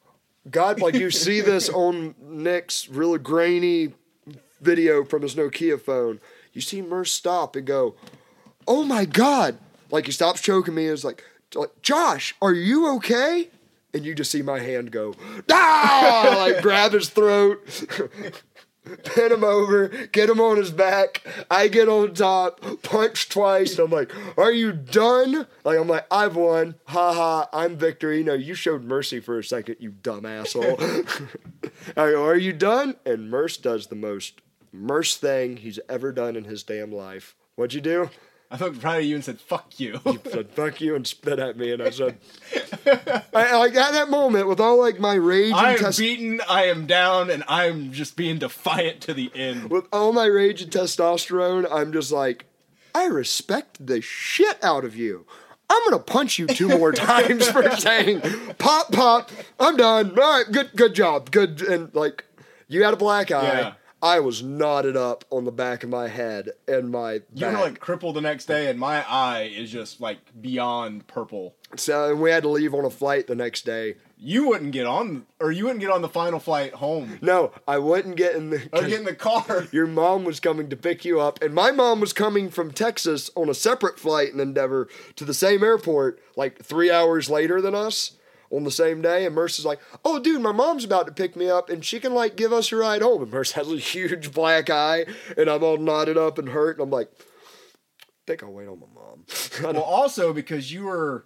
God, 0.50 0.80
like 0.80 0.94
you 0.94 1.10
see 1.10 1.40
this 1.40 1.68
on 1.68 2.14
Nick's 2.20 2.88
really 2.88 3.18
grainy 3.18 3.92
video 4.60 5.04
from 5.04 5.22
his 5.22 5.34
Nokia 5.34 5.80
phone. 5.80 6.20
You 6.52 6.60
see 6.60 6.82
Merce 6.82 7.12
stop 7.12 7.56
and 7.56 7.66
go, 7.66 7.94
"Oh 8.66 8.84
my 8.84 9.04
God!" 9.04 9.58
Like 9.90 10.06
he 10.06 10.12
stops 10.12 10.40
choking 10.40 10.74
me 10.74 10.86
and 10.86 10.94
is 10.94 11.04
like, 11.04 11.22
like, 11.54 11.82
"Josh, 11.82 12.34
are 12.40 12.52
you 12.52 12.94
okay?" 12.96 13.48
And 13.94 14.04
you 14.04 14.14
just 14.14 14.30
see 14.30 14.42
my 14.42 14.58
hand 14.58 14.90
go, 14.90 15.14
"Ah!" 15.50 16.34
Like 16.38 16.62
grab 16.62 16.92
his 16.92 17.08
throat. 17.08 17.62
Pin 19.04 19.32
him 19.32 19.44
over, 19.44 19.88
get 20.12 20.30
him 20.30 20.40
on 20.40 20.56
his 20.56 20.70
back. 20.70 21.26
I 21.50 21.68
get 21.68 21.88
on 21.88 22.14
top, 22.14 22.60
punch 22.82 23.28
twice. 23.28 23.72
And 23.72 23.80
I'm 23.80 23.90
like, 23.90 24.12
"Are 24.38 24.52
you 24.52 24.72
done?" 24.72 25.46
Like 25.64 25.78
I'm 25.78 25.88
like, 25.88 26.06
"I've 26.10 26.36
won, 26.36 26.76
ha 26.86 27.12
ha. 27.12 27.48
I'm 27.52 27.76
victory." 27.76 28.22
No, 28.22 28.34
you 28.34 28.54
showed 28.54 28.84
mercy 28.84 29.20
for 29.20 29.38
a 29.38 29.44
second, 29.44 29.76
you 29.80 29.90
dumb 29.90 30.26
asshole. 30.26 30.78
I 31.96 32.10
go, 32.10 32.24
"Are 32.24 32.36
you 32.36 32.52
done?" 32.52 32.96
And 33.04 33.30
Merce 33.30 33.56
does 33.56 33.86
the 33.86 33.96
most 33.96 34.40
Merce 34.72 35.16
thing 35.16 35.58
he's 35.58 35.80
ever 35.88 36.12
done 36.12 36.36
in 36.36 36.44
his 36.44 36.62
damn 36.62 36.92
life. 36.92 37.34
What'd 37.56 37.74
you 37.74 37.80
do? 37.80 38.10
I 38.50 38.56
looked 38.56 38.82
right 38.82 38.96
at 38.98 39.04
you 39.04 39.14
and 39.14 39.24
said, 39.24 39.40
"Fuck 39.40 39.78
you." 39.78 40.00
He 40.04 40.18
said, 40.30 40.48
"Fuck 40.50 40.80
you," 40.80 40.94
and 40.94 41.06
spit 41.06 41.38
at 41.38 41.56
me. 41.58 41.70
And 41.72 41.82
I 41.82 41.90
said, 41.90 42.16
I, 43.34 43.56
like 43.58 43.74
at 43.74 43.92
that 43.92 44.08
moment, 44.08 44.48
with 44.48 44.58
all 44.60 44.78
like 44.78 44.98
my 44.98 45.14
rage 45.14 45.52
I 45.52 45.72
and 45.72 45.78
am 45.78 45.84
test- 45.84 45.98
beaten. 45.98 46.40
I 46.48 46.64
am 46.66 46.86
down, 46.86 47.30
and 47.30 47.44
I'm 47.46 47.92
just 47.92 48.16
being 48.16 48.38
defiant 48.38 49.02
to 49.02 49.12
the 49.14 49.30
end. 49.34 49.70
with 49.70 49.86
all 49.92 50.12
my 50.12 50.24
rage 50.26 50.62
and 50.62 50.72
testosterone, 50.72 51.66
I'm 51.70 51.92
just 51.92 52.10
like, 52.10 52.46
I 52.94 53.04
respect 53.06 53.86
the 53.86 54.00
shit 54.00 54.62
out 54.64 54.84
of 54.84 54.96
you. 54.96 55.26
I'm 55.70 55.84
gonna 55.84 56.02
punch 56.02 56.38
you 56.38 56.46
two 56.46 56.68
more 56.68 56.92
times 57.12 57.46
for 57.50 57.70
saying 57.76 58.22
pop 58.56 58.90
pop. 58.92 59.30
I'm 59.60 59.76
done. 59.76 60.10
All 60.18 60.38
right, 60.38 60.50
good 60.50 60.70
good 60.74 60.94
job. 60.94 61.30
Good 61.30 61.60
and 61.60 61.94
like 61.94 62.24
you 62.68 62.82
had 62.84 62.94
a 62.94 62.96
black 62.96 63.30
eye. 63.30 63.42
Yeah. 63.60 63.72
I 64.00 64.20
was 64.20 64.42
knotted 64.42 64.96
up 64.96 65.24
on 65.30 65.44
the 65.44 65.50
back 65.50 65.82
of 65.82 65.90
my 65.90 66.08
head 66.08 66.50
and 66.68 66.90
my 66.90 67.14
You 67.34 67.46
were 67.46 67.52
back. 67.52 67.60
like 67.60 67.80
crippled 67.80 68.14
the 68.16 68.20
next 68.20 68.46
day, 68.46 68.68
and 68.70 68.78
my 68.78 69.04
eye 69.08 69.50
is 69.54 69.70
just 69.72 70.00
like 70.00 70.18
beyond 70.40 71.06
purple. 71.08 71.54
so 71.76 72.10
and 72.10 72.20
we 72.20 72.30
had 72.30 72.44
to 72.44 72.48
leave 72.48 72.74
on 72.74 72.84
a 72.84 72.90
flight 72.90 73.26
the 73.26 73.34
next 73.34 73.64
day. 73.64 73.96
You 74.20 74.48
wouldn't 74.48 74.72
get 74.72 74.84
on, 74.86 75.26
or 75.40 75.52
you 75.52 75.64
wouldn't 75.64 75.80
get 75.80 75.90
on 75.90 76.02
the 76.02 76.08
final 76.08 76.40
flight 76.40 76.74
home, 76.74 77.18
No, 77.22 77.52
I 77.68 77.78
wouldn't 77.78 78.16
get 78.16 78.34
in 78.34 78.50
the. 78.50 78.68
or 78.72 78.82
get 78.82 78.98
in 78.98 79.04
the 79.04 79.14
car. 79.14 79.66
your 79.72 79.86
mom 79.86 80.24
was 80.24 80.40
coming 80.40 80.68
to 80.70 80.76
pick 80.76 81.04
you 81.04 81.20
up, 81.20 81.40
and 81.42 81.54
my 81.54 81.70
mom 81.70 82.00
was 82.00 82.12
coming 82.12 82.50
from 82.50 82.72
Texas 82.72 83.30
on 83.36 83.48
a 83.48 83.54
separate 83.54 83.98
flight 83.98 84.32
in 84.32 84.40
Endeavor 84.40 84.88
to 85.16 85.24
the 85.24 85.34
same 85.34 85.62
airport, 85.62 86.20
like 86.36 86.62
three 86.64 86.90
hours 86.90 87.30
later 87.30 87.60
than 87.60 87.74
us 87.76 88.12
on 88.50 88.64
the 88.64 88.70
same 88.70 89.02
day. 89.02 89.24
And 89.26 89.34
Merce 89.34 89.58
is 89.58 89.64
like, 89.64 89.80
"Oh, 90.04 90.18
dude, 90.18 90.40
my 90.42 90.52
mom's 90.52 90.84
about 90.84 91.06
to 91.06 91.12
pick 91.12 91.36
me 91.36 91.48
up, 91.50 91.68
and 91.70 91.84
she 91.84 92.00
can 92.00 92.14
like 92.14 92.36
give 92.36 92.52
us 92.52 92.72
a 92.72 92.76
ride 92.76 93.02
home." 93.02 93.22
And 93.22 93.30
Merce 93.30 93.52
has 93.52 93.70
a 93.70 93.76
huge 93.78 94.32
black 94.32 94.70
eye, 94.70 95.06
and 95.36 95.48
I'm 95.48 95.62
all 95.62 95.76
knotted 95.76 96.16
up 96.18 96.38
and 96.38 96.48
hurt, 96.50 96.76
and 96.76 96.82
I'm 96.84 96.90
like, 96.90 97.10
"I 98.00 98.04
think 98.26 98.42
I'll 98.42 98.52
wait 98.52 98.68
on 98.68 98.80
my 98.80 98.86
mom." 98.94 99.24
Well, 99.62 99.82
also 99.82 100.32
because 100.32 100.72
you 100.72 100.84
were 100.84 101.24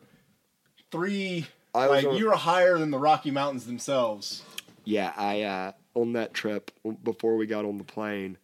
three, 0.90 1.46
I 1.74 1.86
like 1.86 2.06
on- 2.06 2.16
you 2.16 2.26
were 2.26 2.36
higher 2.36 2.78
than 2.78 2.90
the 2.90 2.98
Rocky 2.98 3.30
Mountains 3.30 3.66
themselves. 3.66 4.42
yeah, 4.84 5.12
I 5.16 5.42
uh, 5.42 5.72
on 5.94 6.14
that 6.14 6.32
trip 6.34 6.70
before 7.04 7.36
we 7.36 7.46
got 7.46 7.64
on 7.64 7.78
the 7.78 7.84
plane, 7.84 8.38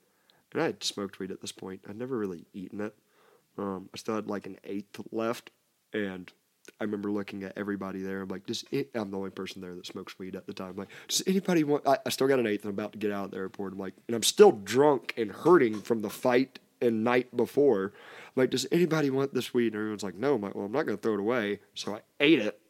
and 0.52 0.62
I 0.62 0.66
had 0.66 0.84
smoked 0.84 1.18
weed 1.18 1.30
at 1.30 1.40
this 1.40 1.52
point. 1.52 1.80
I'd 1.88 1.96
never 1.98 2.16
really 2.18 2.44
eaten 2.52 2.80
it. 2.80 2.94
Um, 3.56 3.88
I 3.92 3.96
still 3.96 4.14
had 4.14 4.28
like 4.28 4.46
an 4.46 4.58
eighth 4.64 5.00
left, 5.10 5.50
and 5.92 6.30
I 6.80 6.84
remember 6.84 7.10
looking 7.10 7.42
at 7.42 7.52
everybody 7.56 8.02
there. 8.02 8.22
I'm 8.22 8.28
like, 8.28 8.46
does 8.46 8.64
it, 8.70 8.90
I'm 8.94 9.10
the 9.10 9.16
only 9.16 9.30
person 9.30 9.60
there 9.60 9.74
that 9.74 9.86
smokes 9.86 10.18
weed 10.18 10.36
at 10.36 10.46
the 10.46 10.52
time. 10.52 10.70
I'm 10.70 10.76
like, 10.76 10.88
does 11.08 11.22
anybody 11.26 11.64
want? 11.64 11.86
I, 11.86 11.98
I 12.06 12.10
still 12.10 12.28
got 12.28 12.38
an 12.38 12.46
eighth. 12.46 12.62
and 12.64 12.70
I'm 12.70 12.78
about 12.78 12.92
to 12.92 12.98
get 12.98 13.10
out 13.10 13.26
of 13.26 13.30
the 13.32 13.36
airport. 13.38 13.72
I'm 13.72 13.78
like, 13.78 13.94
and 14.06 14.14
I'm 14.14 14.22
still 14.22 14.52
drunk 14.52 15.12
and 15.16 15.32
hurting 15.32 15.80
from 15.80 16.02
the 16.02 16.10
fight 16.10 16.60
and 16.80 17.02
night 17.02 17.36
before. 17.36 17.92
I'm 18.36 18.42
like, 18.42 18.50
does 18.50 18.66
anybody 18.70 19.10
want 19.10 19.34
this 19.34 19.52
weed? 19.52 19.72
And 19.72 19.76
everyone's 19.76 20.04
like, 20.04 20.14
no. 20.14 20.34
I'm 20.36 20.40
like, 20.42 20.54
well, 20.54 20.66
I'm 20.66 20.72
not 20.72 20.86
going 20.86 20.96
to 20.96 21.02
throw 21.02 21.14
it 21.14 21.20
away. 21.20 21.58
So 21.74 21.96
I 21.96 22.00
ate 22.20 22.38
it. 22.38 22.60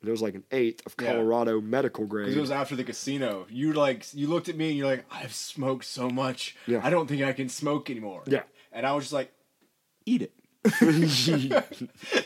And 0.00 0.08
it 0.08 0.12
was 0.12 0.22
like 0.22 0.34
an 0.36 0.44
eighth 0.52 0.86
of 0.86 0.94
Yeah. 1.00 1.12
Colorado 1.12 1.60
medical 1.60 2.06
grade. 2.06 2.28
It 2.34 2.40
was 2.40 2.50
after 2.52 2.76
the 2.76 2.84
casino. 2.84 3.46
You 3.50 3.72
like 3.72 4.06
you 4.14 4.28
looked 4.28 4.48
at 4.48 4.56
me 4.56 4.68
and 4.68 4.78
you're 4.78 4.86
like, 4.86 5.04
I've 5.10 5.34
smoked 5.34 5.84
so 5.84 6.08
much. 6.08 6.56
Yeah. 6.66 6.80
I 6.82 6.88
don't 6.90 7.06
think 7.08 7.22
I 7.22 7.32
can 7.32 7.48
smoke 7.48 7.90
anymore. 7.90 8.22
Yeah. 8.26 8.42
And 8.72 8.86
I 8.86 8.92
was 8.92 9.04
just 9.04 9.12
like, 9.12 9.32
eat 10.06 10.22
it. 10.22 10.32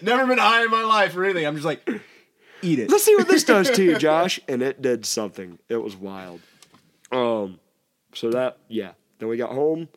Never 0.03 0.27
been 0.27 0.39
high 0.39 0.65
in 0.65 0.71
my 0.71 0.83
life 0.83 1.17
or 1.17 1.25
anything. 1.25 1.47
I'm 1.47 1.55
just 1.55 1.65
like, 1.67 1.89
eat 2.63 2.79
it. 2.79 2.91
Let's 2.91 3.05
see 3.05 3.15
what 3.17 3.29
this 3.29 3.45
does 3.55 3.71
to 3.71 3.83
you, 3.85 3.97
Josh. 3.99 4.41
And 4.49 4.63
it 4.63 4.83
did 4.83 5.07
something. 5.07 5.59
It 5.69 5.77
was 5.77 5.97
wild. 5.97 6.41
Um, 7.13 7.61
so 8.13 8.31
that 8.31 8.59
yeah. 8.69 8.93
Then 9.19 9.29
we 9.29 9.37
got 9.37 9.51
home, 9.53 9.89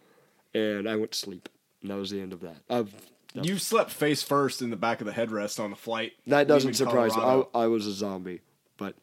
and 0.53 0.87
I 0.87 0.95
went 0.95 1.11
to 1.13 1.17
sleep. 1.17 1.49
And 1.81 1.89
that 1.91 1.95
was 1.97 2.11
the 2.11 2.21
end 2.21 2.33
of 2.33 2.41
that. 2.41 2.57
I've, 2.69 2.93
You 3.33 3.57
slept 3.57 3.91
face 3.91 4.21
first 4.21 4.61
in 4.61 4.69
the 4.69 4.75
back 4.75 5.01
of 5.01 5.07
the 5.07 5.13
headrest 5.13 5.59
on 5.59 5.71
the 5.71 5.75
flight. 5.75 6.13
that 6.27 6.47
doesn't 6.47 6.75
surprise 6.75 7.15
me. 7.15 7.23
I, 7.23 7.43
I 7.55 7.67
was 7.67 7.87
a 7.87 7.91
zombie, 7.91 8.41
but 8.77 8.95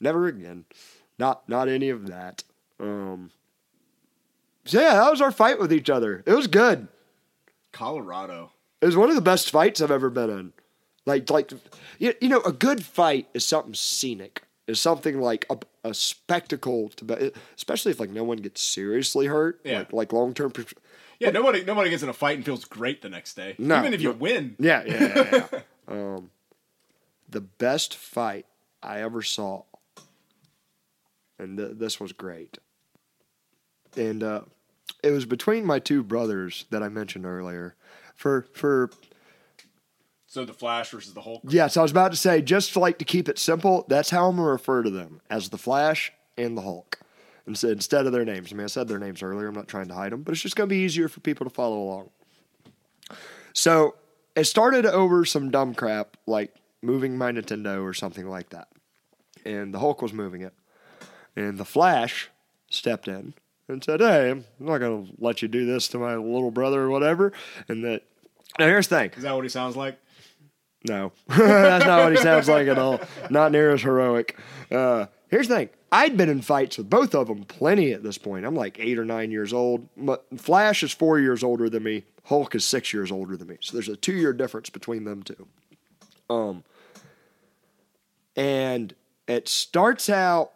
never 0.00 0.26
again. 0.26 0.64
Not 1.18 1.46
not 1.48 1.68
any 1.68 1.90
of 1.90 2.06
that. 2.06 2.44
Um. 2.80 3.30
So 4.64 4.80
yeah, 4.80 4.94
that 4.94 5.10
was 5.10 5.20
our 5.20 5.30
fight 5.30 5.60
with 5.60 5.70
each 5.72 5.90
other. 5.90 6.22
It 6.24 6.32
was 6.32 6.46
good. 6.46 6.88
Colorado. 7.70 8.52
It 8.84 8.88
was 8.88 8.98
one 8.98 9.08
of 9.08 9.14
the 9.14 9.22
best 9.22 9.50
fights 9.50 9.80
I've 9.80 9.90
ever 9.90 10.10
been 10.10 10.28
in. 10.28 10.52
Like, 11.06 11.30
like, 11.30 11.50
you, 11.98 12.12
you 12.20 12.28
know, 12.28 12.42
a 12.42 12.52
good 12.52 12.84
fight 12.84 13.26
is 13.32 13.42
something 13.42 13.72
scenic. 13.72 14.42
Is 14.66 14.78
something 14.78 15.22
like 15.22 15.46
a, 15.48 15.56
a 15.88 15.94
spectacle 15.94 16.90
to 16.96 17.04
be, 17.06 17.32
especially 17.56 17.92
if 17.92 18.00
like 18.00 18.10
no 18.10 18.24
one 18.24 18.36
gets 18.38 18.60
seriously 18.60 19.24
hurt. 19.24 19.58
Yeah. 19.64 19.78
Like, 19.78 19.92
like 19.94 20.12
long 20.12 20.34
term. 20.34 20.52
Yeah, 21.18 21.30
nobody 21.30 21.64
nobody 21.64 21.88
gets 21.88 22.02
in 22.02 22.10
a 22.10 22.14
fight 22.14 22.36
and 22.36 22.44
feels 22.44 22.66
great 22.66 23.00
the 23.00 23.08
next 23.08 23.36
day. 23.36 23.54
No, 23.58 23.78
Even 23.78 23.94
if 23.94 24.02
you 24.02 24.10
no. 24.10 24.16
win. 24.16 24.56
Yeah, 24.58 24.82
yeah, 24.86 25.02
yeah. 25.16 25.46
yeah. 25.50 25.60
um, 25.88 26.30
the 27.26 27.40
best 27.40 27.96
fight 27.96 28.44
I 28.82 29.00
ever 29.00 29.22
saw, 29.22 29.62
and 31.38 31.56
th- 31.56 31.72
this 31.76 31.98
was 31.98 32.12
great. 32.12 32.58
And 33.96 34.22
uh, 34.22 34.42
it 35.02 35.10
was 35.10 35.24
between 35.24 35.64
my 35.64 35.78
two 35.78 36.02
brothers 36.02 36.66
that 36.68 36.82
I 36.82 36.90
mentioned 36.90 37.24
earlier. 37.24 37.76
For 38.14 38.46
for 38.52 38.90
So 40.26 40.44
the 40.44 40.52
Flash 40.52 40.90
versus 40.90 41.14
the 41.14 41.20
Hulk. 41.20 41.42
Yes, 41.48 41.76
I 41.76 41.82
was 41.82 41.90
about 41.90 42.12
to 42.12 42.16
say, 42.16 42.42
just 42.42 42.76
like 42.76 42.98
to 42.98 43.04
keep 43.04 43.28
it 43.28 43.38
simple, 43.38 43.84
that's 43.88 44.10
how 44.10 44.28
I'm 44.28 44.36
going 44.36 44.46
to 44.46 44.52
refer 44.52 44.82
to 44.82 44.90
them 44.90 45.20
as 45.30 45.48
the 45.48 45.58
Flash 45.58 46.12
and 46.36 46.56
the 46.56 46.62
Hulk 46.62 46.98
instead 47.46 47.72
instead 47.72 48.06
of 48.06 48.12
their 48.12 48.24
names. 48.24 48.52
I 48.52 48.56
mean, 48.56 48.64
I 48.64 48.68
said 48.68 48.88
their 48.88 48.98
names 48.98 49.22
earlier. 49.22 49.48
I'm 49.48 49.54
not 49.54 49.68
trying 49.68 49.88
to 49.88 49.94
hide 49.94 50.12
them, 50.12 50.22
but 50.22 50.32
it's 50.32 50.42
just 50.42 50.56
going 50.56 50.68
to 50.68 50.74
be 50.74 50.80
easier 50.82 51.08
for 51.08 51.20
people 51.20 51.44
to 51.44 51.50
follow 51.50 51.78
along. 51.78 52.10
So 53.52 53.96
it 54.34 54.44
started 54.44 54.86
over 54.86 55.24
some 55.24 55.50
dumb 55.50 55.74
crap 55.74 56.16
like 56.26 56.54
moving 56.82 57.16
my 57.16 57.32
Nintendo 57.32 57.82
or 57.82 57.94
something 57.94 58.28
like 58.28 58.50
that. 58.50 58.68
And 59.44 59.72
the 59.72 59.78
Hulk 59.78 60.02
was 60.02 60.12
moving 60.12 60.40
it. 60.40 60.54
And 61.36 61.58
the 61.58 61.64
Flash 61.64 62.30
stepped 62.70 63.08
in 63.08 63.34
and 63.68 63.82
said, 63.82 64.00
Hey, 64.00 64.30
I'm 64.30 64.44
not 64.58 64.78
going 64.78 65.06
to 65.06 65.12
let 65.18 65.42
you 65.42 65.48
do 65.48 65.66
this 65.66 65.88
to 65.88 65.98
my 65.98 66.16
little 66.16 66.50
brother 66.50 66.82
or 66.82 66.90
whatever. 66.90 67.32
And 67.68 67.84
that, 67.84 68.02
now 68.58 68.66
here's 68.66 68.88
the 68.88 68.96
thing. 68.96 69.10
Is 69.16 69.22
that 69.22 69.34
what 69.34 69.44
he 69.44 69.48
sounds 69.48 69.76
like? 69.76 69.98
No, 70.86 71.12
that's 71.28 71.86
not 71.86 72.04
what 72.04 72.12
he 72.12 72.18
sounds 72.18 72.48
like 72.48 72.68
at 72.68 72.78
all. 72.78 73.00
Not 73.30 73.52
near 73.52 73.72
as 73.72 73.80
heroic. 73.80 74.38
Uh, 74.70 75.06
here's 75.28 75.48
the 75.48 75.56
thing: 75.56 75.68
I'd 75.90 76.16
been 76.16 76.28
in 76.28 76.42
fights 76.42 76.76
with 76.76 76.90
both 76.90 77.14
of 77.14 77.28
them 77.28 77.44
plenty 77.44 77.92
at 77.92 78.02
this 78.02 78.18
point. 78.18 78.44
I'm 78.44 78.54
like 78.54 78.78
eight 78.78 78.98
or 78.98 79.04
nine 79.04 79.30
years 79.30 79.54
old. 79.54 79.88
But 79.96 80.26
Flash 80.36 80.82
is 80.82 80.92
four 80.92 81.18
years 81.18 81.42
older 81.42 81.70
than 81.70 81.84
me. 81.84 82.04
Hulk 82.24 82.54
is 82.54 82.66
six 82.66 82.92
years 82.92 83.10
older 83.10 83.34
than 83.36 83.48
me. 83.48 83.56
So 83.60 83.72
there's 83.72 83.88
a 83.88 83.96
two 83.96 84.12
year 84.12 84.34
difference 84.34 84.68
between 84.68 85.04
them 85.04 85.22
two. 85.22 85.48
Um, 86.28 86.64
and 88.36 88.94
it 89.26 89.48
starts 89.48 90.10
out 90.10 90.52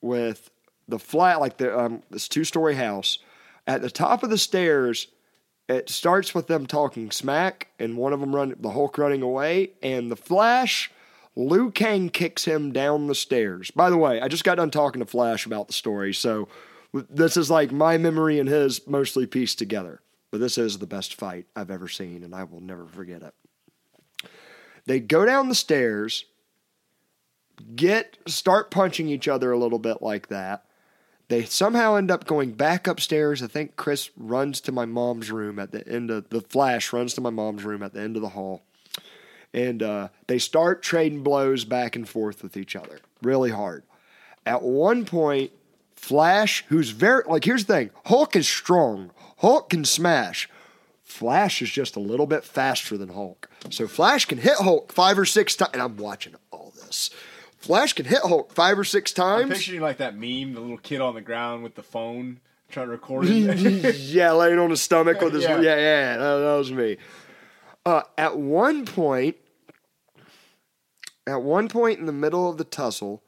with 0.00 0.50
the 0.88 0.98
flat, 0.98 1.40
like 1.40 1.56
the 1.56 1.76
um, 1.78 2.02
this 2.10 2.28
two 2.28 2.44
story 2.44 2.74
house. 2.74 3.18
At 3.66 3.82
the 3.82 3.90
top 3.90 4.22
of 4.22 4.30
the 4.30 4.38
stairs, 4.38 5.08
it 5.68 5.88
starts 5.88 6.34
with 6.34 6.46
them 6.46 6.66
talking 6.66 7.10
smack 7.10 7.68
and 7.78 7.96
one 7.96 8.12
of 8.12 8.20
them 8.20 8.34
run 8.34 8.54
the 8.58 8.70
Hulk 8.70 8.98
running 8.98 9.22
away 9.22 9.70
and 9.82 10.10
the 10.10 10.16
Flash 10.16 10.90
Liu 11.36 11.70
Kang 11.70 12.10
kicks 12.10 12.44
him 12.44 12.72
down 12.72 13.06
the 13.06 13.14
stairs. 13.14 13.70
By 13.70 13.90
the 13.90 13.96
way, 13.96 14.20
I 14.20 14.28
just 14.28 14.44
got 14.44 14.56
done 14.56 14.70
talking 14.70 15.00
to 15.00 15.06
Flash 15.06 15.46
about 15.46 15.66
the 15.66 15.72
story, 15.72 16.12
so 16.12 16.48
this 16.92 17.36
is 17.36 17.50
like 17.50 17.72
my 17.72 17.98
memory 17.98 18.38
and 18.38 18.48
his 18.48 18.86
mostly 18.86 19.26
pieced 19.26 19.58
together. 19.58 20.00
But 20.30 20.40
this 20.40 20.58
is 20.58 20.78
the 20.78 20.86
best 20.86 21.14
fight 21.14 21.46
I've 21.56 21.70
ever 21.70 21.88
seen 21.88 22.22
and 22.22 22.34
I 22.34 22.44
will 22.44 22.60
never 22.60 22.86
forget 22.86 23.22
it. 23.22 23.34
They 24.86 25.00
go 25.00 25.24
down 25.24 25.48
the 25.48 25.54
stairs, 25.54 26.26
get 27.74 28.18
start 28.26 28.70
punching 28.70 29.08
each 29.08 29.28
other 29.28 29.50
a 29.50 29.58
little 29.58 29.78
bit 29.78 30.02
like 30.02 30.28
that. 30.28 30.64
They 31.28 31.44
somehow 31.44 31.96
end 31.96 32.10
up 32.10 32.26
going 32.26 32.52
back 32.52 32.86
upstairs. 32.86 33.42
I 33.42 33.46
think 33.46 33.76
Chris 33.76 34.10
runs 34.16 34.60
to 34.62 34.72
my 34.72 34.84
mom's 34.84 35.30
room 35.30 35.58
at 35.58 35.72
the 35.72 35.86
end 35.88 36.10
of 36.10 36.28
the 36.28 36.40
Flash 36.40 36.92
runs 36.92 37.14
to 37.14 37.20
my 37.20 37.30
mom's 37.30 37.64
room 37.64 37.82
at 37.82 37.94
the 37.94 38.00
end 38.00 38.16
of 38.16 38.22
the 38.22 38.30
hall, 38.30 38.62
and 39.52 39.82
uh, 39.82 40.08
they 40.26 40.38
start 40.38 40.82
trading 40.82 41.22
blows 41.22 41.64
back 41.64 41.96
and 41.96 42.08
forth 42.08 42.42
with 42.42 42.56
each 42.56 42.76
other 42.76 43.00
really 43.22 43.50
hard. 43.50 43.84
At 44.44 44.62
one 44.62 45.04
point, 45.06 45.50
Flash, 45.96 46.64
who's 46.68 46.90
very 46.90 47.22
like 47.26 47.44
here's 47.44 47.64
the 47.64 47.74
thing: 47.74 47.90
Hulk 48.06 48.36
is 48.36 48.46
strong. 48.46 49.10
Hulk 49.38 49.70
can 49.70 49.84
smash. 49.84 50.48
Flash 51.02 51.62
is 51.62 51.70
just 51.70 51.96
a 51.96 52.00
little 52.00 52.26
bit 52.26 52.44
faster 52.44 52.96
than 52.98 53.10
Hulk. 53.10 53.48
So 53.70 53.86
Flash 53.86 54.24
can 54.24 54.38
hit 54.38 54.56
Hulk 54.56 54.92
five 54.92 55.18
or 55.18 55.24
six 55.24 55.54
times. 55.54 55.70
And 55.72 55.82
I'm 55.82 55.96
watching 55.96 56.34
all 56.50 56.72
this. 56.82 57.10
Flash 57.64 57.94
can 57.94 58.04
hit 58.04 58.20
Hulk 58.20 58.52
five 58.52 58.78
or 58.78 58.84
six 58.84 59.10
I'm 59.18 59.40
times. 59.48 59.52
picturing 59.54 59.80
like 59.80 59.96
that 59.96 60.14
meme, 60.14 60.52
the 60.52 60.60
little 60.60 60.76
kid 60.76 61.00
on 61.00 61.14
the 61.14 61.22
ground 61.22 61.62
with 61.62 61.74
the 61.74 61.82
phone 61.82 62.40
trying 62.70 62.86
to 62.86 62.92
record 62.92 63.26
it. 63.28 63.96
yeah, 64.00 64.32
laying 64.32 64.58
on 64.58 64.68
his 64.70 64.82
stomach 64.82 65.20
with 65.20 65.32
his 65.32 65.44
yeah, 65.44 65.60
Yeah. 65.60 65.76
yeah, 65.76 66.16
that, 66.18 66.38
that 66.38 66.54
was 66.56 66.72
me. 66.72 66.98
Uh, 67.86 68.02
at 68.18 68.36
one 68.36 68.84
point, 68.84 69.36
at 71.26 71.42
one 71.42 71.68
point 71.68 71.98
in 71.98 72.06
the 72.06 72.12
middle 72.12 72.50
of 72.50 72.58
the 72.58 72.64
tussle, 72.64 73.22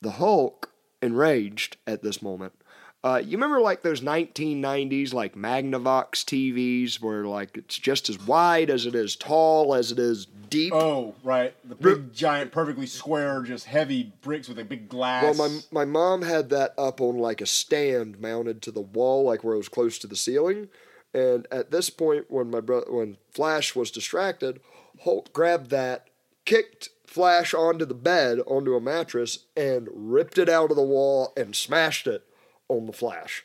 the 0.00 0.12
Hulk, 0.12 0.70
enraged 1.02 1.76
at 1.86 2.02
this 2.02 2.22
moment. 2.22 2.54
Uh, 3.02 3.22
you 3.24 3.32
remember 3.32 3.60
like 3.60 3.80
those 3.82 4.02
1990s 4.02 5.14
like 5.14 5.34
Magnavox 5.34 6.22
TVs 6.22 7.00
where 7.00 7.24
like 7.24 7.56
it's 7.56 7.78
just 7.78 8.10
as 8.10 8.18
wide 8.26 8.68
as 8.68 8.84
it 8.84 8.94
is 8.94 9.16
tall 9.16 9.74
as 9.74 9.90
it 9.90 9.98
is 9.98 10.26
deep. 10.50 10.74
oh, 10.74 11.14
right. 11.24 11.54
The 11.66 11.76
big, 11.76 12.12
giant, 12.12 12.52
perfectly 12.52 12.86
square, 12.86 13.40
just 13.42 13.64
heavy 13.64 14.12
bricks 14.20 14.48
with 14.48 14.58
a 14.58 14.64
big 14.64 14.90
glass. 14.90 15.38
Well, 15.38 15.48
my 15.48 15.60
my 15.72 15.84
mom 15.86 16.22
had 16.22 16.50
that 16.50 16.74
up 16.76 17.00
on 17.00 17.16
like 17.16 17.40
a 17.40 17.46
stand 17.46 18.20
mounted 18.20 18.60
to 18.62 18.70
the 18.70 18.82
wall, 18.82 19.24
like 19.24 19.42
where 19.42 19.54
it 19.54 19.58
was 19.58 19.68
close 19.70 19.98
to 20.00 20.06
the 20.06 20.16
ceiling. 20.16 20.68
And 21.14 21.46
at 21.50 21.70
this 21.70 21.88
point, 21.88 22.26
when 22.28 22.50
my 22.50 22.60
bro- 22.60 22.84
when 22.86 23.16
Flash 23.30 23.74
was 23.74 23.90
distracted, 23.90 24.60
Hulk 25.04 25.32
grabbed 25.32 25.70
that, 25.70 26.08
kicked 26.44 26.90
Flash 27.06 27.54
onto 27.54 27.86
the 27.86 27.94
bed, 27.94 28.40
onto 28.46 28.76
a 28.76 28.80
mattress, 28.80 29.46
and 29.56 29.88
ripped 29.90 30.36
it 30.36 30.50
out 30.50 30.70
of 30.70 30.76
the 30.76 30.82
wall 30.82 31.32
and 31.36 31.56
smashed 31.56 32.06
it 32.06 32.26
on 32.70 32.86
the 32.86 32.92
Flash. 32.92 33.44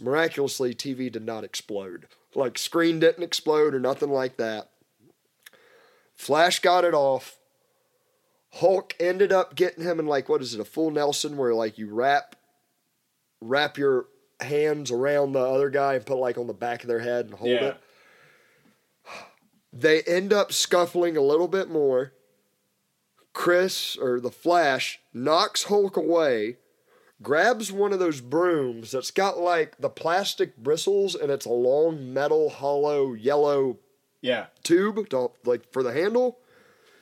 Miraculously, 0.00 0.74
TV 0.74 1.10
did 1.10 1.24
not 1.24 1.44
explode. 1.44 2.06
Like 2.34 2.58
screen 2.58 3.00
didn't 3.00 3.24
explode 3.24 3.74
or 3.74 3.80
nothing 3.80 4.10
like 4.10 4.36
that. 4.36 4.70
Flash 6.14 6.60
got 6.60 6.84
it 6.84 6.94
off. 6.94 7.38
Hulk 8.54 8.94
ended 9.00 9.32
up 9.32 9.56
getting 9.56 9.82
him 9.82 9.98
in 9.98 10.06
like 10.06 10.28
what 10.28 10.42
is 10.42 10.54
it, 10.54 10.60
a 10.60 10.64
full 10.64 10.90
Nelson 10.90 11.36
where 11.36 11.54
like 11.54 11.76
you 11.76 11.92
wrap 11.92 12.36
wrap 13.40 13.76
your 13.76 14.06
hands 14.40 14.90
around 14.90 15.32
the 15.32 15.40
other 15.40 15.70
guy 15.70 15.94
and 15.94 16.06
put 16.06 16.18
like 16.18 16.38
on 16.38 16.46
the 16.46 16.54
back 16.54 16.82
of 16.82 16.88
their 16.88 17.00
head 17.00 17.26
and 17.26 17.34
hold 17.34 17.50
yeah. 17.50 17.64
it. 17.64 17.76
They 19.72 20.02
end 20.02 20.32
up 20.32 20.52
scuffling 20.52 21.16
a 21.16 21.20
little 21.20 21.48
bit 21.48 21.68
more. 21.68 22.12
Chris 23.32 23.96
or 23.96 24.20
the 24.20 24.30
Flash 24.30 25.00
knocks 25.12 25.64
Hulk 25.64 25.96
away, 25.96 26.58
grabs 27.22 27.70
one 27.72 27.92
of 27.92 27.98
those 27.98 28.20
brooms 28.20 28.90
that's 28.90 29.10
got 29.10 29.38
like 29.38 29.76
the 29.78 29.88
plastic 29.88 30.56
bristles 30.56 31.14
and 31.14 31.30
it's 31.30 31.46
a 31.46 31.50
long 31.50 32.12
metal 32.12 32.50
hollow 32.50 33.12
yellow 33.14 33.78
Yeah. 34.20 34.46
tube 34.62 35.08
to, 35.10 35.30
like 35.44 35.70
for 35.72 35.82
the 35.82 35.92
handle, 35.92 36.38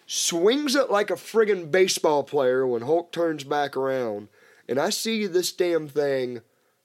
swings 0.07 0.75
it 0.77 0.91
like 0.91 1.11
a 1.11 1.15
friggin' 1.15 1.71
baseball 1.71 2.23
player 2.25 2.67
when 2.67 2.83
Hulk 2.83 3.13
turns 3.13 3.45
back 3.45 3.77
around, 3.77 4.29
and 4.69 4.79
I 4.79 4.91
see 4.91 5.27
this 5.27 5.53
damn 5.53 5.89
thing 5.89 6.43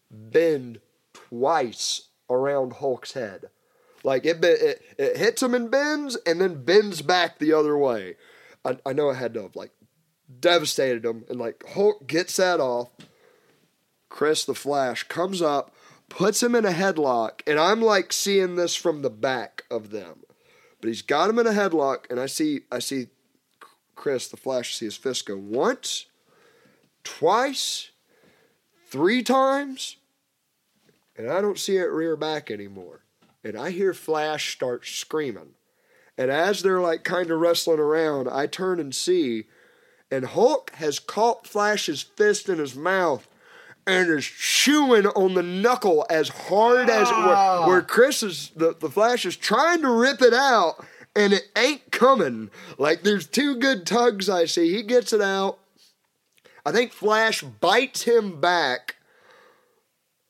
bend 0.10 0.80
twice 1.14 2.08
around 2.30 2.74
Hulk's 2.74 3.14
head. 3.14 3.46
Like 4.04 4.26
it, 4.26 4.44
it, 4.44 4.82
it 4.98 5.18
hits 5.18 5.44
him 5.44 5.54
and 5.54 5.70
bends, 5.70 6.16
and 6.26 6.40
then 6.40 6.64
bends 6.64 7.02
back 7.02 7.40
the 7.40 7.52
other 7.54 7.78
way. 7.78 8.16
I, 8.64 8.78
I 8.86 8.94
know 8.94 9.10
I 9.10 9.16
had 9.16 9.34
to 9.34 9.42
have 9.42 9.56
like 9.56 9.72
devastated 10.40 11.04
him, 11.06 11.26
and 11.30 11.40
like 11.40 11.64
Hulk 11.74 12.08
gets 12.08 12.38
that 12.38 12.60
off. 12.60 12.90
Chris 14.18 14.46
the 14.46 14.56
Flash 14.56 15.04
comes 15.04 15.44
up, 15.44 15.72
puts 16.10 16.42
him 16.42 16.56
in 16.56 16.66
a 16.66 16.72
headlock, 16.72 17.42
and 17.46 17.60
I'm 17.60 17.84
like 17.84 18.12
seeing 18.12 18.56
this 18.56 18.76
from 18.76 19.04
the 19.04 19.12
back 19.12 19.64
of 19.70 19.92
them. 19.92 20.24
But 20.82 20.88
he's 20.88 21.04
got 21.04 21.30
him 21.30 21.38
in 21.38 21.46
a 21.46 21.52
headlock, 21.52 22.10
and 22.10 22.20
I 22.20 22.26
see 22.26 22.62
I 22.72 22.80
see 22.80 23.10
Chris 23.94 24.28
the 24.28 24.36
Flash 24.36 24.74
see 24.74 24.86
his 24.86 24.98
fist 24.98 25.28
go 25.28 25.38
once, 25.38 26.08
twice, 27.04 27.92
three 28.88 29.22
times, 29.22 29.98
and 31.16 31.30
I 31.30 31.40
don't 31.40 31.60
see 31.60 31.78
it 31.78 31.84
rear 31.84 32.16
back 32.16 32.50
anymore. 32.50 33.04
and 33.44 33.56
I 33.56 33.70
hear 33.70 33.94
Flash 33.94 34.52
start 34.52 34.88
screaming. 34.88 35.52
And 36.18 36.32
as 36.32 36.64
they're 36.64 36.82
like 36.82 37.04
kind 37.04 37.30
of 37.30 37.40
wrestling 37.40 37.80
around, 37.80 38.28
I 38.28 38.48
turn 38.48 38.80
and 38.80 38.96
see, 38.96 39.44
and 40.10 40.26
Hulk 40.26 40.72
has 40.78 40.98
caught 40.98 41.46
Flash's 41.46 42.02
fist 42.02 42.50
in 42.50 42.58
his 42.58 42.76
mouth 42.76 43.28
and 43.88 44.10
is 44.10 44.26
chewing 44.26 45.08
on 45.08 45.34
the 45.34 45.42
knuckle 45.42 46.06
as 46.10 46.28
hard 46.28 46.90
as 46.90 47.10
where, 47.10 47.36
ah. 47.36 47.66
where 47.66 47.82
Chris 47.82 48.22
is 48.22 48.52
the, 48.56 48.76
the 48.78 48.90
Flash 48.90 49.26
is 49.26 49.38
trying 49.38 49.82
to 49.82 49.90
rip 49.90 50.22
it 50.22 50.34
out 50.34 50.86
and 51.16 51.32
it 51.32 51.44
ain't 51.58 51.90
coming. 51.90 52.52
Like 52.78 53.04
there's 53.04 53.26
two 53.26 53.56
good 53.56 53.88
tugs 53.88 54.30
I 54.30 54.46
see. 54.46 54.76
He 54.76 54.84
gets 54.84 55.14
it 55.14 55.22
out. 55.22 55.60
I 56.66 56.74
think 56.74 56.92
Flash 56.92 57.42
bites 57.42 58.04
him 58.04 58.42
back 58.42 58.98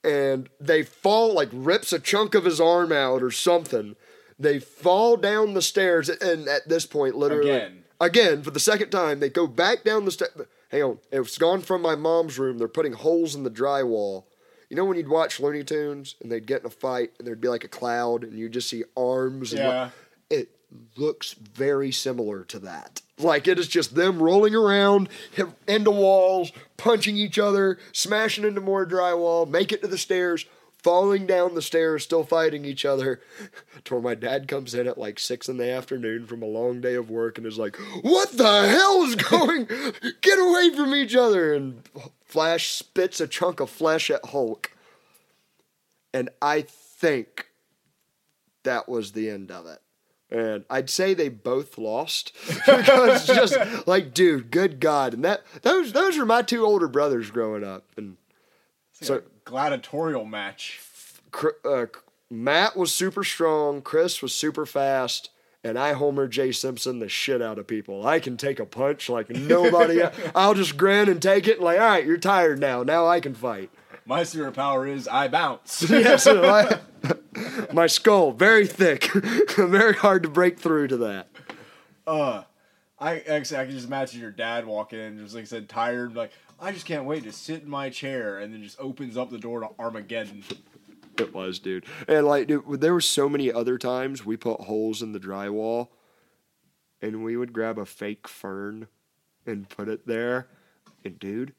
and 0.04 0.50
they 0.60 0.84
fall 0.84 1.34
like 1.34 1.50
rips 1.52 1.92
a 1.92 2.00
chunk 2.00 2.36
of 2.36 2.46
his 2.46 2.62
arm 2.62 2.92
out 2.92 3.24
or 3.24 3.32
something. 3.32 3.96
They 4.38 4.60
fall 4.60 5.18
down 5.18 5.56
the 5.56 5.64
stairs 5.64 6.10
and 6.10 6.48
at 6.48 6.70
this 6.70 6.86
point 6.86 7.16
literally 7.16 7.50
Again. 7.50 7.84
again 8.00 8.44
for 8.44 8.52
the 8.52 8.60
second 8.60 8.92
time 8.92 9.20
they 9.20 9.30
go 9.30 9.48
back 9.48 9.84
down 9.84 10.06
the 10.06 10.12
stairs. 10.12 10.32
Hang 10.70 10.84
on, 10.84 10.98
it's 11.12 11.38
gone 11.38 11.62
from 11.62 11.82
my 11.82 11.96
mom's 11.96 12.38
room. 12.38 12.58
They're 12.58 12.68
putting 12.68 12.94
holes 12.94 13.36
in 13.36 13.44
the 13.44 13.50
drywall. 13.52 14.26
You 14.70 14.76
know 14.76 14.84
when 14.86 14.98
you'd 14.98 15.08
watch 15.08 15.40
Looney 15.40 15.64
Tunes 15.64 16.16
and 16.22 16.30
they'd 16.32 16.46
get 16.46 16.62
in 16.62 16.68
a 16.68 16.70
fight 16.72 17.12
and 17.18 17.28
there'd 17.28 17.40
be 17.40 17.48
like 17.48 17.64
a 17.64 17.70
cloud 17.70 18.24
and 18.24 18.38
you 18.38 18.50
just 18.50 18.70
see 18.70 18.84
arms 18.98 19.54
and 19.54 19.60
Yeah. 19.62 19.84
what- 19.86 19.94
it 20.30 20.50
looks 20.98 21.32
very 21.34 21.92
similar 21.94 22.44
to 22.44 22.60
that. 22.60 23.02
Like 23.18 23.48
it 23.48 23.58
is 23.58 23.70
just 23.70 23.96
them 23.96 24.22
rolling 24.22 24.54
around 24.54 25.08
into 25.68 25.90
walls, 25.92 26.52
punching 26.76 27.16
each 27.16 27.40
other, 27.40 27.78
smashing 27.94 28.44
into 28.44 28.60
more 28.60 28.86
drywall, 28.86 29.50
make 29.50 29.72
it 29.72 29.82
to 29.82 29.88
the 29.88 29.98
stairs, 29.98 30.46
falling 30.82 31.26
down 31.26 31.56
the 31.56 31.62
stairs, 31.62 32.04
still 32.04 32.24
fighting 32.24 32.64
each 32.66 32.86
other. 32.86 33.20
To 33.86 33.94
where 33.96 34.04
my 34.04 34.16
dad 34.16 34.48
comes 34.48 34.74
in 34.74 34.88
at 34.88 34.98
like 34.98 35.20
six 35.20 35.48
in 35.50 35.58
the 35.58 35.70
afternoon 35.72 36.26
from 36.26 36.42
a 36.42 36.48
long 36.48 36.82
day 36.82 36.96
of 36.96 37.10
work 37.10 37.38
and 37.38 37.46
is 37.48 37.58
like, 37.58 37.76
"What 38.02 38.32
the 38.32 38.68
hell 38.68 39.04
is 39.04 39.16
going? 39.16 39.66
Get 40.22 40.40
away 40.40 40.72
from 40.76 40.94
each 40.96 41.16
other!" 41.16 41.54
And 41.54 41.84
Flash 42.24 42.70
spits 42.70 43.20
a 43.22 43.28
chunk 43.28 43.60
of 43.60 43.70
flesh 43.70 44.10
at 44.10 44.26
Hulk, 44.28 44.72
and 46.14 46.30
I 46.42 46.62
think 46.62 47.50
that 48.64 48.90
was 48.90 49.14
the 49.14 49.30
end 49.30 49.52
of 49.52 49.66
it. 49.66 49.80
And 50.30 50.66
I'd 50.70 50.90
say 50.90 51.14
they 51.14 51.30
both 51.30 51.78
lost 51.78 52.34
because 52.66 53.26
just 53.28 53.56
like, 53.88 54.14
dude, 54.14 54.52
good 54.52 54.82
God, 54.82 55.14
and 55.14 55.24
that 55.24 55.44
those 55.62 55.94
those 55.94 56.18
were 56.18 56.26
my 56.26 56.42
two 56.42 56.66
older 56.66 56.90
brothers 56.90 57.32
growing 57.32 57.64
up, 57.64 57.86
and 57.96 58.18
So- 58.92 59.24
gladiatorial 59.48 60.26
match. 60.26 60.80
Uh, 61.66 61.86
Matt 62.30 62.76
was 62.76 62.92
super 62.94 63.24
strong, 63.24 63.82
Chris 63.82 64.22
was 64.22 64.34
super 64.34 64.66
fast, 64.66 65.30
and 65.64 65.80
I 65.80 65.94
Homer 65.94 66.28
J 66.28 66.52
Simpson 66.52 67.00
the 67.00 67.08
shit 67.10 67.42
out 67.42 67.58
of 67.58 67.68
people. 67.68 68.06
I 68.06 68.20
can 68.20 68.36
take 68.38 68.60
a 68.60 68.66
punch 68.66 69.10
like 69.10 69.30
nobody. 69.30 70.02
else. 70.04 70.16
I'll 70.36 70.54
just 70.54 70.78
grin 70.78 71.10
and 71.10 71.22
take 71.22 71.48
it. 71.48 71.62
Like, 71.62 71.80
all 71.80 71.88
right, 71.88 72.06
you're 72.06 72.18
tired 72.18 72.60
now. 72.60 72.84
Now 72.84 73.08
I 73.08 73.20
can 73.20 73.34
fight. 73.34 73.70
My 74.06 74.22
superpower 74.22 74.90
is 74.90 75.08
I 75.08 75.28
bounce. 75.28 75.82
Yes, 75.90 76.28
I- 76.28 76.80
my 77.72 77.88
skull 77.88 78.32
very 78.32 78.66
thick, 78.66 79.06
very 79.56 79.94
hard 79.94 80.24
to 80.24 80.30
break 80.30 80.60
through 80.60 80.88
to 80.88 80.98
that. 80.98 81.28
Uh, 82.06 82.44
I 83.00 83.20
actually 83.20 83.58
I 83.58 83.66
can 83.66 83.74
just 83.74 83.88
imagine 83.88 84.22
your 84.22 84.32
dad 84.32 84.66
walking 84.66 85.00
in, 85.00 85.20
just 85.20 85.36
like 85.36 85.44
I 85.44 85.46
said, 85.46 85.70
tired, 85.70 86.16
like 86.16 86.32
I 86.60 86.72
just 86.72 86.86
can't 86.86 87.06
wait 87.06 87.24
to 87.24 87.32
sit 87.32 87.64
in 87.64 87.70
my 87.70 87.90
chair, 87.90 88.40
and 88.40 88.54
then 88.54 88.64
just 88.64 88.80
opens 88.80 89.18
up 89.18 89.30
the 89.30 89.38
door 89.38 89.60
to 89.60 89.70
Armageddon. 89.78 90.44
It 91.20 91.34
was, 91.34 91.60
dude. 91.60 91.86
And 92.08 92.26
like, 92.26 92.48
dude, 92.48 92.82
there 92.82 92.94
were 92.94 93.02
so 93.02 93.30
many 93.30 93.52
other 93.52 93.78
times 93.78 94.26
we 94.26 94.38
put 94.38 94.62
holes 94.62 95.02
in 95.02 95.12
the 95.12 95.20
drywall, 95.20 95.90
and 97.02 97.24
we 97.24 97.38
would 97.38 97.54
grab 97.54 97.78
a 97.78 97.86
fake 97.86 98.28
fern 98.28 98.88
and 99.46 99.70
put 99.70 99.88
it 99.90 100.08
there, 100.08 100.48
and 101.04 101.20
dude, 101.20 101.54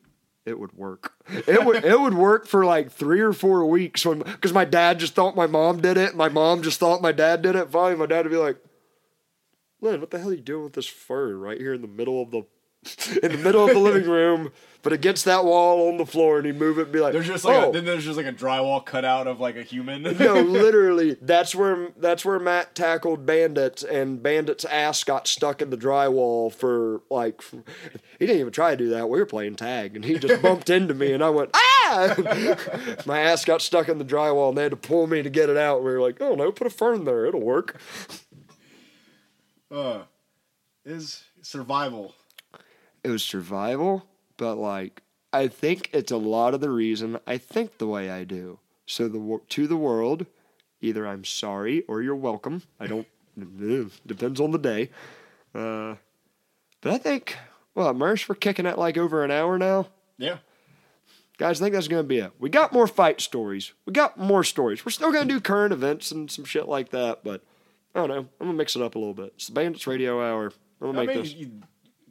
it 0.45 0.59
would 0.59 0.73
work. 0.73 1.13
It 1.47 1.65
would 1.65 1.85
it 1.85 2.01
would 2.01 2.15
work 2.15 2.47
for 2.47 2.65
like 2.65 2.91
three 2.91 3.21
or 3.21 3.33
four 3.33 3.65
weeks 3.67 4.05
when 4.05 4.21
because 4.21 4.53
my 4.53 4.65
dad 4.65 4.99
just 4.99 5.15
thought 5.15 5.37
my 5.37 5.47
mom 5.47 5.81
did 5.81 5.97
it, 5.97 6.17
my 6.17 6.29
mom 6.29 6.63
just 6.63 6.81
thought 6.81 7.01
my 7.01 7.13
dad 7.13 7.43
did 7.43 7.55
it. 7.55 7.71
Finally, 7.71 7.97
my 7.97 8.07
dad 8.07 8.25
would 8.25 8.33
be 8.33 8.39
like, 8.39 8.57
"Lynn, 9.81 10.01
what 10.01 10.11
the 10.11 10.19
hell 10.19 10.31
are 10.31 10.35
you 10.35 10.41
doing 10.41 10.65
with 10.65 10.73
this 10.75 10.87
fern 10.87 11.41
right 11.41 11.59
here 11.59 11.75
in 11.75 11.83
the 11.83 11.89
middle 11.89 12.23
of 12.23 12.31
the 12.31 12.43
in 13.23 13.33
the 13.33 13.39
middle 13.39 13.67
of 13.67 13.75
the 13.75 13.81
living 13.81 14.09
room, 14.09 14.53
but 14.83 14.93
against 14.93 15.25
that 15.25 15.45
wall 15.45 15.89
on 15.89 15.97
the 15.97 16.07
floor?" 16.07 16.39
And 16.39 16.47
he'd 16.47 16.59
move 16.59 16.79
it 16.79 16.83
and 16.83 16.93
be 16.93 17.01
like, 17.01 17.13
There's 17.13 17.27
just 17.27 17.45
like 17.45 17.57
"Oh." 17.57 17.71
a, 17.71 17.73
then 17.73 17.85
there's 17.85 18.05
just 18.05 18.17
like 18.17 18.27
a 18.27 18.33
drywall 18.33 18.85
cutout 18.85 19.27
of 19.27 19.41
like 19.41 19.57
a 19.57 19.63
human. 19.63 20.03
no, 20.19 20.41
literally, 20.41 21.17
that's 21.21 21.55
where 21.55 21.89
that's 21.97 22.25
where 22.25 22.39
Matt 22.39 22.75
tackled 22.75 23.27
bandits, 23.27 23.83
and 23.83 24.23
bandits' 24.23 24.65
ass 24.65 25.03
got 25.05 25.27
stuck 25.27 25.61
in 25.61 25.71
the 25.71 25.77
drywall 25.77 26.53
for 26.53 27.03
like 27.11 27.43
he 27.51 28.27
didn't 28.27 28.41
even 28.41 28.53
try 28.53 28.71
to 28.71 28.77
do 28.77 28.91
that. 28.91 29.09
We 29.09 29.19
were 29.19 29.27
playing 29.27 29.57
tag, 29.57 29.97
and 29.97 30.05
he 30.05 30.19
just 30.19 30.41
bumped 30.43 30.71
into 30.71 30.95
me, 30.95 31.13
and 31.13 31.23
I 31.23 31.31
went 31.31 31.51
ah. 31.55 32.57
My 33.07 33.21
ass 33.21 33.45
got 33.45 33.63
stuck 33.63 33.89
in 33.89 33.99
the 33.99 34.05
drywall, 34.05 34.51
and 34.51 34.59
they 34.59 34.63
had 34.63 34.73
to 34.73 34.77
pull 34.77 35.07
me 35.07 35.23
to 35.23 35.31
get 35.31 35.49
it 35.49 35.57
out. 35.57 35.83
We 35.83 35.91
were 35.91 36.01
like, 36.01 36.21
oh 36.21 36.35
no, 36.35 36.53
put 36.53 36.67
a 36.67 36.71
fern 36.71 37.05
there, 37.05 37.27
it'll 37.27 37.41
work. 37.41 37.81
Uh, 39.71 40.03
is 40.85 41.25
survival. 41.43 42.15
It 43.05 43.11
was 43.11 43.23
survival, 43.23 44.07
but 44.37 44.57
like 44.57 45.03
I 45.33 45.49
think 45.49 45.91
it's 45.93 46.13
a 46.13 46.17
lot 46.17 46.55
of 46.55 46.61
the 46.61 46.71
reason 46.71 47.19
I 47.27 47.39
think 47.39 47.79
the 47.79 47.87
way 47.87 48.11
I 48.11 48.25
do. 48.25 48.59
So 48.87 49.09
the 49.09 49.41
to 49.49 49.67
the 49.67 49.77
world, 49.77 50.27
either 50.81 51.07
I'm 51.07 51.25
sorry 51.25 51.83
or 51.83 52.03
you're 52.03 52.17
welcome. 52.17 52.63
I 52.81 52.87
don't 52.87 53.07
depends 54.07 54.41
on 54.41 54.51
the 54.51 54.59
day. 54.59 54.91
Uh, 55.55 55.97
but 56.81 56.93
I 56.93 56.99
think 56.99 57.37
well, 57.75 57.95
Merce, 57.95 58.29
we're 58.29 58.35
kicking 58.35 58.67
at 58.67 58.79
like 58.79 58.99
over 58.99 59.25
an 59.25 59.31
hour 59.31 59.59
now. 59.59 59.87
Yeah. 60.17 60.39
Guys, 61.39 61.61
I 61.61 61.67
think 61.67 61.75
that's 61.75 61.87
going 61.87 62.03
to 62.03 62.09
be 62.09 62.19
it. 62.19 62.33
We 62.41 62.51
got 62.51 62.73
more 62.73 62.89
fight 62.89 63.21
stories. 63.21 63.73
We 63.87 63.93
got 63.93 64.19
more 64.19 64.43
stories. 64.43 64.85
We're 64.85 64.91
still 64.91 65.13
going 65.13 65.29
to 65.29 65.35
do 65.35 65.41
current 65.41 65.73
events 65.73 66.11
and 66.11 66.29
some 66.29 66.45
shit 66.45 66.67
like 66.67 66.91
that, 66.91 67.23
but 67.23 67.45
I 67.95 68.01
don't 68.01 68.09
know. 68.09 68.27
I'm 68.41 68.47
to 68.49 68.53
mix 68.53 68.77
it 68.77 68.83
up 68.83 68.95
a 68.95 68.99
little 68.99 69.15
bit. 69.15 69.33
It's 69.37 69.47
the 69.47 69.53
Bandits 69.53 69.87
Radio 69.87 70.23
Hour. 70.23 70.53
I'm 70.81 70.93
going 70.93 70.97
I 70.97 71.07
make 71.07 71.17
mean, 71.17 71.23
this. 71.25 71.35
you 71.35 71.51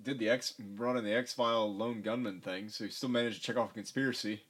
did 0.01 0.19
the 0.19 0.29
X 0.29 0.53
running 0.75 1.03
the 1.03 1.13
X 1.13 1.33
File 1.33 1.73
lone 1.73 2.01
gunman 2.01 2.41
thing, 2.41 2.69
so 2.69 2.85
you 2.85 2.89
still 2.89 3.09
managed 3.09 3.37
to 3.37 3.41
check 3.43 3.57
off 3.57 3.71
a 3.71 3.73
conspiracy. 3.73 4.41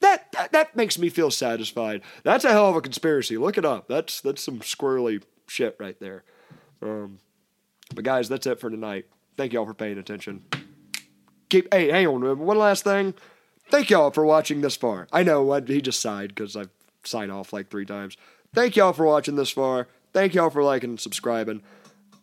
That, 0.00 0.30
that 0.32 0.52
that 0.52 0.76
makes 0.76 0.98
me 0.98 1.08
feel 1.08 1.30
satisfied. 1.30 2.02
That's 2.22 2.44
a 2.44 2.52
hell 2.52 2.68
of 2.68 2.76
a 2.76 2.80
conspiracy. 2.80 3.36
Look 3.36 3.58
it 3.58 3.64
up. 3.64 3.88
That's 3.88 4.20
that's 4.20 4.42
some 4.42 4.60
squirrely 4.60 5.22
shit 5.48 5.76
right 5.80 5.98
there. 5.98 6.24
Um, 6.80 7.18
but 7.94 8.04
guys, 8.04 8.28
that's 8.28 8.46
it 8.46 8.60
for 8.60 8.70
tonight. 8.70 9.06
Thank 9.36 9.52
y'all 9.52 9.66
for 9.66 9.74
paying 9.74 9.98
attention. 9.98 10.44
Keep 11.48 11.72
hey, 11.72 11.90
hang 11.90 12.06
on. 12.06 12.38
One 12.38 12.58
last 12.58 12.84
thing. 12.84 13.14
Thank 13.70 13.90
y'all 13.90 14.10
for 14.10 14.24
watching 14.24 14.60
this 14.60 14.76
far. 14.76 15.08
I 15.12 15.22
know 15.22 15.42
what 15.42 15.68
he 15.68 15.80
just 15.82 16.00
sighed 16.00 16.28
because 16.34 16.56
I've 16.56 16.70
signed 17.04 17.32
off 17.32 17.52
like 17.52 17.68
three 17.68 17.84
times. 17.84 18.16
Thank 18.54 18.76
y'all 18.76 18.92
for 18.92 19.04
watching 19.04 19.36
this 19.36 19.50
far. 19.50 19.88
Thank 20.12 20.34
y'all 20.34 20.50
for 20.50 20.62
liking 20.62 20.90
and 20.90 21.00
subscribing. 21.00 21.62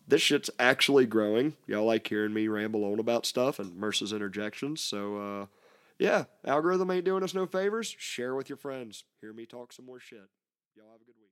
This 0.08 0.22
shit's 0.22 0.50
actually 0.58 1.06
growing. 1.06 1.56
Y'all 1.66 1.84
like 1.84 2.06
hearing 2.06 2.32
me 2.32 2.48
ramble 2.48 2.84
on 2.84 3.00
about 3.00 3.26
stuff 3.26 3.58
and 3.58 3.76
Merce's 3.76 4.12
interjections. 4.12 4.80
So 4.80 5.16
uh 5.16 5.46
yeah, 5.98 6.24
algorithm 6.44 6.90
ain't 6.90 7.04
doing 7.04 7.22
us 7.22 7.34
no 7.34 7.46
favors. 7.46 7.94
Share 7.98 8.34
with 8.34 8.48
your 8.48 8.58
friends. 8.58 9.04
Hear 9.20 9.32
me 9.32 9.46
talk 9.46 9.72
some 9.72 9.86
more 9.86 10.00
shit. 10.00 10.28
Y'all 10.76 10.92
have 10.92 11.00
a 11.00 11.04
good 11.04 11.14
week. 11.18 11.25